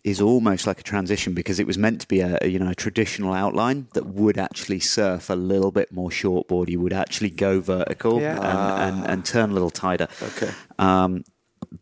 is 0.04 0.22
almost 0.22 0.66
like 0.66 0.80
a 0.80 0.82
transition 0.82 1.34
because 1.34 1.60
it 1.60 1.66
was 1.66 1.76
meant 1.76 2.00
to 2.00 2.08
be 2.08 2.20
a, 2.20 2.38
a, 2.40 2.48
you 2.48 2.58
know 2.58 2.70
a 2.70 2.74
traditional 2.74 3.34
outline 3.34 3.86
that 3.92 4.06
would 4.06 4.38
actually 4.38 4.80
surf 4.80 5.28
a 5.28 5.34
little 5.34 5.70
bit 5.70 5.92
more 5.92 6.08
shortboard. 6.08 6.68
You 6.70 6.80
would 6.80 6.94
actually 6.94 7.28
go 7.30 7.60
vertical 7.60 8.20
Yeah. 8.20 8.36
and, 8.36 8.40
Ah. 8.42 8.86
and, 8.88 9.06
and 9.10 9.24
turn 9.26 9.50
a 9.50 9.52
little 9.52 9.70
tighter. 9.70 10.08
Okay. 10.22 10.50
Um, 10.78 11.24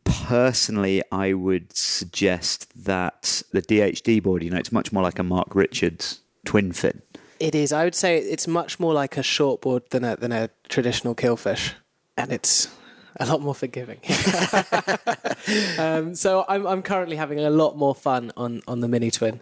personally, 0.04 1.02
I 1.12 1.32
would 1.32 1.74
suggest 1.76 2.84
that 2.84 3.42
the 3.52 3.62
DHD 3.62 4.22
board, 4.22 4.42
you 4.42 4.50
know, 4.50 4.58
it's 4.58 4.72
much 4.72 4.92
more 4.92 5.02
like 5.02 5.18
a 5.18 5.22
Mark 5.22 5.54
Richards 5.54 6.20
twin 6.44 6.72
fin. 6.72 7.02
It 7.40 7.54
is. 7.54 7.72
I 7.72 7.84
would 7.84 7.94
say 7.94 8.18
it's 8.18 8.46
much 8.46 8.78
more 8.78 8.92
like 8.92 9.16
a 9.16 9.22
shortboard 9.22 9.88
than 9.88 10.04
a 10.04 10.14
than 10.14 10.30
a 10.30 10.50
traditional 10.68 11.14
keel 11.14 11.36
fish, 11.36 11.74
and 12.16 12.30
it's 12.30 12.68
a 13.16 13.24
lot 13.24 13.40
more 13.40 13.54
forgiving. 13.54 13.98
um, 15.78 16.14
so 16.14 16.44
I'm 16.48 16.66
I'm 16.66 16.82
currently 16.82 17.16
having 17.16 17.40
a 17.40 17.50
lot 17.50 17.78
more 17.78 17.94
fun 17.94 18.30
on 18.36 18.60
on 18.68 18.80
the 18.80 18.88
mini 18.88 19.10
twin. 19.10 19.40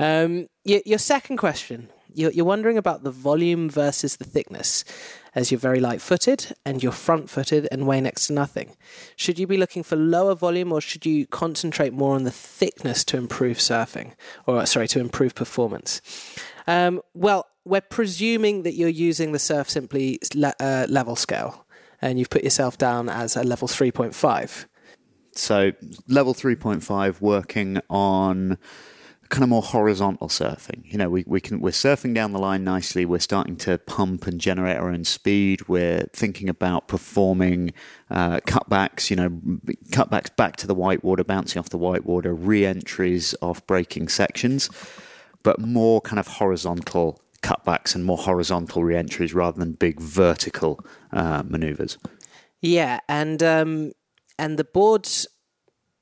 Um, 0.00 0.48
your, 0.64 0.80
your 0.84 0.98
second 0.98 1.36
question 1.36 1.88
you're, 2.14 2.30
you're 2.32 2.44
wondering 2.44 2.78
about 2.78 3.02
the 3.02 3.10
volume 3.10 3.68
versus 3.68 4.16
the 4.16 4.24
thickness, 4.24 4.84
as 5.34 5.50
you're 5.50 5.60
very 5.60 5.80
light 5.80 6.00
footed 6.00 6.54
and 6.64 6.82
you're 6.82 6.92
front 6.92 7.30
footed 7.30 7.68
and 7.72 7.86
weigh 7.86 8.00
next 8.00 8.26
to 8.26 8.32
nothing. 8.32 8.76
Should 9.16 9.38
you 9.38 9.46
be 9.46 9.56
looking 9.56 9.82
for 9.82 9.96
lower 9.96 10.34
volume 10.34 10.72
or 10.72 10.80
should 10.80 11.06
you 11.06 11.26
concentrate 11.26 11.92
more 11.92 12.14
on 12.14 12.24
the 12.24 12.30
thickness 12.30 13.04
to 13.04 13.16
improve 13.16 13.58
surfing, 13.58 14.12
or 14.46 14.64
sorry, 14.66 14.88
to 14.88 15.00
improve 15.00 15.34
performance? 15.34 16.00
Um, 16.66 17.00
well, 17.14 17.46
we're 17.64 17.80
presuming 17.80 18.62
that 18.64 18.74
you're 18.74 18.88
using 18.88 19.32
the 19.32 19.38
Surf 19.38 19.70
Simply 19.70 20.18
le- 20.34 20.54
uh, 20.60 20.86
level 20.88 21.16
scale 21.16 21.66
and 22.00 22.18
you've 22.18 22.30
put 22.30 22.42
yourself 22.42 22.76
down 22.76 23.08
as 23.08 23.36
a 23.36 23.44
level 23.44 23.68
3.5. 23.68 24.66
So 25.34 25.72
level 26.08 26.34
3.5 26.34 27.20
working 27.20 27.80
on 27.88 28.58
kind 29.32 29.44
of 29.44 29.48
more 29.48 29.62
horizontal 29.62 30.28
surfing. 30.28 30.82
You 30.84 30.98
know, 30.98 31.08
we, 31.08 31.24
we 31.26 31.40
can 31.40 31.60
we're 31.60 31.70
surfing 31.70 32.14
down 32.14 32.32
the 32.32 32.38
line 32.38 32.64
nicely. 32.64 33.06
We're 33.06 33.18
starting 33.18 33.56
to 33.58 33.78
pump 33.78 34.26
and 34.26 34.38
generate 34.38 34.76
our 34.76 34.90
own 34.90 35.04
speed. 35.04 35.66
We're 35.68 36.06
thinking 36.12 36.50
about 36.50 36.86
performing 36.86 37.72
uh, 38.10 38.40
cutbacks. 38.40 39.08
You 39.08 39.16
know, 39.16 39.30
cutbacks 39.88 40.36
back 40.36 40.56
to 40.56 40.66
the 40.66 40.74
whitewater, 40.74 41.24
bouncing 41.24 41.60
off 41.60 41.70
the 41.70 41.78
whitewater, 41.78 42.34
re-entries 42.34 43.34
off 43.40 43.66
breaking 43.66 44.08
sections, 44.08 44.68
but 45.42 45.60
more 45.60 46.00
kind 46.00 46.18
of 46.18 46.26
horizontal 46.26 47.20
cutbacks 47.42 47.94
and 47.94 48.04
more 48.04 48.18
horizontal 48.18 48.84
re-entries 48.84 49.34
rather 49.34 49.58
than 49.58 49.72
big 49.72 50.00
vertical 50.00 50.84
uh, 51.12 51.42
maneuvers. 51.46 51.98
Yeah, 52.60 53.00
and 53.08 53.42
um, 53.42 53.92
and 54.38 54.58
the 54.58 54.64
boards, 54.64 55.26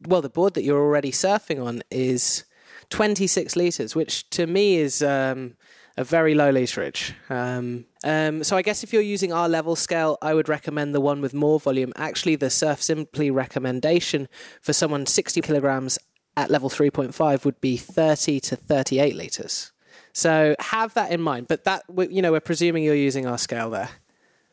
well, 0.07 0.23
the 0.23 0.29
board 0.29 0.55
that 0.55 0.63
you're 0.63 0.81
already 0.81 1.11
surfing 1.11 1.65
on 1.65 1.83
is 1.91 2.45
26 2.91 3.57
liters, 3.57 3.95
which 3.95 4.29
to 4.31 4.47
me 4.47 4.77
is 4.77 5.03
um, 5.03 5.55
a 5.97 6.05
very 6.05 6.35
low 6.35 6.53
literage. 6.53 7.15
Um, 7.31 7.87
um, 8.05 8.45
so 8.45 8.57
I 8.57 8.63
guess 8.63 8.85
if 8.85 8.93
you're 8.93 9.03
using 9.03 9.33
our 9.33 9.49
level 9.49 9.77
scale, 9.77 10.19
I 10.21 10.35
would 10.35 10.49
recommend 10.49 10.95
the 10.95 11.01
one 11.01 11.21
with 11.21 11.33
more 11.33 11.59
volume. 11.59 11.93
Actually, 11.97 12.37
the 12.37 12.51
Surf 12.51 12.83
Simply 12.83 13.31
recommendation 13.31 14.29
for 14.61 14.73
someone 14.73 15.07
60 15.07 15.41
kilograms 15.41 15.99
at 16.37 16.51
level 16.51 16.71
3.5 16.71 17.45
would 17.45 17.61
be 17.61 17.77
30 17.77 18.41
to 18.41 18.57
38 18.57 19.17
liters. 19.17 19.73
So 20.13 20.55
have 20.59 20.95
that 20.95 21.13
in 21.13 21.21
mind. 21.21 21.49
But 21.49 21.65
that, 21.65 21.85
you 22.11 22.23
know, 22.23 22.33
we're 22.33 22.41
presuming 22.41 22.83
you're 22.83 22.95
using 22.95 23.27
our 23.27 23.39
scale 23.39 23.71
there. 23.71 23.91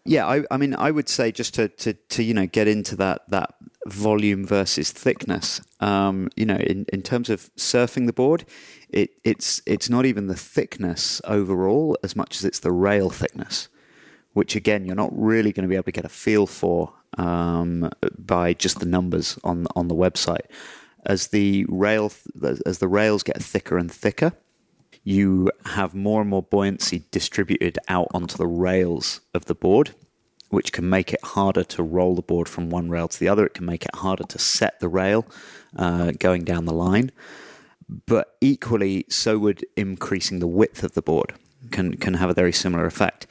Yeah, 0.05 0.25
I, 0.25 0.43
I 0.49 0.55
mean, 0.55 0.73
I 0.73 0.89
would 0.89 1.09
say 1.09 1.34
just 1.34 1.53
to, 1.55 1.67
to, 1.67 1.91
to 1.93 2.23
you 2.23 2.34
know 2.34 2.45
get 2.45 2.69
into 2.69 2.95
that 2.95 3.23
that 3.28 3.55
volume 3.88 4.45
versus 4.45 4.89
thickness. 4.89 5.59
Um, 5.82 6.30
you 6.38 6.45
know, 6.45 6.55
in, 6.55 6.86
in 6.93 7.01
terms 7.01 7.30
of 7.30 7.53
surfing 7.55 8.05
the 8.05 8.13
board, 8.13 8.45
it, 8.88 9.09
it's 9.25 9.61
it's 9.65 9.89
not 9.89 10.05
even 10.05 10.28
the 10.28 10.36
thickness 10.36 11.21
overall 11.25 11.97
as 12.03 12.15
much 12.15 12.38
as 12.38 12.45
it's 12.45 12.59
the 12.59 12.71
rail 12.71 13.09
thickness, 13.09 13.67
which 14.32 14.55
again 14.55 14.86
you're 14.86 14.95
not 14.95 15.11
really 15.11 15.51
going 15.51 15.63
to 15.63 15.69
be 15.69 15.75
able 15.75 15.84
to 15.84 15.91
get 15.91 16.05
a 16.05 16.09
feel 16.09 16.47
for 16.47 16.93
um, 17.17 17.89
by 18.17 18.53
just 18.53 18.80
the 18.80 18.86
numbers 18.86 19.38
on 19.43 19.67
on 19.75 19.89
the 19.89 19.95
website. 19.95 20.45
As 21.08 21.28
the 21.28 21.66
rail 21.70 22.12
as 22.66 22.78
the 22.80 22.88
rails 22.88 23.24
get 23.24 23.41
thicker 23.41 23.78
and 23.78 23.89
thicker, 23.89 24.34
you 25.03 25.49
have 25.66 25.95
more 25.95 26.20
and 26.20 26.30
more 26.30 26.43
buoyancy 26.43 27.05
distributed 27.12 27.80
out 27.88 28.10
onto 28.14 28.36
the 28.36 28.45
rails 28.45 29.22
of 29.34 29.45
the 29.45 29.55
board, 29.55 29.91
which 30.49 30.74
can 30.74 30.89
make 30.89 31.14
it 31.14 31.24
harder 31.24 31.64
to 31.64 31.82
roll 31.82 32.14
the 32.14 32.22
board 32.22 32.49
from 32.49 32.70
one 32.70 32.89
rail 32.89 33.08
to 33.08 33.20
the 33.20 33.30
other. 33.30 33.45
It 33.45 33.53
can 33.53 33.66
make 33.66 33.86
it 33.86 33.95
harder 33.95 34.26
to 34.26 34.38
set 34.38 34.82
the 34.82 34.89
rail 34.89 35.26
uh, 35.78 36.12
going 36.20 36.43
down 36.43 36.66
the 36.66 36.74
line. 36.74 37.12
But 38.05 38.36
equally, 38.41 39.05
so 39.08 39.39
would 39.39 39.66
increasing 39.78 40.39
the 40.39 40.47
width 40.47 40.84
of 40.84 40.93
the 40.93 41.01
board 41.01 41.36
can 41.72 41.95
can 41.95 42.16
have 42.16 42.30
a 42.30 42.34
very 42.34 42.51
similar 42.51 42.86
effect. 42.86 43.28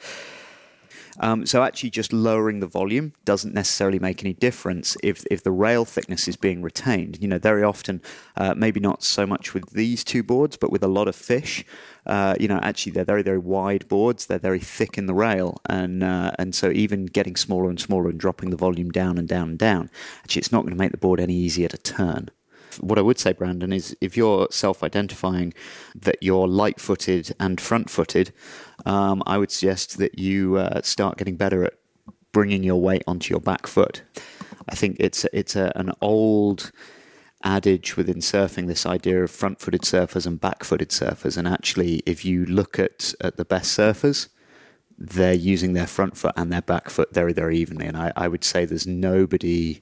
Um, 1.19 1.45
so 1.45 1.63
actually, 1.63 1.89
just 1.89 2.13
lowering 2.13 2.59
the 2.59 2.67
volume 2.67 3.13
doesn't 3.25 3.53
necessarily 3.53 3.99
make 3.99 4.23
any 4.23 4.33
difference 4.33 4.97
if 5.03 5.25
if 5.31 5.43
the 5.43 5.51
rail 5.51 5.85
thickness 5.85 6.27
is 6.27 6.35
being 6.35 6.61
retained. 6.61 7.17
You 7.21 7.27
know, 7.27 7.39
very 7.39 7.63
often, 7.63 8.01
uh, 8.35 8.53
maybe 8.55 8.79
not 8.79 9.03
so 9.03 9.25
much 9.25 9.53
with 9.53 9.71
these 9.71 10.03
two 10.03 10.23
boards, 10.23 10.57
but 10.57 10.71
with 10.71 10.83
a 10.83 10.87
lot 10.87 11.07
of 11.07 11.15
fish, 11.15 11.65
uh, 12.05 12.35
you 12.39 12.47
know, 12.47 12.59
actually 12.61 12.91
they're 12.91 13.05
very 13.05 13.23
very 13.23 13.39
wide 13.39 13.87
boards. 13.87 14.25
They're 14.25 14.39
very 14.39 14.59
thick 14.59 14.97
in 14.97 15.07
the 15.07 15.13
rail, 15.13 15.59
and 15.65 16.03
uh, 16.03 16.31
and 16.39 16.53
so 16.53 16.69
even 16.71 17.05
getting 17.05 17.35
smaller 17.35 17.69
and 17.69 17.79
smaller 17.79 18.09
and 18.09 18.19
dropping 18.19 18.49
the 18.49 18.57
volume 18.57 18.91
down 18.91 19.17
and 19.17 19.27
down 19.27 19.49
and 19.49 19.57
down, 19.57 19.89
actually, 20.23 20.41
it's 20.41 20.51
not 20.51 20.61
going 20.61 20.73
to 20.73 20.79
make 20.79 20.91
the 20.91 20.97
board 20.97 21.19
any 21.19 21.35
easier 21.35 21.67
to 21.67 21.77
turn 21.77 22.29
what 22.79 22.97
I 22.97 23.01
would 23.01 23.19
say, 23.19 23.33
Brandon, 23.33 23.73
is 23.73 23.95
if 24.01 24.17
you're 24.17 24.47
self 24.51 24.83
identifying 24.83 25.53
that 25.95 26.17
you're 26.21 26.47
light 26.47 26.79
footed 26.79 27.33
and 27.39 27.59
front 27.59 27.89
footed, 27.89 28.33
um, 28.85 29.23
I 29.25 29.37
would 29.37 29.51
suggest 29.51 29.97
that 29.97 30.19
you 30.19 30.57
uh, 30.57 30.81
start 30.81 31.17
getting 31.17 31.35
better 31.35 31.63
at 31.63 31.73
bringing 32.31 32.63
your 32.63 32.79
weight 32.81 33.03
onto 33.07 33.33
your 33.33 33.41
back 33.41 33.67
foot. 33.67 34.03
I 34.69 34.75
think 34.75 34.97
it's 34.99 35.25
it's 35.33 35.55
a, 35.55 35.71
an 35.75 35.91
old 36.01 36.71
adage 37.43 37.95
within 37.95 38.17
surfing 38.17 38.67
this 38.67 38.85
idea 38.85 39.23
of 39.23 39.31
front 39.31 39.59
footed 39.59 39.81
surfers 39.81 40.25
and 40.25 40.39
back 40.39 40.63
footed 40.63 40.89
surfers. 40.89 41.37
And 41.37 41.47
actually, 41.47 42.01
if 42.05 42.25
you 42.25 42.45
look 42.45 42.79
at, 42.79 43.13
at 43.21 43.37
the 43.37 43.45
best 43.45 43.77
surfers, 43.77 44.27
they're 44.97 45.33
using 45.33 45.73
their 45.73 45.87
front 45.87 46.17
foot 46.17 46.33
and 46.35 46.51
their 46.51 46.61
back 46.61 46.89
foot 46.89 47.13
very, 47.13 47.33
very 47.33 47.57
evenly. 47.57 47.85
And 47.85 47.95
I, 47.95 48.11
I 48.15 48.27
would 48.27 48.43
say 48.43 48.65
there's 48.65 48.87
nobody 48.87 49.81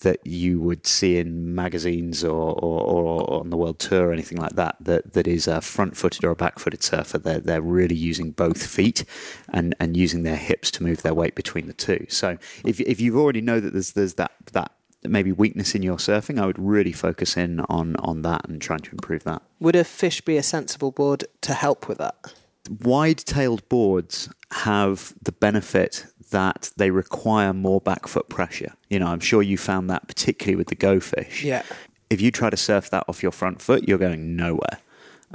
that 0.00 0.26
you 0.26 0.60
would 0.60 0.86
see 0.86 1.18
in 1.18 1.54
magazines 1.54 2.24
or, 2.24 2.52
or, 2.52 2.80
or, 2.80 3.40
on 3.40 3.50
the 3.50 3.56
world 3.56 3.78
tour 3.78 4.08
or 4.08 4.12
anything 4.12 4.38
like 4.38 4.54
that 4.56 4.76
that, 4.80 5.12
that 5.12 5.26
is 5.26 5.46
a 5.46 5.60
front 5.60 5.96
footed 5.96 6.24
or 6.24 6.30
a 6.30 6.36
back 6.36 6.58
footed 6.58 6.82
surfer. 6.82 7.18
They're, 7.18 7.40
they're 7.40 7.62
really 7.62 7.94
using 7.94 8.30
both 8.30 8.66
feet 8.66 9.04
and, 9.50 9.74
and 9.78 9.96
using 9.96 10.22
their 10.22 10.36
hips 10.36 10.70
to 10.72 10.82
move 10.82 11.02
their 11.02 11.14
weight 11.14 11.34
between 11.34 11.66
the 11.66 11.72
two. 11.72 12.06
So 12.08 12.38
if, 12.64 12.80
if 12.80 13.00
you 13.00 13.20
already 13.20 13.40
know 13.40 13.60
that 13.60 13.72
there's, 13.72 13.92
there's 13.92 14.14
that, 14.14 14.32
that 14.52 14.72
maybe 15.04 15.32
weakness 15.32 15.74
in 15.74 15.82
your 15.82 15.96
surfing, 15.96 16.40
I 16.40 16.46
would 16.46 16.58
really 16.58 16.92
focus 16.92 17.36
in 17.36 17.60
on, 17.60 17.96
on 17.96 18.22
that 18.22 18.48
and 18.48 18.60
trying 18.60 18.80
to 18.80 18.92
improve 18.92 19.24
that. 19.24 19.42
Would 19.60 19.76
a 19.76 19.84
fish 19.84 20.20
be 20.22 20.36
a 20.36 20.42
sensible 20.42 20.90
board 20.90 21.24
to 21.42 21.54
help 21.54 21.88
with 21.88 21.98
that? 21.98 22.34
Wide 22.82 23.18
tailed 23.18 23.68
boards 23.68 24.28
have 24.52 25.14
the 25.22 25.32
benefit 25.32 26.06
that 26.30 26.70
they 26.76 26.90
require 26.90 27.52
more 27.52 27.80
back 27.80 28.06
foot 28.06 28.28
pressure. 28.28 28.72
You 28.88 28.98
know, 28.98 29.06
I'm 29.06 29.20
sure 29.20 29.42
you 29.42 29.58
found 29.58 29.90
that 29.90 30.08
particularly 30.08 30.56
with 30.56 30.68
the 30.68 30.74
Go 30.74 31.00
fish. 31.00 31.44
Yeah. 31.44 31.62
If 32.08 32.20
you 32.20 32.30
try 32.30 32.50
to 32.50 32.56
surf 32.56 32.90
that 32.90 33.04
off 33.08 33.22
your 33.22 33.32
front 33.32 33.62
foot, 33.62 33.88
you're 33.88 33.98
going 33.98 34.34
nowhere. 34.36 34.78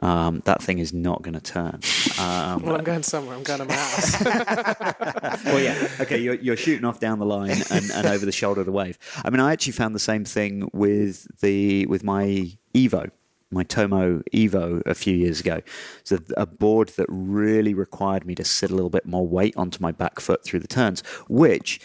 Um, 0.02 0.42
that 0.44 0.62
thing 0.62 0.80
is 0.80 0.94
not 0.94 1.22
going 1.22 1.36
to 1.36 1.40
turn. 1.40 1.80
Um, 2.20 2.64
well, 2.64 2.76
I'm 2.76 2.84
going 2.84 3.04
somewhere. 3.04 3.36
I'm 3.36 3.44
going 3.44 3.60
to 3.60 3.66
my 3.66 3.74
house. 3.76 4.24
well, 5.46 5.62
yeah. 5.62 5.88
Okay, 6.02 6.18
you're, 6.18 6.36
you're 6.36 6.58
shooting 6.58 6.84
off 6.84 7.00
down 7.00 7.20
the 7.20 7.26
line 7.26 7.62
and, 7.72 7.92
and 7.92 8.06
over 8.06 8.26
the 8.26 8.34
shoulder 8.34 8.60
of 8.60 8.66
the 8.66 8.74
wave. 8.74 8.98
I 9.24 9.30
mean, 9.30 9.40
I 9.40 9.54
actually 9.54 9.72
found 9.72 9.96
the 9.96 10.00
same 10.00 10.26
thing 10.26 10.70
with 10.74 11.28
the 11.40 11.86
with 11.86 12.04
my 12.04 12.52
Evo 12.74 13.10
my 13.56 13.64
Tomo 13.64 14.22
Evo 14.34 14.86
a 14.86 14.94
few 14.94 15.16
years 15.16 15.40
ago. 15.40 15.62
It's 16.02 16.12
a, 16.12 16.22
a, 16.38 16.46
board 16.46 16.90
that 16.90 17.08
really 17.10 17.74
required 17.74 18.26
me 18.26 18.36
to 18.36 18.44
sit 18.44 18.70
a 18.70 18.76
little 18.76 18.90
bit 18.90 19.06
more 19.06 19.28
weight 19.28 19.56
onto 19.58 19.82
my 19.82 19.92
back 19.92 20.20
foot 20.20 20.44
through 20.44 20.60
the 20.60 20.68
turns, 20.68 21.02
which. 21.28 21.80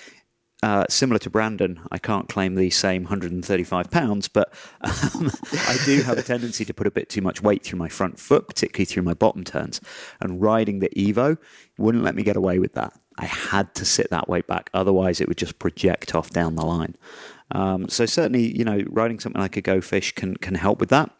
Uh, 0.62 0.84
similar 0.90 1.18
to 1.18 1.30
Brandon, 1.30 1.80
I 1.90 1.96
can't 1.96 2.28
claim 2.28 2.54
the 2.54 2.68
same 2.68 3.04
135 3.04 3.90
pounds, 3.90 4.28
but 4.28 4.52
um, 4.82 5.30
I 5.52 5.78
do 5.86 6.02
have 6.02 6.18
a 6.18 6.22
tendency 6.22 6.66
to 6.66 6.74
put 6.74 6.86
a 6.86 6.90
bit 6.90 7.08
too 7.08 7.22
much 7.22 7.42
weight 7.42 7.64
through 7.64 7.78
my 7.78 7.88
front 7.88 8.20
foot, 8.20 8.46
particularly 8.46 8.84
through 8.84 9.04
my 9.04 9.14
bottom 9.14 9.42
turns. 9.42 9.80
And 10.20 10.42
riding 10.42 10.80
the 10.80 10.90
Evo 10.90 11.38
wouldn't 11.78 12.04
let 12.04 12.14
me 12.14 12.22
get 12.22 12.36
away 12.36 12.58
with 12.58 12.74
that. 12.74 12.92
I 13.16 13.24
had 13.24 13.74
to 13.76 13.86
sit 13.86 14.10
that 14.10 14.28
weight 14.28 14.46
back, 14.46 14.68
otherwise, 14.74 15.22
it 15.22 15.28
would 15.28 15.38
just 15.38 15.58
project 15.58 16.14
off 16.14 16.28
down 16.28 16.56
the 16.56 16.66
line. 16.66 16.94
Um, 17.52 17.88
so 17.88 18.06
certainly, 18.06 18.56
you 18.56 18.64
know, 18.64 18.82
riding 18.88 19.20
something 19.20 19.40
like 19.40 19.56
a 19.56 19.60
Go 19.60 19.80
Fish 19.80 20.12
can 20.12 20.36
can 20.36 20.54
help 20.54 20.80
with 20.80 20.88
that. 20.90 21.10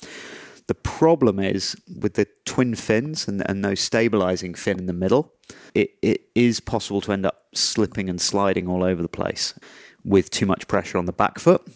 The 0.70 0.74
problem 0.76 1.40
is 1.40 1.74
with 2.00 2.14
the 2.14 2.28
twin 2.44 2.76
fins 2.76 3.26
and, 3.26 3.42
and 3.50 3.60
no 3.60 3.74
stabilizing 3.74 4.54
fin 4.54 4.78
in 4.78 4.86
the 4.86 4.92
middle, 4.92 5.32
it, 5.74 5.96
it 6.00 6.28
is 6.36 6.60
possible 6.60 7.00
to 7.00 7.10
end 7.10 7.26
up 7.26 7.46
slipping 7.52 8.08
and 8.08 8.20
sliding 8.20 8.68
all 8.68 8.84
over 8.84 9.02
the 9.02 9.08
place 9.08 9.58
with 10.04 10.30
too 10.30 10.46
much 10.46 10.68
pressure 10.68 10.96
on 10.96 11.06
the 11.06 11.12
back 11.12 11.40
foot, 11.40 11.66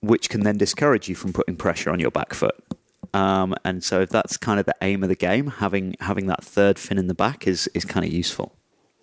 which 0.00 0.28
can 0.28 0.40
then 0.40 0.58
discourage 0.58 1.08
you 1.08 1.14
from 1.14 1.32
putting 1.32 1.54
pressure 1.54 1.90
on 1.90 2.00
your 2.00 2.10
back 2.10 2.34
foot. 2.34 2.56
Um, 3.14 3.54
and 3.64 3.84
so 3.84 4.00
if 4.00 4.10
that's 4.10 4.36
kind 4.36 4.58
of 4.58 4.66
the 4.66 4.74
aim 4.82 5.04
of 5.04 5.08
the 5.08 5.14
game, 5.14 5.46
having 5.46 5.94
having 6.00 6.26
that 6.26 6.42
third 6.42 6.76
fin 6.76 6.98
in 6.98 7.06
the 7.06 7.14
back 7.14 7.46
is 7.46 7.68
is 7.72 7.84
kind 7.84 8.04
of 8.04 8.12
useful. 8.12 8.52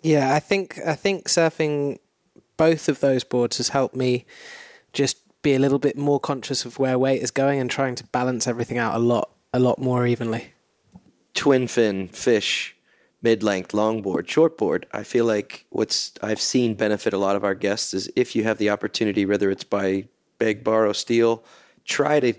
Yeah, 0.02 0.34
I 0.34 0.40
think 0.40 0.78
I 0.84 0.94
think 0.94 1.28
surfing 1.28 2.00
both 2.58 2.90
of 2.90 3.00
those 3.00 3.24
boards 3.24 3.56
has 3.56 3.70
helped 3.70 3.96
me 3.96 4.26
just 4.92 5.16
be 5.48 5.54
a 5.54 5.58
little 5.58 5.78
bit 5.78 5.96
more 5.96 6.20
conscious 6.20 6.66
of 6.66 6.78
where 6.78 6.98
weight 6.98 7.22
is 7.22 7.30
going 7.30 7.58
and 7.58 7.70
trying 7.70 7.94
to 7.94 8.04
balance 8.08 8.46
everything 8.46 8.76
out 8.76 8.94
a 8.94 8.98
lot 8.98 9.30
a 9.54 9.58
lot 9.58 9.78
more 9.78 10.06
evenly. 10.06 10.52
Twin 11.32 11.66
fin 11.66 12.08
fish 12.08 12.76
mid 13.22 13.42
length 13.42 13.72
longboard, 13.72 14.26
shortboard. 14.26 14.84
I 14.92 15.02
feel 15.04 15.24
like 15.24 15.64
what's 15.70 16.12
I've 16.22 16.40
seen 16.40 16.74
benefit 16.74 17.14
a 17.14 17.18
lot 17.18 17.34
of 17.34 17.44
our 17.44 17.54
guests 17.54 17.94
is 17.94 18.12
if 18.14 18.36
you 18.36 18.44
have 18.44 18.58
the 18.58 18.68
opportunity, 18.68 19.24
whether 19.24 19.50
it's 19.50 19.64
by 19.64 20.08
beg, 20.38 20.62
borrow, 20.62 20.92
steal, 20.92 21.42
try 21.86 22.20
to 22.20 22.34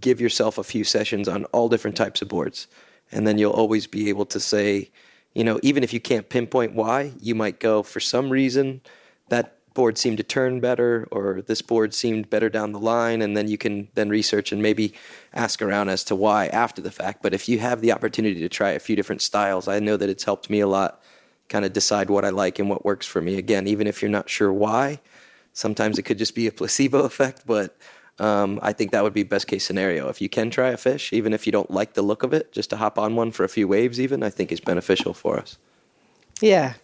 give 0.00 0.20
yourself 0.20 0.58
a 0.58 0.64
few 0.64 0.82
sessions 0.82 1.28
on 1.28 1.44
all 1.46 1.68
different 1.68 1.96
types 1.96 2.20
of 2.22 2.28
boards 2.28 2.66
and 3.12 3.24
then 3.24 3.38
you'll 3.38 3.52
always 3.52 3.86
be 3.86 4.08
able 4.08 4.26
to 4.26 4.40
say, 4.40 4.90
you 5.32 5.44
know, 5.44 5.60
even 5.62 5.84
if 5.84 5.92
you 5.92 6.00
can't 6.00 6.28
pinpoint 6.28 6.74
why, 6.74 7.12
you 7.20 7.36
might 7.36 7.60
go 7.60 7.84
for 7.84 8.00
some 8.00 8.28
reason 8.30 8.80
that 9.28 9.57
board 9.78 9.96
seemed 9.96 10.16
to 10.16 10.24
turn 10.24 10.58
better 10.58 11.06
or 11.12 11.40
this 11.42 11.62
board 11.62 11.94
seemed 11.94 12.28
better 12.28 12.48
down 12.48 12.72
the 12.72 12.80
line 12.80 13.22
and 13.22 13.36
then 13.36 13.46
you 13.46 13.56
can 13.56 13.86
then 13.94 14.08
research 14.08 14.50
and 14.50 14.60
maybe 14.60 14.92
ask 15.32 15.62
around 15.62 15.88
as 15.88 16.02
to 16.02 16.16
why 16.16 16.48
after 16.48 16.82
the 16.82 16.90
fact 16.90 17.22
but 17.22 17.32
if 17.32 17.48
you 17.48 17.60
have 17.60 17.80
the 17.80 17.92
opportunity 17.92 18.40
to 18.40 18.48
try 18.48 18.70
a 18.70 18.80
few 18.80 18.96
different 18.96 19.22
styles 19.22 19.68
i 19.68 19.78
know 19.78 19.96
that 19.96 20.08
it's 20.08 20.24
helped 20.24 20.50
me 20.50 20.58
a 20.58 20.66
lot 20.66 21.00
kind 21.48 21.64
of 21.64 21.72
decide 21.72 22.10
what 22.10 22.24
i 22.24 22.28
like 22.28 22.58
and 22.58 22.68
what 22.68 22.84
works 22.84 23.06
for 23.06 23.22
me 23.22 23.38
again 23.38 23.68
even 23.68 23.86
if 23.86 24.02
you're 24.02 24.10
not 24.10 24.28
sure 24.28 24.52
why 24.52 24.98
sometimes 25.52 25.96
it 25.96 26.02
could 26.02 26.18
just 26.18 26.34
be 26.34 26.48
a 26.48 26.52
placebo 26.52 27.04
effect 27.04 27.46
but 27.46 27.76
um, 28.20 28.58
I 28.62 28.72
think 28.72 28.90
that 28.90 29.04
would 29.04 29.12
be 29.12 29.22
best 29.22 29.46
case 29.46 29.64
scenario. 29.64 30.08
If 30.08 30.20
you 30.20 30.28
can 30.28 30.50
try 30.50 30.70
a 30.70 30.76
fish, 30.76 31.12
even 31.12 31.32
if 31.32 31.46
you 31.46 31.52
don't 31.52 31.70
like 31.70 31.92
the 31.92 32.02
look 32.02 32.24
of 32.24 32.32
it, 32.32 32.50
just 32.50 32.70
to 32.70 32.76
hop 32.76 32.98
on 32.98 33.14
one 33.14 33.30
for 33.30 33.44
a 33.44 33.48
few 33.48 33.68
waves, 33.68 34.00
even 34.00 34.24
I 34.24 34.30
think 34.30 34.50
is 34.50 34.58
beneficial 34.58 35.14
for 35.14 35.38
us. 35.38 35.56
Yeah. 36.40 36.74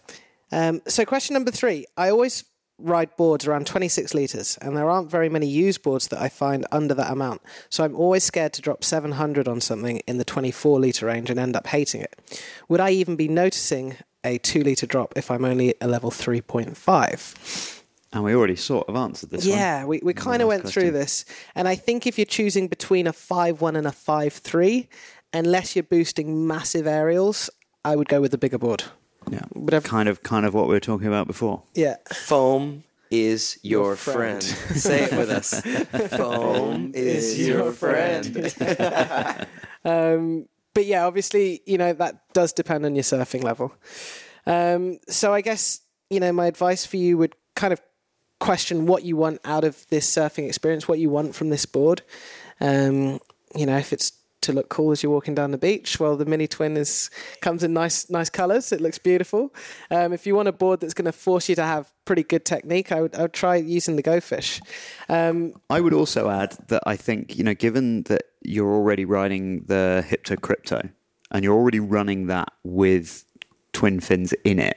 Um, 0.52 0.80
so 0.86 1.04
question 1.04 1.34
number 1.34 1.50
three: 1.50 1.86
I 1.96 2.10
always 2.10 2.44
ride 2.78 3.16
boards 3.16 3.46
around 3.46 3.66
26 3.66 4.14
litres, 4.14 4.58
and 4.60 4.76
there 4.76 4.90
aren't 4.90 5.10
very 5.10 5.28
many 5.28 5.46
used 5.46 5.82
boards 5.82 6.08
that 6.08 6.20
I 6.20 6.28
find 6.28 6.66
under 6.72 6.94
that 6.94 7.10
amount. 7.10 7.42
So 7.68 7.84
I'm 7.84 7.94
always 7.94 8.24
scared 8.24 8.52
to 8.54 8.62
drop 8.62 8.84
700 8.84 9.46
on 9.46 9.60
something 9.60 9.98
in 10.06 10.18
the 10.18 10.24
24 10.24 10.80
litre 10.80 11.06
range 11.06 11.30
and 11.30 11.38
end 11.38 11.56
up 11.56 11.66
hating 11.68 12.00
it. 12.00 12.42
Would 12.68 12.80
I 12.80 12.90
even 12.90 13.16
be 13.16 13.28
noticing 13.28 13.96
a 14.24 14.38
2 14.38 14.62
litre 14.62 14.86
drop 14.86 15.12
if 15.16 15.30
I'm 15.30 15.44
only 15.44 15.74
a 15.80 15.86
level 15.86 16.10
3.5? 16.10 17.82
And 18.12 18.22
we 18.22 18.34
already 18.34 18.56
sort 18.56 18.88
of 18.88 18.94
answered 18.94 19.30
this 19.30 19.44
yeah, 19.44 19.78
one. 19.80 19.88
we, 19.88 20.00
we 20.04 20.14
kind 20.14 20.40
of 20.40 20.46
went 20.46 20.62
question. 20.62 20.82
through 20.82 20.90
this. 20.92 21.24
And 21.56 21.66
I 21.66 21.74
think 21.74 22.06
if 22.06 22.16
you're 22.16 22.24
choosing 22.24 22.68
between 22.68 23.08
a 23.08 23.12
5 23.12 23.60
1 23.60 23.76
and 23.76 23.86
a 23.86 23.92
5 23.92 24.32
3, 24.32 24.88
unless 25.32 25.74
you're 25.74 25.82
boosting 25.82 26.46
massive 26.46 26.86
aerials, 26.86 27.50
I 27.84 27.96
would 27.96 28.08
go 28.08 28.20
with 28.20 28.30
the 28.30 28.38
bigger 28.38 28.58
board. 28.58 28.84
Yeah. 29.30 29.42
Whatever. 29.52 29.86
Kind 29.88 30.08
of 30.08 30.22
kind 30.22 30.46
of 30.46 30.54
what 30.54 30.66
we 30.68 30.74
were 30.74 30.80
talking 30.80 31.06
about 31.06 31.26
before. 31.26 31.62
Yeah. 31.74 31.96
Foam 32.12 32.84
is 33.10 33.58
your, 33.62 33.84
Your 33.84 33.96
friend. 33.96 34.42
friend. 34.42 34.76
Say 34.80 35.04
it 35.04 35.12
with 35.12 35.30
us. 35.30 35.60
Foam 36.16 36.92
is 36.94 37.38
your 37.46 37.72
friend. 37.72 39.46
Um, 39.86 40.48
but 40.72 40.86
yeah, 40.86 41.04
obviously, 41.06 41.60
you 41.66 41.76
know, 41.76 41.92
that 41.92 42.32
does 42.32 42.54
depend 42.54 42.86
on 42.86 42.94
your 42.96 43.02
surfing 43.04 43.44
level. 43.44 43.74
Um, 44.46 44.98
so 45.08 45.34
I 45.34 45.42
guess, 45.42 45.82
you 46.08 46.20
know, 46.20 46.32
my 46.32 46.46
advice 46.46 46.86
for 46.86 46.96
you 46.96 47.18
would 47.18 47.36
kind 47.54 47.72
of 47.72 47.82
question 48.40 48.86
what 48.86 49.04
you 49.04 49.16
want 49.16 49.40
out 49.44 49.62
of 49.62 49.86
this 49.88 50.10
surfing 50.10 50.46
experience, 50.46 50.88
what 50.88 50.98
you 50.98 51.10
want 51.10 51.34
from 51.34 51.50
this 51.50 51.66
board. 51.66 52.00
Um, 52.60 53.20
you 53.54 53.66
know, 53.66 53.76
if 53.76 53.92
it's 53.92 54.12
to 54.44 54.52
look 54.52 54.68
cool 54.68 54.92
as 54.92 55.02
you're 55.02 55.12
walking 55.12 55.34
down 55.34 55.50
the 55.50 55.58
beach, 55.58 55.98
well, 56.00 56.16
the 56.16 56.24
Mini 56.24 56.46
Twin 56.46 56.76
is 56.76 57.10
comes 57.40 57.62
in 57.62 57.72
nice, 57.72 58.08
nice 58.08 58.30
colours. 58.30 58.72
It 58.72 58.80
looks 58.80 58.98
beautiful. 58.98 59.54
Um, 59.90 60.12
if 60.12 60.26
you 60.26 60.34
want 60.34 60.48
a 60.48 60.52
board 60.52 60.80
that's 60.80 60.94
going 60.94 61.06
to 61.06 61.12
force 61.12 61.48
you 61.48 61.54
to 61.56 61.64
have 61.64 61.92
pretty 62.04 62.22
good 62.22 62.44
technique, 62.44 62.92
I 62.92 63.02
would, 63.02 63.14
I 63.14 63.22
would 63.22 63.32
try 63.32 63.56
using 63.56 63.96
the 63.96 64.02
Go 64.02 64.20
Fish. 64.20 64.60
Um, 65.08 65.54
I 65.68 65.80
would 65.80 65.92
also 65.92 66.30
add 66.30 66.56
that 66.68 66.82
I 66.86 66.96
think, 66.96 67.36
you 67.36 67.44
know, 67.44 67.54
given 67.54 68.04
that 68.04 68.22
you're 68.42 68.72
already 68.72 69.04
riding 69.04 69.64
the 69.64 70.04
Hypto 70.08 70.36
Krypto 70.36 70.90
and 71.30 71.44
you're 71.44 71.56
already 71.56 71.80
running 71.80 72.26
that 72.26 72.52
with 72.62 73.24
twin 73.72 74.00
fins 74.00 74.32
in 74.44 74.58
it, 74.58 74.76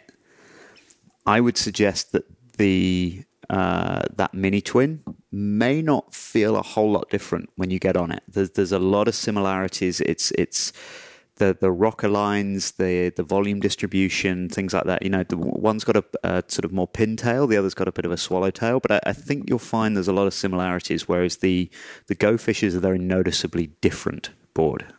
I 1.26 1.41
would 1.41 1.57
suggest 1.57 2.13
that 2.13 2.24
the 2.57 3.24
uh, 3.49 4.03
that 4.15 4.34
mini 4.34 4.61
twin 4.61 5.03
may 5.38 5.83
not 5.83 6.15
feel 6.15 6.55
a 6.57 6.63
whole 6.63 6.91
lot 6.91 7.09
different 7.09 7.49
when 7.55 7.69
you 7.69 7.77
get 7.77 7.95
on 7.95 8.11
it. 8.11 8.23
There's 8.27 8.51
there's 8.51 8.71
a 8.71 8.79
lot 8.79 9.07
of 9.07 9.15
similarities. 9.15 10.01
It's 10.01 10.31
it's 10.31 10.73
the 11.35 11.55
the 11.59 11.71
rocker 11.71 12.07
lines, 12.09 12.71
the 12.71 13.09
the 13.15 13.23
volume 13.23 13.59
distribution, 13.59 14.49
things 14.49 14.73
like 14.73 14.85
that. 14.85 15.03
You 15.03 15.09
know, 15.09 15.23
the 15.23 15.38
one's 15.38 15.83
got 15.83 15.95
a, 15.95 16.03
a 16.23 16.43
sort 16.47 16.65
of 16.65 16.71
more 16.73 16.88
pintail, 16.88 17.47
the 17.47 17.57
other's 17.57 17.75
got 17.75 17.88
a 17.88 17.91
bit 17.91 18.05
of 18.05 18.11
a 18.11 18.17
swallowtail. 18.17 18.79
But 18.79 18.91
I, 18.91 18.99
I 19.11 19.13
think 19.13 19.47
you'll 19.47 19.59
find 19.59 19.95
there's 19.95 20.07
a 20.07 20.13
lot 20.13 20.27
of 20.27 20.33
similarities. 20.33 21.07
Whereas 21.07 21.38
the 21.38 21.69
the 22.07 22.15
Go 22.15 22.38
Fish 22.38 22.63
is 22.63 22.75
a 22.75 22.79
very 22.79 22.99
noticeably 22.99 23.67
different 23.81 24.31
board. 24.53 24.93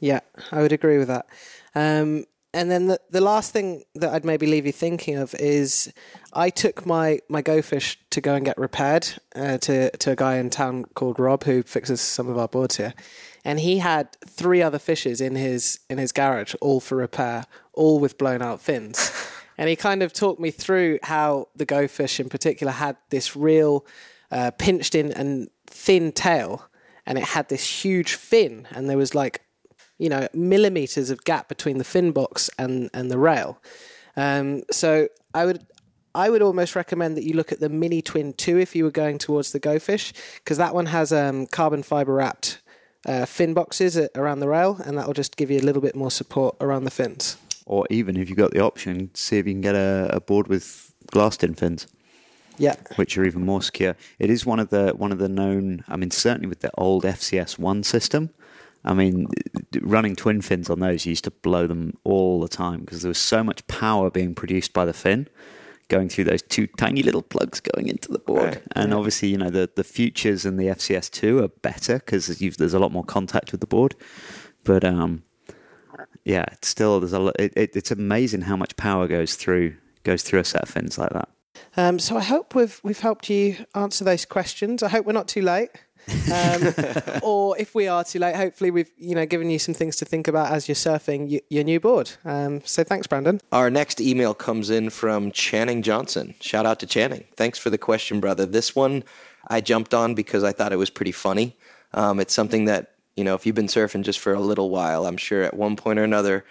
Yeah, 0.00 0.20
I 0.50 0.62
would 0.62 0.72
agree 0.72 0.96
with 0.96 1.08
that. 1.08 1.26
Um, 1.74 2.24
and 2.54 2.70
then 2.70 2.86
the, 2.86 3.00
the 3.10 3.20
last 3.20 3.52
thing 3.52 3.84
that 3.94 4.12
I'd 4.12 4.24
maybe 4.24 4.46
leave 4.46 4.64
you 4.64 4.72
thinking 4.72 5.16
of 5.16 5.34
is 5.34 5.92
I 6.32 6.48
took 6.48 6.86
my, 6.86 7.20
my 7.28 7.42
Go 7.42 7.60
Fish 7.60 7.98
to 8.10 8.20
go 8.22 8.34
and 8.34 8.44
get 8.44 8.56
repaired 8.56 9.06
uh, 9.36 9.58
to, 9.58 9.94
to 9.96 10.12
a 10.12 10.16
guy 10.16 10.36
in 10.36 10.48
town 10.48 10.86
called 10.94 11.20
Rob 11.20 11.44
who 11.44 11.62
fixes 11.62 12.00
some 12.00 12.28
of 12.28 12.38
our 12.38 12.48
boards 12.48 12.78
here. 12.78 12.94
And 13.44 13.60
he 13.60 13.78
had 13.78 14.16
three 14.26 14.62
other 14.62 14.78
fishes 14.78 15.20
in 15.20 15.34
his 15.34 15.80
in 15.90 15.98
his 15.98 16.12
garage, 16.12 16.54
all 16.60 16.80
for 16.80 16.96
repair, 16.96 17.44
all 17.74 17.98
with 17.98 18.18
blown 18.18 18.42
out 18.42 18.60
fins. 18.60 19.12
and 19.58 19.68
he 19.68 19.76
kind 19.76 20.02
of 20.02 20.12
talked 20.12 20.40
me 20.40 20.50
through 20.50 20.98
how 21.02 21.48
the 21.54 21.66
Go 21.66 21.86
Fish 21.86 22.18
in 22.18 22.28
particular 22.28 22.72
had 22.72 22.96
this 23.10 23.36
real 23.36 23.86
uh, 24.30 24.50
pinched 24.52 24.94
in 24.94 25.12
and 25.12 25.48
thin 25.66 26.12
tail, 26.12 26.68
and 27.06 27.18
it 27.18 27.24
had 27.24 27.48
this 27.48 27.84
huge 27.84 28.14
fin, 28.14 28.66
and 28.70 28.88
there 28.88 28.98
was 28.98 29.14
like 29.14 29.42
you 29.98 30.08
know 30.08 30.28
millimeters 30.32 31.10
of 31.10 31.24
gap 31.24 31.48
between 31.48 31.78
the 31.78 31.84
fin 31.84 32.12
box 32.12 32.50
and 32.58 32.90
and 32.94 33.10
the 33.10 33.18
rail. 33.18 33.60
Um, 34.16 34.62
so 34.70 35.08
I 35.34 35.44
would 35.44 35.66
I 36.14 36.30
would 36.30 36.42
almost 36.42 36.74
recommend 36.74 37.16
that 37.16 37.24
you 37.24 37.34
look 37.34 37.52
at 37.52 37.60
the 37.60 37.68
Mini 37.68 38.02
Twin 38.02 38.32
2 38.32 38.58
if 38.58 38.74
you 38.74 38.84
were 38.84 38.90
going 38.90 39.18
towards 39.18 39.52
the 39.52 39.60
Go 39.60 39.78
Fish 39.78 40.12
because 40.36 40.58
that 40.58 40.74
one 40.74 40.86
has 40.86 41.12
um, 41.12 41.46
carbon 41.46 41.82
fiber 41.82 42.14
wrapped 42.14 42.60
uh, 43.06 43.24
fin 43.24 43.54
boxes 43.54 43.96
around 44.14 44.40
the 44.40 44.48
rail, 44.48 44.80
and 44.84 44.98
that 44.98 45.06
will 45.06 45.14
just 45.14 45.36
give 45.36 45.50
you 45.50 45.58
a 45.58 45.62
little 45.62 45.82
bit 45.82 45.94
more 45.94 46.10
support 46.10 46.56
around 46.60 46.84
the 46.84 46.90
fins. 46.90 47.36
Or 47.66 47.86
even 47.90 48.16
if 48.16 48.28
you've 48.28 48.38
got 48.38 48.52
the 48.52 48.60
option, 48.60 49.10
see 49.14 49.38
if 49.38 49.46
you 49.46 49.52
can 49.52 49.60
get 49.60 49.74
a, 49.74 50.08
a 50.12 50.20
board 50.20 50.48
with 50.48 50.92
glassed 51.10 51.44
in 51.44 51.54
fins. 51.54 51.86
Yeah, 52.56 52.74
which 52.96 53.16
are 53.16 53.24
even 53.24 53.44
more 53.46 53.62
secure. 53.62 53.94
It 54.18 54.30
is 54.30 54.44
one 54.44 54.58
of 54.58 54.70
the 54.70 54.90
one 54.90 55.12
of 55.12 55.18
the 55.18 55.28
known. 55.28 55.84
I 55.86 55.96
mean, 55.96 56.10
certainly 56.10 56.48
with 56.48 56.60
the 56.60 56.72
old 56.76 57.04
FCS 57.04 57.58
one 57.58 57.84
system. 57.84 58.30
I 58.88 58.94
mean, 58.94 59.28
running 59.82 60.16
twin 60.16 60.40
fins 60.40 60.70
on 60.70 60.80
those 60.80 61.04
used 61.04 61.24
to 61.24 61.30
blow 61.30 61.66
them 61.66 61.92
all 62.04 62.40
the 62.40 62.48
time 62.48 62.80
because 62.80 63.02
there 63.02 63.10
was 63.10 63.18
so 63.18 63.44
much 63.44 63.66
power 63.66 64.10
being 64.10 64.34
produced 64.34 64.72
by 64.72 64.86
the 64.86 64.94
fin 64.94 65.28
going 65.88 66.08
through 66.08 66.24
those 66.24 66.42
two 66.42 66.66
tiny 66.78 67.02
little 67.02 67.22
plugs 67.22 67.60
going 67.60 67.88
into 67.88 68.10
the 68.10 68.18
board. 68.18 68.56
Right. 68.56 68.62
And 68.72 68.94
obviously, 68.94 69.28
you 69.28 69.38
know, 69.38 69.50
the, 69.50 69.70
the 69.74 69.84
futures 69.84 70.44
and 70.44 70.58
the 70.58 70.66
FCS 70.66 71.10
two 71.10 71.42
are 71.42 71.48
better 71.48 71.98
because 71.98 72.26
there's 72.26 72.74
a 72.74 72.78
lot 72.78 72.90
more 72.90 73.04
contact 73.04 73.52
with 73.52 73.60
the 73.60 73.66
board. 73.66 73.94
But 74.64 74.84
um, 74.84 75.22
yeah, 76.24 76.46
it's 76.52 76.68
still 76.68 77.00
there's 77.00 77.12
a 77.12 77.26
it, 77.38 77.52
it, 77.56 77.76
it's 77.76 77.90
amazing 77.90 78.42
how 78.42 78.56
much 78.56 78.76
power 78.76 79.06
goes 79.06 79.34
through 79.34 79.76
goes 80.02 80.22
through 80.22 80.40
a 80.40 80.44
set 80.44 80.62
of 80.62 80.68
fins 80.68 80.98
like 80.98 81.10
that. 81.10 81.28
Um, 81.76 81.98
so 81.98 82.16
I 82.16 82.22
hope 82.22 82.54
we've 82.54 82.80
we've 82.82 83.00
helped 83.00 83.28
you 83.28 83.66
answer 83.74 84.04
those 84.04 84.24
questions. 84.24 84.82
I 84.82 84.88
hope 84.88 85.06
we're 85.06 85.12
not 85.12 85.28
too 85.28 85.42
late. 85.42 85.70
Um, 86.32 86.74
or 87.22 87.58
if 87.58 87.74
we 87.74 87.88
are 87.88 88.04
too 88.04 88.18
late, 88.18 88.36
hopefully 88.36 88.70
we've 88.70 88.90
you 88.98 89.14
know 89.14 89.26
given 89.26 89.50
you 89.50 89.58
some 89.58 89.74
things 89.74 89.96
to 89.96 90.04
think 90.04 90.28
about 90.28 90.50
as 90.50 90.68
you're 90.68 90.74
surfing 90.74 91.30
y- 91.30 91.40
your 91.48 91.64
new 91.64 91.80
board. 91.80 92.12
Um, 92.24 92.60
so 92.64 92.84
thanks, 92.84 93.06
Brandon. 93.06 93.40
Our 93.52 93.70
next 93.70 94.00
email 94.00 94.34
comes 94.34 94.70
in 94.70 94.90
from 94.90 95.32
Channing 95.32 95.82
Johnson. 95.82 96.34
Shout 96.40 96.66
out 96.66 96.80
to 96.80 96.86
Channing. 96.86 97.24
Thanks 97.36 97.58
for 97.58 97.70
the 97.70 97.78
question, 97.78 98.20
brother. 98.20 98.46
This 98.46 98.74
one 98.74 99.04
I 99.48 99.60
jumped 99.60 99.94
on 99.94 100.14
because 100.14 100.44
I 100.44 100.52
thought 100.52 100.72
it 100.72 100.76
was 100.76 100.90
pretty 100.90 101.12
funny. 101.12 101.56
Um, 101.94 102.20
it's 102.20 102.34
something 102.34 102.66
that, 102.66 102.92
you 103.16 103.24
know, 103.24 103.34
if 103.34 103.46
you've 103.46 103.54
been 103.54 103.66
surfing 103.66 104.02
just 104.02 104.18
for 104.18 104.34
a 104.34 104.40
little 104.40 104.70
while, 104.70 105.06
I'm 105.06 105.16
sure 105.16 105.42
at 105.42 105.54
one 105.54 105.76
point 105.76 105.98
or 105.98 106.04
another 106.04 106.44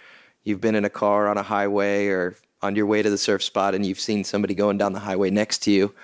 you've 0.44 0.60
been 0.60 0.74
in 0.74 0.84
a 0.84 0.90
car 0.90 1.28
on 1.28 1.36
a 1.36 1.42
highway 1.42 2.06
or 2.06 2.36
on 2.62 2.74
your 2.74 2.86
way 2.86 3.02
to 3.02 3.10
the 3.10 3.18
surf 3.18 3.42
spot 3.42 3.74
and 3.74 3.86
you've 3.86 4.00
seen 4.00 4.24
somebody 4.24 4.54
going 4.54 4.78
down 4.78 4.92
the 4.92 4.98
highway 4.98 5.30
next 5.30 5.58
to 5.58 5.70
you 5.70 5.94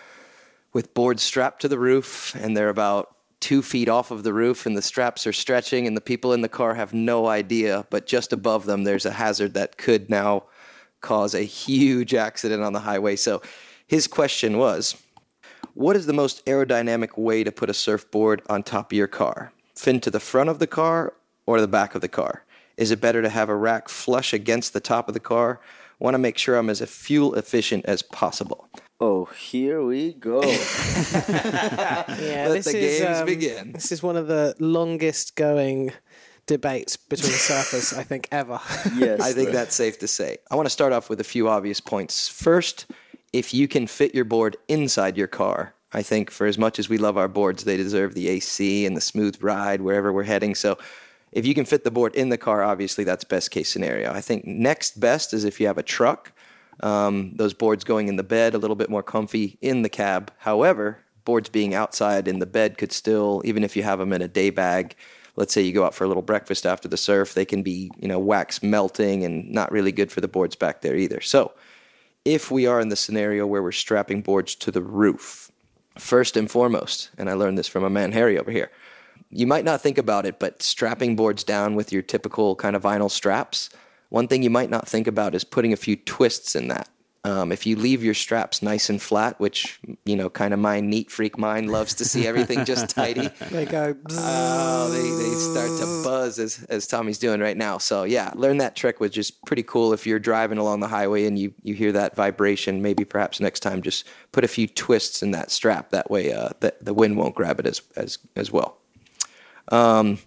with 0.72 0.94
boards 0.94 1.22
strapped 1.22 1.62
to 1.62 1.68
the 1.68 1.78
roof 1.78 2.34
and 2.36 2.56
they're 2.56 2.68
about 2.68 3.13
two 3.40 3.62
feet 3.62 3.88
off 3.88 4.10
of 4.10 4.22
the 4.22 4.32
roof 4.32 4.66
and 4.66 4.76
the 4.76 4.82
straps 4.82 5.26
are 5.26 5.32
stretching 5.32 5.86
and 5.86 5.96
the 5.96 6.00
people 6.00 6.32
in 6.32 6.40
the 6.40 6.48
car 6.48 6.74
have 6.74 6.94
no 6.94 7.26
idea 7.26 7.86
but 7.90 8.06
just 8.06 8.32
above 8.32 8.64
them 8.66 8.84
there's 8.84 9.06
a 9.06 9.12
hazard 9.12 9.54
that 9.54 9.76
could 9.76 10.08
now 10.08 10.44
cause 11.04 11.34
a 11.34 11.42
huge 11.42 12.14
accident 12.14 12.62
on 12.62 12.72
the 12.72 12.80
highway. 12.80 13.14
So 13.14 13.42
his 13.86 14.06
question 14.06 14.56
was 14.56 14.96
what 15.74 15.96
is 15.96 16.06
the 16.06 16.12
most 16.12 16.44
aerodynamic 16.46 17.18
way 17.18 17.44
to 17.44 17.52
put 17.52 17.68
a 17.68 17.74
surfboard 17.74 18.42
on 18.48 18.62
top 18.62 18.90
of 18.90 18.96
your 18.96 19.06
car? 19.06 19.52
Fin 19.76 20.00
to 20.00 20.10
the 20.10 20.20
front 20.20 20.48
of 20.48 20.58
the 20.58 20.66
car 20.66 21.12
or 21.46 21.60
the 21.60 21.68
back 21.68 21.94
of 21.94 22.00
the 22.00 22.08
car? 22.08 22.44
Is 22.76 22.90
it 22.90 23.00
better 23.00 23.22
to 23.22 23.28
have 23.28 23.48
a 23.48 23.54
rack 23.54 23.88
flush 23.88 24.32
against 24.32 24.72
the 24.72 24.80
top 24.80 25.06
of 25.08 25.14
the 25.14 25.20
car? 25.20 25.60
Want 25.98 26.14
to 26.14 26.18
make 26.18 26.38
sure 26.38 26.56
i'm 26.56 26.70
as 26.70 26.80
fuel 26.80 27.34
efficient 27.34 27.84
as 27.84 28.02
possible 28.02 28.68
Oh, 29.00 29.26
here 29.26 29.82
we 29.82 30.12
go. 30.12 30.42
Yeah, 32.24 32.46
Let 32.48 32.64
the 32.64 32.72
games 32.72 33.18
um, 33.20 33.26
begin. 33.26 33.72
This 33.72 33.92
is 33.92 34.02
one 34.02 34.16
of 34.16 34.26
the 34.28 34.54
longest 34.58 35.36
going 35.36 35.92
debates 36.46 36.96
between 36.96 37.32
surfers 37.32 37.96
I 37.96 38.02
think 38.02 38.28
ever. 38.30 38.60
yes. 38.96 39.20
I 39.20 39.32
think 39.32 39.50
that's 39.50 39.74
safe 39.74 39.98
to 40.00 40.08
say. 40.08 40.38
I 40.50 40.56
want 40.56 40.66
to 40.66 40.70
start 40.70 40.92
off 40.92 41.08
with 41.08 41.20
a 41.20 41.24
few 41.24 41.48
obvious 41.48 41.80
points. 41.80 42.28
First, 42.28 42.86
if 43.32 43.52
you 43.52 43.66
can 43.66 43.86
fit 43.86 44.14
your 44.14 44.24
board 44.24 44.56
inside 44.68 45.16
your 45.16 45.26
car, 45.26 45.74
I 45.92 46.02
think 46.02 46.30
for 46.30 46.46
as 46.46 46.58
much 46.58 46.78
as 46.78 46.88
we 46.88 46.98
love 46.98 47.16
our 47.16 47.28
boards, 47.28 47.64
they 47.64 47.76
deserve 47.76 48.14
the 48.14 48.28
AC 48.28 48.84
and 48.86 48.96
the 48.96 49.00
smooth 49.00 49.42
ride 49.42 49.80
wherever 49.80 50.12
we're 50.12 50.24
heading. 50.24 50.54
So 50.54 50.78
if 51.32 51.46
you 51.46 51.54
can 51.54 51.64
fit 51.64 51.84
the 51.84 51.90
board 51.90 52.14
in 52.14 52.28
the 52.28 52.38
car, 52.38 52.62
obviously 52.62 53.04
that's 53.04 53.24
best 53.24 53.50
case 53.50 53.70
scenario. 53.72 54.12
I 54.12 54.20
think 54.20 54.46
next 54.46 55.00
best 55.00 55.32
is 55.32 55.44
if 55.44 55.60
you 55.60 55.66
have 55.66 55.78
a 55.78 55.82
truck, 55.82 56.32
um, 56.80 57.32
those 57.36 57.54
boards 57.54 57.84
going 57.84 58.08
in 58.08 58.16
the 58.16 58.22
bed 58.22 58.54
a 58.54 58.58
little 58.58 58.76
bit 58.76 58.90
more 58.90 59.02
comfy 59.02 59.58
in 59.60 59.82
the 59.82 59.88
cab. 59.88 60.32
However, 60.38 60.98
boards 61.24 61.48
being 61.48 61.74
outside 61.74 62.28
in 62.28 62.38
the 62.38 62.46
bed 62.46 62.78
could 62.78 62.92
still, 62.92 63.42
even 63.44 63.64
if 63.64 63.76
you 63.76 63.82
have 63.82 63.98
them 63.98 64.12
in 64.12 64.22
a 64.22 64.28
day 64.28 64.50
bag, 64.50 64.96
let's 65.36 65.52
say 65.52 65.62
you 65.62 65.72
go 65.72 65.84
out 65.84 65.94
for 65.94 66.04
a 66.04 66.08
little 66.08 66.22
breakfast 66.22 66.66
after 66.66 66.88
the 66.88 66.96
surf, 66.96 67.34
they 67.34 67.44
can 67.44 67.62
be, 67.62 67.90
you 67.98 68.08
know, 68.08 68.18
wax 68.18 68.62
melting 68.62 69.24
and 69.24 69.50
not 69.50 69.72
really 69.72 69.92
good 69.92 70.12
for 70.12 70.20
the 70.20 70.28
boards 70.28 70.56
back 70.56 70.80
there 70.80 70.96
either. 70.96 71.20
So, 71.20 71.52
if 72.24 72.50
we 72.50 72.66
are 72.66 72.80
in 72.80 72.88
the 72.88 72.96
scenario 72.96 73.46
where 73.46 73.62
we're 73.62 73.72
strapping 73.72 74.22
boards 74.22 74.54
to 74.56 74.70
the 74.70 74.80
roof, 74.80 75.52
first 75.98 76.36
and 76.36 76.50
foremost, 76.50 77.10
and 77.18 77.28
I 77.28 77.34
learned 77.34 77.58
this 77.58 77.68
from 77.68 77.84
a 77.84 77.90
man 77.90 78.12
Harry 78.12 78.38
over 78.38 78.50
here, 78.50 78.70
you 79.30 79.46
might 79.46 79.64
not 79.64 79.80
think 79.80 79.98
about 79.98 80.26
it, 80.26 80.38
but 80.38 80.62
strapping 80.62 81.16
boards 81.16 81.44
down 81.44 81.74
with 81.74 81.92
your 81.92 82.02
typical 82.02 82.56
kind 82.56 82.76
of 82.76 82.82
vinyl 82.82 83.10
straps, 83.10 83.70
one 84.08 84.28
thing 84.28 84.42
you 84.42 84.50
might 84.50 84.70
not 84.70 84.88
think 84.88 85.06
about 85.06 85.34
is 85.34 85.44
putting 85.44 85.72
a 85.72 85.76
few 85.76 85.96
twists 85.96 86.54
in 86.54 86.68
that. 86.68 86.88
Um, 87.26 87.52
if 87.52 87.64
you 87.64 87.76
leave 87.76 88.04
your 88.04 88.12
straps 88.12 88.60
nice 88.60 88.90
and 88.90 89.00
flat, 89.00 89.40
which 89.40 89.80
you 90.04 90.14
know, 90.14 90.28
kind 90.28 90.52
of 90.52 90.60
my 90.60 90.80
neat 90.80 91.10
freak 91.10 91.38
mind 91.38 91.70
loves 91.70 91.94
to 91.94 92.04
see 92.04 92.26
everything 92.26 92.64
just 92.66 92.90
tidy. 92.90 93.30
They 93.50 93.64
go. 93.64 93.96
Oh, 94.10 94.90
they, 94.90 95.00
they 95.00 95.34
start 95.34 95.80
to 95.80 96.04
buzz 96.04 96.38
as, 96.38 96.64
as 96.68 96.86
Tommy's 96.86 97.18
doing 97.18 97.40
right 97.40 97.56
now. 97.56 97.78
So 97.78 98.04
yeah, 98.04 98.30
learn 98.34 98.58
that 98.58 98.76
trick 98.76 99.00
which 99.00 99.16
is 99.16 99.30
pretty 99.30 99.62
cool. 99.62 99.94
If 99.94 100.06
you're 100.06 100.18
driving 100.18 100.58
along 100.58 100.80
the 100.80 100.88
highway 100.88 101.24
and 101.24 101.38
you, 101.38 101.54
you 101.62 101.72
hear 101.72 101.92
that 101.92 102.14
vibration, 102.14 102.82
maybe 102.82 103.06
perhaps 103.06 103.40
next 103.40 103.60
time 103.60 103.80
just 103.80 104.06
put 104.32 104.44
a 104.44 104.48
few 104.48 104.66
twists 104.66 105.22
in 105.22 105.30
that 105.30 105.50
strap. 105.50 105.90
That 105.90 106.10
way, 106.10 106.30
uh, 106.30 106.50
the, 106.60 106.74
the 106.82 106.92
wind 106.92 107.16
won't 107.16 107.34
grab 107.34 107.58
it 107.58 107.64
as 107.64 107.80
as 107.96 108.18
as 108.36 108.52
well. 108.52 108.76
Um, 109.72 110.18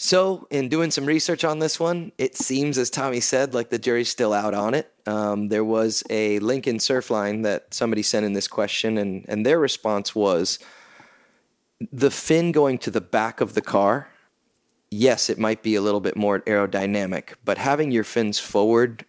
so, 0.00 0.46
in 0.50 0.68
doing 0.68 0.92
some 0.92 1.06
research 1.06 1.42
on 1.42 1.58
this 1.58 1.80
one, 1.80 2.12
it 2.18 2.36
seems, 2.36 2.78
as 2.78 2.88
Tommy 2.88 3.18
said, 3.18 3.52
like 3.52 3.68
the 3.68 3.80
jury's 3.80 4.08
still 4.08 4.32
out 4.32 4.54
on 4.54 4.72
it. 4.72 4.92
Um, 5.06 5.48
there 5.48 5.64
was 5.64 6.04
a 6.08 6.38
link 6.38 6.68
on 6.68 6.74
Surfline 6.78 7.42
that 7.42 7.74
somebody 7.74 8.02
sent 8.02 8.24
in 8.24 8.32
this 8.32 8.46
question, 8.46 8.96
and, 8.96 9.24
and 9.28 9.44
their 9.44 9.58
response 9.58 10.14
was 10.14 10.60
the 11.90 12.12
fin 12.12 12.52
going 12.52 12.78
to 12.78 12.92
the 12.92 13.00
back 13.00 13.40
of 13.40 13.54
the 13.54 13.60
car. 13.60 14.06
Yes, 14.88 15.28
it 15.28 15.36
might 15.36 15.64
be 15.64 15.74
a 15.74 15.82
little 15.82 16.00
bit 16.00 16.16
more 16.16 16.40
aerodynamic, 16.42 17.34
but 17.44 17.58
having 17.58 17.90
your 17.90 18.04
fins 18.04 18.38
forward, 18.38 19.04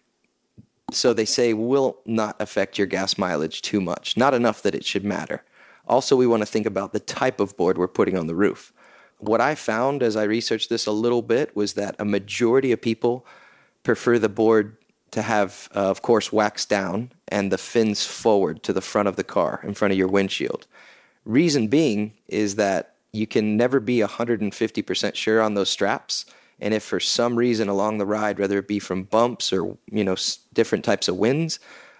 so 0.90 1.12
they 1.12 1.24
say, 1.24 1.54
will 1.54 1.98
not 2.04 2.34
affect 2.40 2.78
your 2.78 2.88
gas 2.88 3.16
mileage 3.16 3.62
too 3.62 3.80
much. 3.80 4.16
Not 4.16 4.34
enough 4.34 4.60
that 4.62 4.74
it 4.74 4.84
should 4.84 5.04
matter. 5.04 5.44
Also, 5.86 6.16
we 6.16 6.26
want 6.26 6.42
to 6.42 6.46
think 6.46 6.66
about 6.66 6.92
the 6.92 6.98
type 6.98 7.38
of 7.38 7.56
board 7.56 7.78
we're 7.78 7.86
putting 7.86 8.18
on 8.18 8.26
the 8.26 8.34
roof 8.34 8.72
what 9.20 9.40
I 9.40 9.54
found 9.54 10.02
as 10.02 10.16
I 10.16 10.24
researched 10.24 10.70
this 10.70 10.86
a 10.86 10.92
little 10.92 11.22
bit 11.22 11.54
was 11.54 11.74
that 11.74 11.96
a 11.98 12.04
majority 12.04 12.72
of 12.72 12.80
people 12.80 13.26
prefer 13.82 14.18
the 14.18 14.28
board 14.28 14.76
to 15.12 15.22
have, 15.22 15.68
uh, 15.74 15.90
of 15.90 16.02
course, 16.02 16.32
wax 16.32 16.64
down 16.64 17.12
and 17.28 17.50
the 17.50 17.58
fins 17.58 18.06
forward 18.06 18.62
to 18.62 18.72
the 18.72 18.80
front 18.80 19.08
of 19.08 19.16
the 19.16 19.24
car 19.24 19.60
in 19.64 19.74
front 19.74 19.92
of 19.92 19.98
your 19.98 20.08
windshield. 20.08 20.66
Reason 21.24 21.68
being 21.68 22.12
is 22.28 22.56
that 22.56 22.94
you 23.12 23.26
can 23.26 23.56
never 23.56 23.80
be 23.80 23.98
150% 23.98 25.14
sure 25.14 25.40
on 25.40 25.54
those 25.54 25.68
straps. 25.68 26.26
And 26.60 26.74
if 26.74 26.82
for 26.82 27.00
some 27.00 27.36
reason 27.36 27.68
along 27.68 27.98
the 27.98 28.06
ride, 28.06 28.38
whether 28.38 28.58
it 28.58 28.68
be 28.68 28.78
from 28.78 29.04
bumps 29.04 29.52
or 29.52 29.76
you 29.90 30.04
know 30.04 30.16
different 30.52 30.84
types 30.84 31.08
of 31.08 31.16
winds, 31.16 31.58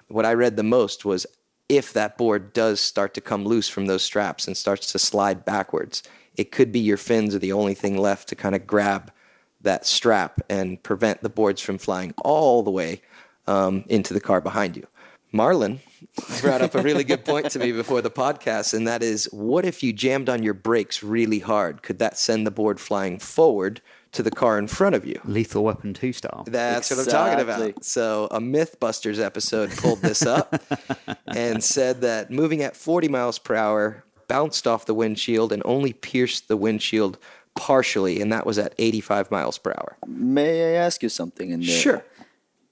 what 0.09 0.27
I 0.27 0.35
read 0.35 0.57
the 0.57 0.63
most 0.63 1.05
was 1.05 1.27
if 1.69 1.93
that 1.93 2.19
board 2.19 2.53
does 2.53 2.81
start 2.81 3.15
to 3.15 3.21
come 3.21 3.45
loose 3.45 3.69
from 3.69 3.87
those 3.87 4.03
straps 4.03 4.47
and 4.47 4.57
starts 4.57 4.91
to 4.93 4.99
slide 4.99 5.45
backwards, 5.45 6.03
it 6.41 6.51
could 6.51 6.73
be 6.73 6.81
your 6.81 6.97
fins 6.97 7.35
are 7.35 7.39
the 7.39 7.53
only 7.53 7.75
thing 7.75 7.99
left 7.99 8.27
to 8.31 8.35
kind 8.35 8.55
of 8.55 8.67
grab 8.67 9.13
that 9.61 9.85
strap 9.85 10.41
and 10.49 10.83
prevent 10.83 11.21
the 11.21 11.29
boards 11.29 11.61
from 11.61 11.77
flying 11.77 12.15
all 12.25 12.63
the 12.63 12.71
way 12.71 13.03
um, 13.47 13.85
into 13.89 14.15
the 14.15 14.21
car 14.23 14.41
behind 14.41 14.75
you. 14.75 14.87
Marlon 15.35 15.81
brought 16.41 16.63
up 16.63 16.75
a 16.75 16.81
really 16.81 17.05
good 17.05 17.27
point 17.27 17.51
to 17.51 17.59
me 17.59 17.73
before 17.73 18.01
the 18.01 18.11
podcast, 18.11 18.73
and 18.73 18.89
that 18.89 19.03
is 19.03 19.27
what 19.33 19.67
if 19.67 19.83
you 19.83 19.93
jammed 19.93 20.31
on 20.31 20.43
your 20.43 20.55
brakes 20.55 21.03
really 21.03 21.41
hard? 21.41 21.83
Could 21.83 21.99
that 21.99 22.17
send 22.17 22.47
the 22.47 22.51
board 22.51 22.81
flying 22.81 23.19
forward 23.19 23.83
to 24.13 24.23
the 24.23 24.31
car 24.31 24.59
in 24.59 24.67
front 24.67 24.95
of 24.95 25.05
you? 25.05 25.21
Lethal 25.27 25.63
Weapon 25.63 25.93
2 25.93 26.15
style. 26.15 26.45
That's 26.47 26.91
what 26.91 27.01
I'm 27.01 27.05
talking 27.05 27.41
about. 27.41 27.85
So, 27.85 28.29
a 28.31 28.41
Mythbusters 28.41 29.23
episode 29.23 29.71
pulled 29.77 30.01
this 30.01 30.23
up 30.23 30.61
and 31.27 31.63
said 31.63 32.01
that 32.01 32.31
moving 32.31 32.63
at 32.63 32.77
40 32.77 33.09
miles 33.09 33.39
per 33.39 33.55
hour 33.55 34.05
bounced 34.31 34.67
off 34.67 34.87
the 34.87 34.95
windshield 34.95 35.53
and 35.53 35.61
only 35.65 35.93
pierced 35.93 36.47
the 36.47 36.57
windshield 36.57 37.19
partially, 37.57 38.21
and 38.21 38.33
that 38.33 38.47
was 38.47 38.59
at 38.59 38.73
85 38.79 39.31
miles 39.31 39.59
per 39.59 39.73
hour. 39.73 39.97
May 40.07 40.71
I 40.71 40.85
ask 40.87 41.03
you 41.03 41.09
something 41.09 41.51
in 41.51 41.61
there? 41.61 41.69
Sure. 41.69 42.05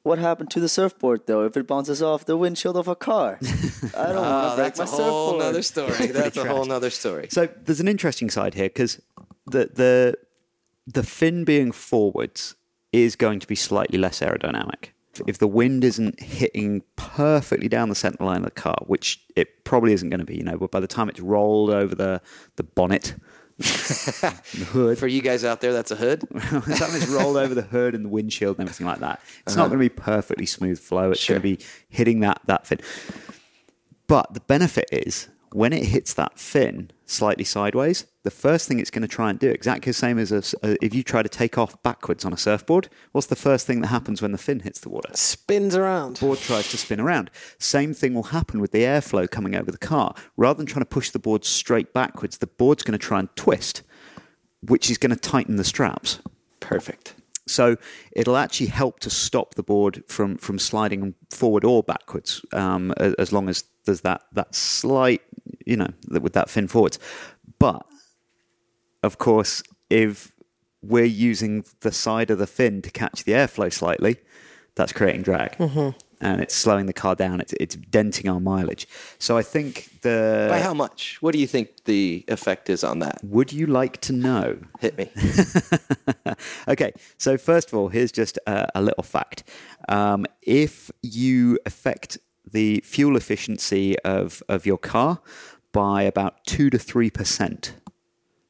What 0.05 0.21
happened 0.21 0.51
to 0.53 0.61
the 0.61 0.69
surfboard 0.69 1.27
though 1.27 1.45
if 1.45 1.57
it 1.57 1.67
bounces 1.67 2.01
off 2.01 2.25
the 2.25 2.37
windshield 2.37 2.77
of 2.77 2.87
a 2.87 2.95
car? 2.95 3.39
I 3.43 3.45
don't 3.45 3.83
want 3.83 3.93
to 3.93 4.21
ah, 4.23 4.55
break 4.55 4.75
that's 4.75 4.79
my 4.79 4.85
a 4.85 4.89
whole 4.89 5.43
other 5.43 5.63
story. 5.63 6.07
That's 6.21 6.37
a 6.37 6.49
whole 6.49 6.71
other 6.73 6.91
story. 6.91 7.27
So 7.31 7.49
there's 7.65 7.81
an 7.81 7.89
interesting 7.89 8.31
side 8.31 8.55
here 8.55 8.69
because 8.69 9.03
the 9.47 9.69
the 9.75 10.17
the 10.87 11.03
fin 11.03 11.45
being 11.45 11.73
forwards 11.73 12.55
is 12.93 13.17
going 13.17 13.41
to 13.41 13.47
be 13.47 13.57
slightly 13.57 13.99
less 13.99 14.21
aerodynamic. 14.21 14.93
If 15.27 15.39
the 15.39 15.49
wind 15.49 15.83
isn't 15.85 16.21
hitting 16.21 16.83
perfectly 16.97 17.69
down 17.69 17.89
the 17.89 17.95
centre 17.95 18.23
line 18.25 18.39
of 18.39 18.45
the 18.45 18.51
car, 18.53 18.79
which 18.87 19.21
it 19.35 19.65
probably 19.65 19.93
isn't 19.93 20.09
going 20.11 20.21
to 20.21 20.27
be, 20.27 20.37
you 20.37 20.45
know, 20.45 20.57
but 20.57 20.71
by 20.71 20.79
the 20.81 20.87
time 20.87 21.09
it's 21.09 21.21
rolled 21.21 21.71
over 21.71 21.95
the 21.95 22.21
the 22.57 22.63
bonnet, 22.63 23.15
the 23.59 24.67
hood, 24.71 24.99
For 24.99 25.09
you 25.09 25.21
guys 25.21 25.45
out 25.45 25.61
there, 25.61 25.73
that's 25.73 25.91
a 25.91 25.97
hood. 25.97 26.23
by 26.31 26.39
the 26.39 26.77
time 26.79 26.95
it's 26.95 27.09
rolled 27.09 27.37
over 27.37 27.55
the 27.55 27.63
hood 27.63 27.95
and 27.97 28.05
the 28.05 28.09
windshield 28.09 28.59
and 28.59 28.69
everything 28.69 28.87
like 28.87 29.01
that, 29.01 29.21
it's 29.45 29.57
not 29.57 29.63
uh-huh. 29.63 29.75
going 29.75 29.89
to 29.89 29.95
be 29.95 30.01
perfectly 30.01 30.47
smooth 30.47 30.79
flow. 30.79 31.11
It's 31.11 31.21
Sure. 31.21 31.35
going 31.39 31.57
to 31.57 31.63
be 31.63 31.67
hitting 31.89 32.21
that 32.21 32.41
that 32.47 32.67
fin. 32.67 32.79
But 34.07 34.35
the 34.35 34.41
benefit 34.41 34.89
is 34.93 35.29
when 35.53 35.73
it 35.73 35.87
hits 35.87 36.15
that 36.15 36.39
fin 36.39 36.91
slightly 37.11 37.43
sideways, 37.45 38.07
the 38.23 38.31
first 38.31 38.69
thing 38.69 38.79
it's 38.79 38.91
going 38.91 39.03
to 39.03 39.09
try 39.09 39.31
and 39.31 39.39
do, 39.39 39.49
exactly 39.49 39.91
the 39.91 39.95
same 39.95 40.19
as 40.19 40.31
a 40.31 40.37
s 40.37 40.55
uh 40.63 40.75
if 40.83 40.95
you 40.95 41.03
try 41.03 41.23
to 41.23 41.29
take 41.29 41.57
off 41.57 41.83
backwards 41.83 42.25
on 42.27 42.33
a 42.33 42.37
surfboard, 42.37 42.89
what's 43.13 43.29
the 43.29 43.43
first 43.49 43.67
thing 43.67 43.81
that 43.81 43.89
happens 43.89 44.21
when 44.23 44.33
the 44.33 44.39
fin 44.39 44.61
hits 44.61 44.81
the 44.81 44.91
water? 44.91 45.11
Spins 45.15 45.75
around. 45.75 46.21
board 46.21 46.39
tries 46.39 46.71
to 46.71 46.77
spin 46.77 47.01
around. 47.01 47.31
Same 47.59 47.95
thing 47.95 48.13
will 48.15 48.25
happen 48.39 48.61
with 48.61 48.73
the 48.73 48.83
airflow 48.83 49.29
coming 49.29 49.55
over 49.57 49.71
the 49.73 49.79
car. 49.93 50.15
Rather 50.37 50.59
than 50.59 50.67
trying 50.67 50.83
to 50.89 50.95
push 50.99 51.09
the 51.11 51.19
board 51.19 51.45
straight 51.45 51.93
backwards, 51.95 52.39
the 52.39 52.47
board's 52.47 52.83
going 52.83 52.99
to 53.01 53.07
try 53.11 53.19
and 53.19 53.29
twist, 53.37 53.83
which 54.73 54.91
is 54.91 54.99
going 54.99 55.15
to 55.19 55.31
tighten 55.33 55.57
the 55.57 55.65
straps. 55.65 56.21
Perfect. 56.61 57.15
So 57.47 57.77
it'll 58.13 58.37
actually 58.37 58.67
help 58.67 59.01
to 59.01 59.11
stop 59.11 59.55
the 59.55 59.63
board 59.63 60.05
from 60.07 60.37
from 60.37 60.59
sliding 60.59 61.15
forward 61.31 61.65
or 61.65 61.83
backwards, 61.83 62.43
um, 62.53 62.93
a- 62.99 63.19
as 63.19 63.33
long 63.33 63.49
as 63.49 63.65
there's 63.87 64.03
that 64.03 64.21
that 64.35 64.55
slight, 64.55 65.23
you 65.69 65.77
know, 65.77 65.91
with 66.09 66.33
that 66.33 66.49
fin 66.49 66.67
forwards. 66.67 66.99
But 67.59 67.85
of 69.03 69.19
course, 69.19 69.63
if 69.91 70.33
we're 70.83 71.05
using 71.05 71.65
the 71.81 71.93
side 71.93 72.31
of 72.31 72.39
the 72.39 72.47
fin 72.47 72.83
to 72.83 72.91
catch 72.91 73.25
the 73.25 73.33
airflow 73.33 73.73
slightly, 73.73 74.17
that's 74.75 74.93
creating 74.93 75.23
drag. 75.23 75.57
And 76.21 76.41
it's 76.41 76.55
slowing 76.55 76.87
the 76.87 76.93
car 76.93 77.15
down. 77.15 77.41
It's, 77.41 77.53
it's 77.61 77.77
denting 77.77 78.29
our 78.29 78.41
mileage. 78.41 78.89
So 79.21 79.37
I 79.37 79.43
think 79.43 80.01
the. 80.01 80.49
By 80.51 80.59
how 80.61 80.75
much? 80.75 81.19
What 81.21 81.33
do 81.33 81.39
you 81.39 81.47
think 81.47 81.85
the 81.85 82.25
effect 82.27 82.69
is 82.71 82.83
on 82.83 82.99
that? 83.01 83.21
Would 83.23 83.53
you 83.53 83.67
like 83.67 84.01
to 84.03 84.13
know? 84.13 84.59
Hit 84.81 84.99
me. 84.99 85.11
okay, 86.69 86.93
so 87.19 87.39
first 87.39 87.69
of 87.69 87.79
all, 87.79 87.89
here's 87.89 88.11
just 88.11 88.37
a, 88.49 88.69
a 88.75 88.83
little 88.83 89.05
fact. 89.05 89.45
Um, 89.89 90.27
if 90.43 90.91
you 91.03 91.59
affect 91.67 92.19
the 92.53 92.81
fuel 92.85 93.17
efficiency 93.17 93.99
of, 94.01 94.43
of 94.49 94.67
your 94.67 94.79
car 94.79 95.21
by 95.79 96.03
about 96.03 96.45
2 96.47 96.71
to 96.71 96.77
3%, 96.77 97.71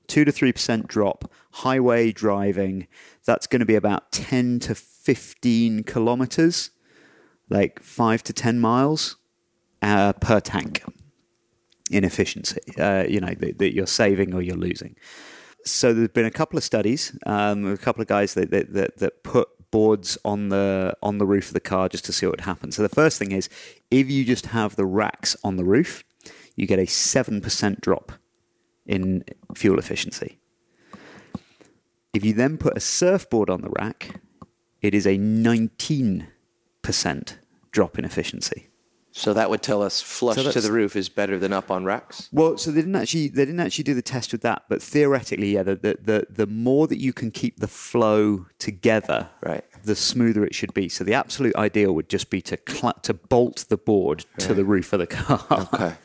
2 0.07 0.25
to 0.25 0.33
3% 0.33 0.87
drop, 0.87 1.31
highway 1.51 2.11
driving, 2.11 2.87
that's 3.27 3.47
going 3.47 3.61
to 3.61 3.67
be 3.67 3.75
about 3.75 4.11
10 4.13 4.61
to 4.61 4.75
15 4.75 5.83
kilometers, 5.83 6.71
like 7.51 7.83
5 7.83 8.23
to 8.23 8.33
10 8.33 8.59
miles 8.59 9.17
uh, 9.83 10.15
per 10.15 10.41
tank 10.41 10.83
inefficiency, 11.91 12.63
uh, 12.79 13.05
you 13.07 13.21
know, 13.21 13.35
that, 13.41 13.59
that 13.59 13.75
you're 13.75 13.87
saving 13.87 14.33
or 14.33 14.41
you're 14.41 14.57
losing 14.57 14.97
so 15.67 15.93
there's 15.93 16.09
been 16.09 16.25
a 16.25 16.31
couple 16.31 16.57
of 16.57 16.65
studies, 16.65 17.15
um, 17.27 17.67
a 17.67 17.77
couple 17.77 18.01
of 18.01 18.09
guys 18.09 18.33
that, 18.33 18.51
that, 18.51 18.73
that, 18.73 18.97
that 18.99 19.23
put 19.23 19.49
boards 19.71 20.17
on 20.25 20.49
the 20.49 20.97
on 21.03 21.19
the 21.19 21.27
roof 21.27 21.49
of 21.49 21.53
the 21.53 21.61
car 21.61 21.91
just 21.91 22.05
to 22.07 22.13
see 22.13 22.25
what 22.25 22.33
would 22.33 22.41
happen. 22.43 22.73
So 22.73 22.81
the 22.81 22.89
first 22.89 23.19
thing 23.19 23.33
is, 23.33 23.51
if 23.91 24.09
you 24.09 24.25
just 24.25 24.47
have 24.47 24.77
the 24.77 24.87
racks 24.87 25.37
on 25.45 25.57
the 25.57 25.65
roof, 25.65 26.05
you 26.59 26.67
get 26.67 26.79
a 26.81 26.87
seven 26.87 27.41
percent 27.41 27.81
drop 27.81 28.13
in 28.85 29.25
fuel 29.55 29.79
efficiency. 29.79 30.39
If 32.13 32.25
you 32.25 32.33
then 32.33 32.59
put 32.59 32.77
a 32.77 32.81
surfboard 32.81 33.49
on 33.49 33.61
the 33.63 33.71
rack, 33.79 34.21
it 34.83 34.93
is 34.95 35.07
a 35.07 35.17
nineteen 35.19 36.27
percent 36.83 37.39
drop 37.71 37.99
in 37.99 38.05
efficiency. 38.05 38.69
So 39.13 39.35
that 39.35 39.51
would 39.51 39.63
tell 39.63 39.83
us 39.83 40.01
flush 40.01 40.37
So 40.37 40.53
to 40.53 40.61
the 40.61 40.71
roof 40.71 40.95
is 40.95 41.09
better 41.09 41.39
than 41.39 41.53
up 41.53 41.71
on 41.73 41.85
racks. 41.85 42.29
Well, 42.33 42.57
so 42.57 42.71
they 42.71 42.81
didn't 42.81 42.95
actually 42.97 43.29
they 43.29 43.45
didn't 43.45 43.61
actually 43.61 43.85
do 43.85 43.95
the 43.95 44.03
test 44.03 44.33
with 44.33 44.43
that, 44.43 44.63
but 44.69 44.83
theoretically, 44.83 45.55
yeah, 45.55 45.63
the 45.63 45.77
the 45.77 45.99
the, 46.03 46.27
the 46.31 46.47
more 46.47 46.87
that 46.89 46.99
you 46.99 47.13
can 47.13 47.31
keep 47.31 47.59
the 47.61 47.69
flow 47.69 48.47
together, 48.59 49.29
Right. 49.43 49.65
the 49.85 49.95
smoother 49.97 50.45
it 50.45 50.55
should 50.55 50.75
be. 50.75 50.89
So 50.89 51.05
the 51.05 51.15
absolute 51.15 51.55
ideal 51.57 51.93
would 51.95 52.09
just 52.09 52.31
be 52.31 52.41
to 52.43 52.59
cl- 52.69 52.99
to 53.03 53.15
bolt 53.15 53.65
the 53.69 53.77
board 53.77 54.25
to 54.39 54.55
the 54.55 54.65
roof 54.65 54.93
of 54.93 54.99
the 54.99 55.07
car. 55.07 55.45
Okay. 55.73 55.95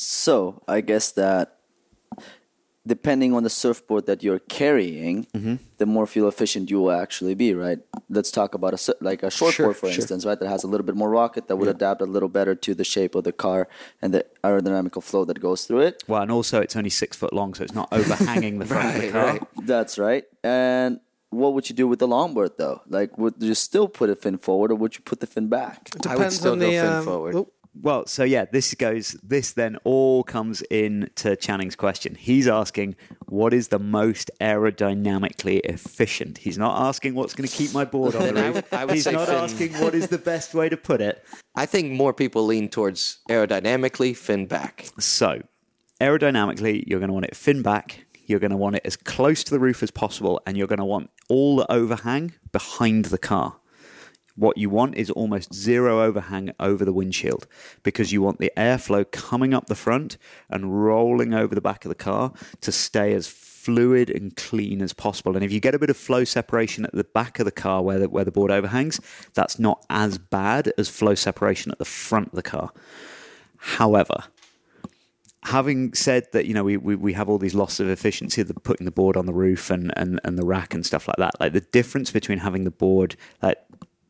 So 0.00 0.62
I 0.68 0.80
guess 0.80 1.10
that 1.12 1.56
depending 2.86 3.34
on 3.34 3.42
the 3.42 3.50
surfboard 3.50 4.06
that 4.06 4.22
you're 4.22 4.38
carrying, 4.38 5.26
Mm-hmm. 5.34 5.56
the 5.78 5.86
more 5.86 6.06
fuel 6.06 6.28
efficient 6.28 6.70
you 6.70 6.78
will 6.80 6.92
actually 6.92 7.34
be, 7.34 7.52
right? 7.52 7.80
Let's 8.08 8.30
talk 8.30 8.54
about 8.54 8.72
a 8.74 8.78
sur- 8.78 8.94
like 9.00 9.22
a 9.24 9.26
shortboard, 9.26 9.52
Sure, 9.52 9.74
for 9.74 9.90
sure. 9.90 10.00
instance, 10.00 10.24
right? 10.24 10.38
That 10.38 10.48
has 10.48 10.62
a 10.62 10.68
little 10.68 10.86
bit 10.86 10.94
more 10.94 11.10
rocker 11.10 11.40
that 11.40 11.56
would 11.56 11.68
adapt 11.68 12.00
a 12.00 12.06
little 12.06 12.28
better 12.28 12.54
to 12.54 12.74
the 12.74 12.84
shape 12.84 13.14
of 13.16 13.24
the 13.24 13.32
car 13.32 13.68
and 14.00 14.14
the 14.14 14.24
aerodynamical 14.44 15.02
flow 15.02 15.24
that 15.26 15.40
goes 15.40 15.64
through 15.66 15.80
it. 15.80 16.04
Well, 16.06 16.22
and 16.22 16.30
also 16.30 16.60
it's 16.60 16.76
only 16.76 16.90
six 16.90 17.16
foot 17.16 17.32
long, 17.32 17.54
so 17.54 17.64
it's 17.64 17.74
not 17.74 17.88
overhanging 17.92 18.60
the 18.60 18.66
front 18.72 18.94
of 18.96 19.02
the 19.02 19.10
car. 19.10 19.26
right. 19.26 19.42
That's 19.66 19.98
right. 19.98 20.24
And 20.44 21.00
what 21.30 21.52
would 21.54 21.68
you 21.68 21.74
do 21.74 21.86
with 21.88 21.98
the 21.98 22.08
longboard 22.08 22.56
though? 22.56 22.80
Like, 22.86 23.18
would 23.18 23.34
you 23.40 23.54
still 23.54 23.88
put 23.88 24.08
a 24.08 24.16
fin 24.16 24.38
forward, 24.38 24.70
or 24.70 24.76
would 24.76 24.94
you 24.96 25.02
put 25.02 25.18
the 25.20 25.26
fin 25.26 25.48
back? 25.48 25.90
I 26.06 26.14
would 26.16 26.32
still 26.32 26.56
go 26.56 26.70
fin 26.70 27.02
forward. 27.02 27.34
oh, 27.34 27.50
Well, 27.80 28.06
so 28.06 28.24
yeah, 28.24 28.44
this 28.50 28.74
goes. 28.74 29.16
This 29.22 29.52
then 29.52 29.76
all 29.84 30.24
comes 30.24 30.62
in 30.70 31.10
to 31.16 31.36
Channing's 31.36 31.76
question. 31.76 32.16
He's 32.16 32.48
asking, 32.48 32.96
"What 33.26 33.54
is 33.54 33.68
the 33.68 33.78
most 33.78 34.30
aerodynamically 34.40 35.60
efficient?" 35.64 36.38
He's 36.38 36.58
not 36.58 36.80
asking 36.88 37.14
what's 37.14 37.34
going 37.34 37.48
to 37.48 37.54
keep 37.54 37.72
my 37.72 37.84
board 37.84 38.14
on 38.16 38.22
the 38.34 38.40
I 38.40 38.46
roof. 38.46 38.54
would- 38.56 38.64
I 38.72 38.84
would 38.84 38.94
He's 38.94 39.06
not 39.06 39.26
fin. 39.28 39.34
asking 39.36 39.72
what 39.74 39.94
is 39.94 40.08
the 40.08 40.18
best 40.18 40.54
way 40.54 40.68
to 40.68 40.76
put 40.76 41.00
it. 41.00 41.24
I 41.54 41.66
think 41.66 41.92
more 41.92 42.12
people 42.12 42.44
lean 42.46 42.68
towards 42.68 43.18
aerodynamically 43.30 44.16
fin 44.16 44.46
back. 44.46 44.86
So, 44.98 45.42
aerodynamically, 46.00 46.84
you're 46.86 47.00
going 47.00 47.08
to 47.08 47.14
want 47.14 47.26
it 47.26 47.36
fin 47.36 47.62
back. 47.62 48.06
You're 48.26 48.40
going 48.40 48.50
to 48.50 48.56
want 48.56 48.76
it 48.76 48.82
as 48.84 48.96
close 48.96 49.42
to 49.44 49.50
the 49.50 49.58
roof 49.58 49.82
as 49.82 49.90
possible, 49.90 50.40
and 50.46 50.56
you're 50.56 50.66
going 50.66 50.78
to 50.80 50.84
want 50.84 51.10
all 51.28 51.56
the 51.56 51.70
overhang 51.72 52.32
behind 52.52 53.06
the 53.06 53.18
car. 53.18 53.56
What 54.38 54.56
you 54.56 54.70
want 54.70 54.94
is 54.94 55.10
almost 55.10 55.52
zero 55.52 56.00
overhang 56.00 56.52
over 56.60 56.84
the 56.84 56.92
windshield 56.92 57.48
because 57.82 58.12
you 58.12 58.22
want 58.22 58.38
the 58.38 58.52
airflow 58.56 59.10
coming 59.10 59.52
up 59.52 59.66
the 59.66 59.74
front 59.74 60.16
and 60.48 60.84
rolling 60.84 61.34
over 61.34 61.56
the 61.56 61.60
back 61.60 61.84
of 61.84 61.88
the 61.88 61.96
car 61.96 62.32
to 62.60 62.70
stay 62.70 63.14
as 63.14 63.26
fluid 63.26 64.10
and 64.10 64.36
clean 64.36 64.80
as 64.80 64.92
possible. 64.92 65.34
And 65.34 65.44
if 65.44 65.50
you 65.50 65.58
get 65.58 65.74
a 65.74 65.78
bit 65.78 65.90
of 65.90 65.96
flow 65.96 66.22
separation 66.22 66.84
at 66.84 66.92
the 66.92 67.02
back 67.02 67.40
of 67.40 67.46
the 67.46 67.50
car 67.50 67.82
where 67.82 67.98
the, 67.98 68.08
where 68.08 68.24
the 68.24 68.30
board 68.30 68.52
overhangs, 68.52 69.00
that's 69.34 69.58
not 69.58 69.84
as 69.90 70.18
bad 70.18 70.72
as 70.78 70.88
flow 70.88 71.16
separation 71.16 71.72
at 71.72 71.78
the 71.78 71.84
front 71.84 72.28
of 72.28 72.34
the 72.34 72.42
car. 72.42 72.70
However, 73.56 74.22
having 75.42 75.94
said 75.94 76.28
that, 76.30 76.46
you 76.46 76.54
know, 76.54 76.62
we, 76.62 76.76
we, 76.76 76.94
we 76.94 77.12
have 77.14 77.28
all 77.28 77.38
these 77.38 77.56
losses 77.56 77.80
of 77.80 77.88
efficiency, 77.88 78.44
the 78.44 78.54
putting 78.54 78.84
the 78.84 78.92
board 78.92 79.16
on 79.16 79.26
the 79.26 79.34
roof 79.34 79.68
and, 79.68 79.92
and, 79.96 80.20
and 80.22 80.38
the 80.38 80.46
rack 80.46 80.74
and 80.74 80.86
stuff 80.86 81.08
like 81.08 81.16
that. 81.16 81.32
Like 81.40 81.54
the 81.54 81.60
difference 81.60 82.12
between 82.12 82.38
having 82.38 82.62
the 82.62 82.70
board, 82.70 83.16
like 83.42 83.58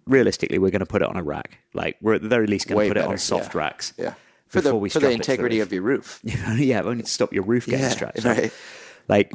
realistically, 0.09 0.59
we're 0.59 0.71
going 0.71 0.81
to 0.81 0.87
put 0.87 1.03
it 1.03 1.09
on 1.09 1.17
a 1.17 1.23
rack. 1.23 1.59
Like 1.75 1.97
we're 2.01 2.15
at 2.15 2.23
the 2.23 2.29
very 2.29 2.47
least 2.47 2.67
going 2.69 2.79
Way 2.79 2.89
to 2.89 2.95
put 2.95 3.03
it 3.03 3.07
on 3.07 3.19
soft 3.19 3.55
yeah. 3.55 3.59
racks. 3.59 3.93
Yeah. 3.97 4.15
For 4.49 4.63
the, 4.63 4.71
for 4.71 4.81
the 4.81 4.89
strap 4.91 5.03
it 5.05 5.07
to 5.09 5.13
integrity 5.13 5.59
roof. 5.59 5.67
of 5.67 5.73
your 5.73 5.83
roof. 5.83 6.21
yeah, 6.25 6.81
only 6.83 7.03
to 7.03 7.11
stop 7.11 7.33
your 7.35 7.43
roof 7.43 7.67
getting 7.67 7.81
Yeah, 7.81 7.91
stretched. 7.91 8.25
right. 8.25 8.53
Like 9.07 9.35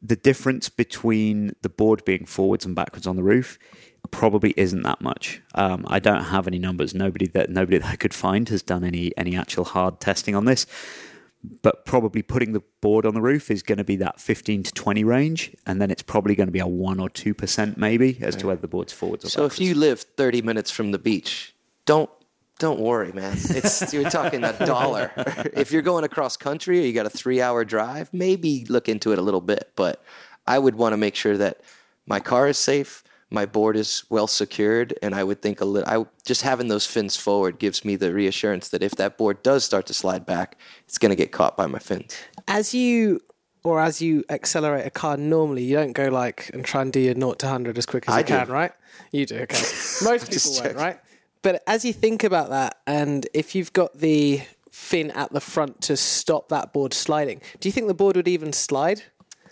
the 0.00 0.16
difference 0.16 0.68
between 0.68 1.54
the 1.62 1.68
board 1.68 2.04
being 2.04 2.26
forwards 2.26 2.64
and 2.64 2.74
backwards 2.74 3.06
on 3.06 3.16
the 3.16 3.22
roof 3.22 3.58
probably 4.10 4.52
isn't 4.56 4.82
that 4.82 5.00
much. 5.00 5.40
Um, 5.54 5.84
I 5.88 5.98
don't 5.98 6.24
have 6.24 6.46
any 6.46 6.58
numbers. 6.58 6.94
Nobody 6.94 7.26
that 7.28 7.50
nobody 7.50 7.78
that 7.78 7.88
I 7.88 7.96
could 7.96 8.14
find 8.14 8.48
has 8.48 8.62
done 8.62 8.84
any 8.84 9.12
any 9.16 9.36
actual 9.36 9.64
hard 9.64 10.00
testing 10.00 10.34
on 10.34 10.44
this. 10.44 10.66
But 11.62 11.84
probably 11.84 12.22
putting 12.22 12.52
the 12.52 12.62
board 12.80 13.04
on 13.04 13.14
the 13.14 13.20
roof 13.20 13.50
is 13.50 13.62
going 13.62 13.78
to 13.78 13.84
be 13.84 13.96
that 13.96 14.20
15 14.20 14.62
to 14.62 14.72
20 14.72 15.02
range, 15.02 15.54
and 15.66 15.80
then 15.80 15.90
it's 15.90 16.02
probably 16.02 16.36
going 16.36 16.46
to 16.46 16.52
be 16.52 16.60
a 16.60 16.66
1 16.66 17.00
or 17.00 17.08
2% 17.08 17.76
maybe 17.76 18.18
as 18.20 18.36
to 18.36 18.46
whether 18.46 18.60
the 18.60 18.68
board's 18.68 18.92
forwards 18.92 19.24
or 19.24 19.28
So 19.28 19.44
if 19.44 19.60
you 19.60 19.74
live 19.74 20.00
30 20.00 20.42
minutes 20.42 20.70
from 20.70 20.92
the 20.92 20.98
beach, 20.98 21.54
don't 21.84 22.10
don't 22.58 22.78
worry, 22.78 23.10
man. 23.12 23.32
It's 23.32 23.92
you're 23.92 24.08
talking 24.08 24.44
a 24.44 24.52
dollar. 24.64 25.10
if 25.52 25.72
you're 25.72 25.82
going 25.82 26.04
across 26.04 26.36
country 26.36 26.78
or 26.78 26.82
you 26.82 26.92
got 26.92 27.06
a 27.06 27.10
3-hour 27.10 27.64
drive, 27.64 28.08
maybe 28.12 28.64
look 28.68 28.88
into 28.88 29.10
it 29.10 29.18
a 29.18 29.22
little 29.22 29.40
bit, 29.40 29.72
but 29.74 30.00
I 30.46 30.60
would 30.60 30.76
want 30.76 30.92
to 30.92 30.96
make 30.96 31.16
sure 31.16 31.36
that 31.38 31.60
my 32.06 32.20
car 32.20 32.46
is 32.46 32.58
safe, 32.58 33.02
my 33.32 33.46
board 33.46 33.76
is 33.76 34.04
well 34.10 34.26
secured, 34.26 34.96
and 35.02 35.14
I 35.14 35.24
would 35.24 35.40
think 35.40 35.60
a 35.60 35.64
little 35.64 35.88
I 35.88 36.06
just 36.24 36.42
having 36.42 36.68
those 36.68 36.86
fins 36.86 37.16
forward 37.16 37.58
gives 37.58 37.84
me 37.84 37.96
the 37.96 38.12
reassurance 38.12 38.68
that 38.68 38.82
if 38.82 38.92
that 38.92 39.16
board 39.16 39.42
does 39.42 39.64
start 39.64 39.86
to 39.86 39.94
slide 39.94 40.26
back, 40.26 40.58
it's 40.86 40.98
going 40.98 41.10
to 41.10 41.16
get 41.16 41.32
caught 41.32 41.56
by 41.56 41.66
my 41.66 41.78
fins. 41.78 42.16
as 42.46 42.74
you 42.74 43.20
or 43.64 43.80
as 43.80 44.02
you 44.02 44.24
accelerate 44.28 44.86
a 44.86 44.90
car 44.90 45.16
normally, 45.16 45.62
you 45.62 45.76
don't 45.76 45.92
go 45.92 46.08
like 46.08 46.50
and 46.52 46.64
try 46.64 46.82
and 46.82 46.92
do 46.92 47.00
your 47.00 47.14
0 47.14 47.34
to 47.34 47.46
100 47.46 47.78
as 47.78 47.86
quick 47.86 48.08
as 48.08 48.14
I 48.14 48.18
you 48.18 48.24
do. 48.24 48.34
can, 48.34 48.48
right? 48.48 48.72
You 49.12 49.24
do, 49.26 49.36
okay. 49.36 49.56
Most 50.02 50.30
people 50.30 50.64
won't, 50.64 50.76
right? 50.76 51.00
But 51.42 51.62
as 51.66 51.84
you 51.84 51.92
think 51.92 52.24
about 52.24 52.50
that, 52.50 52.78
and 52.86 53.26
if 53.34 53.54
you've 53.54 53.72
got 53.72 53.98
the 53.98 54.42
fin 54.70 55.10
at 55.12 55.32
the 55.32 55.40
front 55.40 55.80
to 55.82 55.96
stop 55.96 56.48
that 56.48 56.72
board 56.72 56.92
sliding, 56.94 57.40
do 57.60 57.68
you 57.68 57.72
think 57.72 57.86
the 57.86 57.94
board 57.94 58.16
would 58.16 58.28
even 58.28 58.52
slide? 58.52 59.02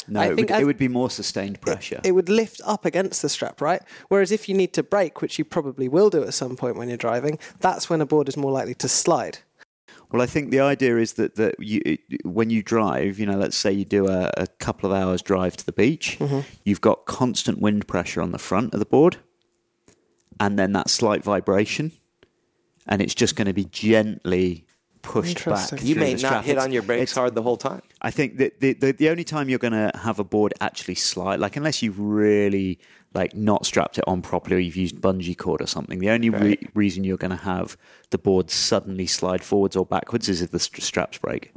No, 0.09 0.23
it 0.23 0.37
would, 0.37 0.51
it 0.51 0.65
would 0.65 0.79
be 0.79 0.89
more 0.89 1.11
sustained 1.11 1.61
pressure. 1.61 2.01
It 2.05 2.13
would 2.13 2.29
lift 2.29 2.61
up 2.65 2.85
against 2.85 3.23
the 3.23 3.29
strap, 3.29 3.61
right? 3.61 3.83
Whereas 4.09 4.31
if 4.33 4.49
you 4.49 4.55
need 4.55 4.73
to 4.75 4.83
brake, 4.83 5.21
which 5.23 5.39
you 5.39 5.45
probably 5.45 5.89
will 5.89 6.11
do 6.11 6.23
at 6.23 6.35
some 6.35 6.57
point 6.57 6.77
when 6.77 6.89
you're 6.89 6.97
driving, 6.97 7.39
that's 7.61 7.89
when 7.91 8.01
a 8.01 8.07
board 8.07 8.29
is 8.29 8.37
more 8.37 8.53
likely 8.53 8.75
to 8.75 8.89
slide. 8.89 9.39
Well, 10.13 10.23
I 10.23 10.27
think 10.27 10.51
the 10.51 10.61
idea 10.61 10.97
is 10.97 11.13
that 11.15 11.37
that 11.37 11.55
you, 11.61 11.97
when 12.25 12.51
you 12.51 12.63
drive, 12.65 13.21
you 13.21 13.27
know, 13.27 13.39
let's 13.39 13.57
say 13.57 13.71
you 13.71 13.85
do 13.85 14.09
a, 14.09 14.31
a 14.37 14.47
couple 14.59 14.91
of 14.91 14.97
hours 15.01 15.23
drive 15.23 15.57
to 15.59 15.65
the 15.67 15.73
beach, 15.73 16.19
Mm-hmm. 16.19 16.41
you've 16.65 16.81
got 16.81 17.07
constant 17.07 17.61
wind 17.61 17.87
pressure 17.87 18.21
on 18.21 18.33
the 18.33 18.39
front 18.39 18.75
of 18.75 18.81
the 18.81 18.87
board, 18.87 19.19
and 20.41 20.59
then 20.59 20.73
that 20.73 20.91
slight 20.91 21.23
vibration, 21.23 21.93
and 22.89 23.01
it's 23.01 23.15
just 23.15 23.37
going 23.37 23.47
to 23.47 23.53
be 23.53 23.67
gently 23.67 24.67
pushed 25.03 25.45
back. 25.45 25.83
You 25.83 25.97
may 25.97 26.13
not 26.13 26.19
strap. 26.19 26.45
hit 26.45 26.59
on 26.59 26.73
your 26.73 26.83
brakes 26.83 27.03
it's- 27.03 27.15
hard 27.17 27.35
the 27.35 27.43
whole 27.43 27.57
time. 27.57 27.83
I 28.03 28.11
think 28.11 28.39
that 28.39 28.61
the, 28.61 28.73
the 28.75 28.93
the 28.93 29.09
only 29.11 29.25
time 29.25 29.49
you're 29.49 29.59
going 29.59 29.73
to 29.73 29.91
have 29.99 30.19
a 30.19 30.25
board 30.25 30.55
actually 30.61 30.95
slide, 30.95 31.41
like 31.41 31.57
unless 31.57 31.83
you've 31.83 31.99
really 32.01 32.79
like 33.13 33.35
not 33.35 33.67
strapped 33.67 33.99
it 33.99 34.05
on 34.07 34.23
properly 34.23 34.57
or 34.57 34.59
you've 34.61 34.77
used 34.77 34.97
bungee 34.97 35.37
cord 35.37 35.61
or 35.61 35.67
something, 35.67 35.99
the 35.99 36.11
only 36.11 36.31
re- 36.31 36.59
reason 36.75 37.03
you're 37.05 37.17
going 37.17 37.31
to 37.37 37.45
have 37.45 37.77
the 38.11 38.19
board 38.19 38.51
suddenly 38.51 39.07
slide 39.07 39.43
forwards 39.43 39.75
or 39.77 39.85
backwards 39.85 40.29
is 40.29 40.41
if 40.43 40.51
the 40.51 40.61
st- 40.61 40.83
straps 40.83 41.19
break. 41.19 41.53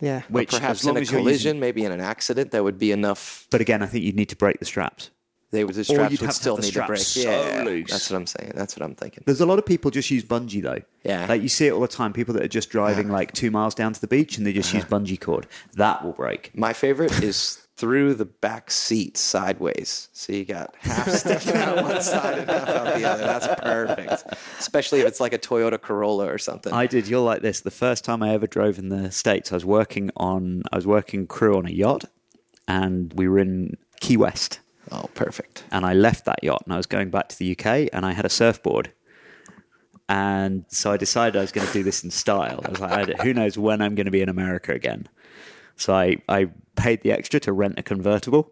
Yeah. 0.00 0.22
But 0.30 0.30
Which, 0.30 0.50
perhaps 0.50 0.80
as 0.80 0.86
long 0.86 0.96
in 0.96 1.02
a 1.02 1.06
collision, 1.06 1.28
using- 1.56 1.60
maybe 1.60 1.84
in 1.84 1.92
an 1.92 2.00
accident, 2.00 2.52
that 2.52 2.64
would 2.64 2.78
be 2.78 2.90
enough. 2.90 3.46
But 3.50 3.60
again, 3.60 3.82
I 3.82 3.86
think 3.86 4.04
you'd 4.04 4.16
need 4.16 4.30
to 4.30 4.36
break 4.36 4.58
the 4.58 4.64
straps. 4.64 5.10
They 5.52 5.64
would 5.64 5.74
the 5.74 5.82
straps 5.82 6.20
have 6.20 6.32
still 6.32 6.56
need 6.58 6.72
to 6.74 6.86
break. 6.86 7.00
so 7.00 7.22
yeah, 7.22 7.62
loose. 7.64 7.90
that's 7.90 8.08
what 8.08 8.16
I'm 8.16 8.26
saying. 8.26 8.52
That's 8.54 8.76
what 8.76 8.84
I'm 8.84 8.94
thinking. 8.94 9.24
There's 9.26 9.40
a 9.40 9.46
lot 9.46 9.58
of 9.58 9.66
people 9.66 9.90
just 9.90 10.10
use 10.10 10.22
bungee 10.22 10.62
though. 10.62 10.80
Yeah. 11.02 11.26
Like 11.28 11.42
you 11.42 11.48
see 11.48 11.66
it 11.66 11.72
all 11.72 11.80
the 11.80 11.88
time. 11.88 12.12
People 12.12 12.34
that 12.34 12.44
are 12.44 12.48
just 12.48 12.70
driving 12.70 13.08
like 13.08 13.32
two 13.32 13.50
miles 13.50 13.74
down 13.74 13.92
to 13.92 14.00
the 14.00 14.06
beach 14.06 14.38
and 14.38 14.46
they 14.46 14.52
just 14.52 14.72
use 14.72 14.84
uh-huh. 14.84 14.98
bungee 14.98 15.20
cord. 15.20 15.48
That 15.74 16.04
will 16.04 16.12
break. 16.12 16.56
My 16.56 16.72
favorite 16.72 17.20
is 17.20 17.66
through 17.80 18.12
the 18.12 18.26
back 18.26 18.70
seat 18.70 19.16
sideways. 19.16 20.08
So 20.12 20.34
you 20.34 20.44
got 20.44 20.76
half 20.80 21.08
sticking 21.10 21.56
out 21.56 21.82
one 21.82 22.02
side 22.02 22.38
and 22.38 22.50
half 22.50 22.68
out 22.68 22.94
the 22.94 23.04
other. 23.08 23.24
That's 23.24 23.60
perfect. 23.60 24.40
Especially 24.58 25.00
if 25.00 25.06
it's 25.06 25.18
like 25.18 25.32
a 25.32 25.38
Toyota 25.38 25.80
Corolla 25.80 26.30
or 26.30 26.36
something. 26.36 26.72
I 26.72 26.86
did. 26.86 27.08
You're 27.08 27.20
like 27.20 27.40
this. 27.42 27.62
The 27.62 27.70
first 27.70 28.04
time 28.04 28.22
I 28.22 28.34
ever 28.34 28.46
drove 28.46 28.78
in 28.78 28.90
the 28.90 29.10
states, 29.10 29.50
I 29.50 29.56
was 29.56 29.64
working 29.64 30.10
on. 30.16 30.62
I 30.70 30.76
was 30.76 30.86
working 30.86 31.26
crew 31.26 31.56
on 31.56 31.66
a 31.66 31.70
yacht, 31.70 32.04
and 32.68 33.12
we 33.14 33.26
were 33.26 33.38
in 33.38 33.78
Key 34.00 34.18
West. 34.18 34.60
Oh, 34.92 35.08
perfect. 35.14 35.64
and 35.70 35.84
I 35.84 35.92
left 35.94 36.24
that 36.26 36.42
yacht 36.42 36.62
and 36.64 36.72
I 36.72 36.76
was 36.76 36.86
going 36.86 37.10
back 37.10 37.28
to 37.30 37.38
the 37.38 37.52
UK 37.52 37.88
and 37.92 38.04
I 38.06 38.12
had 38.12 38.24
a 38.24 38.28
surfboard. 38.30 38.92
And 40.08 40.64
so 40.68 40.90
I 40.90 40.96
decided 40.96 41.36
I 41.38 41.42
was 41.42 41.52
going 41.52 41.66
to 41.66 41.72
do 41.72 41.82
this 41.84 42.02
in 42.02 42.10
style. 42.10 42.60
I 42.64 42.70
was 42.70 42.80
like, 42.80 42.90
I 43.18 43.22
who 43.22 43.32
knows 43.32 43.56
when 43.56 43.80
I'm 43.80 43.94
going 43.94 44.06
to 44.06 44.10
be 44.10 44.22
in 44.22 44.28
America 44.28 44.72
again. 44.72 45.08
So 45.76 45.94
I, 45.94 46.16
I 46.28 46.48
paid 46.76 47.02
the 47.02 47.12
extra 47.12 47.38
to 47.40 47.52
rent 47.52 47.78
a 47.78 47.82
convertible, 47.84 48.50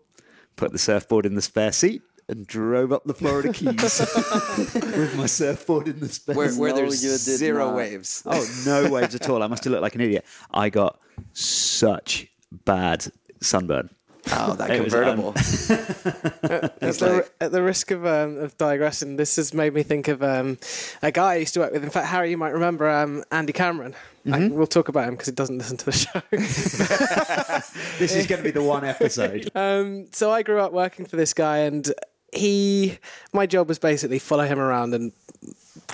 put 0.56 0.70
the 0.72 0.78
surfboard 0.78 1.26
in 1.26 1.34
the 1.34 1.42
spare 1.42 1.72
seat, 1.72 2.02
and 2.28 2.46
drove 2.46 2.92
up 2.92 3.04
the 3.04 3.14
Florida 3.14 3.52
Keys 3.52 3.66
with 4.74 5.14
my 5.16 5.26
surfboard 5.26 5.88
in 5.88 5.98
the 5.98 6.08
spare 6.08 6.36
Where, 6.36 6.50
seat. 6.50 6.60
where 6.60 6.70
No, 6.70 6.76
there's 6.76 7.02
you 7.02 7.10
zero 7.16 7.66
not. 7.66 7.74
waves. 7.76 8.22
Oh, 8.24 8.46
no 8.64 8.90
waves 8.90 9.14
at 9.16 9.28
all. 9.28 9.42
I 9.42 9.46
must 9.48 9.64
have 9.64 9.72
looked 9.72 9.82
like 9.82 9.94
an 9.96 10.00
idiot. 10.02 10.24
I 10.52 10.68
got 10.70 11.00
such 11.32 12.28
bad 12.52 13.06
sunburn. 13.40 13.90
Oh, 14.32 14.54
that 14.54 14.70
It 14.70 14.82
was 14.84 14.92
convertible. 14.92 15.28
At 15.30 15.38
the, 16.80 17.28
at 17.40 17.52
the 17.52 17.62
risk 17.62 17.90
of, 17.90 18.04
um, 18.06 18.38
of 18.38 18.56
digressing, 18.58 19.16
this 19.16 19.36
has 19.36 19.52
made 19.54 19.74
me 19.74 19.82
think 19.82 20.08
of 20.08 20.22
um, 20.22 20.58
a 21.02 21.10
guy 21.12 21.32
I 21.32 21.36
used 21.36 21.54
to 21.54 21.60
work 21.60 21.72
with. 21.72 21.82
In 21.84 21.90
fact, 21.90 22.06
Harry, 22.08 22.30
you 22.30 22.36
might 22.36 22.52
remember 22.52 22.88
um, 22.88 23.24
Andy 23.30 23.52
Cameron. 23.52 23.94
I- 24.30 24.48
we'll 24.48 24.66
talk 24.66 24.88
about 24.88 25.08
him 25.08 25.14
because 25.14 25.26
he 25.26 25.32
doesn't 25.32 25.56
listen 25.58 25.76
to 25.78 25.84
the 25.86 25.92
show. 25.92 26.20
This 27.98 28.14
is 28.14 28.26
going 28.26 28.38
to 28.38 28.44
be 28.44 28.50
the 28.50 28.62
one 28.62 28.84
episode. 28.84 29.50
um, 29.54 30.06
so 30.12 30.30
I 30.30 30.42
grew 30.42 30.60
up 30.60 30.72
working 30.72 31.06
for 31.06 31.16
this 31.16 31.32
guy, 31.34 31.58
and 31.58 31.90
he, 32.32 32.98
my 33.32 33.46
job 33.46 33.68
was 33.68 33.78
basically 33.78 34.18
follow 34.18 34.44
him 34.44 34.58
around 34.58 34.94
and 34.94 35.12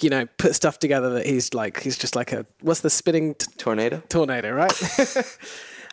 you 0.00 0.10
know, 0.10 0.26
put 0.38 0.54
stuff 0.54 0.78
together 0.80 1.10
that 1.14 1.26
he's 1.26 1.54
like 1.54 1.80
he's 1.80 1.96
just 1.96 2.16
like 2.16 2.32
a 2.32 2.44
what's 2.62 2.80
the 2.80 2.90
spinning 2.90 3.34
t- 3.34 3.46
Tornado. 3.58 4.02
tornado, 4.08 4.50
right? 4.50 4.72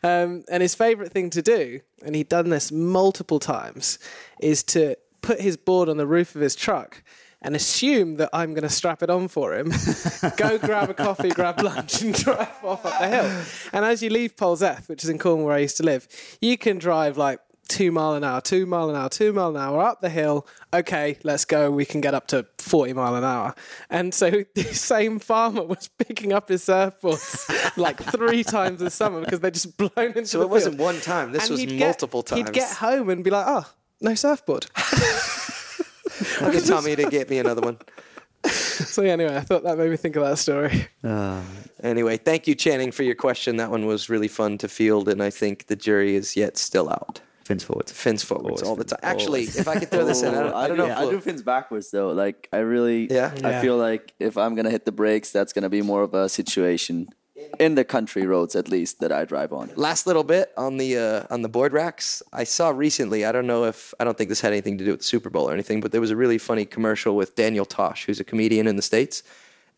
Um, 0.03 0.43
and 0.49 0.61
his 0.61 0.75
favorite 0.75 1.11
thing 1.11 1.29
to 1.31 1.41
do, 1.41 1.81
and 2.03 2.15
he'd 2.15 2.29
done 2.29 2.49
this 2.49 2.71
multiple 2.71 3.39
times, 3.39 3.99
is 4.41 4.63
to 4.63 4.95
put 5.21 5.39
his 5.39 5.57
board 5.57 5.89
on 5.89 5.97
the 5.97 6.07
roof 6.07 6.35
of 6.35 6.41
his 6.41 6.55
truck 6.55 7.03
and 7.43 7.55
assume 7.55 8.15
that 8.15 8.29
I'm 8.33 8.53
going 8.53 8.63
to 8.63 8.69
strap 8.69 9.01
it 9.01 9.09
on 9.09 9.27
for 9.27 9.55
him, 9.55 9.71
go 10.37 10.57
grab 10.59 10.89
a 10.89 10.93
coffee, 10.93 11.29
grab 11.29 11.59
lunch, 11.61 12.01
and 12.01 12.13
drive 12.23 12.63
off 12.63 12.85
up 12.85 12.99
the 12.99 13.07
hill. 13.07 13.43
And 13.73 13.83
as 13.83 14.03
you 14.03 14.09
leave 14.09 14.35
Polzeath, 14.35 14.87
which 14.87 15.03
is 15.03 15.09
in 15.09 15.17
Cornwall 15.17 15.47
where 15.47 15.55
I 15.55 15.59
used 15.59 15.77
to 15.77 15.83
live, 15.83 16.07
you 16.39 16.57
can 16.57 16.77
drive 16.77 17.17
like 17.17 17.39
two 17.71 17.91
mile 17.91 18.13
an 18.13 18.23
hour, 18.23 18.41
two 18.41 18.65
mile 18.65 18.89
an 18.89 18.95
hour, 18.95 19.09
two 19.09 19.31
mile 19.33 19.49
an 19.49 19.57
hour 19.57 19.81
up 19.81 20.01
the 20.01 20.09
hill. 20.09 20.45
Okay, 20.73 21.17
let's 21.23 21.45
go. 21.45 21.71
We 21.71 21.85
can 21.85 22.01
get 22.01 22.13
up 22.13 22.27
to 22.27 22.45
40 22.59 22.93
mile 22.93 23.15
an 23.15 23.23
hour. 23.23 23.55
And 23.89 24.13
so 24.13 24.29
the 24.55 24.63
same 24.63 25.19
farmer 25.19 25.63
was 25.63 25.87
picking 25.97 26.33
up 26.33 26.49
his 26.49 26.63
surfboards 26.65 27.77
like 27.77 28.01
three 28.03 28.43
times 28.43 28.79
this 28.81 28.93
summer 28.93 29.21
because 29.21 29.39
they're 29.39 29.51
just 29.51 29.75
blown 29.77 29.91
into 30.13 30.25
So 30.25 30.41
it 30.41 30.49
wasn't 30.49 30.77
one 30.77 30.99
time. 30.99 31.31
This 31.31 31.43
And 31.43 31.51
was 31.51 31.59
he'd 31.61 31.69
get- 31.77 31.79
multiple 31.87 32.23
times. 32.23 32.39
He'd 32.49 32.53
get 32.53 32.69
home 32.77 33.09
and 33.09 33.23
be 33.23 33.29
like, 33.31 33.45
oh, 33.47 33.65
no 34.01 34.13
surfboard. 34.15 34.67
I'll 36.41 36.51
get 36.51 36.65
Tommy 36.65 36.95
to 36.95 37.09
get 37.09 37.29
me 37.29 37.39
another 37.39 37.61
one. 37.61 37.77
so 38.45 39.03
anyway, 39.03 39.35
I 39.35 39.41
thought 39.41 39.63
that 39.63 39.77
made 39.77 39.89
me 39.91 39.97
think 39.97 40.15
of 40.15 40.23
that 40.23 40.37
story. 40.37 40.87
Uh, 41.03 41.41
anyway, 41.83 42.17
thank 42.17 42.47
you, 42.47 42.55
Channing, 42.55 42.91
for 42.91 43.03
your 43.03 43.15
question. 43.15 43.57
That 43.57 43.69
one 43.71 43.85
was 43.85 44.09
really 44.09 44.27
fun 44.27 44.57
to 44.59 44.67
field, 44.67 45.07
and 45.07 45.21
I 45.21 45.29
think 45.29 45.67
the 45.67 45.75
jury 45.75 46.15
is 46.15 46.35
yet 46.35 46.57
still 46.57 46.89
out. 46.89 47.21
Fins 47.51 47.63
forwards. 47.63 47.91
Fins 47.91 48.23
forwards 48.23 48.61
Always 48.61 48.63
all 48.63 48.75
the 48.75 48.83
fins 48.83 48.91
time. 49.01 49.11
Actually, 49.11 49.43
if 49.43 49.67
I 49.67 49.75
could 49.79 49.89
throw 49.91 50.05
this 50.05 50.21
in, 50.21 50.33
I 50.33 50.43
don't, 50.43 50.53
I 50.63 50.67
don't 50.67 50.77
know. 50.77 50.85
If 50.93 50.97
I 50.97 51.01
we'll- 51.01 51.11
do 51.11 51.19
fins 51.21 51.41
backwards 51.53 51.91
though. 51.91 52.09
Like 52.23 52.47
I 52.53 52.59
really, 52.73 53.07
Yeah? 53.11 53.31
I 53.43 53.51
Yeah. 53.51 53.61
feel 53.61 53.77
like 53.77 54.13
if 54.19 54.37
I'm 54.37 54.53
gonna 54.55 54.71
hit 54.77 54.85
the 54.85 54.91
brakes, 55.01 55.31
that's 55.31 55.51
gonna 55.55 55.69
be 55.69 55.81
more 55.81 56.03
of 56.07 56.13
a 56.13 56.29
situation 56.29 56.95
in 57.59 57.73
the 57.75 57.83
country 57.83 58.25
roads, 58.33 58.55
at 58.55 58.67
least 58.69 58.99
that 59.01 59.11
I 59.11 59.25
drive 59.25 59.51
on. 59.51 59.71
Last 59.75 60.05
little 60.05 60.23
bit 60.23 60.51
on 60.57 60.77
the 60.77 60.91
uh, 60.97 61.33
on 61.33 61.41
the 61.41 61.49
board 61.49 61.73
racks. 61.73 62.21
I 62.31 62.43
saw 62.45 62.69
recently. 62.69 63.25
I 63.25 63.31
don't 63.31 63.47
know 63.47 63.65
if 63.65 63.93
I 63.99 64.03
don't 64.05 64.17
think 64.17 64.29
this 64.29 64.41
had 64.41 64.51
anything 64.53 64.77
to 64.77 64.85
do 64.85 64.91
with 64.91 64.99
the 65.01 65.09
Super 65.15 65.29
Bowl 65.29 65.49
or 65.49 65.53
anything, 65.53 65.81
but 65.81 65.91
there 65.91 66.01
was 66.01 66.11
a 66.11 66.15
really 66.23 66.37
funny 66.37 66.65
commercial 66.65 67.13
with 67.15 67.35
Daniel 67.35 67.65
Tosh, 67.65 68.05
who's 68.05 68.19
a 68.19 68.23
comedian 68.31 68.65
in 68.67 68.75
the 68.75 68.81
states, 68.93 69.23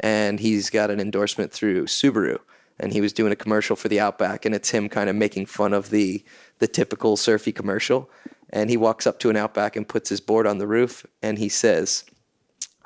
and 0.01 0.39
he's 0.41 0.69
got 0.69 0.91
an 0.91 0.99
endorsement 0.99 1.51
through 1.53 1.85
Subaru, 1.85 2.37
and 2.79 2.93
he 2.93 3.01
was 3.01 3.13
doing 3.13 3.31
a 3.31 3.35
commercial 3.35 3.75
for 3.75 3.87
the 3.87 3.99
Outback, 3.99 4.45
and 4.45 4.53
it's 4.55 4.69
him 4.69 4.89
kind 4.89 5.09
of 5.09 5.15
making 5.15 5.45
fun 5.45 5.73
of 5.73 5.89
the 5.89 6.23
the 6.59 6.67
typical 6.67 7.17
surfy 7.17 7.51
commercial, 7.51 8.09
and 8.49 8.69
he 8.69 8.77
walks 8.77 9.07
up 9.07 9.19
to 9.19 9.29
an 9.29 9.35
Outback 9.35 9.75
and 9.75 9.87
puts 9.87 10.09
his 10.09 10.21
board 10.21 10.47
on 10.47 10.57
the 10.57 10.67
roof, 10.67 11.05
and 11.21 11.37
he 11.37 11.49
says, 11.49 12.05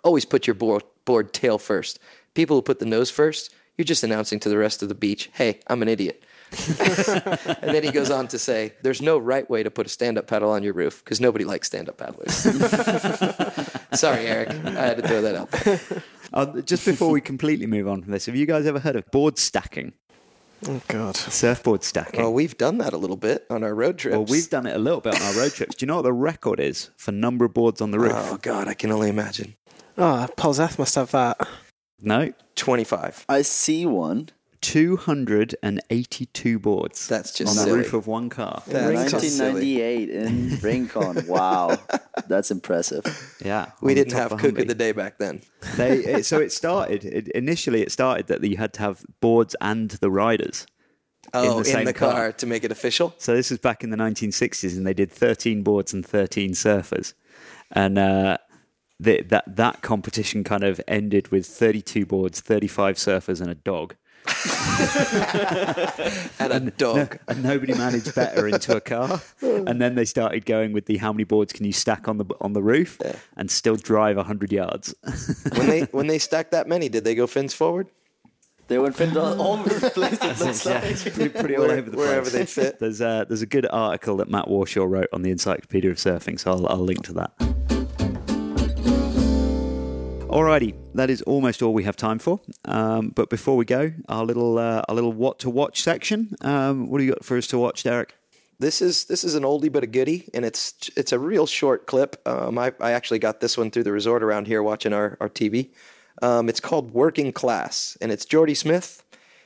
always 0.04 0.26
put 0.26 0.48
your 0.48 0.54
board, 0.54 0.84
board 1.06 1.34
tail 1.34 1.58
first. 1.58 2.00
People 2.34 2.56
who 2.56 2.62
put 2.62 2.80
the 2.80 2.86
nose 2.86 3.10
first, 3.10 3.54
you're 3.78 3.86
just 3.86 4.04
announcing 4.04 4.40
to 4.40 4.50
the 4.50 4.58
rest 4.58 4.82
of 4.82 4.90
the 4.90 4.96
beach, 4.96 5.30
hey, 5.34 5.60
I'm 5.68 5.82
an 5.82 5.90
idiot. 5.90 6.24
and 6.70 7.76
then 7.76 7.84
he 7.84 7.92
goes 7.92 8.10
on 8.10 8.28
to 8.30 8.40
say, 8.40 8.74
there's 8.82 9.02
no 9.02 9.18
right 9.18 9.48
way 9.50 9.64
to 9.64 9.70
put 9.70 9.86
a 9.86 9.90
stand 9.90 10.18
up 10.18 10.28
paddle 10.28 10.50
on 10.50 10.64
your 10.64 10.74
roof 10.74 11.04
because 11.04 11.20
nobody 11.20 11.44
likes 11.44 11.68
stand 11.68 11.90
up 11.90 11.98
paddlers. 11.98 12.34
Sorry, 14.00 14.26
Eric. 14.26 14.50
I 14.50 14.86
had 14.86 14.98
to 14.98 15.08
throw 15.08 15.22
that 15.22 15.36
out 15.36 15.52
there. 15.52 15.80
Uh, 16.34 16.62
just 16.62 16.86
before 16.86 17.12
we 17.12 17.22
completely 17.22 17.66
move 17.68 17.88
on 17.88 18.02
from 18.04 18.12
this, 18.12 18.26
have 18.26 18.36
you 18.36 18.46
guys 18.46 18.66
ever 18.66 18.80
heard 18.80 18.96
of 18.96 19.06
board 19.12 19.38
stacking? 19.38 19.94
Oh, 20.68 20.82
God. 20.88 21.16
Surfboard 21.16 21.84
stacking. 21.84 22.20
Well, 22.20 22.34
we've 22.34 22.58
done 22.58 22.80
that 22.80 22.94
a 22.94 22.98
little 22.98 23.16
bit 23.16 23.46
on 23.50 23.64
our 23.64 23.76
road 23.76 23.98
trips. 24.00 24.16
Well, 24.16 24.26
we've 24.26 24.50
done 24.50 24.66
it 24.66 24.76
a 24.76 24.80
little 24.80 25.02
bit 25.02 25.16
on 25.16 25.22
our 25.22 25.34
road 25.34 25.54
trips. 25.54 25.76
Do 25.76 25.86
you 25.86 25.88
know 25.88 25.98
what 25.98 26.02
the 26.04 26.14
record 26.14 26.60
is 26.60 26.90
for 26.98 27.12
number 27.12 27.46
of 27.46 27.54
boards 27.54 27.80
on 27.80 27.92
the 27.92 28.00
roof? 28.00 28.14
Oh, 28.16 28.38
God, 28.42 28.68
I 28.68 28.74
can 28.74 28.92
only 28.92 29.10
imagine. 29.10 29.56
Oh, 29.98 30.28
Polzeath 30.36 30.80
must 30.80 30.96
have 30.96 31.12
that. 31.12 31.48
No, 32.02 32.34
25. 32.56 33.26
I 33.30 33.42
see 33.44 33.86
one. 33.86 34.30
282 34.62 36.60
boards. 36.60 37.08
That's 37.08 37.34
just 37.34 37.50
on 37.50 37.56
the 37.56 37.64
silly. 37.64 37.80
roof 37.80 37.94
of 37.94 38.08
one 38.08 38.30
car. 38.30 38.64
That's 38.68 39.12
just 39.12 39.38
silly. 39.38 39.80
1998 39.82 40.10
in 40.10 40.60
Rincon. 40.60 41.28
Wow, 41.28 41.78
that's 42.28 42.52
impressive. 42.52 43.04
Yeah, 43.44 43.72
We 43.82 43.94
didn't 43.94 44.14
have 44.14 44.32
of 44.32 44.40
cook 44.40 44.60
of 44.60 44.68
the 44.68 44.76
day 44.76 44.92
back 44.92 45.18
then. 45.18 45.42
They, 45.76 45.98
it, 46.06 46.26
so 46.26 46.40
it 46.40 46.52
started. 46.52 47.06
It, 47.06 47.28
initially, 47.30 47.82
it 47.82 47.92
started 47.92 48.28
that 48.28 48.44
you 48.44 48.58
had 48.58 48.74
to 48.74 48.82
have 48.82 49.06
boards 49.20 49.56
and 49.62 49.92
the 49.92 50.10
riders. 50.10 50.66
Oh, 51.34 51.60
in 51.60 51.64
the 51.64 51.84
the, 51.86 51.94
car. 51.94 52.12
car. 52.12 52.32
to 52.32 52.46
make 52.46 52.64
it 52.64 52.72
official? 52.72 53.14
So 53.18 53.36
this 53.36 53.50
was 53.50 53.60
back 53.60 53.84
in 53.84 53.90
the 53.90 53.98
1960s, 53.98 54.78
and 54.78 54.88
they 54.88 54.94
did 54.94 55.12
13 55.12 55.62
boards 55.62 55.94
and 55.94 56.06
13 56.06 56.52
surfers, 56.52 57.14
and 57.72 57.98
uh, 57.98 58.38
the, 59.00 59.22
that 59.24 59.56
that 59.56 59.82
competition 59.82 60.44
kind 60.44 60.64
of 60.64 60.82
ended 60.88 61.30
with 61.30 61.46
32 61.46 62.06
boards, 62.06 62.40
35 62.42 62.96
surfers, 62.96 63.42
and 63.42 63.50
a 63.50 63.56
dog. 63.56 63.96
And 66.40 66.54
a 66.54 66.60
dog. 66.72 67.20
and 67.28 67.44
nobody 67.44 67.74
managed 67.74 68.14
better 68.16 68.48
into 68.48 68.76
a 68.76 68.82
car. 68.82 69.22
And 69.42 69.82
then 69.82 69.96
they 69.96 70.06
started 70.06 70.46
going 70.46 70.74
with 70.74 70.86
the 70.86 70.98
how 70.98 71.12
many 71.12 71.24
boards 71.24 71.54
can 71.54 71.66
you 71.66 71.74
stack 71.74 72.08
on 72.08 72.18
the 72.18 72.26
on 72.42 72.54
the 72.54 72.62
roof 72.62 73.00
and 73.36 73.50
still 73.50 73.76
drive 73.76 74.18
100 74.18 74.52
yards. 74.52 74.94
when 75.56 75.68
they 75.68 75.82
when 75.92 76.08
they 76.08 76.20
stacked 76.20 76.52
that 76.52 76.68
many, 76.68 76.90
did 76.90 77.04
they 77.04 77.16
go 77.16 77.28
fins 77.28 77.54
forward? 77.54 77.88
They 78.68 78.78
went 78.78 78.96
fins 78.96 79.16
all 79.16 79.42
all 79.42 79.60
over 79.60 79.74
the 79.74 79.90
place. 79.90 80.20
It 80.22 80.40
looks 80.40 80.66
yeah, 80.66 80.82
like. 80.82 81.14
pretty, 81.14 81.30
pretty 81.30 81.56
all 81.56 81.72
over 81.72 81.90
the 81.90 81.98
wherever 81.98 82.30
place. 82.30 82.56
they 82.56 82.64
fit. 82.64 82.80
There's 82.80 83.02
a, 83.02 83.26
there's 83.28 83.42
a 83.42 83.46
good 83.46 83.66
article 83.70 84.18
that 84.18 84.30
Matt 84.30 84.48
Warshaw 84.48 84.90
wrote 84.90 85.08
on 85.14 85.22
the 85.22 85.32
Encyclopedia 85.32 85.90
of 85.90 85.98
Surfing, 85.98 86.40
so 86.40 86.52
I'll, 86.52 86.68
I'll 86.68 86.78
link 86.78 87.04
to 87.06 87.14
that. 87.14 87.77
Alrighty, 90.38 90.76
that 90.94 91.10
is 91.10 91.24
almost 91.24 91.64
all 91.64 91.74
we 91.74 91.84
have 91.86 91.96
time 91.96 92.20
for. 92.20 92.40
Um, 92.66 93.10
but 93.10 93.28
before 93.28 93.58
we 93.58 93.66
go, 93.66 93.92
our 94.08 94.24
little 94.24 94.60
uh, 94.60 94.84
our 94.88 94.94
little 94.94 95.12
what 95.12 95.40
to 95.40 95.50
watch 95.50 95.82
section. 95.82 96.36
Um, 96.42 96.92
what 96.92 97.00
do 97.00 97.06
you 97.06 97.14
got 97.14 97.26
for 97.26 97.40
us 97.40 97.48
to 97.48 97.58
watch, 97.58 97.82
Derek? 97.82 98.14
This 98.60 98.80
is 98.80 99.06
this 99.06 99.24
is 99.24 99.34
an 99.34 99.42
oldie 99.42 99.72
but 99.72 99.84
a 99.84 99.88
goodie, 99.88 100.30
and 100.36 100.46
it's 100.46 100.92
it's 100.96 101.12
a 101.12 101.18
real 101.18 101.48
short 101.48 101.88
clip. 101.88 102.22
Um, 102.28 102.60
I, 102.60 102.72
I 102.80 102.92
actually 102.92 103.18
got 103.18 103.40
this 103.40 103.58
one 103.58 103.72
through 103.72 103.86
the 103.86 103.92
resort 103.92 104.22
around 104.22 104.46
here 104.46 104.62
watching 104.62 104.94
our, 104.94 105.18
our 105.20 105.28
TV. 105.28 105.72
Um, 106.22 106.50
it's 106.50 106.60
called 106.60 106.92
Working 106.92 107.32
Class, 107.32 107.98
and 108.00 108.12
it's 108.12 108.24
Jordy 108.24 108.54
Smith. 108.54 109.04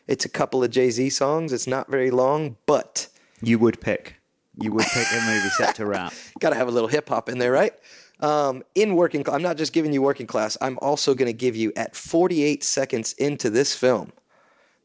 It's 0.09 0.25
a 0.25 0.29
couple 0.29 0.61
of 0.61 0.71
Jay 0.71 0.89
Z 0.89 1.11
songs. 1.11 1.53
It's 1.53 1.67
not 1.67 1.89
very 1.89 2.11
long, 2.11 2.57
but 2.65 3.07
You 3.41 3.59
would 3.59 3.79
pick. 3.79 4.17
You 4.59 4.73
would 4.73 4.85
pick 4.87 5.07
a 5.13 5.21
movie 5.25 5.49
set 5.51 5.75
to 5.75 5.85
rap. 5.85 6.11
got 6.41 6.49
to 6.49 6.57
have 6.57 6.67
a 6.67 6.71
little 6.71 6.89
hip 6.89 7.07
hop 7.07 7.29
in 7.29 7.37
there, 7.37 7.53
right? 7.53 7.73
Um, 8.21 8.63
in 8.75 8.95
Working 8.95 9.23
Class, 9.23 9.35
I'm 9.35 9.41
not 9.41 9.57
just 9.57 9.73
giving 9.73 9.93
you 9.93 10.01
Working 10.01 10.27
Class. 10.27 10.57
I'm 10.61 10.77
also 10.81 11.15
going 11.15 11.27
to 11.27 11.33
give 11.33 11.55
you 11.55 11.73
at 11.75 11.95
48 11.95 12.63
seconds 12.63 13.13
into 13.13 13.49
this 13.49 13.75
film. 13.75 14.11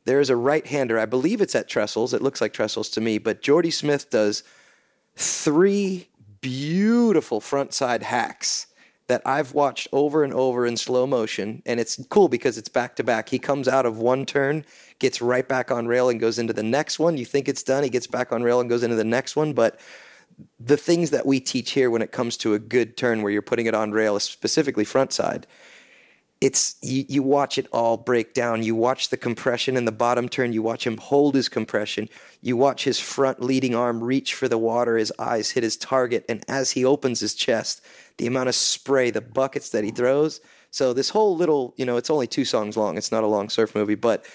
There 0.06 0.20
is 0.20 0.30
a 0.30 0.36
right-hander. 0.36 0.98
I 0.98 1.06
believe 1.06 1.40
it's 1.40 1.54
at 1.54 1.68
Trestles. 1.68 2.14
It 2.14 2.22
looks 2.22 2.40
like 2.40 2.52
Trestles 2.52 2.92
to 2.92 3.00
me, 3.00 3.18
but 3.18 3.42
Jordy 3.42 3.70
Smith 3.70 4.08
does 4.08 4.42
three 5.16 6.08
beautiful 6.40 7.40
front 7.40 7.74
side 7.74 8.04
hacks 8.04 8.68
that 9.08 9.22
I've 9.24 9.54
watched 9.54 9.88
over 9.92 10.24
and 10.24 10.32
over 10.32 10.66
in 10.66 10.76
slow 10.76 11.06
motion. 11.06 11.62
And 11.64 11.78
it's 11.78 12.04
cool 12.08 12.28
because 12.28 12.58
it's 12.58 12.68
back 12.68 12.96
to 12.96 13.04
back. 13.04 13.28
He 13.28 13.38
comes 13.38 13.68
out 13.68 13.86
of 13.86 13.98
one 13.98 14.26
turn, 14.26 14.64
gets 14.98 15.22
right 15.22 15.46
back 15.46 15.70
on 15.70 15.86
rail, 15.86 16.08
and 16.08 16.18
goes 16.18 16.38
into 16.38 16.52
the 16.52 16.62
next 16.62 16.98
one. 16.98 17.16
You 17.16 17.24
think 17.24 17.48
it's 17.48 17.62
done, 17.62 17.84
he 17.84 17.90
gets 17.90 18.06
back 18.06 18.32
on 18.32 18.42
rail 18.42 18.60
and 18.60 18.68
goes 18.68 18.82
into 18.82 18.96
the 18.96 19.04
next 19.04 19.36
one. 19.36 19.52
But 19.52 19.78
the 20.58 20.76
things 20.76 21.10
that 21.10 21.26
we 21.26 21.40
teach 21.40 21.72
here 21.72 21.90
when 21.90 22.02
it 22.02 22.12
comes 22.12 22.36
to 22.38 22.54
a 22.54 22.58
good 22.58 22.96
turn 22.96 23.22
where 23.22 23.32
you're 23.32 23.42
putting 23.42 23.66
it 23.66 23.74
on 23.74 23.92
rail, 23.92 24.18
specifically 24.18 24.84
front 24.84 25.12
side, 25.12 25.46
it's 26.40 26.76
you, 26.82 27.04
you 27.08 27.22
watch 27.22 27.56
it 27.56 27.66
all 27.72 27.96
break 27.96 28.34
down. 28.34 28.62
You 28.62 28.74
watch 28.74 29.08
the 29.08 29.16
compression 29.16 29.76
in 29.76 29.86
the 29.86 29.92
bottom 29.92 30.28
turn. 30.28 30.52
You 30.52 30.62
watch 30.62 30.86
him 30.86 30.98
hold 30.98 31.34
his 31.34 31.48
compression. 31.48 32.08
You 32.42 32.56
watch 32.56 32.84
his 32.84 33.00
front 33.00 33.40
leading 33.40 33.74
arm 33.74 34.04
reach 34.04 34.34
for 34.34 34.46
the 34.46 34.58
water. 34.58 34.98
His 34.98 35.12
eyes 35.18 35.50
hit 35.50 35.62
his 35.62 35.76
target, 35.76 36.24
and 36.28 36.44
as 36.48 36.72
he 36.72 36.84
opens 36.84 37.20
his 37.20 37.34
chest, 37.34 37.80
the 38.18 38.26
amount 38.26 38.50
of 38.50 38.54
spray, 38.54 39.10
the 39.10 39.22
buckets 39.22 39.70
that 39.70 39.84
he 39.84 39.90
throws. 39.90 40.40
So 40.70 40.92
this 40.92 41.08
whole 41.08 41.36
little, 41.36 41.72
you 41.78 41.86
know, 41.86 41.96
it's 41.96 42.10
only 42.10 42.26
two 42.26 42.44
songs 42.44 42.76
long. 42.76 42.98
It's 42.98 43.12
not 43.12 43.24
a 43.24 43.28
long 43.28 43.48
surf 43.48 43.74
movie, 43.74 43.94
but 43.94 44.26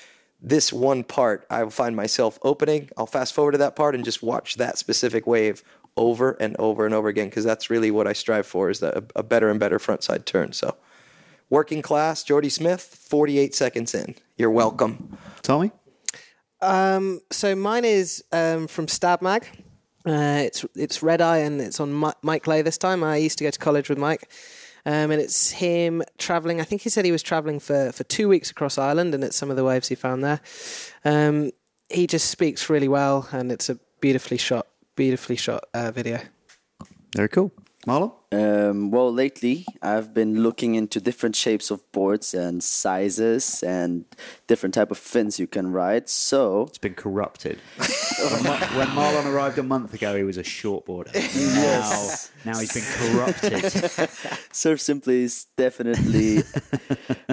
this 0.41 0.73
one 0.73 1.03
part, 1.03 1.45
I 1.51 1.69
find 1.69 1.95
myself 1.95 2.39
opening. 2.41 2.89
I'll 2.97 3.05
fast 3.05 3.33
forward 3.33 3.51
to 3.51 3.57
that 3.59 3.75
part 3.75 3.93
and 3.93 4.03
just 4.03 4.23
watch 4.23 4.55
that 4.55 4.79
specific 4.79 5.27
wave 5.27 5.63
over 5.97 6.31
and 6.39 6.55
over 6.57 6.85
and 6.85 6.93
over 6.93 7.07
again 7.07 7.27
because 7.29 7.43
that's 7.43 7.69
really 7.69 7.91
what 7.91 8.07
I 8.07 8.13
strive 8.13 8.45
for 8.45 8.69
is 8.69 8.79
that 8.79 8.95
a, 8.95 9.03
a 9.17 9.23
better 9.23 9.49
and 9.49 9.59
better 9.59 9.79
front 9.79 10.03
side 10.03 10.25
turn. 10.25 10.53
So. 10.53 10.75
Working 11.51 11.81
class, 11.81 12.23
Jordy 12.23 12.47
Smith, 12.47 12.81
48 12.81 13.53
seconds 13.53 13.93
in. 13.93 14.15
You're 14.37 14.49
welcome. 14.49 15.17
Tommy? 15.41 15.71
Um, 16.61 17.19
so 17.29 17.55
mine 17.55 17.83
is 17.83 18.23
um, 18.31 18.67
from 18.67 18.87
Stab 18.87 19.21
Mag. 19.21 19.45
Uh, 20.05 20.43
it's 20.45 20.65
it's 20.75 21.03
Red 21.03 21.21
Eye 21.21 21.39
and 21.39 21.59
it's 21.59 21.81
on 21.81 21.99
Mi- 21.99 22.13
Mike 22.21 22.47
Lay 22.47 22.61
this 22.61 22.77
time. 22.77 23.03
I 23.03 23.17
used 23.17 23.37
to 23.39 23.43
go 23.43 23.49
to 23.49 23.59
college 23.59 23.89
with 23.89 23.97
Mike. 23.97 24.31
Um, 24.85 25.11
and 25.11 25.21
it's 25.21 25.51
him 25.51 26.01
traveling. 26.17 26.59
I 26.61 26.63
think 26.63 26.81
he 26.81 26.89
said 26.89 27.05
he 27.05 27.11
was 27.11 27.21
traveling 27.21 27.59
for, 27.59 27.91
for 27.91 28.03
two 28.05 28.27
weeks 28.27 28.49
across 28.49 28.77
Ireland, 28.77 29.13
and 29.13 29.23
it's 29.23 29.35
some 29.35 29.51
of 29.51 29.55
the 29.55 29.63
waves 29.63 29.89
he 29.89 29.95
found 29.95 30.23
there. 30.23 30.39
Um, 31.05 31.51
he 31.89 32.07
just 32.07 32.31
speaks 32.31 32.69
really 32.69 32.87
well, 32.87 33.27
and 33.31 33.51
it's 33.51 33.69
a 33.69 33.77
beautifully 33.99 34.37
shot, 34.37 34.65
beautifully 34.95 35.35
shot 35.35 35.63
uh, 35.73 35.91
video. 35.91 36.19
Very 37.15 37.29
cool. 37.29 37.51
Marlon? 37.87 38.13
Um, 38.33 38.91
well, 38.91 39.11
lately 39.11 39.65
I've 39.81 40.13
been 40.13 40.41
looking 40.41 40.75
into 40.75 41.01
different 41.01 41.35
shapes 41.35 41.69
of 41.69 41.79
boards 41.91 42.33
and 42.33 42.63
sizes 42.63 43.61
and 43.61 44.05
different 44.47 44.73
type 44.73 44.89
of 44.89 44.97
fins 44.97 45.37
you 45.37 45.47
can 45.47 45.71
ride. 45.73 46.07
So 46.07 46.63
It's 46.69 46.77
been 46.77 46.93
corrupted. 46.93 47.59
when, 47.77 48.43
Mar- 48.43 48.57
when 48.77 48.87
Marlon 48.89 49.25
arrived 49.25 49.57
a 49.57 49.63
month 49.63 49.93
ago, 49.93 50.15
he 50.15 50.23
was 50.23 50.37
a 50.37 50.43
shortboarder. 50.43 51.11
Now, 51.61 52.53
now 52.53 52.59
he's 52.59 52.73
been 52.73 53.11
corrupted. 53.11 54.09
Surf 54.51 54.79
Simply 54.79 55.23
is 55.23 55.45
definitely 55.57 56.43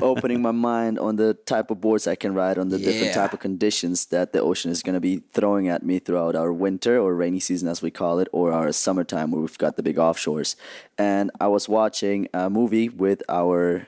opening 0.03 0.43
my 0.43 0.51
mind 0.51 0.99
on 0.99 1.17
the 1.17 1.35
type 1.35 1.71
of 1.71 1.81
boards 1.81 2.07
I 2.07 2.15
can 2.15 2.35
ride 2.35 2.59
on 2.59 2.69
the 2.69 2.79
different 2.79 3.15
type 3.15 3.33
of 3.33 3.41
conditions 3.41 4.07
that 4.07 4.33
the 4.33 4.41
ocean 4.41 4.71
is 4.71 4.83
going 4.83 4.95
to 4.95 5.01
be 5.01 5.23
throwing 5.33 5.69
at 5.69 5.83
me 5.85 5.99
throughout 5.99 6.35
our 6.35 6.53
winter 6.53 6.99
or 6.99 7.15
rainy 7.15 7.41
season 7.41 7.69
as 7.69 7.81
we 7.83 7.91
call 7.91 8.19
it 8.19 8.29
or 8.33 8.53
our 8.53 8.73
summertime 8.73 9.31
where 9.31 9.41
we've 9.41 9.59
got 9.59 9.77
the 9.77 9.83
big 9.83 9.97
offshores. 9.97 10.57
And 10.99 11.31
I 11.41 11.47
was 11.47 11.69
watching 11.69 12.29
a 12.35 12.51
movie 12.51 12.89
with 12.89 13.23
our 13.29 13.87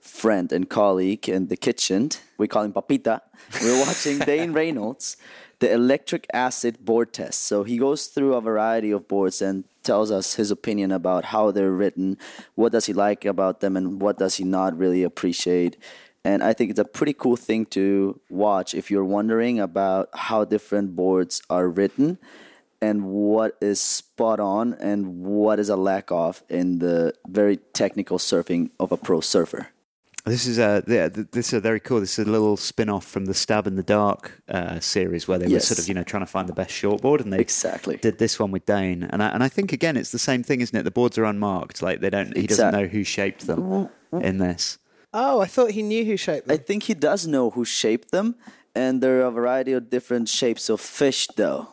friend 0.00 0.52
and 0.52 0.68
colleague 0.68 1.28
in 1.28 1.48
the 1.48 1.56
kitchen. 1.56 2.10
We 2.36 2.48
call 2.48 2.64
him 2.64 2.72
Papita. 2.72 3.20
We're 3.62 3.80
watching 3.80 4.18
Dane 4.30 4.52
Reynolds, 4.52 5.16
the 5.60 5.72
electric 5.72 6.26
acid 6.32 6.84
board 6.84 7.12
test. 7.12 7.42
So 7.42 7.64
he 7.64 7.78
goes 7.78 8.06
through 8.06 8.34
a 8.34 8.40
variety 8.40 8.90
of 8.90 9.08
boards 9.08 9.40
and 9.40 9.64
tells 9.82 10.10
us 10.10 10.34
his 10.34 10.50
opinion 10.50 10.92
about 10.92 11.26
how 11.26 11.50
they're 11.50 11.72
written, 11.72 12.18
what 12.54 12.72
does 12.72 12.86
he 12.86 12.92
like 12.92 13.24
about 13.24 13.60
them, 13.60 13.76
and 13.76 14.00
what 14.00 14.18
does 14.18 14.36
he 14.36 14.44
not 14.44 14.76
really 14.76 15.02
appreciate. 15.02 15.76
And 16.22 16.42
I 16.42 16.52
think 16.52 16.70
it's 16.70 16.78
a 16.78 16.84
pretty 16.84 17.14
cool 17.14 17.36
thing 17.36 17.64
to 17.66 18.20
watch 18.28 18.74
if 18.74 18.90
you're 18.90 19.04
wondering 19.04 19.58
about 19.58 20.10
how 20.12 20.44
different 20.44 20.94
boards 20.94 21.40
are 21.48 21.68
written 21.68 22.18
and 22.82 23.04
what 23.04 23.56
is 23.60 23.80
spot 23.80 24.40
on 24.40 24.74
and 24.74 25.22
what 25.24 25.58
is 25.58 25.68
a 25.68 25.76
lack 25.76 26.10
of 26.10 26.42
in 26.48 26.78
the 26.78 27.14
very 27.28 27.56
technical 27.56 28.18
surfing 28.18 28.70
of 28.80 28.92
a 28.92 28.96
pro 28.96 29.20
surfer. 29.20 29.68
This 30.26 30.46
is 30.46 30.58
a 30.58 30.84
yeah, 30.86 31.08
this 31.08 31.52
is 31.54 31.62
very 31.62 31.80
cool. 31.80 32.00
This 32.00 32.18
is 32.18 32.26
a 32.26 32.30
little 32.30 32.58
spin-off 32.58 33.06
from 33.06 33.24
the 33.24 33.32
Stab 33.32 33.66
in 33.66 33.76
the 33.76 33.82
Dark 33.82 34.42
uh, 34.50 34.78
series 34.78 35.26
where 35.26 35.38
they 35.38 35.48
were 35.48 35.60
sort 35.60 35.78
of 35.78 35.88
you 35.88 35.94
know 35.94 36.02
trying 36.02 36.22
to 36.22 36.30
find 36.30 36.46
the 36.46 36.52
best 36.52 36.72
shortboard, 36.72 37.20
and 37.22 37.32
they 37.32 37.38
Exactly. 37.40 37.96
did 37.96 38.18
this 38.18 38.38
one 38.38 38.50
with 38.50 38.66
Dane. 38.66 39.02
And 39.04 39.22
I, 39.22 39.28
and 39.28 39.42
I 39.42 39.48
think 39.48 39.72
again 39.72 39.96
it's 39.96 40.12
the 40.12 40.18
same 40.18 40.42
thing, 40.42 40.60
isn't 40.60 40.76
it? 40.78 40.82
The 40.82 40.90
boards 40.90 41.16
are 41.16 41.24
unmarked, 41.24 41.80
like 41.80 42.00
they 42.00 42.10
don't. 42.10 42.36
He 42.36 42.46
doesn't 42.46 42.72
know 42.72 42.86
who 42.86 43.02
shaped 43.02 43.46
them 43.46 43.88
in 44.12 44.36
this. 44.38 44.78
Oh, 45.14 45.40
I 45.40 45.46
thought 45.46 45.70
he 45.70 45.82
knew 45.82 46.04
who 46.04 46.18
shaped 46.18 46.46
them. 46.48 46.54
I 46.54 46.58
think 46.58 46.82
he 46.84 46.94
does 46.94 47.26
know 47.26 47.48
who 47.50 47.64
shaped 47.64 48.10
them, 48.12 48.36
and 48.74 49.02
there 49.02 49.20
are 49.22 49.26
a 49.28 49.30
variety 49.30 49.72
of 49.72 49.88
different 49.88 50.28
shapes 50.28 50.68
of 50.68 50.82
fish, 50.82 51.28
though. 51.36 51.68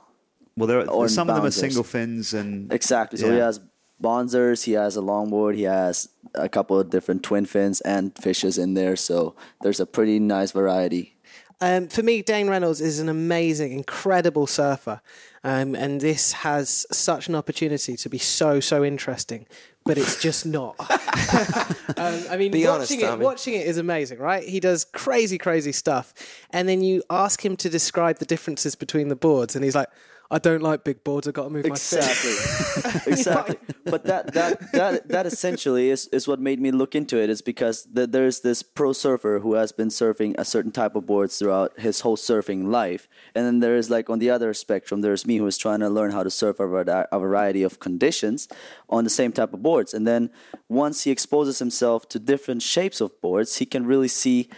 Well, 0.57 0.67
there 0.67 0.79
are, 0.79 0.89
Or 0.89 1.07
some 1.07 1.29
of 1.29 1.35
them 1.35 1.45
are 1.45 1.51
single 1.51 1.84
fins, 1.84 2.34
and 2.34 2.73
Exactly. 2.73 3.19
So 3.19 3.31
he 3.31 3.38
has 3.38 3.61
bonzers, 4.01 4.63
he 4.63 4.73
has 4.73 4.97
a 4.97 5.01
longboard, 5.01 5.55
he 5.55 5.63
has 5.63 6.09
a 6.35 6.49
couple 6.49 6.79
of 6.79 6.89
different 6.89 7.23
twin 7.23 7.45
fins 7.45 7.79
and 7.81 8.15
fishes 8.17 8.57
in 8.57 8.73
there. 8.73 8.95
So 8.95 9.35
there's 9.61 9.79
a 9.79 9.85
pretty 9.85 10.19
nice 10.19 10.51
variety. 10.51 11.17
Um, 11.59 11.88
for 11.88 12.03
me, 12.03 12.21
Dane 12.21 12.49
Reynolds 12.49 12.81
is 12.81 12.99
an 12.99 13.09
amazing, 13.09 13.71
incredible 13.71 14.45
surfer, 14.45 15.01
um, 15.43 15.73
and 15.75 15.99
this 15.99 16.31
has 16.34 16.85
such 16.91 17.29
an 17.29 17.35
opportunity 17.35 17.97
to 17.97 18.09
be 18.09 18.19
so, 18.19 18.59
so 18.59 18.85
interesting. 18.85 19.47
But 19.84 19.97
it's 19.97 20.21
just 20.21 20.45
not. 20.45 20.75
um, 21.97 22.21
I 22.29 22.35
mean, 22.38 22.51
Be 22.51 22.65
watching 22.65 22.67
honest, 22.67 22.91
it, 22.91 23.01
Tommy. 23.01 23.23
watching 23.23 23.53
it 23.55 23.65
is 23.65 23.77
amazing, 23.77 24.19
right? 24.19 24.43
He 24.43 24.59
does 24.59 24.84
crazy, 24.84 25.38
crazy 25.39 25.71
stuff, 25.71 26.13
and 26.51 26.69
then 26.69 26.81
you 26.81 27.01
ask 27.09 27.43
him 27.43 27.55
to 27.57 27.69
describe 27.69 28.19
the 28.19 28.25
differences 28.25 28.75
between 28.75 29.07
the 29.07 29.15
boards, 29.15 29.55
and 29.55 29.63
he's 29.63 29.75
like, 29.75 29.88
"I 30.29 30.39
don't 30.39 30.61
like 30.61 30.83
big 30.83 31.03
boards. 31.03 31.27
I 31.27 31.31
got 31.31 31.45
to 31.45 31.49
move 31.49 31.67
my 31.67 31.75
feet." 31.75 31.99
Exactly. 31.99 33.11
exactly. 33.13 33.57
But 33.85 34.03
that, 34.05 34.33
that 34.33 34.71
that 34.73 35.07
that 35.09 35.25
essentially 35.25 35.89
is, 35.89 36.07
is 36.07 36.27
what 36.27 36.39
made 36.39 36.59
me 36.59 36.71
look 36.71 36.95
into 36.95 37.17
it. 37.17 37.29
Is 37.29 37.41
because 37.41 37.87
th- 37.93 38.09
there's 38.11 38.41
this 38.41 38.63
pro 38.63 38.93
surfer 38.93 39.39
who 39.39 39.53
has 39.55 39.71
been 39.71 39.89
surfing 39.89 40.35
a 40.37 40.45
certain 40.45 40.71
type 40.71 40.95
of 40.95 41.05
boards 41.05 41.39
throughout 41.39 41.79
his 41.79 42.01
whole 42.01 42.17
surfing 42.17 42.67
life, 42.67 43.07
and 43.35 43.45
then 43.45 43.59
there 43.59 43.75
is 43.75 43.89
like 43.89 44.09
on 44.09 44.19
the 44.19 44.29
other 44.29 44.53
spectrum, 44.53 45.01
there's 45.01 45.25
me 45.25 45.37
who 45.37 45.47
is 45.47 45.57
trying 45.57 45.79
to 45.79 45.89
learn 45.89 46.11
how 46.11 46.23
to 46.23 46.29
surf 46.29 46.59
a, 46.59 47.07
a 47.11 47.19
variety 47.19 47.63
of 47.63 47.79
conditions 47.79 48.47
on 48.89 49.03
the 49.03 49.09
same 49.09 49.31
type 49.31 49.53
of 49.53 49.61
boards. 49.61 49.93
And 49.93 50.07
then 50.07 50.29
once 50.69 51.03
he 51.03 51.11
exposes 51.11 51.59
himself 51.59 52.07
to 52.09 52.19
different 52.19 52.61
shapes 52.61 53.01
of 53.01 53.19
boards, 53.21 53.57
he 53.57 53.65
can 53.65 53.85
really 53.85 54.07
see 54.07 54.49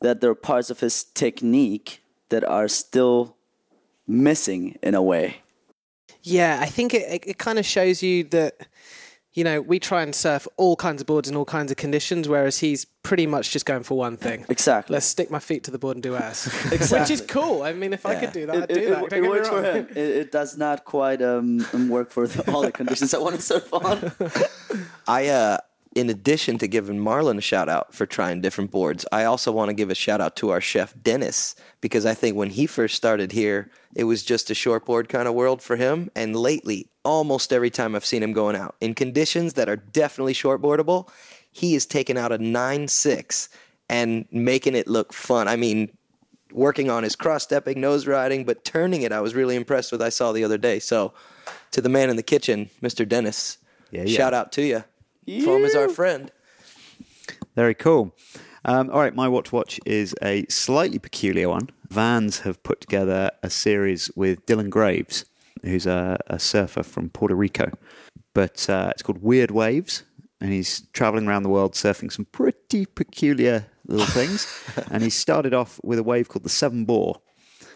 that 0.00 0.20
there 0.20 0.30
are 0.30 0.34
parts 0.34 0.70
of 0.70 0.80
his 0.80 1.04
technique 1.04 2.02
that 2.28 2.44
are 2.44 2.68
still 2.68 3.36
missing 4.12 4.78
in 4.82 4.94
a 4.94 5.02
way. 5.02 5.36
Yeah, 6.22 6.58
I 6.60 6.66
think 6.66 6.94
it, 6.94 7.02
it, 7.10 7.24
it 7.26 7.38
kind 7.38 7.58
of 7.58 7.66
shows 7.66 8.02
you 8.02 8.24
that, 8.24 8.54
you 9.32 9.42
know, 9.42 9.60
we 9.60 9.80
try 9.80 10.02
and 10.02 10.14
surf 10.14 10.46
all 10.56 10.76
kinds 10.76 11.00
of 11.00 11.06
boards 11.06 11.28
in 11.28 11.34
all 11.34 11.44
kinds 11.44 11.70
of 11.72 11.76
conditions, 11.76 12.28
whereas 12.28 12.58
he's 12.58 12.84
pretty 12.84 13.26
much 13.26 13.50
just 13.50 13.66
going 13.66 13.82
for 13.82 13.96
one 13.98 14.16
thing. 14.16 14.44
Exactly. 14.48 14.94
Let's 14.94 15.06
stick 15.06 15.30
my 15.32 15.40
feet 15.40 15.64
to 15.64 15.70
the 15.72 15.78
board 15.78 15.96
and 15.96 16.02
do 16.02 16.14
ass. 16.14 16.46
exactly. 16.72 17.00
Which 17.00 17.10
is 17.10 17.20
cool. 17.22 17.62
I 17.64 17.72
mean, 17.72 17.92
if 17.92 18.06
I 18.06 18.14
could 18.14 18.32
do 18.32 18.46
that, 18.46 18.54
I'd 18.64 18.68
do 18.68 18.74
it- 18.80 18.90
that. 18.90 19.04
it- 19.04 19.24
it 19.24 19.28
works 19.28 19.48
for 19.48 19.62
him. 19.62 19.88
It, 19.90 19.96
it 19.96 20.32
does 20.32 20.56
not 20.56 20.84
quite 20.84 21.20
um, 21.22 21.66
work 21.88 22.10
for 22.12 22.28
the, 22.28 22.52
all 22.52 22.62
the 22.62 22.70
conditions 22.70 23.14
I 23.14 23.18
want 23.18 23.34
to 23.36 23.42
surf 23.42 23.72
on. 23.74 24.12
I, 25.08 25.28
uh, 25.28 25.58
in 25.94 26.08
addition 26.08 26.58
to 26.58 26.66
giving 26.66 26.98
Marlon 26.98 27.38
a 27.38 27.42
shout 27.42 27.68
out 27.68 27.94
for 27.94 28.06
trying 28.06 28.40
different 28.40 28.70
boards, 28.70 29.04
I 29.12 29.24
also 29.24 29.52
want 29.52 29.68
to 29.68 29.74
give 29.74 29.90
a 29.90 29.94
shout 29.94 30.20
out 30.20 30.36
to 30.36 30.50
our 30.50 30.60
chef 30.60 30.94
Dennis 31.02 31.54
because 31.80 32.06
I 32.06 32.14
think 32.14 32.36
when 32.36 32.50
he 32.50 32.66
first 32.66 32.94
started 32.94 33.32
here, 33.32 33.70
it 33.94 34.04
was 34.04 34.22
just 34.22 34.50
a 34.50 34.54
shortboard 34.54 35.08
kind 35.08 35.28
of 35.28 35.34
world 35.34 35.60
for 35.60 35.76
him. 35.76 36.10
And 36.14 36.34
lately, 36.34 36.88
almost 37.04 37.52
every 37.52 37.70
time 37.70 37.94
I've 37.94 38.06
seen 38.06 38.22
him 38.22 38.32
going 38.32 38.56
out 38.56 38.74
in 38.80 38.94
conditions 38.94 39.52
that 39.54 39.68
are 39.68 39.76
definitely 39.76 40.34
shortboardable, 40.34 41.08
he 41.50 41.74
is 41.74 41.84
taking 41.84 42.16
out 42.16 42.32
a 42.32 42.38
nine 42.38 42.88
six 42.88 43.50
and 43.90 44.24
making 44.30 44.74
it 44.74 44.88
look 44.88 45.12
fun. 45.12 45.46
I 45.48 45.56
mean, 45.56 45.90
working 46.52 46.88
on 46.90 47.02
his 47.02 47.16
cross 47.16 47.42
stepping, 47.42 47.80
nose 47.80 48.06
riding, 48.06 48.44
but 48.44 48.64
turning 48.64 49.02
it, 49.02 49.12
I 49.12 49.20
was 49.20 49.34
really 49.34 49.56
impressed 49.56 49.92
with. 49.92 50.00
I 50.00 50.08
saw 50.08 50.32
the 50.32 50.44
other 50.44 50.58
day. 50.58 50.78
So, 50.78 51.12
to 51.72 51.80
the 51.80 51.88
man 51.88 52.08
in 52.08 52.16
the 52.16 52.22
kitchen, 52.22 52.70
Mr. 52.82 53.06
Dennis, 53.06 53.58
Yeah, 53.90 54.04
yeah. 54.04 54.16
shout 54.16 54.32
out 54.32 54.52
to 54.52 54.62
you. 54.62 54.84
Foam 55.44 55.64
is 55.64 55.74
our 55.74 55.88
friend. 55.88 56.30
Very 57.54 57.74
cool. 57.74 58.14
Um, 58.64 58.90
all 58.90 59.00
right, 59.00 59.14
my 59.14 59.28
watch 59.28 59.48
to 59.48 59.56
watch 59.56 59.80
is 59.84 60.14
a 60.22 60.46
slightly 60.48 60.98
peculiar 60.98 61.48
one. 61.48 61.70
Vans 61.88 62.40
have 62.40 62.62
put 62.62 62.80
together 62.80 63.30
a 63.42 63.50
series 63.50 64.10
with 64.14 64.44
Dylan 64.46 64.70
Graves, 64.70 65.24
who's 65.62 65.86
a, 65.86 66.18
a 66.28 66.38
surfer 66.38 66.82
from 66.82 67.10
Puerto 67.10 67.34
Rico. 67.34 67.70
But 68.34 68.68
uh, 68.70 68.88
it's 68.90 69.02
called 69.02 69.22
Weird 69.22 69.50
Waves, 69.50 70.04
and 70.40 70.52
he's 70.52 70.82
traveling 70.92 71.26
around 71.26 71.42
the 71.42 71.48
world 71.48 71.74
surfing 71.74 72.12
some 72.12 72.24
pretty 72.26 72.86
peculiar 72.86 73.66
little 73.86 74.06
things. 74.06 74.46
and 74.90 75.02
he 75.02 75.10
started 75.10 75.54
off 75.54 75.80
with 75.82 75.98
a 75.98 76.02
wave 76.02 76.28
called 76.28 76.44
the 76.44 76.48
Severn 76.48 76.84
Bore. 76.84 77.20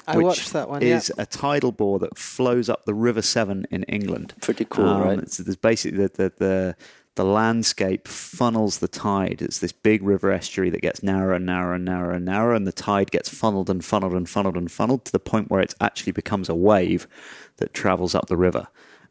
I 0.09 0.17
which 0.17 0.25
watched 0.25 0.53
that 0.53 0.69
one, 0.69 0.83
yeah. 0.83 0.97
Is 0.97 1.13
a 1.19 1.27
tidal 1.27 1.73
bore 1.73 1.99
that 1.99 2.17
flows 2.17 2.69
up 2.69 2.85
the 2.85 2.95
River 2.95 3.23
Severn 3.23 3.67
in 3.73 3.83
England. 3.85 4.35
Pretty 4.41 4.65
cool, 4.65 5.01
right? 5.01 5.19
It's, 5.19 5.39
there's 5.39 5.57
basically 5.57 5.99
the, 5.99 6.09
the 6.09 6.33
the 6.39 6.77
the 7.17 7.25
landscape 7.25 8.07
funnels 8.07 8.79
the 8.79 8.89
tide. 8.89 9.43
It's 9.43 9.59
this 9.59 9.73
big 9.73 10.03
river 10.03 10.31
estuary 10.31 10.71
that 10.71 10.83
gets 10.83 11.03
narrower 11.03 11.33
and 11.33 11.47
narrower 11.47 11.75
and 11.75 11.85
narrower 11.85 12.13
and 12.13 12.25
narrower, 12.25 12.55
and 12.55 12.67
the 12.67 12.73
tide 12.73 13.11
gets 13.11 13.29
funneled 13.29 13.69
and 13.69 13.85
funneled 13.85 14.13
and 14.13 14.29
funneled 14.29 14.57
and 14.57 14.71
funneled 14.71 15.05
to 15.07 15.13
the 15.13 15.19
point 15.19 15.51
where 15.51 15.61
it 15.61 15.75
actually 15.81 16.13
becomes 16.13 16.49
a 16.49 16.55
wave 16.55 17.09
that 17.57 17.75
travels 17.75 18.15
up 18.15 18.27
the 18.27 18.37
river. 18.37 18.69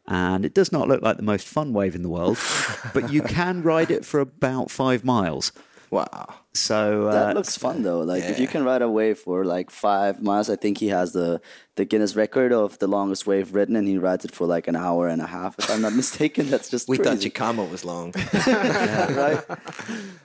And 0.08 0.44
it 0.44 0.54
does 0.54 0.70
not 0.70 0.86
look 0.86 1.02
like 1.02 1.16
the 1.16 1.22
most 1.24 1.48
fun 1.48 1.72
wave 1.72 1.96
in 1.96 2.02
the 2.02 2.08
world, 2.08 2.38
but 2.94 3.12
you 3.12 3.22
can 3.22 3.62
ride 3.62 3.90
it 3.90 4.04
for 4.04 4.20
about 4.20 4.70
five 4.70 5.04
miles. 5.04 5.52
Wow. 5.90 6.34
So 6.52 7.08
uh, 7.08 7.12
That 7.12 7.34
looks 7.34 7.56
fun 7.56 7.82
though. 7.82 8.00
Like 8.00 8.24
if 8.24 8.38
you 8.40 8.48
can 8.48 8.64
ride 8.64 8.82
a 8.82 8.90
wave 8.90 9.18
for 9.18 9.44
like 9.44 9.70
five 9.70 10.22
miles, 10.22 10.48
I 10.50 10.56
think 10.56 10.78
he 10.78 10.88
has 10.88 11.12
the 11.12 11.40
the 11.76 11.84
Guinness 11.84 12.16
record 12.16 12.52
of 12.52 12.78
the 12.78 12.86
longest 12.86 13.26
wave 13.26 13.54
ridden, 13.54 13.76
and 13.76 13.86
he 13.86 13.98
rides 13.98 14.24
it 14.24 14.34
for 14.34 14.46
like 14.46 14.66
an 14.66 14.74
hour 14.76 15.08
and 15.08 15.20
a 15.20 15.26
half. 15.26 15.58
If 15.58 15.70
I'm 15.70 15.82
not 15.82 15.92
mistaken, 16.02 16.48
that's 16.48 16.70
just 16.70 16.88
We 16.88 16.96
thought 16.96 17.18
crazy. 17.18 17.30
Chicama 17.30 17.70
was 17.70 17.84
long. 17.84 18.12
right? 18.46 19.42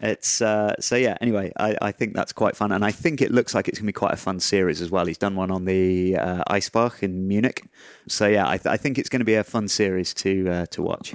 It's 0.01 0.41
uh, 0.41 0.75
so 0.79 0.95
yeah. 0.95 1.17
Anyway, 1.21 1.51
I, 1.57 1.75
I 1.81 1.91
think 1.91 2.15
that's 2.15 2.31
quite 2.33 2.55
fun, 2.55 2.71
and 2.71 2.83
I 2.85 2.91
think 2.91 3.21
it 3.21 3.31
looks 3.31 3.53
like 3.53 3.67
it's 3.67 3.77
going 3.79 3.85
to 3.88 3.93
be 3.93 3.93
quite 3.93 4.13
a 4.13 4.17
fun 4.17 4.39
series 4.39 4.81
as 4.81 4.89
well. 4.89 5.05
He's 5.05 5.17
done 5.17 5.35
one 5.35 5.51
on 5.51 5.65
the 5.65 6.15
uh, 6.15 6.43
Eisbach 6.49 7.03
in 7.03 7.27
Munich, 7.27 7.65
so 8.07 8.27
yeah, 8.27 8.47
I, 8.47 8.57
th- 8.57 8.67
I 8.67 8.77
think 8.77 8.97
it's 8.97 9.09
going 9.09 9.19
to 9.19 9.25
be 9.25 9.35
a 9.35 9.43
fun 9.43 9.67
series 9.67 10.13
to 10.15 10.49
uh, 10.49 10.65
to 10.67 10.81
watch. 10.81 11.13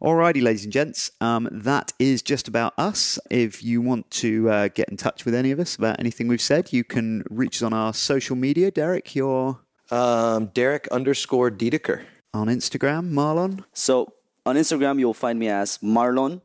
Alrighty, 0.00 0.42
ladies 0.42 0.64
and 0.64 0.72
gents, 0.72 1.10
um, 1.20 1.48
that 1.50 1.92
is 1.98 2.20
just 2.22 2.48
about 2.48 2.74
us. 2.76 3.18
If 3.30 3.62
you 3.64 3.80
want 3.80 4.10
to 4.22 4.50
uh, 4.50 4.68
get 4.68 4.88
in 4.90 4.96
touch 4.96 5.24
with 5.24 5.34
any 5.34 5.50
of 5.52 5.58
us 5.58 5.74
about 5.74 5.98
anything 5.98 6.28
we've 6.28 6.40
said, 6.40 6.72
you 6.72 6.84
can 6.84 7.24
reach 7.30 7.56
us 7.56 7.62
on 7.62 7.72
our 7.72 7.94
social 7.94 8.36
media. 8.36 8.70
Derek, 8.70 9.14
you're 9.14 9.58
Um, 9.90 10.46
Derek 10.52 10.86
underscore 10.88 11.50
Diedeker. 11.50 12.04
on 12.34 12.48
Instagram. 12.48 13.10
Marlon, 13.12 13.64
So 13.72 14.12
on 14.44 14.56
Instagram, 14.56 14.98
you'll 14.98 15.14
find 15.14 15.38
me 15.38 15.48
as 15.48 15.78
Marlon 15.78 16.42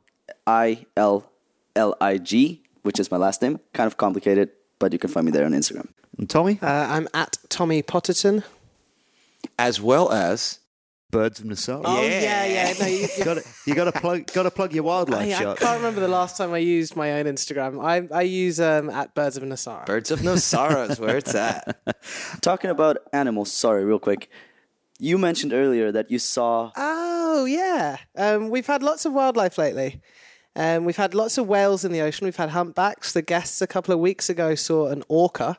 I 0.47 0.85
L 0.95 1.29
L 1.75 1.95
I 1.99 2.17
G, 2.19 2.63
which 2.83 2.99
is 2.99 3.11
my 3.11 3.17
last 3.17 3.41
name. 3.41 3.59
Kind 3.73 3.87
of 3.87 3.97
complicated, 3.97 4.51
but 4.79 4.93
you 4.93 4.99
can 4.99 5.09
find 5.09 5.25
me 5.25 5.31
there 5.31 5.45
on 5.45 5.51
Instagram. 5.51 5.89
and 6.17 6.29
Tommy. 6.29 6.57
Uh, 6.61 6.67
I'm 6.67 7.09
at 7.13 7.37
Tommy 7.49 7.83
Potterton. 7.83 8.43
as 9.59 9.81
well 9.81 10.09
as 10.11 10.59
Birds 11.11 11.39
of 11.39 11.45
Nosara. 11.45 11.81
Oh 11.83 12.01
yeah, 12.01 12.45
yeah. 12.45 12.73
No, 12.79 12.87
you, 12.87 13.07
You 13.17 13.23
got 13.25 13.33
to 13.35 13.43
you 13.65 13.75
got 13.75 13.83
to 13.85 13.91
plug 13.91 14.31
got 14.33 14.43
to 14.43 14.51
plug 14.51 14.73
your 14.73 14.83
wildlife 14.83 15.27
I, 15.29 15.35
I 15.35 15.39
shot. 15.39 15.57
can't 15.59 15.77
remember 15.77 15.99
the 15.99 16.07
last 16.07 16.37
time 16.37 16.53
I 16.53 16.59
used 16.59 16.95
my 16.95 17.13
own 17.13 17.25
Instagram. 17.25 17.83
I 17.83 18.07
I 18.15 18.21
use 18.23 18.59
um, 18.59 18.89
at 18.89 19.13
Birds 19.13 19.37
of 19.37 19.43
Nassau. 19.43 19.85
Birds 19.85 20.09
of 20.09 20.23
No 20.23 20.33
is 20.33 20.99
where 20.99 21.17
it's 21.17 21.35
at. 21.35 21.77
Talking 22.41 22.69
about 22.71 22.97
animals, 23.13 23.51
sorry, 23.51 23.83
real 23.83 23.99
quick. 23.99 24.29
You 24.99 25.17
mentioned 25.17 25.51
earlier 25.51 25.91
that 25.91 26.09
you 26.09 26.19
saw 26.19 26.71
Oh 26.75 27.45
yeah, 27.45 27.97
um, 28.15 28.49
we've 28.49 28.67
had 28.67 28.81
lots 28.81 29.05
of 29.05 29.13
wildlife 29.13 29.57
lately. 29.57 30.01
Um, 30.55 30.85
we've 30.85 30.97
had 30.97 31.13
lots 31.13 31.37
of 31.37 31.47
whales 31.47 31.85
in 31.85 31.91
the 31.91 32.01
ocean. 32.01 32.25
We've 32.25 32.35
had 32.35 32.49
humpbacks. 32.49 33.13
The 33.13 33.21
guests 33.21 33.61
a 33.61 33.67
couple 33.67 33.93
of 33.93 33.99
weeks 33.99 34.29
ago 34.29 34.55
saw 34.55 34.87
an 34.87 35.03
orca 35.07 35.57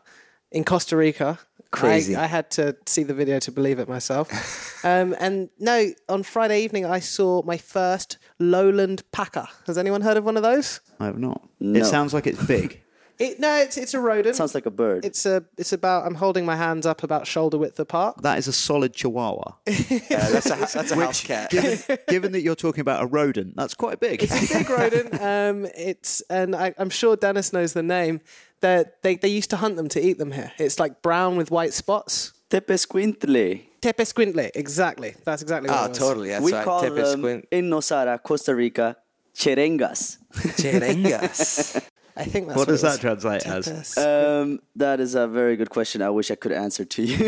in 0.50 0.64
Costa 0.64 0.96
Rica. 0.96 1.38
Crazy. 1.72 2.14
I, 2.14 2.24
I 2.24 2.26
had 2.26 2.50
to 2.52 2.76
see 2.86 3.02
the 3.02 3.14
video 3.14 3.38
to 3.40 3.50
believe 3.50 3.78
it 3.78 3.88
myself. 3.88 4.30
um, 4.84 5.16
and 5.18 5.48
no, 5.58 5.90
on 6.08 6.22
Friday 6.22 6.62
evening 6.62 6.84
I 6.84 7.00
saw 7.00 7.42
my 7.42 7.56
first 7.56 8.18
lowland 8.38 9.02
paca. 9.10 9.48
Has 9.66 9.78
anyone 9.78 10.02
heard 10.02 10.16
of 10.16 10.24
one 10.24 10.36
of 10.36 10.42
those? 10.42 10.80
I 11.00 11.06
have 11.06 11.18
not. 11.18 11.42
No. 11.58 11.80
It 11.80 11.86
sounds 11.86 12.12
like 12.14 12.26
it's 12.26 12.44
big. 12.44 12.78
It, 13.18 13.38
no, 13.38 13.54
it's 13.58 13.76
it's 13.76 13.94
a 13.94 14.00
rodent. 14.00 14.34
sounds 14.34 14.54
like 14.54 14.66
a 14.66 14.70
bird. 14.70 15.04
it's 15.04 15.26
a 15.26 15.44
it's 15.56 15.72
about. 15.72 16.06
I'm 16.06 16.14
holding 16.14 16.44
my 16.44 16.56
hands 16.56 16.86
up 16.86 17.04
about 17.04 17.26
shoulder 17.26 17.56
width 17.56 17.78
apart. 17.78 18.20
That 18.22 18.38
is 18.38 18.48
a 18.48 18.52
solid 18.52 18.94
chihuahua. 18.94 19.52
Yeah, 19.66 20.28
that's 20.30 20.46
a, 20.46 20.56
that's 20.56 20.90
a 20.90 20.96
house 20.96 21.22
cat. 21.22 21.50
given, 21.50 21.98
given 22.08 22.32
that 22.32 22.40
you're 22.40 22.56
talking 22.56 22.80
about 22.80 23.02
a 23.02 23.06
rodent, 23.06 23.54
that's 23.54 23.74
quite 23.74 24.00
big. 24.00 24.24
It's 24.24 24.50
a 24.50 24.58
big 24.58 24.68
rodent. 24.68 25.14
Um, 25.20 25.66
it's 25.76 26.20
and 26.30 26.56
I, 26.56 26.74
I'm 26.78 26.90
sure 26.90 27.14
Dennis 27.14 27.52
knows 27.52 27.74
the 27.74 27.82
name. 27.82 28.22
That 28.62 29.02
they 29.02 29.16
they 29.16 29.28
used 29.28 29.50
to 29.50 29.56
hunt 29.56 29.76
them 29.76 29.88
to 29.90 30.00
eat 30.00 30.18
them 30.18 30.32
here. 30.32 30.52
It's 30.58 30.78
like 30.80 31.02
brown 31.02 31.36
with 31.36 31.50
white 31.50 31.72
spots. 31.74 32.32
Tepesquintle. 32.50 33.62
Tepesquintle, 33.80 34.50
exactly. 34.54 35.14
That's 35.24 35.42
exactly 35.42 35.68
what 35.70 35.78
Oh, 35.80 35.84
it 35.84 35.88
was. 35.90 35.98
totally. 35.98 36.28
That's 36.30 36.44
we 36.44 36.52
right. 36.52 36.64
call 36.64 36.82
Tepes 36.82 37.10
them 37.12 37.42
in 37.50 37.70
Nosara, 37.70 38.22
Costa 38.22 38.54
Rica, 38.54 38.96
cherengas. 39.34 40.18
Cherengas. 40.60 41.88
I 42.16 42.24
think 42.24 42.46
that's 42.48 42.58
what 42.58 42.68
does 42.68 42.82
that 42.82 43.00
translate 43.00 43.46
as? 43.46 43.96
Um, 43.96 44.60
that 44.76 45.00
is 45.00 45.14
a 45.14 45.26
very 45.26 45.56
good 45.56 45.70
question. 45.70 46.02
I 46.02 46.10
wish 46.10 46.30
I 46.30 46.34
could 46.34 46.52
answer 46.52 46.84
to 46.84 47.02
you. 47.02 47.16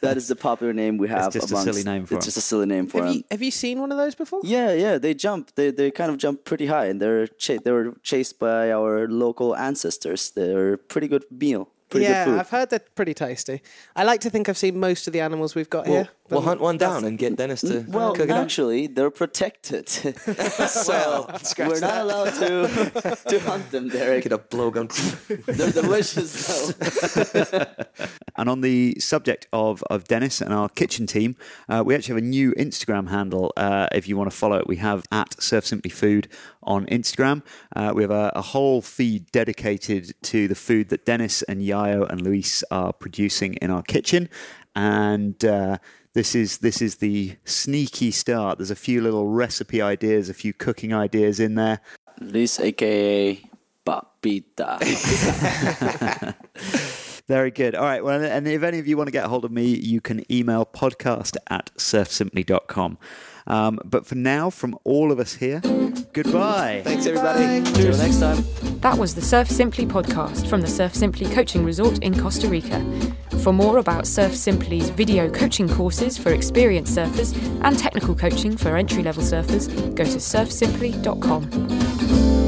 that 0.00 0.14
is 0.16 0.26
the 0.28 0.36
popular 0.36 0.72
name 0.72 0.98
we 0.98 1.08
have. 1.08 1.26
It's 1.26 1.34
just 1.36 1.50
a 1.50 1.54
amongst, 1.54 1.72
silly 1.72 1.84
name 1.84 2.06
for 2.06 2.14
It's 2.16 2.24
'em. 2.24 2.26
just 2.28 2.36
a 2.36 2.40
silly 2.40 2.66
name 2.66 2.86
for 2.88 2.98
have 2.98 3.06
them. 3.08 3.16
you 3.18 3.24
have 3.30 3.42
you 3.42 3.50
seen 3.50 3.80
one 3.80 3.92
of 3.92 3.98
those 3.98 4.14
before? 4.14 4.40
Yeah, 4.42 4.72
yeah, 4.72 4.98
they 4.98 5.14
jump. 5.14 5.54
They 5.54 5.70
they 5.70 5.90
kind 5.90 6.10
of 6.10 6.16
jump 6.18 6.44
pretty 6.44 6.66
high, 6.66 6.86
and 6.86 7.00
they're 7.00 7.26
cha- 7.28 7.58
they 7.64 7.70
were 7.70 7.94
chased 8.02 8.38
by 8.38 8.72
our 8.72 9.06
local 9.08 9.54
ancestors. 9.56 10.30
They're 10.30 10.74
a 10.74 10.78
pretty 10.78 11.08
good 11.08 11.24
meal, 11.30 11.68
pretty 11.92 12.06
yeah, 12.06 12.24
good 12.24 12.30
food. 12.32 12.40
I've 12.40 12.50
heard 12.50 12.70
they're 12.70 12.78
pretty 12.94 13.14
tasty. 13.14 13.62
I 13.94 14.04
like 14.04 14.20
to 14.22 14.30
think 14.30 14.48
I've 14.48 14.58
seen 14.58 14.78
most 14.80 15.06
of 15.06 15.12
the 15.12 15.20
animals 15.20 15.54
we've 15.54 15.70
got 15.70 15.86
We'll, 15.86 15.94
here. 15.94 16.08
we'll 16.30 16.40
hunt 16.40 16.60
one 16.60 16.76
down 16.78 17.04
and 17.04 17.16
get 17.18 17.36
Dennis 17.36 17.60
to 17.62 17.84
well, 17.88 18.14
cook 18.14 18.24
it 18.28 18.30
up. 18.30 18.38
actually, 18.44 18.86
they're 18.88 19.10
protected, 19.10 19.88
so 19.88 21.26
scratch 21.42 21.68
we're 21.70 21.80
not 21.80 22.00
allowed 22.02 22.30
to 22.34 23.16
to 23.28 23.38
hunt 23.40 23.70
them, 23.70 23.88
Derek. 23.88 24.24
Get 24.24 24.32
a 24.32 24.38
blowgun. 24.38 24.88
They're 25.46 25.70
delicious 25.70 26.30
though. 27.32 27.66
And 28.36 28.48
on 28.48 28.60
the 28.62 28.96
subject 28.98 29.46
of, 29.52 29.82
of 29.90 30.04
Dennis 30.04 30.40
and 30.40 30.52
our 30.52 30.68
kitchen 30.68 31.06
team, 31.06 31.36
uh, 31.68 31.82
we 31.84 31.94
actually 31.94 32.14
have 32.14 32.22
a 32.24 32.26
new 32.26 32.52
Instagram 32.52 33.08
handle. 33.08 33.52
Uh, 33.56 33.88
if 33.92 34.08
you 34.08 34.16
want 34.16 34.30
to 34.30 34.36
follow 34.36 34.56
it, 34.58 34.66
we 34.66 34.76
have 34.76 35.04
at 35.12 35.40
Surf 35.42 35.66
Simply 35.66 35.90
Food 35.90 36.28
on 36.62 36.86
Instagram. 36.86 37.42
Uh, 37.74 37.92
we 37.94 38.02
have 38.02 38.10
a, 38.10 38.32
a 38.34 38.42
whole 38.42 38.82
feed 38.82 39.30
dedicated 39.32 40.14
to 40.22 40.48
the 40.48 40.54
food 40.54 40.88
that 40.90 41.04
Dennis 41.04 41.42
and 41.42 41.60
Yayo 41.60 42.08
and 42.08 42.20
Luis 42.20 42.62
are 42.70 42.92
producing 42.92 43.54
in 43.54 43.70
our 43.70 43.82
kitchen. 43.82 44.28
And 44.74 45.44
uh, 45.44 45.78
this 46.14 46.34
is 46.34 46.58
this 46.58 46.82
is 46.82 46.96
the 46.96 47.36
sneaky 47.44 48.10
start. 48.10 48.58
There's 48.58 48.70
a 48.70 48.76
few 48.76 49.00
little 49.00 49.28
recipe 49.28 49.80
ideas, 49.80 50.28
a 50.28 50.34
few 50.34 50.52
cooking 50.52 50.92
ideas 50.92 51.40
in 51.40 51.54
there. 51.54 51.80
Luis, 52.20 52.60
aka 52.60 53.40
Papita. 53.84 54.78
Very 57.28 57.50
good. 57.50 57.74
All 57.74 57.84
right. 57.84 58.04
Well, 58.04 58.22
and 58.22 58.46
if 58.48 58.62
any 58.62 58.78
of 58.78 58.86
you 58.86 58.96
want 58.96 59.06
to 59.06 59.12
get 59.12 59.24
a 59.24 59.28
hold 59.28 59.44
of 59.44 59.52
me, 59.52 59.66
you 59.66 60.00
can 60.00 60.30
email 60.30 60.66
podcast 60.66 61.36
at 61.48 61.70
surfsimply.com. 61.76 62.98
Um, 63.46 63.78
but 63.84 64.06
for 64.06 64.14
now, 64.16 64.50
from 64.50 64.76
all 64.84 65.10
of 65.12 65.18
us 65.18 65.34
here, 65.34 65.60
goodbye. 66.12 66.82
Thanks, 66.84 67.06
everybody. 67.06 67.44
Until 67.44 67.96
next 67.96 68.20
time. 68.20 68.44
That 68.80 68.98
was 68.98 69.14
the 69.14 69.22
Surf 69.22 69.48
Simply 69.48 69.86
podcast 69.86 70.48
from 70.48 70.60
the 70.60 70.66
Surf 70.66 70.94
Simply 70.94 71.26
Coaching 71.26 71.64
Resort 71.64 71.98
in 71.98 72.18
Costa 72.18 72.48
Rica. 72.48 72.84
For 73.42 73.52
more 73.52 73.78
about 73.78 74.06
Surf 74.06 74.34
Simply's 74.34 74.90
video 74.90 75.30
coaching 75.30 75.68
courses 75.68 76.18
for 76.18 76.32
experienced 76.32 76.96
surfers 76.96 77.34
and 77.64 77.78
technical 77.78 78.14
coaching 78.14 78.56
for 78.56 78.76
entry 78.76 79.02
level 79.02 79.22
surfers, 79.22 79.68
go 79.94 80.04
to 80.04 80.18
surfsimply.com. 80.18 82.41